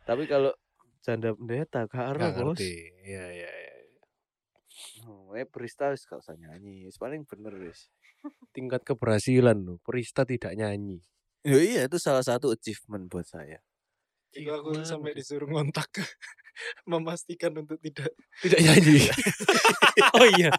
tapi 0.05 0.23
kalau 0.29 0.53
janda 1.03 1.35
pendeta 1.35 1.83
karo 1.87 2.15
Nggak 2.19 2.35
bos 2.35 2.59
ngerti. 2.59 2.73
Iya 3.07 3.25
iya 3.31 3.49
iya. 3.51 3.73
oh, 5.07 5.35
eh 5.35 5.47
Prista 5.47 5.91
wis 5.91 6.03
gak 6.03 6.19
usah 6.23 6.35
nyanyi 6.35 6.87
paling 6.95 7.23
bener 7.23 7.55
wis 7.59 7.87
Tingkat 8.51 8.83
keberhasilan 8.83 9.55
loh. 9.63 9.77
Perista 9.85 10.27
tidak 10.27 10.51
nyanyi. 10.57 10.99
ya 11.47 11.59
iya 11.63 11.81
itu 11.87 11.95
salah 11.95 12.25
satu 12.25 12.51
achievement 12.51 13.07
buat 13.07 13.23
saya 13.23 13.63
Jika 14.35 14.59
aku 14.59 14.83
sampai 14.83 15.15
disuruh 15.15 15.47
ngontak 15.47 15.87
memastikan 16.91 17.55
untuk 17.55 17.79
tidak 17.79 18.11
Tidak 18.43 18.59
nyanyi. 18.59 19.07
oh 20.19 20.27
iya. 20.35 20.51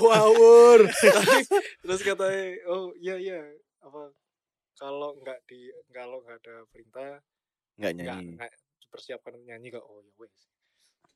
Ngawur. 0.00 0.80
Terus 1.84 2.00
katanya, 2.04 2.44
oh 2.70 2.92
iya 2.98 3.16
iya 3.16 3.40
apa 3.86 4.10
kalau 4.76 5.16
nggak 5.22 5.38
di 5.48 5.70
kalau 5.94 6.20
nggak 6.26 6.38
ada 6.42 6.56
perintah 6.68 7.22
nggak 7.80 7.92
nyanyi 7.96 8.36
nggak 8.36 8.52
dipersiapkan 8.82 9.32
nyanyi 9.46 9.72
kok 9.72 9.84
oh 9.84 10.02
ya 10.04 10.12
wes. 10.20 10.34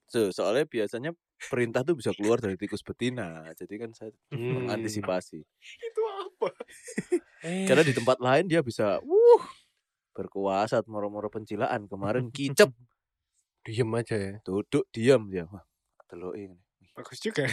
so, 0.09 0.31
soalnya 0.33 0.65
biasanya 0.71 1.11
perintah 1.51 1.83
tuh 1.85 1.97
bisa 1.99 2.15
keluar 2.17 2.41
dari 2.41 2.57
tikus 2.57 2.81
betina 2.85 3.49
jadi 3.59 3.75
kan 3.87 3.91
saya 3.93 4.11
Hmm. 4.33 4.65
mengantisipasi 4.65 5.41
Itu 5.81 6.03
apa? 6.09 6.51
Eh, 7.45 7.65
karena 7.69 7.83
di 7.85 7.93
tempat 7.93 8.23
lain 8.23 8.47
dia 8.49 8.63
bisa 8.63 9.03
wuh 9.05 9.43
berkuasa 10.15 10.85
moro-moro 10.87 11.29
pencilaan 11.29 11.91
kemarin 11.91 12.31
kicep 12.33 12.71
diem 13.67 13.91
aja 13.93 14.17
ya. 14.17 14.33
duduk 14.41 14.89
diam 14.95 15.29
dia 15.29 15.45
wah 15.51 15.65
ngene. 16.11 16.57
Bagus 17.01 17.19
juga. 17.19 17.45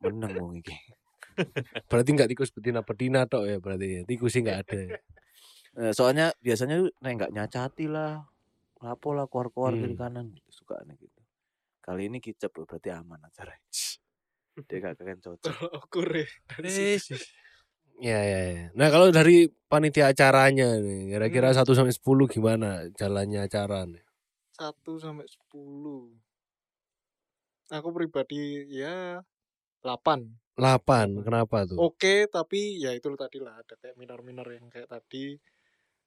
meneng 0.00 0.32
wong 0.36 0.52
iki 0.60 0.76
Berarti 1.92 2.10
nggak 2.16 2.30
tikus 2.32 2.48
betina 2.48 2.80
betina 2.80 3.28
tok 3.28 3.44
ya 3.44 3.56
berarti 3.60 3.86
ya. 3.86 4.00
Tikus 4.04 4.32
sih 4.32 4.40
nggak 4.40 4.58
ada. 4.64 4.76
ya. 4.78 4.88
Eh, 5.76 5.92
soalnya 5.92 6.32
biasanya 6.40 6.80
tuh 6.80 6.90
nek 6.98 7.12
nggak 7.20 7.32
nyacati 7.32 7.84
lah 7.86 8.24
lapo 8.76 9.12
lah 9.12 9.28
keluar-keluar 9.28 9.72
kiri 9.72 9.92
Hmm. 9.92 10.00
kanan 10.00 10.26
gitu 10.32 10.50
suka 10.52 10.80
aneh 10.80 10.96
gitu 10.96 11.20
kali 11.80 12.08
ini 12.08 12.18
kicep 12.18 12.50
loh, 12.52 12.64
berarti 12.64 12.90
aman 12.90 13.20
acara 13.22 13.52
dia 14.68 14.76
gak 14.80 14.96
keren 14.96 15.20
cocok 15.20 15.52
ukur 15.84 16.08
ya. 16.10 16.26
Dari 16.48 16.68
situ. 16.98 17.14
Ya, 17.96 18.20
ya, 18.20 18.40
ya. 18.52 18.64
Nah 18.76 18.88
kalau 18.88 19.08
dari 19.08 19.48
panitia 19.68 20.12
acaranya 20.12 20.76
nih, 20.76 21.12
kira-kira 21.12 21.52
Hmm. 21.52 21.60
1 21.60 21.72
sampai 21.72 21.92
10 21.92 22.26
gimana 22.26 22.88
jalannya 22.92 23.44
acara 23.44 23.84
nih? 23.84 24.04
Satu 24.50 24.96
sampai 24.96 25.24
sepuluh. 25.24 26.12
Aku 27.66 27.90
pribadi 27.90 28.62
ya 28.70 29.18
8 29.82 30.38
8, 30.56 31.20
kenapa 31.20 31.68
tuh? 31.68 31.76
Oke, 31.76 32.24
tapi 32.32 32.80
ya 32.80 32.96
itu 32.96 33.12
tadi 33.12 33.44
lah 33.44 33.60
ada 33.60 33.76
kayak 33.76 33.92
minor-minor 34.00 34.48
yang 34.48 34.72
kayak 34.72 34.88
tadi 34.88 35.36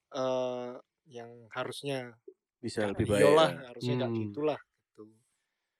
eh 0.09 0.73
yang 1.05 1.29
harusnya 1.53 2.17
bisa 2.57 2.89
lebih 2.89 3.05
baik 3.13 3.21
iyalah, 3.21 3.49
ya. 3.53 3.61
harusnya 3.69 3.95
Hmm. 4.09 4.15
gitulah 4.17 4.59
gitu. 4.89 5.05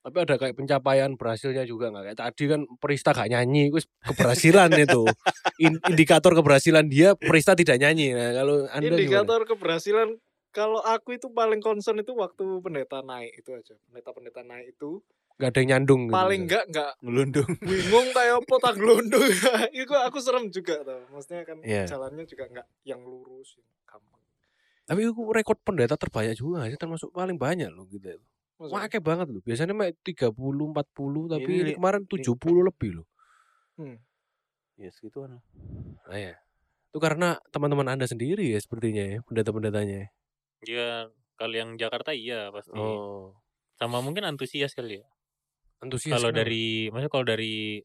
Tapi 0.06 0.18
ada 0.22 0.36
kayak 0.38 0.56
pencapaian 0.56 1.12
berhasilnya 1.18 1.66
juga 1.66 1.90
nggak 1.90 2.14
kayak 2.14 2.20
tadi 2.22 2.44
kan 2.46 2.62
Perista 2.78 3.10
gak 3.12 3.30
nyanyi, 3.34 3.74
itu 3.74 3.82
keberhasilan 4.06 4.70
itu. 4.78 5.04
In- 5.60 5.82
indikator 5.90 6.32
keberhasilan 6.38 6.86
dia 6.88 7.18
Perista 7.18 7.58
tidak 7.58 7.82
nyanyi. 7.82 8.14
Nah, 8.14 8.32
kalau 8.38 8.56
Anda 8.70 8.86
gimana? 8.86 8.96
Indikator 8.96 9.42
keberhasilan 9.50 10.08
kalau 10.54 10.80
aku 10.86 11.18
itu 11.18 11.28
paling 11.34 11.60
concern 11.60 12.00
itu 12.00 12.14
waktu 12.14 12.46
pendeta 12.62 13.02
naik 13.02 13.34
itu 13.34 13.50
aja. 13.54 13.76
Pendeta-pendeta 13.90 14.46
naik 14.46 14.78
itu 14.78 15.02
Gak 15.40 15.56
ada 15.56 15.60
yang 15.64 15.70
nyandung 15.72 16.02
gitu. 16.06 16.14
paling 16.14 16.42
misalnya. 16.44 16.44
enggak 16.44 16.64
enggak 16.68 16.92
ngelundung 17.00 17.50
bingung 17.72 18.08
kayak 18.12 18.36
apa 18.44 18.56
tak 18.60 18.74
gelundung. 18.76 19.24
itu 19.82 19.94
aku 19.96 20.18
serem 20.20 20.46
juga 20.52 20.76
tuh. 20.84 21.00
Maksudnya 21.10 21.42
kan 21.48 21.58
Iya. 21.64 21.84
jalannya 21.88 22.24
juga 22.28 22.44
enggak 22.52 22.68
yang 22.84 23.00
lurus, 23.02 23.56
yang 23.56 23.68
gampang. 23.88 24.20
Tapi 24.84 25.00
itu 25.08 25.12
rekor 25.32 25.56
pendeta 25.64 25.96
terbanyak 25.96 26.36
juga 26.36 26.68
sih 26.68 26.76
termasuk 26.76 27.16
paling 27.16 27.40
banyak 27.40 27.72
loh 27.72 27.88
gitu. 27.88 28.20
Maksudnya, 28.60 28.76
Wah, 28.76 28.92
kayak 28.92 29.06
banget 29.08 29.28
loh. 29.32 29.40
Biasanya 29.40 29.72
mah 29.72 29.88
30, 30.04 30.36
40 30.36 31.32
tapi 31.32 31.48
Ini 31.48 31.64
ini 31.64 31.72
kemarin 31.80 32.04
70 32.04 32.60
lebih 32.60 32.90
loh. 33.00 33.08
ya 34.76 34.90
segituan 34.92 35.40
lah 35.40 35.44
Nah, 36.08 36.20
ya. 36.20 36.36
Itu 36.92 36.98
karena 37.00 37.40
teman-teman 37.54 37.88
Anda 37.88 38.10
sendiri 38.10 38.44
ya 38.52 38.60
sepertinya 38.60 39.04
ya, 39.06 39.18
pendeta-pendetanya. 39.24 39.98
ya? 40.04 40.08
Iya, 40.68 40.90
kalau 41.40 41.56
yang 41.56 41.80
Jakarta 41.80 42.12
iya 42.12 42.52
pasti. 42.52 42.76
Oh, 42.76 43.40
Sama 43.80 44.04
mungkin 44.04 44.28
antusias 44.28 44.76
kali 44.76 45.00
ya. 45.00 45.08
Antusias. 45.80 46.16
kalau 46.20 46.30
dari 46.32 46.88
maksudnya 46.92 47.12
kalau 47.12 47.26
dari 47.28 47.84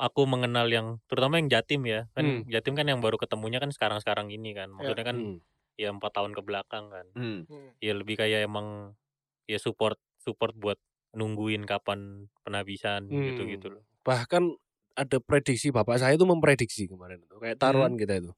aku 0.00 0.24
mengenal 0.24 0.66
yang 0.72 0.86
terutama 1.06 1.36
yang 1.36 1.52
Jatim 1.52 1.84
ya. 1.84 2.08
Kan 2.16 2.24
Hmm. 2.24 2.48
Jatim 2.48 2.72
kan 2.72 2.88
yang 2.88 3.04
baru 3.04 3.20
ketemunya 3.20 3.60
kan 3.60 3.68
sekarang-sekarang 3.68 4.32
ini 4.32 4.56
kan. 4.56 4.72
Maksudnya 4.72 5.04
kan 5.04 5.16
Hmm. 5.18 5.38
ya 5.76 5.92
empat 5.92 6.12
tahun 6.16 6.32
ke 6.32 6.42
belakang 6.44 6.88
kan. 6.88 7.06
hmm. 7.12 7.40
hmm, 7.48 7.68
Ya 7.84 7.92
lebih 7.92 8.16
kayak 8.16 8.48
emang 8.48 8.96
ya 9.44 9.58
support 9.60 10.00
support 10.20 10.56
buat 10.56 10.76
nungguin 11.12 11.66
kapan 11.66 12.30
penabisan 12.46 13.10
gitu 13.10 13.42
Hmm. 13.44 13.50
gitu 13.50 13.66
loh. 13.76 13.82
Bahkan 14.06 14.56
ada 14.96 15.16
prediksi 15.22 15.70
bapak 15.70 16.00
saya 16.00 16.16
itu 16.16 16.24
memprediksi 16.26 16.86
kemarin 16.90 17.22
itu 17.24 17.36
kayak 17.40 17.56
taruhan 17.60 17.94
kita 17.96 18.20
itu. 18.20 18.32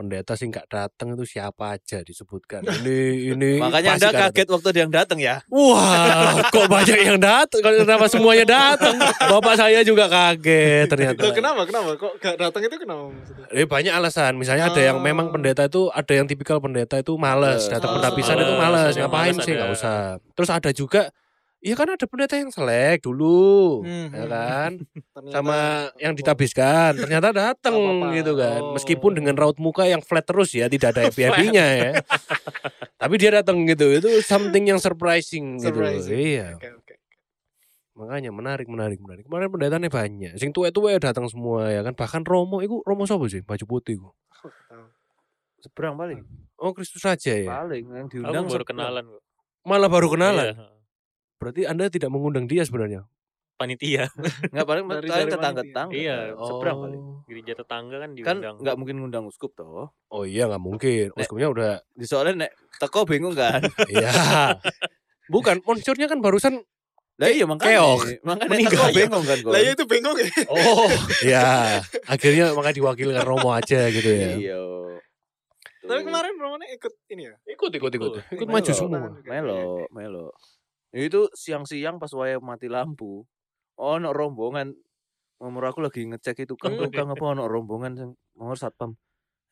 Pendeta 0.00 0.32
sih 0.32 0.48
nggak 0.48 0.64
datang 0.64 1.12
itu 1.12 1.28
siapa 1.28 1.76
aja 1.76 2.00
disebutkan. 2.00 2.64
Ini 2.64 2.98
ini 3.36 3.50
Makanya 3.62 4.00
Anda 4.00 4.08
kaget 4.16 4.48
waktu 4.48 4.68
ada 4.72 4.80
yang 4.80 4.92
datang 4.92 5.18
ya. 5.20 5.44
datang. 5.44 5.52
Wah, 5.52 6.40
kok 6.56 6.64
banyak 6.66 6.98
yang 7.04 7.20
datang? 7.20 7.60
Kenapa 7.60 8.08
semuanya 8.08 8.48
datang? 8.48 8.96
Bapak 8.96 9.60
saya 9.60 9.84
juga 9.84 10.08
kaget 10.08 10.88
ternyata. 10.88 11.20
Loh, 11.20 11.36
kenapa 11.36 11.60
kenapa 11.68 11.90
kok 12.00 12.12
gak 12.16 12.40
datang 12.40 12.60
itu 12.64 12.76
kenapa 12.80 13.12
maksudnya? 13.12 13.44
Eh 13.52 13.66
banyak 13.68 13.92
alasan. 13.92 14.32
Misalnya 14.34 14.72
ada 14.72 14.80
yang 14.80 14.96
memang 14.98 15.28
Oh. 15.28 15.36
pendeta 15.36 15.68
itu 15.68 15.92
ada 15.92 16.12
yang 16.12 16.24
tipikal 16.24 16.58
pendeta 16.58 16.96
itu 16.96 17.12
males 17.14 17.68
datang 17.68 17.92
Oh, 17.92 17.96
penapisan 18.00 18.40
itu 18.40 18.54
males. 18.56 18.96
Ngapain 18.96 19.36
sih 19.36 19.52
nggak 19.52 19.68
ada. 19.68 19.76
usah. 19.76 19.98
Terus 20.32 20.48
ada 20.48 20.70
juga 20.72 21.12
Iya 21.60 21.76
kan 21.76 21.92
ada 21.92 22.08
pendeta 22.08 22.40
yang 22.40 22.48
selek 22.48 23.04
dulu, 23.04 23.84
Hmm, 23.84 24.08
ya 24.08 24.24
hmm. 24.24 24.32
kan? 24.32 24.70
Ternyata- 25.14 25.34
Sama 25.36 25.58
yang 25.96 26.16
ditabiskan, 26.16 26.96
ternyata 26.96 27.28
datang 27.30 27.76
gitu 28.16 28.32
kan. 28.32 28.60
Oh. 28.64 28.72
Meskipun 28.72 29.12
dengan 29.12 29.36
raut 29.36 29.60
muka 29.60 29.84
yang 29.84 30.00
flat 30.00 30.24
terus 30.24 30.56
ya, 30.56 30.66
tidak 30.66 30.96
ada 30.96 31.00
happy 31.06 31.20
happynya 31.22 31.66
ya. 31.76 31.92
Tapi 32.96 33.14
dia 33.16 33.30
datang 33.34 33.60
gitu, 33.64 33.92
itu 33.92 34.08
something 34.22 34.64
yang 34.64 34.80
surprising, 34.80 35.60
gitu. 35.60 35.68
Surprising. 35.68 36.16
Iya, 36.16 36.56
Oke, 36.56 36.68
oke. 36.74 36.94
makanya 37.92 38.32
menarik, 38.32 38.64
menarik, 38.64 38.96
menarik. 38.96 39.28
Kemarin 39.28 39.48
pendetanya 39.52 39.88
banyak, 39.88 40.32
sing 40.36 40.50
tua-tua 40.50 40.96
datang 40.96 41.28
semua 41.28 41.68
ya 41.68 41.84
kan. 41.84 41.92
Bahkan 41.92 42.24
Romo, 42.24 42.64
itu 42.64 42.80
Romo 42.80 43.04
siapa 43.04 43.28
sih? 43.28 43.44
Baju 43.44 43.64
putih 43.68 44.00
ku. 44.00 44.08
Aku. 44.32 44.48
Seberang 45.60 45.92
paling. 45.92 46.24
Oh 46.56 46.72
Kristus 46.72 47.04
saja 47.04 47.36
ya. 47.36 47.52
Paling 47.52 47.84
yang 47.84 48.08
Aku 48.08 48.16
diundang 48.16 48.48
baru 48.48 48.64
seberang. 48.64 48.68
kenalan 48.72 49.04
kok. 49.06 49.22
Malah 49.60 49.88
baru 49.92 50.08
kenalan. 50.08 50.46
Iya, 50.56 50.79
Berarti 51.40 51.64
anda 51.64 51.88
tidak 51.88 52.12
mengundang 52.12 52.44
dia 52.44 52.62
sebenarnya. 52.62 53.08
panitia 53.56 54.08
Enggak 54.52 54.64
paling 54.64 54.84
Dari- 54.84 55.04
paling 55.04 55.10
dari 55.20 55.30
tetangga-tetangga. 55.30 55.92
Iya, 55.92 56.16
kan. 56.32 56.44
Seberang 56.48 56.76
paling. 56.80 57.02
gereja 57.24 57.52
tetangga 57.54 57.96
kan 57.98 58.10
Kan 58.10 58.16
diundang. 58.16 58.56
nggak 58.56 58.76
mungkin 58.76 58.96
ngundang 58.98 59.24
uskup 59.26 59.52
toh. 59.52 59.92
Oh 60.08 60.24
iya 60.24 60.48
nggak 60.48 60.60
mungkin. 60.60 61.12
Nek. 61.12 61.20
Uskupnya 61.20 61.48
udah. 61.48 61.72
Di 61.92 62.04
soalnya 62.04 62.44
nek 62.44 62.52
teko 62.76 63.04
bingung 63.04 63.36
kan. 63.36 63.60
Iya. 63.92 64.08
Bukan, 65.28 65.60
monsurnya 65.62 66.08
kan 66.08 66.18
barusan. 66.18 66.64
Lah 67.16 67.28
iya 67.28 67.44
makanya. 67.44 67.84
Keok. 67.84 68.00
Makanya 68.24 68.48
Meninggal. 68.48 68.72
teko 68.72 68.86
bingung 68.96 69.24
kan 69.28 69.38
kok. 69.38 69.52
Lah 69.52 69.60
ya 69.60 69.70
itu 69.76 69.84
bingung 69.84 70.16
ya. 70.16 70.28
Oh. 70.48 70.88
ya. 71.20 71.46
Akhirnya 72.08 72.44
makanya 72.56 72.76
diwakilkan 72.76 73.24
Romo 73.24 73.52
aja 73.52 73.80
gitu 73.88 74.08
ya. 74.08 74.30
Iya. 74.40 74.60
Tapi 75.80 76.00
kemarin 76.00 76.32
Romane 76.36 76.64
ikut 76.72 76.92
ini 77.08 77.28
ya. 77.28 77.36
Ikut, 77.44 77.70
ikut, 77.70 77.92
ikut. 77.92 78.10
Ikut. 78.16 78.40
Ikut 78.40 78.48
maju 78.48 78.70
semua. 78.72 79.12
Melo, 79.20 79.84
melo. 79.92 80.32
Itu 80.90 81.30
siang-siang 81.32 82.02
pas 82.02 82.10
waya 82.14 82.42
mati 82.42 82.66
lampu. 82.66 83.22
Oh, 83.78 83.96
ono 83.96 84.10
rombongan. 84.10 84.74
Nomor 85.40 85.72
aku 85.72 85.80
lagi 85.80 86.04
ngecek 86.04 86.44
itu 86.44 86.54
kan 86.58 86.76
Hmm. 86.76 86.90
tukang 86.90 87.08
apa 87.08 87.24
ono 87.32 87.48
rombongan 87.48 87.92
yang 87.96 88.10
nomor 88.36 88.60
satpam. 88.60 88.92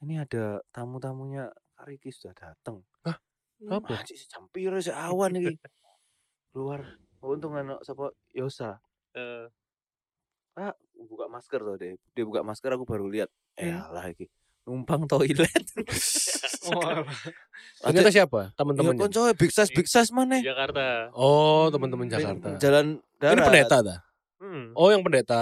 Ini 0.04 0.28
ada 0.28 0.60
tamu-tamunya 0.70 1.48
Kariki 1.78 2.10
sudah 2.10 2.34
datang. 2.36 2.82
Apa? 3.06 4.02
Masih 4.02 4.18
campir 4.28 4.70
si 4.82 4.90
awan 4.92 5.34
iki. 5.38 5.54
Keluar. 6.52 6.84
Untung 7.22 7.54
ono 7.54 7.80
sapa 7.82 8.10
Yosa. 8.34 8.78
Eh, 9.14 9.46
Ah, 10.58 10.74
buka 10.98 11.30
masker 11.30 11.62
tuh 11.62 11.78
deh. 11.78 11.94
Dia 12.18 12.26
buka 12.26 12.42
masker 12.42 12.74
aku 12.74 12.82
baru 12.82 13.06
lihat. 13.06 13.30
Eh, 13.54 13.70
Hmm. 13.70 13.78
alah 13.78 14.10
iki. 14.10 14.26
Numpang 14.68 15.08
toilet. 15.08 15.64
Oh. 16.68 17.00
Ternyata 17.80 18.12
siapa? 18.12 18.40
Ya 18.44 18.56
Teman-temannya. 18.60 19.00
koncoe 19.00 19.32
big 19.32 19.48
size 19.48 19.72
big 19.72 19.88
size 19.88 20.12
mana? 20.12 20.36
di 20.36 20.44
Jakarta. 20.44 21.08
Oh, 21.16 21.72
teman-teman 21.72 22.04
Jakarta. 22.04 22.60
Jalan 22.60 23.00
Ini 23.00 23.16
darat. 23.16 23.40
pendeta 23.40 23.76
dah. 23.80 23.98
Hmm. 24.36 24.76
Oh, 24.76 24.92
yang 24.92 25.00
pendeta. 25.00 25.40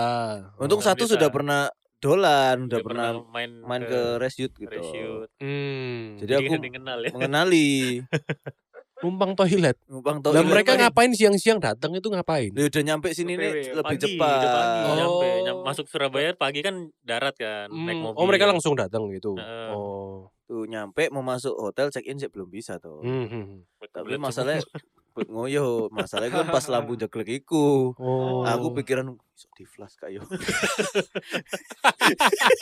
Untung 0.54 0.78
Oh. 0.78 0.78
Pendeta. 0.78 0.94
satu 0.94 1.10
sudah 1.10 1.26
pernah 1.28 1.66
dolan, 1.98 2.56
udah 2.62 2.78
Udah 2.78 2.78
pernah 2.78 3.08
main 3.26 3.50
main 3.58 3.82
ke 3.82 4.00
reshoot 4.16 4.54
gitu. 4.54 4.70
reshoot. 4.70 5.26
Hmm. 5.36 6.14
Jadi 6.14 6.30
Jadi 6.30 6.46
aku 6.46 6.70
kenal 6.70 6.98
ya. 7.02 7.10
mengenali 7.10 7.68
numpang 9.06 9.32
toilet. 9.32 9.78
numpang 9.86 10.18
toilet. 10.18 10.42
mereka 10.42 10.74
Pak. 10.74 10.80
ngapain 10.82 11.12
siang-siang 11.12 11.56
datang 11.56 11.94
itu 11.94 12.06
ngapain? 12.06 12.50
Dia 12.50 12.66
udah 12.66 12.82
nyampe 12.84 13.08
sini 13.10 13.32
nih 13.32 13.46
ya. 13.62 13.78
lebih 13.78 13.86
Pagi, 13.94 14.02
cepat. 14.04 14.34
udah 14.36 14.50
pagi 14.50 14.78
Oh. 14.82 14.96
nyampe. 14.96 15.28
Nyam- 15.42 15.62
masuk 15.62 15.86
Surabaya 15.86 16.30
pagi 16.32 16.60
kan 16.60 16.74
darat 17.00 17.34
kan, 17.34 17.66
naik 17.68 17.94
Hmm, 17.94 18.02
mobil. 18.04 18.18
Oh, 18.18 18.26
mereka 18.26 18.44
langsung 18.44 18.74
datang 18.74 19.06
gitu. 19.08 19.34
Heeh. 19.34 19.70
Oh. 19.70 20.26
Tuh 20.44 20.62
nyampe 20.64 21.06
mau 21.08 21.22
masuk 21.22 21.54
hotel 21.54 21.88
check 21.88 22.02
in 22.04 22.16
sih 22.16 22.26
belum 22.26 22.46
bisa 22.48 22.76
tuh. 22.76 22.98
Hmm, 23.00 23.24
hmm, 23.24 23.44
hmm. 23.44 23.60
Tapi 23.88 24.14
masalahnya 24.16 24.62
buat 25.12 25.26
ngoyo, 25.26 25.88
masalahnya 25.88 26.28
kan 26.36 26.50
pas 26.50 26.66
lampu 26.66 26.92
jeglek 27.00 27.30
iku. 27.36 27.94
Oh. 27.94 28.42
Aku 28.44 28.70
pikiran 28.72 29.06
iso 29.32 29.48
di 29.52 29.64
flash 29.64 29.96
kayo. 29.96 30.22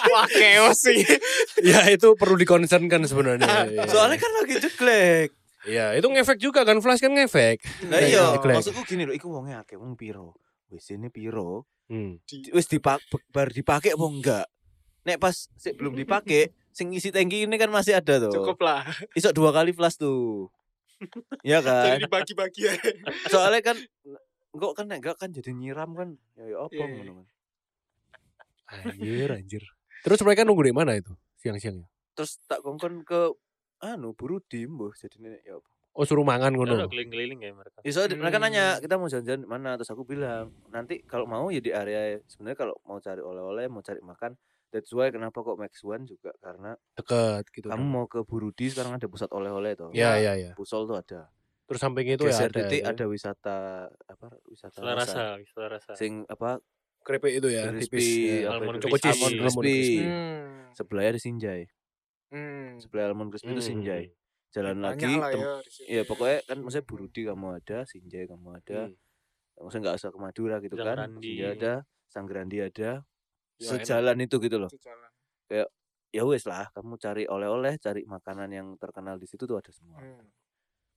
Wah, 0.07 0.27
chaos 0.29 0.79
sih. 0.81 1.03
ya 1.63 1.87
itu 1.89 2.15
perlu 2.15 2.35
dikonsenkan 2.37 3.03
sebenarnya. 3.03 3.85
Soalnya 3.85 4.17
kan 4.17 4.31
lagi 4.35 4.55
jeglek. 4.59 5.29
Ya 5.65 5.97
itu 5.97 6.07
ngefek 6.09 6.39
juga 6.41 6.63
kan 6.63 6.79
flash 6.81 7.01
kan 7.01 7.13
ngefek. 7.13 7.61
Lah 7.89 8.01
iya, 8.01 8.37
maksudku 8.37 8.85
gini 8.85 9.09
loh, 9.09 9.15
iku 9.17 9.33
wonge 9.33 9.57
akeh 9.57 9.77
wong 9.81 9.97
piro. 9.97 10.37
Wis 10.73 10.91
ini 10.93 11.09
piro? 11.09 11.69
Hmm. 11.89 12.21
Wis 12.53 12.67
dipak 12.69 13.01
bar 13.33 13.53
dipakai 13.53 13.93
apa 13.93 14.07
enggak? 14.09 14.47
Nek 15.05 15.21
pas 15.21 15.37
sik 15.61 15.77
belum 15.77 15.95
dipakai, 16.01 16.49
sing 16.73 16.89
isi 16.97 17.13
tangki 17.13 17.45
ini 17.45 17.57
kan 17.61 17.69
masih 17.69 18.01
ada 18.01 18.17
tuh. 18.17 18.33
Cukup 18.33 18.59
lah. 18.65 18.89
Iso 19.13 19.31
dua 19.37 19.53
kali 19.53 19.77
flash 19.77 20.01
tuh. 20.01 20.49
Iya 21.45 21.61
kan? 21.61 22.01
Jadi 22.01 22.09
dibagi-bagi 22.09 22.61
ya. 22.65 22.75
Soalnya 23.29 23.61
kan 23.61 23.77
kok 24.55 24.73
kan 24.73 24.87
nek 24.89 25.05
enggak 25.05 25.17
kan 25.21 25.29
jadi 25.29 25.51
nyiram 25.53 25.93
kan. 25.93 26.09
Ya 26.41 26.57
ya 26.57 26.57
apa 26.65 26.73
Iya, 26.73 26.85
iya. 26.89 26.95
ngono 26.97 27.13
kan. 27.21 27.27
Anjir, 28.75 29.29
anjir. 29.31 29.63
Terus 30.05 30.21
mereka 30.25 30.49
nunggu 30.49 30.65
di 30.65 30.75
mana 30.75 30.97
itu 30.97 31.13
siang-siangnya? 31.41 31.85
Terus 32.17 32.41
tak 32.49 32.65
kongkon 32.65 33.05
ke 33.05 33.33
anu 33.87 34.13
buru 34.13 34.41
dimbuh 34.41 34.91
jadi 34.93 35.17
nek 35.21 35.43
ya 35.43 35.55
apa. 35.55 35.69
Oh 35.95 36.03
suruh 36.03 36.23
mangan 36.23 36.51
Ya 36.51 36.57
ngono. 36.57 36.75
udah 36.75 36.89
keliling-keliling 36.89 37.39
ya 37.39 37.51
mereka. 37.53 37.79
Ya 37.81 37.93
mereka 38.17 38.37
Hmm. 38.37 38.45
nanya 38.45 38.65
kita 38.79 38.95
mau 38.95 39.07
jalan-jalan 39.07 39.43
mana 39.45 39.71
terus 39.75 39.89
aku 39.89 40.03
bilang 40.03 40.51
nanti 40.69 40.99
kalau 41.05 41.23
mau 41.25 41.47
ya 41.49 41.61
di 41.61 41.71
area 41.71 42.19
sebenarnya 42.27 42.59
kalau 42.59 42.75
mau 42.83 42.99
cari 42.99 43.21
oleh-oleh 43.21 43.69
mau 43.69 43.79
cari 43.79 44.01
makan 44.01 44.35
that's 44.69 44.91
why 44.91 45.07
kenapa 45.07 45.39
kok 45.39 45.55
Max 45.55 45.79
One 45.81 46.03
juga 46.03 46.35
karena 46.37 46.75
Dekat 46.93 47.47
gitu. 47.49 47.71
kamu 47.71 47.85
mau 47.85 48.07
ke 48.07 48.21
Burudi 48.21 48.67
sekarang 48.67 48.99
ada 48.99 49.07
pusat 49.07 49.31
oleh-oleh 49.31 49.75
tuh. 49.75 49.95
Ya, 49.95 50.19
ya, 50.19 50.35
ya. 50.35 50.51
Pusol 50.53 50.83
tuh 50.85 50.99
ada. 50.99 51.31
Terus 51.65 51.79
samping 51.79 52.05
itu 52.07 52.27
ya 52.27 52.35
Geser 52.35 52.51
ada. 52.51 52.59
titik 52.61 52.81
ya. 52.81 52.91
ada 52.91 53.05
wisata 53.07 53.59
apa 54.05 54.27
wisata 54.45 54.75
Selarasa, 54.75 55.23
selarasa. 55.47 55.93
Sing 55.95 56.27
apa 56.27 56.59
Keripik 57.01 57.37
itu 57.37 57.49
ya, 57.49 57.69
crispy 57.69 58.01
tipis. 58.01 58.09
ya. 58.43 58.51
Almond 58.51 58.81
cheese. 58.81 58.91
Almond 59.07 59.13
Almond 59.15 59.37
crispy. 59.39 59.61
crispy. 59.63 59.97
Hmm. 60.03 60.45
Sebelahnya 60.73 61.11
ada 61.13 61.21
Sinjai. 61.21 61.63
Hmm. 62.35 62.83
Sebelah 62.83 63.15
Almond 63.15 63.31
crispy 63.31 63.55
itu 63.55 63.63
Hmm. 63.63 63.71
Sinjai. 63.71 64.05
Jalan 64.51 64.77
Banyak 64.79 64.91
lagi 64.91 65.15
lah 65.19 65.31
ya 65.31 65.53
sini. 65.67 65.87
ya 65.91 66.03
pokoknya 66.03 66.39
kan 66.47 66.59
maksudnya 66.59 66.87
Burudi 66.87 67.21
kamu 67.27 67.47
ada, 67.63 67.79
Sinjai 67.87 68.25
kamu 68.27 68.47
ada. 68.59 68.79
Hmm. 68.91 68.95
Maksudnya 69.63 69.83
nggak 69.87 69.97
usah 70.03 70.11
ke 70.11 70.19
Madura 70.19 70.57
gitu 70.59 70.75
kan. 70.75 70.85
Sanggrandi. 70.99 71.31
Sinjai 71.31 71.49
ada, 71.55 71.73
Sanggrandi 72.11 72.59
ada. 72.59 72.91
Ya, 73.55 73.69
Sejalan 73.71 74.19
itu 74.19 74.37
gitu 74.43 74.57
loh. 74.59 74.67
Itu 74.67 74.83
jalan. 74.83 75.11
Ya 76.15 76.23
wes 76.23 76.47
lah, 76.47 76.71
kamu 76.71 76.95
cari 77.03 77.27
oleh-oleh, 77.27 77.75
cari 77.83 78.07
makanan 78.07 78.47
yang 78.51 78.69
terkenal 78.79 79.19
di 79.19 79.27
situ 79.27 79.51
tuh 79.51 79.59
ada 79.59 79.75
semua. 79.75 79.99
Hmm. 79.99 80.23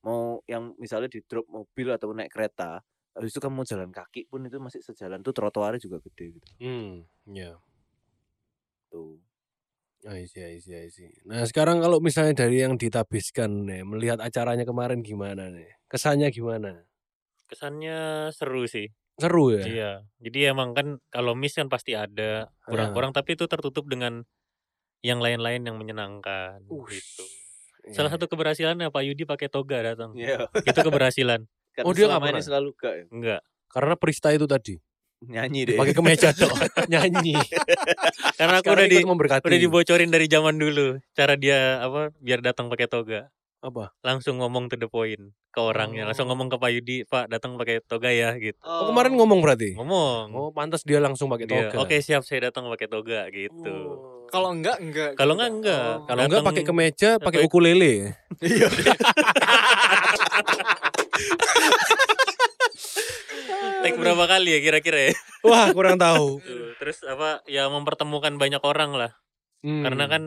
Mau 0.06 0.46
yang 0.46 0.78
misalnya 0.78 1.10
di 1.10 1.26
drop 1.26 1.50
mobil 1.50 1.90
atau 1.90 2.14
naik 2.14 2.30
kereta, 2.30 2.86
habis 3.18 3.34
itu 3.34 3.42
kamu 3.42 3.66
jalan 3.66 3.90
kaki 3.90 4.30
pun 4.30 4.46
itu 4.46 4.62
masih 4.62 4.78
sejalan 4.86 5.26
tuh 5.26 5.34
trotoarnya 5.34 5.82
juga 5.82 5.98
gede 6.06 6.38
gitu. 6.38 6.50
Hmm, 6.62 7.02
ya. 7.34 7.58
Tuh. 8.94 9.18
I 10.06 10.30
see, 10.30 10.46
I 10.46 10.62
see, 10.62 10.78
I 10.78 10.88
see. 10.94 11.10
Nah 11.26 11.42
sekarang 11.50 11.82
kalau 11.82 11.98
misalnya 11.98 12.46
dari 12.46 12.62
yang 12.62 12.78
ditabiskan 12.78 13.66
nih, 13.66 13.82
melihat 13.82 14.22
acaranya 14.22 14.62
kemarin 14.62 15.02
gimana 15.02 15.50
nih? 15.50 15.68
Kesannya 15.90 16.30
gimana? 16.30 16.86
Kesannya 17.50 18.30
seru 18.30 18.70
sih. 18.70 18.94
Seru 19.18 19.50
ya? 19.58 19.64
Iya. 19.66 19.92
Jadi 20.22 20.40
emang 20.54 20.78
kan 20.78 21.02
kalau 21.10 21.34
miss 21.34 21.58
kan 21.58 21.66
pasti 21.66 21.98
ada 21.98 22.54
kurang-kurang 22.70 23.10
tapi 23.18 23.34
itu 23.34 23.50
tertutup 23.50 23.90
dengan 23.90 24.22
yang 25.02 25.18
lain-lain 25.18 25.66
yang 25.66 25.78
menyenangkan 25.82 26.62
gitu. 26.70 27.26
Salah 27.90 28.12
Iya. 28.12 28.20
satu 28.20 28.26
keberhasilannya 28.30 28.94
Pak 28.94 29.04
Yudi 29.08 29.24
pakai 29.26 29.48
toga 29.50 29.82
datang. 29.82 30.14
Iya. 30.14 30.46
Itu 30.62 30.80
keberhasilan. 30.86 31.42
Oh, 31.86 31.94
dia 31.94 32.10
nggak 32.10 32.18
selama 32.18 32.34
ini 32.34 32.42
selalu 32.42 32.70
gak 32.74 32.94
ya? 32.98 33.06
Enggak. 33.14 33.42
Karena 33.70 33.94
Prista 33.94 34.34
itu 34.34 34.50
tadi 34.50 34.82
Nyanyi 35.20 35.62
deh. 35.66 35.78
pakai 35.78 35.94
kemeja 35.94 36.30
dong, 36.32 36.54
nyanyi. 36.94 37.34
Karena 38.38 38.62
aku 38.62 38.70
Sekarang 38.70 38.78
udah 38.78 38.88
di 38.88 38.98
memberkati. 39.02 39.44
udah 39.44 39.60
dibocorin 39.60 40.14
dari 40.14 40.30
zaman 40.30 40.56
dulu 40.56 41.02
cara 41.12 41.34
dia 41.34 41.82
apa 41.82 42.14
biar 42.16 42.40
datang 42.40 42.70
pakai 42.70 42.86
toga. 42.86 43.34
Apa? 43.58 43.90
Langsung 44.00 44.38
ngomong 44.38 44.70
to 44.70 44.78
the 44.78 44.86
point 44.86 45.18
ke 45.50 45.58
orangnya. 45.60 46.06
Langsung 46.06 46.30
Oh. 46.30 46.32
ngomong 46.32 46.46
ke 46.48 46.62
Pak 46.62 46.70
Yudi, 46.70 46.98
"Pak, 47.04 47.26
datang 47.28 47.58
pakai 47.58 47.82
toga 47.82 48.08
ya." 48.08 48.38
gitu. 48.38 48.62
Oh, 48.62 48.86
kemarin 48.88 49.18
ngomong 49.18 49.42
berarti? 49.42 49.74
Ngomong. 49.74 50.30
Oh 50.32 50.54
pantas 50.54 50.86
dia 50.86 51.02
langsung 51.02 51.26
pakai 51.28 51.50
Dia, 51.50 51.74
toga. 51.74 51.82
Oke, 51.82 51.98
siap 51.98 52.22
saya 52.22 52.54
datang 52.54 52.70
pakai 52.70 52.86
toga 52.86 53.26
gitu. 53.28 53.74
Oh. 53.74 54.30
Kalau 54.30 54.54
enggak 54.54 54.78
enggak. 54.78 55.18
Kalau 55.18 55.34
gitu, 55.34 55.42
enggak, 55.42 55.74
enggak. 55.74 55.82
Oh. 55.82 56.06
Kalau 56.06 56.22
enggak 56.24 56.44
pakai 56.46 56.62
kemeja, 56.64 57.10
pakai 57.18 57.42
pakai- 57.42 57.44
ukulele. 57.44 57.94
Iya. 58.46 58.70
Take 63.84 63.98
berapa 63.98 64.24
kali 64.26 64.58
ya 64.58 64.60
kira-kira 64.62 65.12
ya? 65.12 65.14
Wah 65.46 65.70
kurang 65.74 65.98
tahu. 65.98 66.42
Terus 66.82 67.02
apa 67.06 67.42
ya 67.50 67.70
mempertemukan 67.70 68.38
banyak 68.38 68.62
orang 68.62 68.94
lah. 68.94 69.12
Hmm. 69.66 69.84
Karena 69.86 70.06
kan 70.06 70.24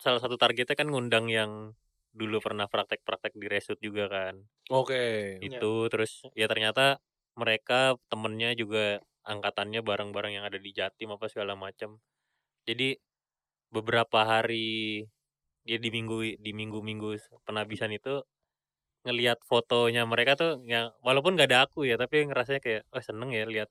salah 0.00 0.18
satu 0.18 0.34
targetnya 0.34 0.74
kan 0.74 0.88
ngundang 0.90 1.30
yang 1.30 1.76
dulu 2.12 2.44
pernah 2.44 2.68
praktek-praktek 2.68 3.36
di 3.36 3.46
resut 3.48 3.78
juga 3.80 4.08
kan. 4.08 4.34
Oke. 4.68 5.38
Itu 5.40 5.88
terus 5.88 6.24
ya 6.36 6.48
ternyata 6.48 7.00
mereka 7.36 7.96
temennya 8.12 8.52
juga 8.52 9.00
angkatannya 9.24 9.80
bareng-bareng 9.80 10.32
yang 10.36 10.44
ada 10.44 10.60
di 10.60 10.70
Jatim 10.74 11.14
apa 11.16 11.30
segala 11.30 11.56
macam. 11.56 11.96
Jadi 12.68 12.98
beberapa 13.72 14.22
hari 14.26 15.02
dia 15.62 15.78
di 15.78 15.88
minggu 15.88 16.42
di 16.42 16.52
minggu-minggu 16.52 17.40
penabisan 17.46 17.94
itu 17.94 18.20
ngelihat 19.02 19.38
fotonya 19.46 20.06
mereka 20.06 20.38
tuh 20.38 20.62
yang 20.64 20.94
walaupun 21.02 21.34
gak 21.34 21.50
ada 21.50 21.66
aku 21.66 21.82
ya 21.86 21.98
tapi 21.98 22.26
rasanya 22.30 22.62
kayak 22.62 22.82
oh 22.94 23.02
seneng 23.02 23.34
ya 23.34 23.42
lihat 23.46 23.68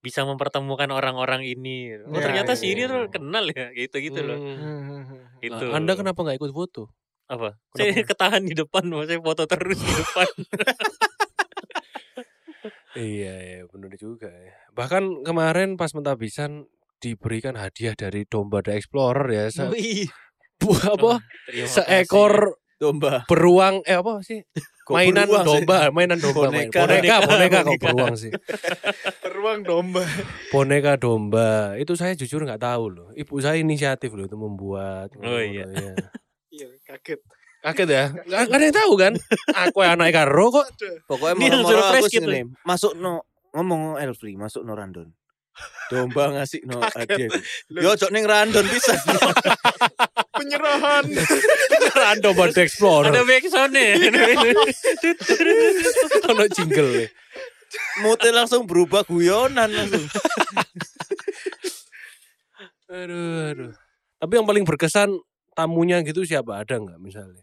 bisa 0.00 0.24
mempertemukan 0.24 0.88
orang-orang 0.88 1.44
ini. 1.44 1.92
Oh 2.08 2.16
Ya, 2.16 2.24
ternyata 2.24 2.56
ya, 2.56 2.60
si 2.60 2.72
ini 2.72 2.84
ya. 2.84 2.88
tuh 2.88 3.12
kenal 3.12 3.44
ya 3.52 3.68
gitu 3.76 3.96
gitu 4.00 4.20
loh. 4.24 4.38
Hmm. 4.40 5.40
Itu. 5.44 5.64
Lah, 5.68 5.76
Anda 5.76 5.92
kenapa 5.92 6.24
nggak 6.24 6.40
ikut 6.40 6.52
foto? 6.52 6.82
apa? 7.30 7.54
Saya 7.78 7.94
ketahan 8.02 8.42
di 8.42 8.58
depan, 8.58 8.82
saya 9.06 9.22
foto 9.22 9.46
terus 9.46 9.78
di 9.78 9.92
depan. 9.94 10.28
Iya, 12.98 13.34
iya 13.38 13.60
benar 13.70 13.94
juga 13.94 14.26
ya. 14.26 14.50
Bahkan 14.74 15.22
kemarin 15.22 15.78
pas 15.78 15.94
mentabisan 15.94 16.66
diberikan 16.98 17.54
hadiah 17.54 17.94
dari 17.94 18.26
Domba 18.26 18.66
The 18.66 18.74
Explorer 18.74 19.30
ya. 19.30 19.44
Se- 19.48 19.70
Wih, 19.70 20.10
bu- 20.58 20.74
apa? 20.74 21.22
Terima 21.46 21.70
Seekor 21.70 22.59
domba. 22.80 23.28
beruang 23.28 23.84
eh 23.84 23.94
apa 23.94 24.24
sih? 24.24 24.40
Kok 24.88 24.96
mainan 24.96 25.28
beruang 25.28 25.44
sih? 25.44 25.48
domba, 25.62 25.76
mainan 25.92 26.18
domba. 26.18 26.48
main- 26.50 26.66
Boneka. 26.72 26.80
boneka, 26.82 27.16
boneka 27.22 27.58
kok 27.60 27.68
Boneka. 27.70 27.84
beruang 27.86 28.14
sih. 28.16 28.32
Beruang 29.22 29.58
domba. 29.62 30.02
Boneka 30.50 30.92
domba. 30.96 31.50
Itu 31.76 31.94
saya 31.94 32.16
jujur 32.16 32.42
nggak 32.42 32.58
tahu 32.58 32.84
loh. 32.90 33.08
Ibu 33.14 33.38
saya 33.38 33.60
inisiatif 33.60 34.10
loh 34.10 34.24
itu 34.24 34.34
membuat. 34.34 35.12
Oh, 35.20 35.38
iya. 35.38 35.68
Iya. 35.68 35.94
Iya, 36.50 36.66
kaget. 36.82 37.20
Kaget 37.62 37.88
ya? 37.88 38.04
Nggak 38.10 38.50
ada 38.50 38.64
yang 38.66 38.74
tahu 38.74 38.92
kan? 38.98 39.12
Aku 39.54 39.86
yang 39.86 39.94
anak 39.94 40.10
karo 40.10 40.50
kok. 40.50 40.66
Pokoknya 41.06 41.62
surprise 41.62 42.10
aku 42.10 42.16
gitu. 42.18 42.30
Masuk 42.66 42.98
no 42.98 43.22
ngomong 43.54 43.94
Elfri, 43.96 44.34
masuk 44.34 44.66
no 44.66 44.74
randon. 44.74 45.14
Domba 45.90 46.30
ngasih 46.30 46.62
no 46.70 46.78
hadiah. 46.78 47.26
Yo 47.66 47.90
cok 47.98 48.14
ning 48.14 48.22
randon 48.22 48.62
bisa. 48.70 48.94
Penyerahan. 50.38 51.02
Beneran 51.66 52.16
Domba 52.22 52.46
The 52.54 52.62
Explorer. 52.62 53.10
Ada 53.10 53.26
backsound 53.26 53.72
nya 53.74 53.98
Ono 56.30 56.44
jingle. 56.46 56.90
ya. 56.94 57.06
Mute 58.06 58.30
langsung 58.30 58.70
berubah 58.70 59.02
guyonan 59.02 59.66
langsung. 59.66 60.06
Aduh, 62.90 63.54
aduh. 63.54 63.72
Tapi 64.22 64.32
yang 64.38 64.46
paling 64.46 64.64
berkesan 64.66 65.10
tamunya 65.58 65.98
gitu 66.06 66.22
siapa? 66.22 66.62
Ada 66.62 66.78
nggak 66.78 66.98
misalnya? 67.02 67.42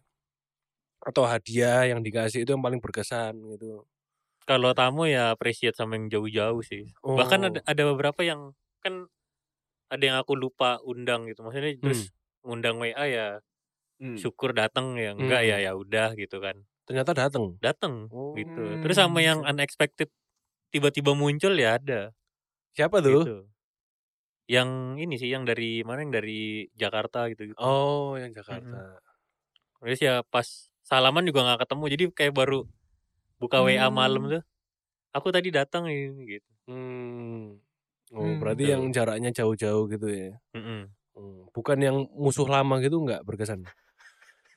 Atau 1.04 1.28
hadiah 1.28 1.88
yang 1.88 2.00
dikasih 2.00 2.48
itu 2.48 2.52
yang 2.56 2.64
paling 2.64 2.80
berkesan 2.80 3.36
gitu. 3.56 3.84
Kalau 4.48 4.72
tamu 4.72 5.04
ya 5.06 5.36
appreciate 5.36 5.76
sama 5.76 6.00
yang 6.00 6.08
jauh-jauh 6.08 6.64
sih. 6.64 6.88
Bahkan 7.04 7.40
ada, 7.52 7.60
Oh. 7.60 7.68
ada 7.68 7.82
beberapa 7.92 8.24
yang 8.24 8.56
kan 8.80 9.12
ada 9.92 10.04
yang 10.04 10.18
aku 10.18 10.40
lupa 10.40 10.80
undang 10.88 11.28
gitu. 11.28 11.44
Maksudnya 11.44 11.76
terus 11.84 12.16
ngundang 12.48 12.80
WA 12.80 13.06
ya 13.06 13.28
Hmm. 14.00 14.14
syukur 14.16 14.54
datang 14.54 14.96
ya 14.96 15.12
enggak 15.12 15.42
ya 15.44 15.58
Hmm. 15.60 15.66
ya 15.68 15.72
udah 15.76 16.10
gitu 16.16 16.38
kan. 16.40 16.56
Ternyata 16.88 17.12
datang. 17.12 17.60
Datang 17.60 18.08
Oh. 18.08 18.32
gitu. 18.34 18.80
Terus 18.80 18.96
sama 18.96 19.20
yang 19.20 19.44
unexpected 19.44 20.08
tiba-tiba 20.72 21.12
muncul 21.12 21.52
ya 21.54 21.76
ada 21.76 22.16
Siapa 22.72 23.04
tuh? 23.04 23.24
gitu. 23.26 23.38
Yang 24.48 24.70
ini 25.04 25.16
sih 25.20 25.28
yang 25.28 25.44
dari 25.44 25.84
mana 25.84 26.08
yang 26.08 26.14
dari 26.16 26.72
Jakarta 26.72 27.28
gitu 27.28 27.52
gitu. 27.52 27.60
Oh, 27.60 28.16
yang 28.16 28.32
Jakarta. 28.32 29.04
Terus 29.84 30.00
ya 30.00 30.24
pas 30.24 30.48
salaman 30.88 31.28
juga 31.28 31.44
nggak 31.44 31.68
ketemu 31.68 31.84
jadi 31.92 32.04
kayak 32.16 32.34
baru 32.34 32.60
buka 33.38 33.62
WA 33.62 33.88
malam 33.90 34.26
Hmm. 34.26 34.32
tuh. 34.38 34.44
Aku 35.14 35.30
tadi 35.32 35.50
datang 35.50 35.88
ini 35.90 36.38
gitu. 36.38 36.50
Hmm. 36.68 37.58
Oh, 38.12 38.24
Hmm, 38.24 38.40
berarti 38.40 38.64
betul. 38.64 38.74
yang 38.74 38.84
jaraknya 38.92 39.32
jauh-jauh 39.32 39.86
gitu 39.90 40.08
ya. 40.08 40.32
Mm-mm. 40.56 40.88
Hmm. 41.18 41.42
Bukan 41.52 41.78
yang 41.82 42.08
musuh 42.14 42.46
lama 42.46 42.78
gitu 42.80 43.02
nggak 43.02 43.26
berkesan. 43.26 43.66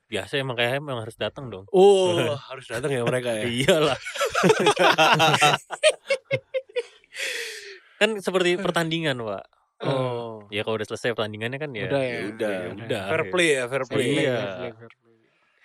Biasa 0.06 0.38
emang 0.38 0.58
kayak 0.58 0.82
emang 0.82 1.00
harus 1.02 1.14
datang 1.14 1.48
dong. 1.48 1.64
Oh, 1.70 2.14
harus 2.50 2.66
datang 2.66 2.90
ya 2.90 3.02
mereka 3.02 3.30
ya. 3.30 3.46
Iyalah. 3.46 3.98
kan 8.00 8.10
seperti 8.18 8.56
pertandingan, 8.56 9.20
Pak. 9.20 9.44
Oh. 9.80 10.44
Ya 10.52 10.60
kalau 10.66 10.76
udah 10.76 10.88
selesai 10.88 11.16
pertandingannya 11.16 11.56
kan 11.56 11.70
ya. 11.72 11.88
Udah 11.88 12.02
ya. 12.04 12.18
udah, 12.32 12.50
ya 12.50 12.68
udah. 12.74 13.02
Fair 13.08 13.22
play 13.32 13.48
ya, 13.56 13.64
fair 13.70 13.84
play. 13.88 14.08
Iya. 14.20 14.36
Fair 14.36 14.50
play, 14.52 14.70
fair 14.76 14.92
play. 14.98 15.09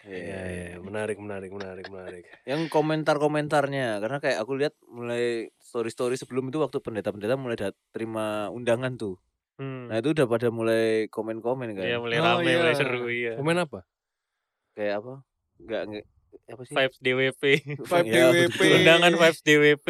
Iya, 0.06 0.40
iya, 0.46 0.78
menarik, 0.78 1.18
menarik, 1.18 1.50
menarik, 1.50 1.86
menarik. 1.90 2.24
Yang 2.46 2.70
komentar-komentarnya 2.70 3.98
karena 3.98 4.18
kayak 4.22 4.38
aku 4.38 4.54
lihat 4.54 4.74
mulai 4.86 5.50
story-story 5.58 6.14
sebelum 6.14 6.54
itu 6.54 6.62
waktu 6.62 6.78
pendeta-pendeta 6.78 7.34
mulai 7.34 7.58
dat 7.58 7.74
terima 7.90 8.54
undangan 8.54 8.94
tuh. 9.02 9.18
Hmm. 9.58 9.90
Nah, 9.90 9.98
itu 9.98 10.14
udah 10.14 10.28
pada 10.30 10.48
mulai 10.54 11.10
komen-komen 11.10 11.74
kan. 11.74 11.86
Iya, 11.90 11.98
mulai 11.98 12.18
Oh, 12.22 12.26
rame, 12.38 12.50
iya. 12.54 12.58
mulai 12.62 12.76
seru 12.78 13.02
iya. 13.10 13.34
Komen 13.34 13.58
apa? 13.58 13.80
Kayak 14.78 14.94
apa? 15.02 15.14
Enggak 15.58 15.82
nge- 15.90 16.08
apa 16.46 16.62
sih? 16.62 16.74
Vibes 16.74 16.98
DWP. 17.00 17.44
Vibe 17.80 18.06
Ya, 18.06 18.24
DWP. 18.30 18.60
Undangan 18.76 19.12
vibes 19.14 19.40
DWP. 19.42 19.88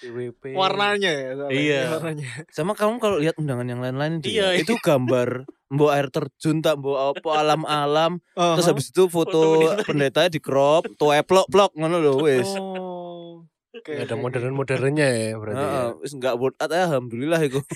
DWP. 0.00 0.42
Warnanya 0.52 1.10
ya. 1.10 1.28
soalnya, 1.34 1.52
Iya. 1.52 1.80
Warnanya. 1.94 2.28
Sama 2.48 2.72
kamu 2.72 2.94
kalau 2.98 3.16
lihat 3.16 3.36
undangan 3.36 3.64
yang 3.64 3.78
lain-lain 3.78 4.18
itu, 4.18 4.32
Iya, 4.32 4.52
ya, 4.52 4.58
itu 4.58 4.74
gambar 4.78 5.46
mbok 5.66 5.90
air 5.90 6.06
terjun 6.08 6.62
tak 6.62 6.78
mbok 6.78 7.18
apa 7.18 7.42
alam-alam 7.42 8.22
terus 8.38 8.62
Aha. 8.62 8.70
habis 8.70 8.86
itu 8.86 9.10
foto 9.10 9.58
Foto 9.58 9.82
pendeta 9.82 10.30
di 10.30 10.38
crop 10.38 10.86
tuwe 10.94 11.18
plok-plok 11.26 11.74
ngono 11.74 11.98
lho 11.98 12.12
wis. 12.22 12.46
Oh. 12.54 13.42
Oke, 13.76 13.92
Nggak 13.92 14.08
ada 14.08 14.16
modern-modernnya 14.16 15.08
ya 15.10 15.36
berarti 15.36 15.60
ya. 15.60 15.68
Heeh, 15.68 15.88
wis 16.00 16.12
enggak 16.16 16.34
worth 16.40 16.56
it 16.56 16.70
ya 16.70 16.86
alhamdulillah 16.88 17.40
iku. 17.44 17.60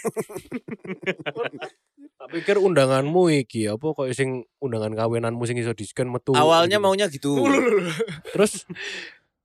Tak 2.31 2.47
pikir 2.47 2.63
undanganmu 2.63 3.43
iki 3.43 3.67
apa 3.67 3.83
kok 3.91 4.07
sing 4.15 4.47
undangan 4.63 4.95
kawinanmu 4.95 5.43
sing 5.51 5.59
iso 5.59 5.75
di-scan 5.75 6.07
metu. 6.07 6.31
Awalnya 6.31 6.79
gitu. 6.79 6.87
maunya 6.87 7.07
gitu. 7.11 7.43
Terus 8.31 8.71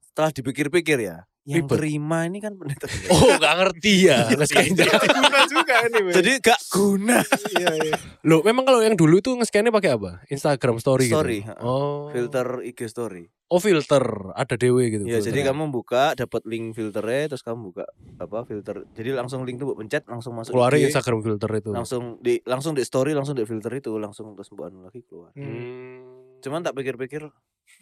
Setelah 0.05 0.29
dipikir-pikir 0.29 1.01
ya, 1.01 1.25
yang 1.45 1.69
Ribet. 1.69 1.77
terima 1.77 2.25
ini 2.25 2.41
kan 2.41 2.57
pendeta. 2.57 2.89
oh 3.13 3.37
gak 3.37 3.53
ngerti 3.61 4.09
ya. 4.09 4.25
Guna 4.33 5.41
juga 5.45 5.75
ini. 5.85 5.99
Jadi 6.09 6.31
gak 6.41 6.59
guna. 6.73 7.21
iya, 7.53 7.69
iya. 7.85 7.93
Loh, 8.29 8.41
memang 8.41 8.65
kalau 8.65 8.81
yang 8.81 8.97
dulu 8.97 9.21
itu 9.21 9.29
nge-scan-nya 9.37 9.69
pakai 9.69 9.93
apa? 9.93 10.25
Instagram 10.33 10.81
story, 10.81 11.05
Story, 11.05 11.45
gitu. 11.45 11.53
heeh. 11.53 11.61
Oh. 11.61 12.09
Filter 12.09 12.65
IG 12.65 12.89
story. 12.89 13.29
Oh, 13.45 13.61
filter. 13.61 14.01
Ada 14.33 14.57
dewe 14.57 14.89
gitu. 14.89 15.05
Ya, 15.05 15.21
jadi 15.21 15.45
kamu 15.45 15.69
buka 15.69 16.17
dapat 16.17 16.41
link 16.49 16.73
filternya 16.73 17.29
terus 17.29 17.45
kamu 17.45 17.69
buka 17.69 17.85
apa 18.17 18.41
filter. 18.49 18.81
Jadi 18.97 19.13
langsung 19.13 19.45
link 19.45 19.61
tuh 19.61 19.77
pencet 19.77 20.09
langsung 20.09 20.33
masuk 20.33 20.57
keluarin 20.57 20.81
IG, 20.81 20.89
Instagram 20.89 21.21
filter 21.21 21.49
itu. 21.53 21.69
langsung 21.69 22.17
di 22.25 22.41
langsung 22.41 22.73
di 22.73 22.81
story 22.81 23.13
langsung 23.13 23.37
di 23.37 23.45
filter 23.45 23.69
itu 23.77 23.93
langsung 24.01 24.33
terus 24.33 24.49
mbok 24.49 24.65
anu 24.73 24.89
lagi 24.89 25.05
keluar. 25.05 25.29
Hmm. 25.37 26.41
Cuman 26.41 26.65
tak 26.65 26.73
pikir-pikir 26.73 27.21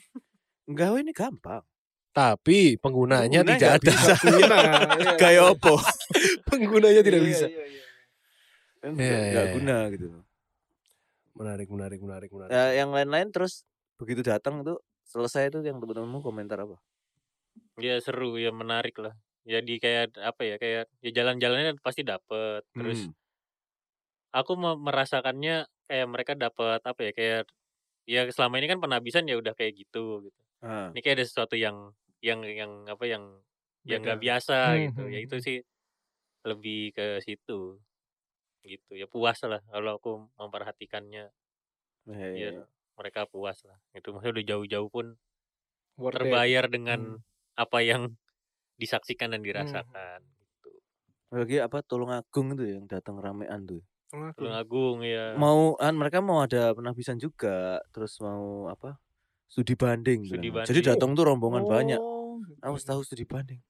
enggak 0.69 0.99
ini 0.99 1.15
gampang. 1.15 1.63
Tapi 2.13 2.77
penggunanya 2.77 3.41
Pengguna 3.41 3.57
tidak 3.57 3.59
nggak 3.59 3.73
ada. 3.73 3.89
bisa. 3.89 4.13
Guna. 4.21 4.57
iya. 5.01 5.13
Kayak 5.17 5.43
opo? 5.49 5.73
penggunanya 6.49 7.01
tidak 7.01 7.19
Iya, 7.19 7.27
bisa. 7.27 7.45
iya, 7.49 7.63
iya. 7.65 7.83
Enggak 8.83 9.01
Iya, 9.03 9.17
enggak 9.19 9.45
iya, 9.45 9.53
guna 9.57 9.77
gitu. 9.89 10.07
Menarik, 11.33 11.67
menarik, 11.67 11.99
menarik, 11.99 12.29
menarik. 12.29 12.51
Ya, 12.53 12.63
yang 12.77 12.93
lain-lain 12.93 13.33
terus 13.33 13.65
begitu 13.97 14.21
datang 14.21 14.61
itu 14.61 14.77
selesai 15.03 15.49
itu 15.49 15.65
yang 15.65 15.81
teman-temanmu 15.81 16.21
komentar 16.21 16.61
apa? 16.61 16.77
Ya 17.81 17.97
seru, 17.97 18.37
ya 18.37 18.53
menarik 18.53 18.93
lah. 19.01 19.17
Jadi 19.43 19.81
kayak 19.81 20.13
apa 20.21 20.41
ya, 20.45 20.55
kayak 20.55 20.85
ya 21.01 21.11
jalan-jalannya 21.11 21.81
pasti 21.81 22.05
dapet. 22.05 22.61
Terus 22.71 23.09
Hmm. 23.09 23.17
aku 24.31 24.53
me- 24.53 24.77
merasakannya 24.79 25.65
kayak 25.85 26.07
mereka 26.07 26.33
dapat 26.33 26.79
apa 26.79 27.01
ya, 27.01 27.11
kayak 27.11 27.41
ya 28.05 28.21
selama 28.29 28.61
ini 28.61 28.67
kan 28.67 28.77
penabisan 28.77 29.25
ya 29.25 29.33
udah 29.33 29.57
kayak 29.57 29.73
gitu 29.75 30.29
gitu. 30.29 30.41
Ah. 30.61 30.93
Ini 30.93 30.99
kayak 31.01 31.15
ada 31.17 31.25
sesuatu 31.25 31.55
yang 31.55 31.91
yang 32.23 32.39
yang 32.47 32.87
apa 32.87 33.03
yang 33.05 33.23
yang 33.83 33.99
nggak 34.03 34.19
Beda. 34.19 34.25
biasa 34.25 34.57
Hmm, 34.71 34.79
gitu. 34.89 35.01
Ya 35.11 35.19
hmm, 35.19 35.25
itu 35.27 35.35
hmm. 35.37 35.45
sih 35.45 35.57
lebih 36.47 36.81
ke 36.95 37.05
situ. 37.25 37.77
Gitu. 38.63 38.91
Ya 38.95 39.07
puas 39.11 39.39
lah 39.43 39.59
kalau 39.67 39.99
aku 39.99 40.11
memperhatikannya 40.39 41.27
biar 42.31 42.55
iya. 42.55 42.63
mereka 42.95 43.27
puas 43.27 43.59
lah. 43.67 43.77
Itu 43.91 44.15
maksudnya 44.15 44.39
udah 44.39 44.45
jauh-jauh 44.55 44.89
pun 44.91 45.05
Worth 45.99 46.23
it. 46.23 46.31
terbayar 46.31 46.65
dengan 46.71 47.19
apa 47.59 47.79
yang 47.83 48.15
disaksikan 48.81 49.35
dan 49.35 49.43
Hmm. 49.43 49.47
dirasakan 49.51 50.19
gitu. 50.39 50.71
Lagi 51.33 51.57
apa 51.59 51.83
tolong 51.83 52.11
agung 52.13 52.55
itu 52.55 52.63
yang 52.79 52.85
datang 52.87 53.19
ramean 53.19 53.67
tuh. 53.67 53.83
Tolong. 54.13 54.31
Tulung 54.37 54.53
Agung 54.53 54.97
ya. 55.01 55.33
Mau 55.33 55.73
kan 55.81 55.93
mereka 55.97 56.21
mau 56.21 56.45
ada 56.45 56.69
penabisan 56.77 57.17
juga, 57.17 57.81
terus 57.89 58.13
mau 58.21 58.69
apa? 58.69 59.01
Studi 59.49 59.73
banding. 59.73 60.21
Studi 60.29 60.49
bilang. 60.53 60.65
Jadi 60.69 60.79
banding. 60.81 60.89
datang 60.93 61.09
tuh 61.17 61.25
rombongan 61.29 61.65
banyak. 61.65 62.01
Aku 62.61 62.77
tahu 62.79 63.01
studi 63.03 63.23
banding. 63.23 63.61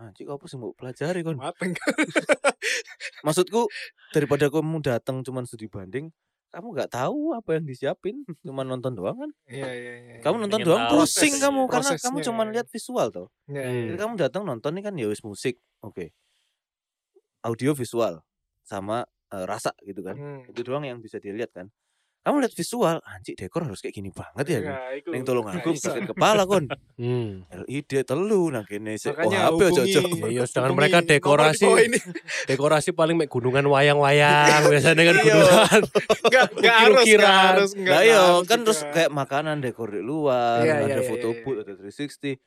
Anjing 0.00 0.26
apa 0.26 0.44
sih 0.50 0.58
mau 0.58 0.74
pelajari 0.74 1.22
kon? 1.22 1.38
Mateng. 1.38 1.72
Maksudku 3.26 3.70
daripada 4.10 4.50
kamu 4.50 4.82
datang 4.82 5.22
cuman 5.22 5.46
studi 5.46 5.70
banding, 5.70 6.10
kamu 6.50 6.74
nggak 6.74 6.90
tahu 6.90 7.32
apa 7.32 7.56
yang 7.56 7.64
disiapin, 7.64 8.26
cuma 8.42 8.66
nonton 8.66 8.92
doang 8.92 9.14
kan? 9.14 9.30
Iya 9.46 9.70
iya 9.72 9.92
iya. 9.94 10.14
Kamu 10.20 10.36
iya. 10.36 10.42
nonton 10.42 10.58
Pengen 10.58 10.68
doang 10.68 10.84
tahu 10.90 10.98
pusing 11.06 11.34
kamu 11.38 11.60
karena 11.70 11.90
kamu 11.96 12.18
cuma 12.26 12.42
ya. 12.42 12.50
lihat 12.58 12.66
visual 12.68 13.06
toh. 13.14 13.28
Iya, 13.46 13.62
Hmm. 13.62 13.72
iya. 13.72 13.82
Jadi 13.94 13.98
kamu 14.02 14.12
datang 14.18 14.42
nonton 14.42 14.70
nih 14.74 14.82
kan 14.84 14.94
ya 14.98 15.06
wis 15.06 15.22
musik, 15.22 15.56
oke. 15.80 16.10
Audio 17.42 17.72
visual 17.74 18.22
sama 18.62 19.06
eh, 19.32 19.44
rasa 19.46 19.70
gitu 19.86 20.02
kan. 20.02 20.14
Hmm. 20.18 20.42
Itu 20.50 20.60
doang 20.66 20.82
yang 20.82 20.98
bisa 20.98 21.22
dilihat 21.22 21.54
kan. 21.54 21.70
Kamu 22.22 22.38
lihat 22.38 22.54
visual, 22.54 23.02
anjir 23.02 23.34
dekor 23.34 23.66
harus 23.66 23.82
kayak 23.82 23.98
gini 23.98 24.14
banget 24.14 24.46
ya. 24.46 24.58
Iku. 24.94 25.10
Neng 25.10 25.26
tolong 25.26 25.42
aku 25.42 25.74
bisa. 25.74 25.90
sakit 25.90 26.14
kepala 26.14 26.46
kon. 26.46 26.70
Hmm. 26.94 27.42
LED 27.66 28.06
telu 28.06 28.46
nang 28.46 28.62
kene 28.62 28.94
sik. 28.94 29.18
Oh, 29.18 29.26
Makanya 29.26 29.50
HP 29.50 29.60
cocok. 29.74 30.04
Ya, 30.06 30.26
iya, 30.30 30.42
sedangkan 30.46 30.74
mereka 30.78 31.02
dekorasi-. 31.02 31.66
Dekorasi 32.50 32.94
paling 32.94 33.18
mek 33.18 33.26
gunungan 33.26 33.66
wayang-wayang 33.66 34.62
biasanya 34.70 35.02
kan 35.02 35.16
Iya. 35.18 35.24
gunungan. 35.26 35.80
Enggak 36.30 36.46
enggak 36.54 36.76
harus 36.78 37.04
enggak 37.10 37.26
harus 37.26 37.70
iya 38.06 38.18
harus 38.22 38.46
kan 38.46 38.58
terus 38.62 38.80
kayak 38.94 39.10
makanan 39.10 39.56
dekor 39.58 39.90
di 39.90 39.98
luar, 39.98 40.62
Iya, 40.62 40.74
ada 40.78 41.02
iya, 41.02 41.02
foto 41.02 41.28
iya. 41.34 41.42
booth, 41.42 41.58
ada 41.66 41.72
360. 41.74 42.38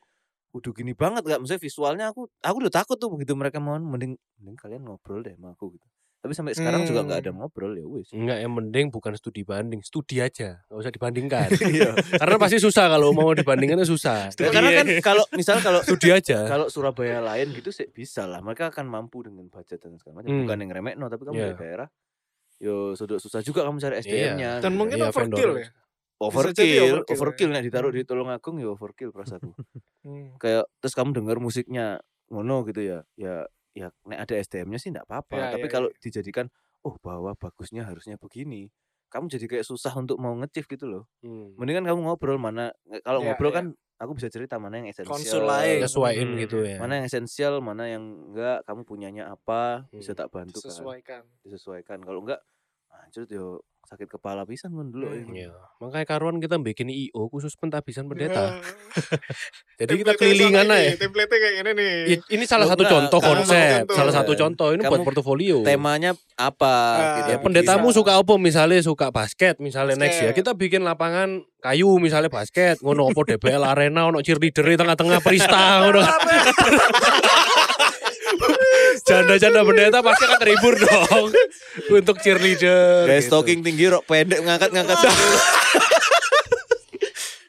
Udah 0.56 0.72
gini 0.72 0.92
banget 0.96 1.20
gak? 1.20 1.36
Maksudnya 1.44 1.60
visualnya 1.60 2.04
aku 2.08 2.32
aku 2.40 2.56
udah 2.64 2.72
takut 2.72 2.96
tuh 2.96 3.12
begitu 3.12 3.36
mereka 3.36 3.60
mau 3.60 3.76
mending 3.76 4.16
mending 4.40 4.56
kalian 4.56 4.88
ngobrol 4.88 5.20
deh 5.20 5.36
sama 5.36 5.52
aku 5.52 5.76
gitu. 5.76 5.84
Tapi 6.16 6.32
sampai 6.32 6.52
sekarang 6.52 6.82
juga 6.82 7.00
nggak 7.02 7.20
ada 7.22 7.30
Hmm. 7.30 7.38
ngobrol 7.38 7.72
ya 7.72 7.86
wis. 7.86 8.10
Enggak, 8.10 8.38
yang 8.38 8.52
penting 8.52 8.84
bukan 8.90 9.12
studi 9.14 9.42
banding, 9.42 9.78
studi 9.80 10.18
aja, 10.18 10.58
nggak 10.66 10.78
usah 10.78 10.90
dibandingkan. 10.90 11.48
Iya. 11.70 11.92
Karena 12.16 12.36
pasti 12.36 12.58
susah 12.58 12.88
kalau 12.88 13.12
mau 13.12 13.30
dibandingkan 13.30 13.78
itu 13.78 13.94
susah. 13.94 14.32
Ya, 14.32 14.50
karena 14.50 14.70
kan 14.74 14.86
kalau 15.14 15.24
misal 15.32 15.60
kalau 15.60 15.80
Studi 15.80 16.10
aja. 16.10 16.44
kalau 16.44 16.66
Surabaya 16.66 17.20
lain 17.20 17.52
gitu 17.52 17.70
sih 17.70 17.86
bisa 17.86 18.24
lah. 18.24 18.40
Mereka 18.40 18.70
akan 18.70 18.84
mampu 18.84 19.22
dengan 19.22 19.46
budget 19.46 19.78
dan 19.78 19.94
segala 19.96 20.20
macam. 20.20 20.30
Hmm. 20.30 20.42
Bukan 20.42 20.56
yang 20.58 20.70
remeh 20.72 20.94
no, 20.94 21.06
tapi 21.06 21.22
kamu 21.22 21.34
Iya. 21.34 21.46
dari 21.46 21.58
daerah 21.58 21.88
Yo 22.56 22.74
sudah 22.92 23.20
susah 23.20 23.40
juga 23.40 23.62
kamu 23.62 23.76
cari 23.78 24.00
SDM-nya. 24.00 24.50
Dan 24.58 24.72
gitu 24.72 24.80
mungkin 24.80 24.96
Iya, 24.96 25.06
overkill 25.06 25.28
vendor. 25.52 25.60
ya. 25.60 25.68
overkill, 26.16 26.84
overkill, 26.96 27.12
overkill 27.12 27.50
ya. 27.50 27.54
nih 27.54 27.62
ditaruh 27.62 27.92
di 27.92 28.02
Tulungagung 28.02 28.56
ya 28.56 28.68
overkill 28.68 29.12
perasaanku. 29.12 29.52
Hmm. 30.00 30.32
Kayak 30.38 30.70
terus 30.78 30.94
kamu 30.94 31.12
dengar 31.12 31.36
musiknya 31.36 31.98
ngono 32.26 32.62
gitu 32.64 32.78
ya. 32.80 32.98
Ya 33.14 33.44
ya 33.76 33.92
nek 34.08 34.18
ada 34.24 34.34
SDM-nya 34.40 34.78
sih 34.80 34.88
enggak 34.88 35.04
apa-apa, 35.04 35.36
Ya, 35.36 35.46
tapi 35.52 35.68
ya, 35.68 35.72
kalau 35.72 35.88
dijadikan 36.00 36.48
oh 36.80 36.96
bahwa 36.98 37.36
bagusnya 37.36 37.84
harusnya 37.84 38.16
begini. 38.16 38.72
Kamu 39.06 39.28
jadi 39.28 39.46
kayak 39.46 39.62
susah 39.62 39.92
untuk 39.94 40.16
mau 40.18 40.34
ngecif 40.34 40.66
gitu 40.66 40.88
loh. 40.88 41.04
Hmm. 41.20 41.54
Mendingan 41.54 41.84
kamu 41.84 42.00
ngobrol 42.02 42.40
mana 42.40 42.72
kalau 43.04 43.20
Ya, 43.22 43.30
ngobrol 43.30 43.52
ya. 43.52 43.56
kan 43.62 43.66
aku 43.96 44.12
bisa 44.12 44.26
cerita 44.26 44.58
mana 44.58 44.82
yang 44.82 44.88
esensial. 44.90 45.14
Konsul 45.14 45.44
lain. 45.46 45.78
Nyesuaiin 45.78 46.28
Hmm. 46.34 46.40
gitu 46.42 46.58
ya. 46.66 46.76
Mana 46.80 46.98
yang 46.98 47.06
esensial, 47.06 47.62
mana 47.62 47.86
yang 47.86 48.02
enggak, 48.02 48.66
kamu 48.66 48.82
punyanya 48.82 49.30
apa, 49.30 49.86
bisa 49.94 50.10
Hmm. 50.12 50.20
tak 50.24 50.28
bantu 50.34 50.58
kan. 50.58 50.68
Sesuaikan. 50.72 51.22
Disesuaikan. 51.44 51.98
Kalau 52.02 52.20
enggak 52.24 52.40
anjir 52.90 53.28
yo 53.30 53.60
sakit 53.86 54.08
kepala 54.10 54.42
pisan 54.42 54.70
kan 54.70 54.86
dulu. 54.86 55.06
Hmm. 55.06 55.30
ya. 55.30 55.46
Iya. 55.46 55.54
Makanya 55.78 56.04
karuan 56.04 56.36
kita 56.36 56.58
bikin 56.58 56.86
IO 56.86 57.26
khusus 57.26 57.54
pentabisan 57.54 58.04
pendeta. 58.04 58.52
Nah, 58.52 58.60
Jadi 59.80 59.92
kita 59.96 60.12
kelilingan 60.14 60.66
aja. 60.66 60.82
ini, 60.84 60.96
Template-nya 60.96 61.38
kayak 61.38 61.54
gini 61.56 61.70
nih. 61.72 61.92
Ini 62.28 62.44
salah 62.44 62.64
Loh, 62.64 62.72
satu 62.72 62.82
enggak, 62.82 62.94
contoh 62.96 63.20
konsep, 63.22 63.72
contoh. 63.82 63.94
salah 63.94 64.12
satu 64.12 64.32
Iya. 64.32 64.40
contoh 64.42 64.68
ini 64.70 64.82
buat 64.82 64.92
Kamu 64.94 65.06
portofolio. 65.06 65.56
Temanya 65.62 66.10
apa 66.34 66.74
Ah, 66.74 67.14
gitu 67.16 67.28
Ya 67.28 67.38
pendetamu 67.38 67.88
bisa. 67.88 67.96
suka 67.96 68.12
apa 68.14 68.34
misalnya 68.36 68.80
suka 68.80 69.08
basket 69.08 69.56
misalnya 69.56 69.94
next 69.94 70.18
ya 70.18 70.28
Basket. 70.28 70.36
kita 70.36 70.50
bikin 70.52 70.82
lapangan 70.82 71.28
kayu 71.58 71.96
misalnya 71.96 72.28
basket 72.28 72.76
ngono 72.78 73.08
apa 73.08 73.20
DBL 73.26 73.62
arena 73.62 74.06
ono 74.06 74.20
cheerleader 74.20 74.64
di 74.64 74.76
tengah-tengah 74.76 75.18
perista 75.18 75.56
ngono 75.80 76.02
janda-janda 79.02 79.60
pendeta 79.60 79.98
pasti 80.00 80.22
akan 80.24 80.38
terhibur 80.38 80.74
dong 80.84 81.28
untuk 81.90 82.16
cheerleader 82.20 83.04
Kayak 83.04 83.20
gitu. 83.20 83.28
stocking 83.28 83.60
tinggi 83.60 83.90
rok 83.90 84.06
pendek 84.06 84.40
ngangkat-ngangkat. 84.40 84.96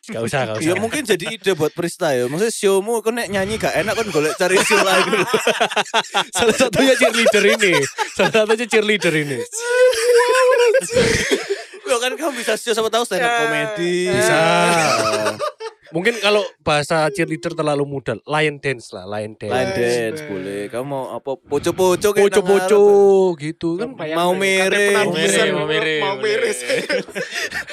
gak 0.07 0.23
usah 0.23 0.47
gak 0.47 0.63
usah 0.63 0.71
ya 0.71 0.79
mungkin 0.79 1.03
jadi 1.03 1.35
ide 1.35 1.51
buat 1.51 1.75
Prista 1.75 2.15
ya. 2.15 2.31
Maksudnya 2.31 2.55
showmu 2.55 3.03
kok 3.03 3.11
nek 3.11 3.27
nyanyi 3.27 3.59
gak 3.59 3.75
enak 3.75 3.91
kan 3.91 4.07
golek 4.07 4.39
cari 4.39 4.55
show 4.63 4.79
lain. 4.79 5.03
salah 6.35 6.55
satunya 6.55 6.95
cheerleader 6.95 7.43
ini 7.59 7.73
salah 8.15 8.31
satunya 8.31 8.65
cheerleader 8.65 9.11
ini 9.11 9.39
Loh 11.87 11.99
kan 11.99 12.15
kamu 12.15 12.35
bisa 12.35 12.55
show 12.55 12.71
sama 12.71 12.91
tahu 12.91 13.03
stand 13.03 13.23
up 13.23 13.31
comedy. 13.47 14.11
Bisa. 14.11 14.39
Mungkin 15.95 16.19
kalau 16.19 16.43
bahasa 16.61 17.07
cheerleader 17.13 17.55
terlalu 17.55 17.83
mudah 17.87 18.19
lion 18.27 18.59
dance 18.59 18.91
lah 18.91 19.07
lion 19.07 19.33
dance. 19.39 19.53
Line 19.53 19.71
Dance, 19.73 20.21
boleh. 20.27 20.61
Kamu 20.67 20.85
mau 20.85 21.03
apa? 21.15 21.39
Poco-poco 21.39 22.09
kayak 22.11 22.23
poco-poco 22.29 22.81
ngarep. 23.31 23.41
gitu 23.41 23.69
kan. 23.79 23.89
Bayang 23.95 24.17
mau 24.17 24.33
mere, 24.35 24.85
mau 24.93 25.11
mere, 25.13 25.43
mau 25.53 25.65
mere, 25.67 25.95
mau 26.03 26.15
mere. 26.23 26.51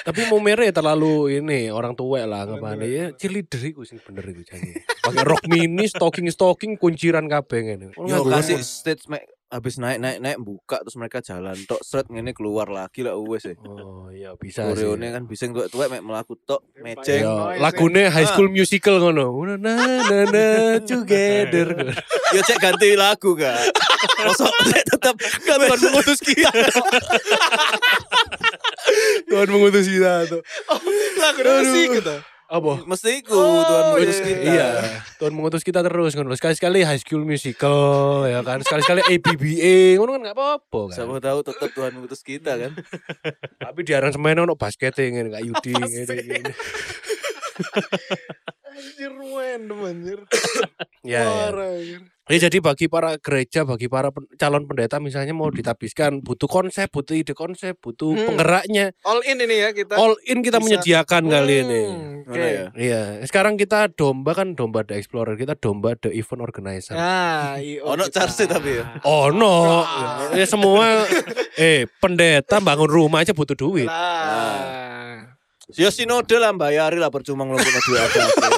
Tapi 0.04 0.20
mau 0.30 0.40
mere 0.40 0.66
terlalu 0.70 1.40
ini 1.40 1.68
orang 1.70 1.96
tua 1.96 2.22
lah 2.28 2.46
ngapain. 2.46 2.80
ya 2.84 3.06
cheerleader 3.16 3.60
iku 3.64 3.82
sing 3.82 3.98
bener 3.98 4.22
iku 4.30 4.42
jane. 4.46 4.84
Pakai 5.02 5.24
rok 5.24 5.42
mini, 5.50 5.84
stocking 5.90 6.28
stocking 6.30 6.76
kunciran 6.78 7.26
kabeh 7.26 7.60
ngene. 7.64 7.86
Yo 7.96 8.22
nganggo 8.22 8.30
kasih 8.30 8.60
stage 8.62 9.06
habis 9.54 9.78
naik 9.78 10.02
naik 10.02 10.18
naik 10.18 10.38
buka 10.42 10.82
terus 10.82 10.98
mereka 10.98 11.22
jalan 11.22 11.54
tok 11.70 11.78
seret 11.86 12.10
ngene 12.10 12.34
keluar 12.34 12.66
lagi 12.66 13.06
lah 13.06 13.14
wes 13.14 13.46
ya. 13.46 13.54
Oh 13.62 14.10
iya 14.10 14.34
bisa 14.34 14.66
sih. 14.74 14.82
Koreone 14.82 15.14
kan 15.14 15.22
bising 15.30 15.54
tuwek-tuwek 15.54 15.94
mek 15.94 16.02
melaku 16.02 16.34
tok 16.42 16.66
meceng. 16.82 17.22
Iya, 17.22 17.62
lagune 17.62 18.10
High 18.10 18.26
School 18.34 18.50
Musical 18.50 18.98
ngono. 18.98 19.30
Na 19.44 19.54
na 19.54 19.78
na 20.02 20.20
na 20.26 20.46
together. 20.82 21.70
Ya 22.34 22.42
cek 22.42 22.58
ganti 22.58 22.98
lagu 22.98 23.38
gak? 23.38 23.54
Mosok 24.26 24.50
cek 24.66 24.82
tetap 24.90 25.14
kan 25.22 25.54
Tuhan 25.62 25.78
mengutus 25.86 26.18
kita. 26.18 26.50
Tuhan 29.30 29.48
mengutus 29.54 29.86
kita 29.86 30.26
tuh. 30.26 30.42
Lagu 31.14 31.38
Aduh. 31.46 31.54
musik 31.62 32.02
gitu. 32.02 32.16
Apa? 32.44 32.84
Mesti 32.84 33.24
iku 33.24 33.34
Oh, 33.34 33.64
Tuhan 33.64 33.84
mengutus 33.96 34.18
iya. 34.20 34.26
kita. 34.28 34.44
Iya, 34.44 34.68
Tuhan 35.16 35.32
mengutus 35.32 35.62
kita 35.64 35.80
terus 35.80 36.12
ngono. 36.12 36.36
Sekali-sekali 36.36 36.84
High 36.84 37.00
School 37.00 37.24
Musical 37.24 37.80
ya 38.28 38.44
kan. 38.44 38.60
Sekali-sekali 38.60 39.00
ABBA 39.00 39.96
ngono 39.96 40.10
kan 40.14 40.20
enggak 40.28 40.36
apa-apa 40.36 40.80
kan. 40.92 40.94
Siapa 40.94 41.14
tahu 41.24 41.38
tetap 41.40 41.70
Tuhan 41.72 41.90
mengutus 41.96 42.20
kita 42.20 42.52
kan. 42.60 42.72
Tapi 43.58 43.80
di 43.82 43.92
aransemen 43.96 44.44
ono 44.44 44.54
basket 44.60 44.92
ngene 45.00 45.32
kayak 45.32 45.44
Yudi 45.44 45.72
ngene. 45.72 46.52
Anjir 48.74 49.12
random 49.14 49.78
anjir. 49.82 50.18
Ya, 51.04 51.20
ya. 51.20 51.24
Parah, 51.52 51.70
anjir. 51.76 52.00
Ya 52.24 52.38
jadi 52.40 52.56
bagi 52.58 52.88
para 52.88 53.20
gereja, 53.20 53.68
bagi 53.68 53.84
para 53.84 54.08
pen- 54.08 54.24
calon 54.34 54.64
pendeta 54.64 54.96
misalnya 54.96 55.36
mau 55.36 55.52
ditabiskan 55.52 56.24
butuh 56.24 56.48
konsep, 56.48 56.88
butuh 56.88 57.12
ide 57.12 57.36
konsep, 57.36 57.76
butuh 57.76 58.16
Hmm. 58.16 58.24
penggeraknya. 58.32 58.96
All 59.04 59.20
in 59.22 59.36
ini 59.36 59.60
ya 59.60 59.76
kita. 59.76 59.92
All 59.92 60.16
in 60.24 60.40
kita 60.40 60.56
bisa- 60.56 60.80
menyediakan 60.80 61.22
kali 61.28 61.54
ini. 61.60 61.82
Hmm, 61.84 62.12
Mana 62.24 62.46
ya? 62.48 62.66
Iya, 62.72 63.02
sekarang 63.22 63.54
kita 63.54 63.92
domba 63.92 64.32
kan 64.32 64.56
domba 64.56 64.80
The 64.80 64.96
Explorer, 64.96 65.36
kita 65.36 65.52
domba 65.54 65.92
The 65.94 66.08
Event 66.10 66.40
Organizer. 66.40 66.96
Nah, 66.96 67.60
IO 67.60 67.84
Ono 67.84 68.08
charge 68.08 68.48
tapi 68.48 68.80
ya. 68.80 69.04
Oh 69.04 69.28
no, 69.28 69.84
Wah. 69.84 70.32
ya 70.32 70.48
semua 70.48 71.04
eh 71.54 71.84
pendeta 72.00 72.56
bangun 72.58 72.88
rumah 72.88 73.20
aja 73.20 73.36
butuh 73.36 73.52
duit. 73.52 73.84
Lah. 73.84 75.33
Ya 75.72 75.88
sinode 75.88 76.36
lah 76.36 76.52
bayari 76.52 77.00
lah 77.00 77.08
percuma 77.08 77.48
ngelompokno 77.48 77.80
duit 77.88 78.00
akeh-akeh. 78.04 78.50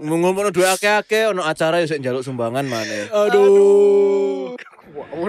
Ngumpulno 0.06 0.48
duit 0.48 0.68
akeh-akeh 0.68 1.28
ono 1.28 1.44
acara 1.44 1.84
ya 1.84 1.86
sik 1.92 2.00
njaluk 2.00 2.24
sumbangan 2.24 2.64
mana. 2.64 3.12
Aduh. 3.12 4.56
Wow. 4.92 5.28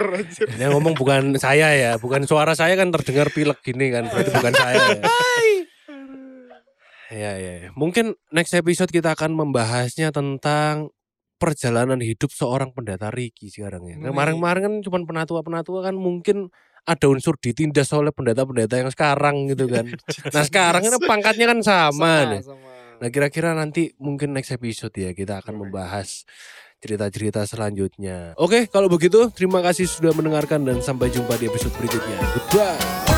Yang 0.59 0.71
ngomong 0.75 0.95
bukan 0.95 1.35
saya 1.39 1.75
ya, 1.75 1.91
bukan 1.99 2.27
suara 2.27 2.55
saya 2.55 2.75
kan 2.75 2.91
terdengar 2.91 3.31
pilek 3.31 3.63
gini 3.63 3.91
kan, 3.91 4.11
berarti 4.11 4.31
bukan 4.31 4.53
saya. 4.55 4.75
Ya. 4.75 5.03
Ya, 7.13 7.31
ya, 7.37 7.53
ya. 7.67 7.69
Mungkin 7.77 8.17
next 8.33 8.57
episode 8.57 8.89
kita 8.89 9.13
akan 9.13 9.37
membahasnya 9.37 10.09
tentang 10.09 10.89
perjalanan 11.37 11.99
hidup 11.99 12.31
seorang 12.33 12.71
pendeta 12.71 13.11
Riki 13.13 13.51
sekarang 13.53 13.85
ya. 13.85 13.95
Kemarin-kemarin 13.99 14.61
kan 14.63 14.75
cuma 14.81 14.97
penatua-penatua 15.03 15.91
kan 15.91 15.95
mungkin 15.95 16.49
ada 16.83 17.05
unsur 17.07 17.39
ditindas 17.39 17.91
oleh 17.95 18.11
pendeta-pendeta 18.11 18.75
yang 18.79 18.91
sekarang 18.91 19.47
gitu 19.51 19.71
kan. 19.71 19.87
Nah 20.35 20.43
sekarang 20.43 20.83
kan 20.83 20.99
pangkatnya 21.07 21.45
kan 21.55 21.59
sama, 21.63 22.27
nih. 22.27 22.41
sama. 22.43 22.69
Nah 22.99 23.09
kira-kira 23.11 23.55
nanti 23.55 23.95
mungkin 23.99 24.35
next 24.35 24.51
episode 24.51 24.93
ya 24.95 25.15
kita 25.15 25.39
akan 25.39 25.67
membahas 25.67 26.27
cerita-cerita 26.83 27.47
selanjutnya. 27.47 28.35
Oke 28.35 28.67
kalau 28.67 28.91
begitu 28.91 29.31
terima 29.31 29.63
kasih 29.63 29.87
sudah 29.87 30.11
mendengarkan 30.11 30.67
dan 30.67 30.83
sampai 30.83 31.07
jumpa 31.07 31.39
di 31.39 31.47
episode 31.47 31.71
berikutnya. 31.79 32.19
Goodbye. 32.35 33.12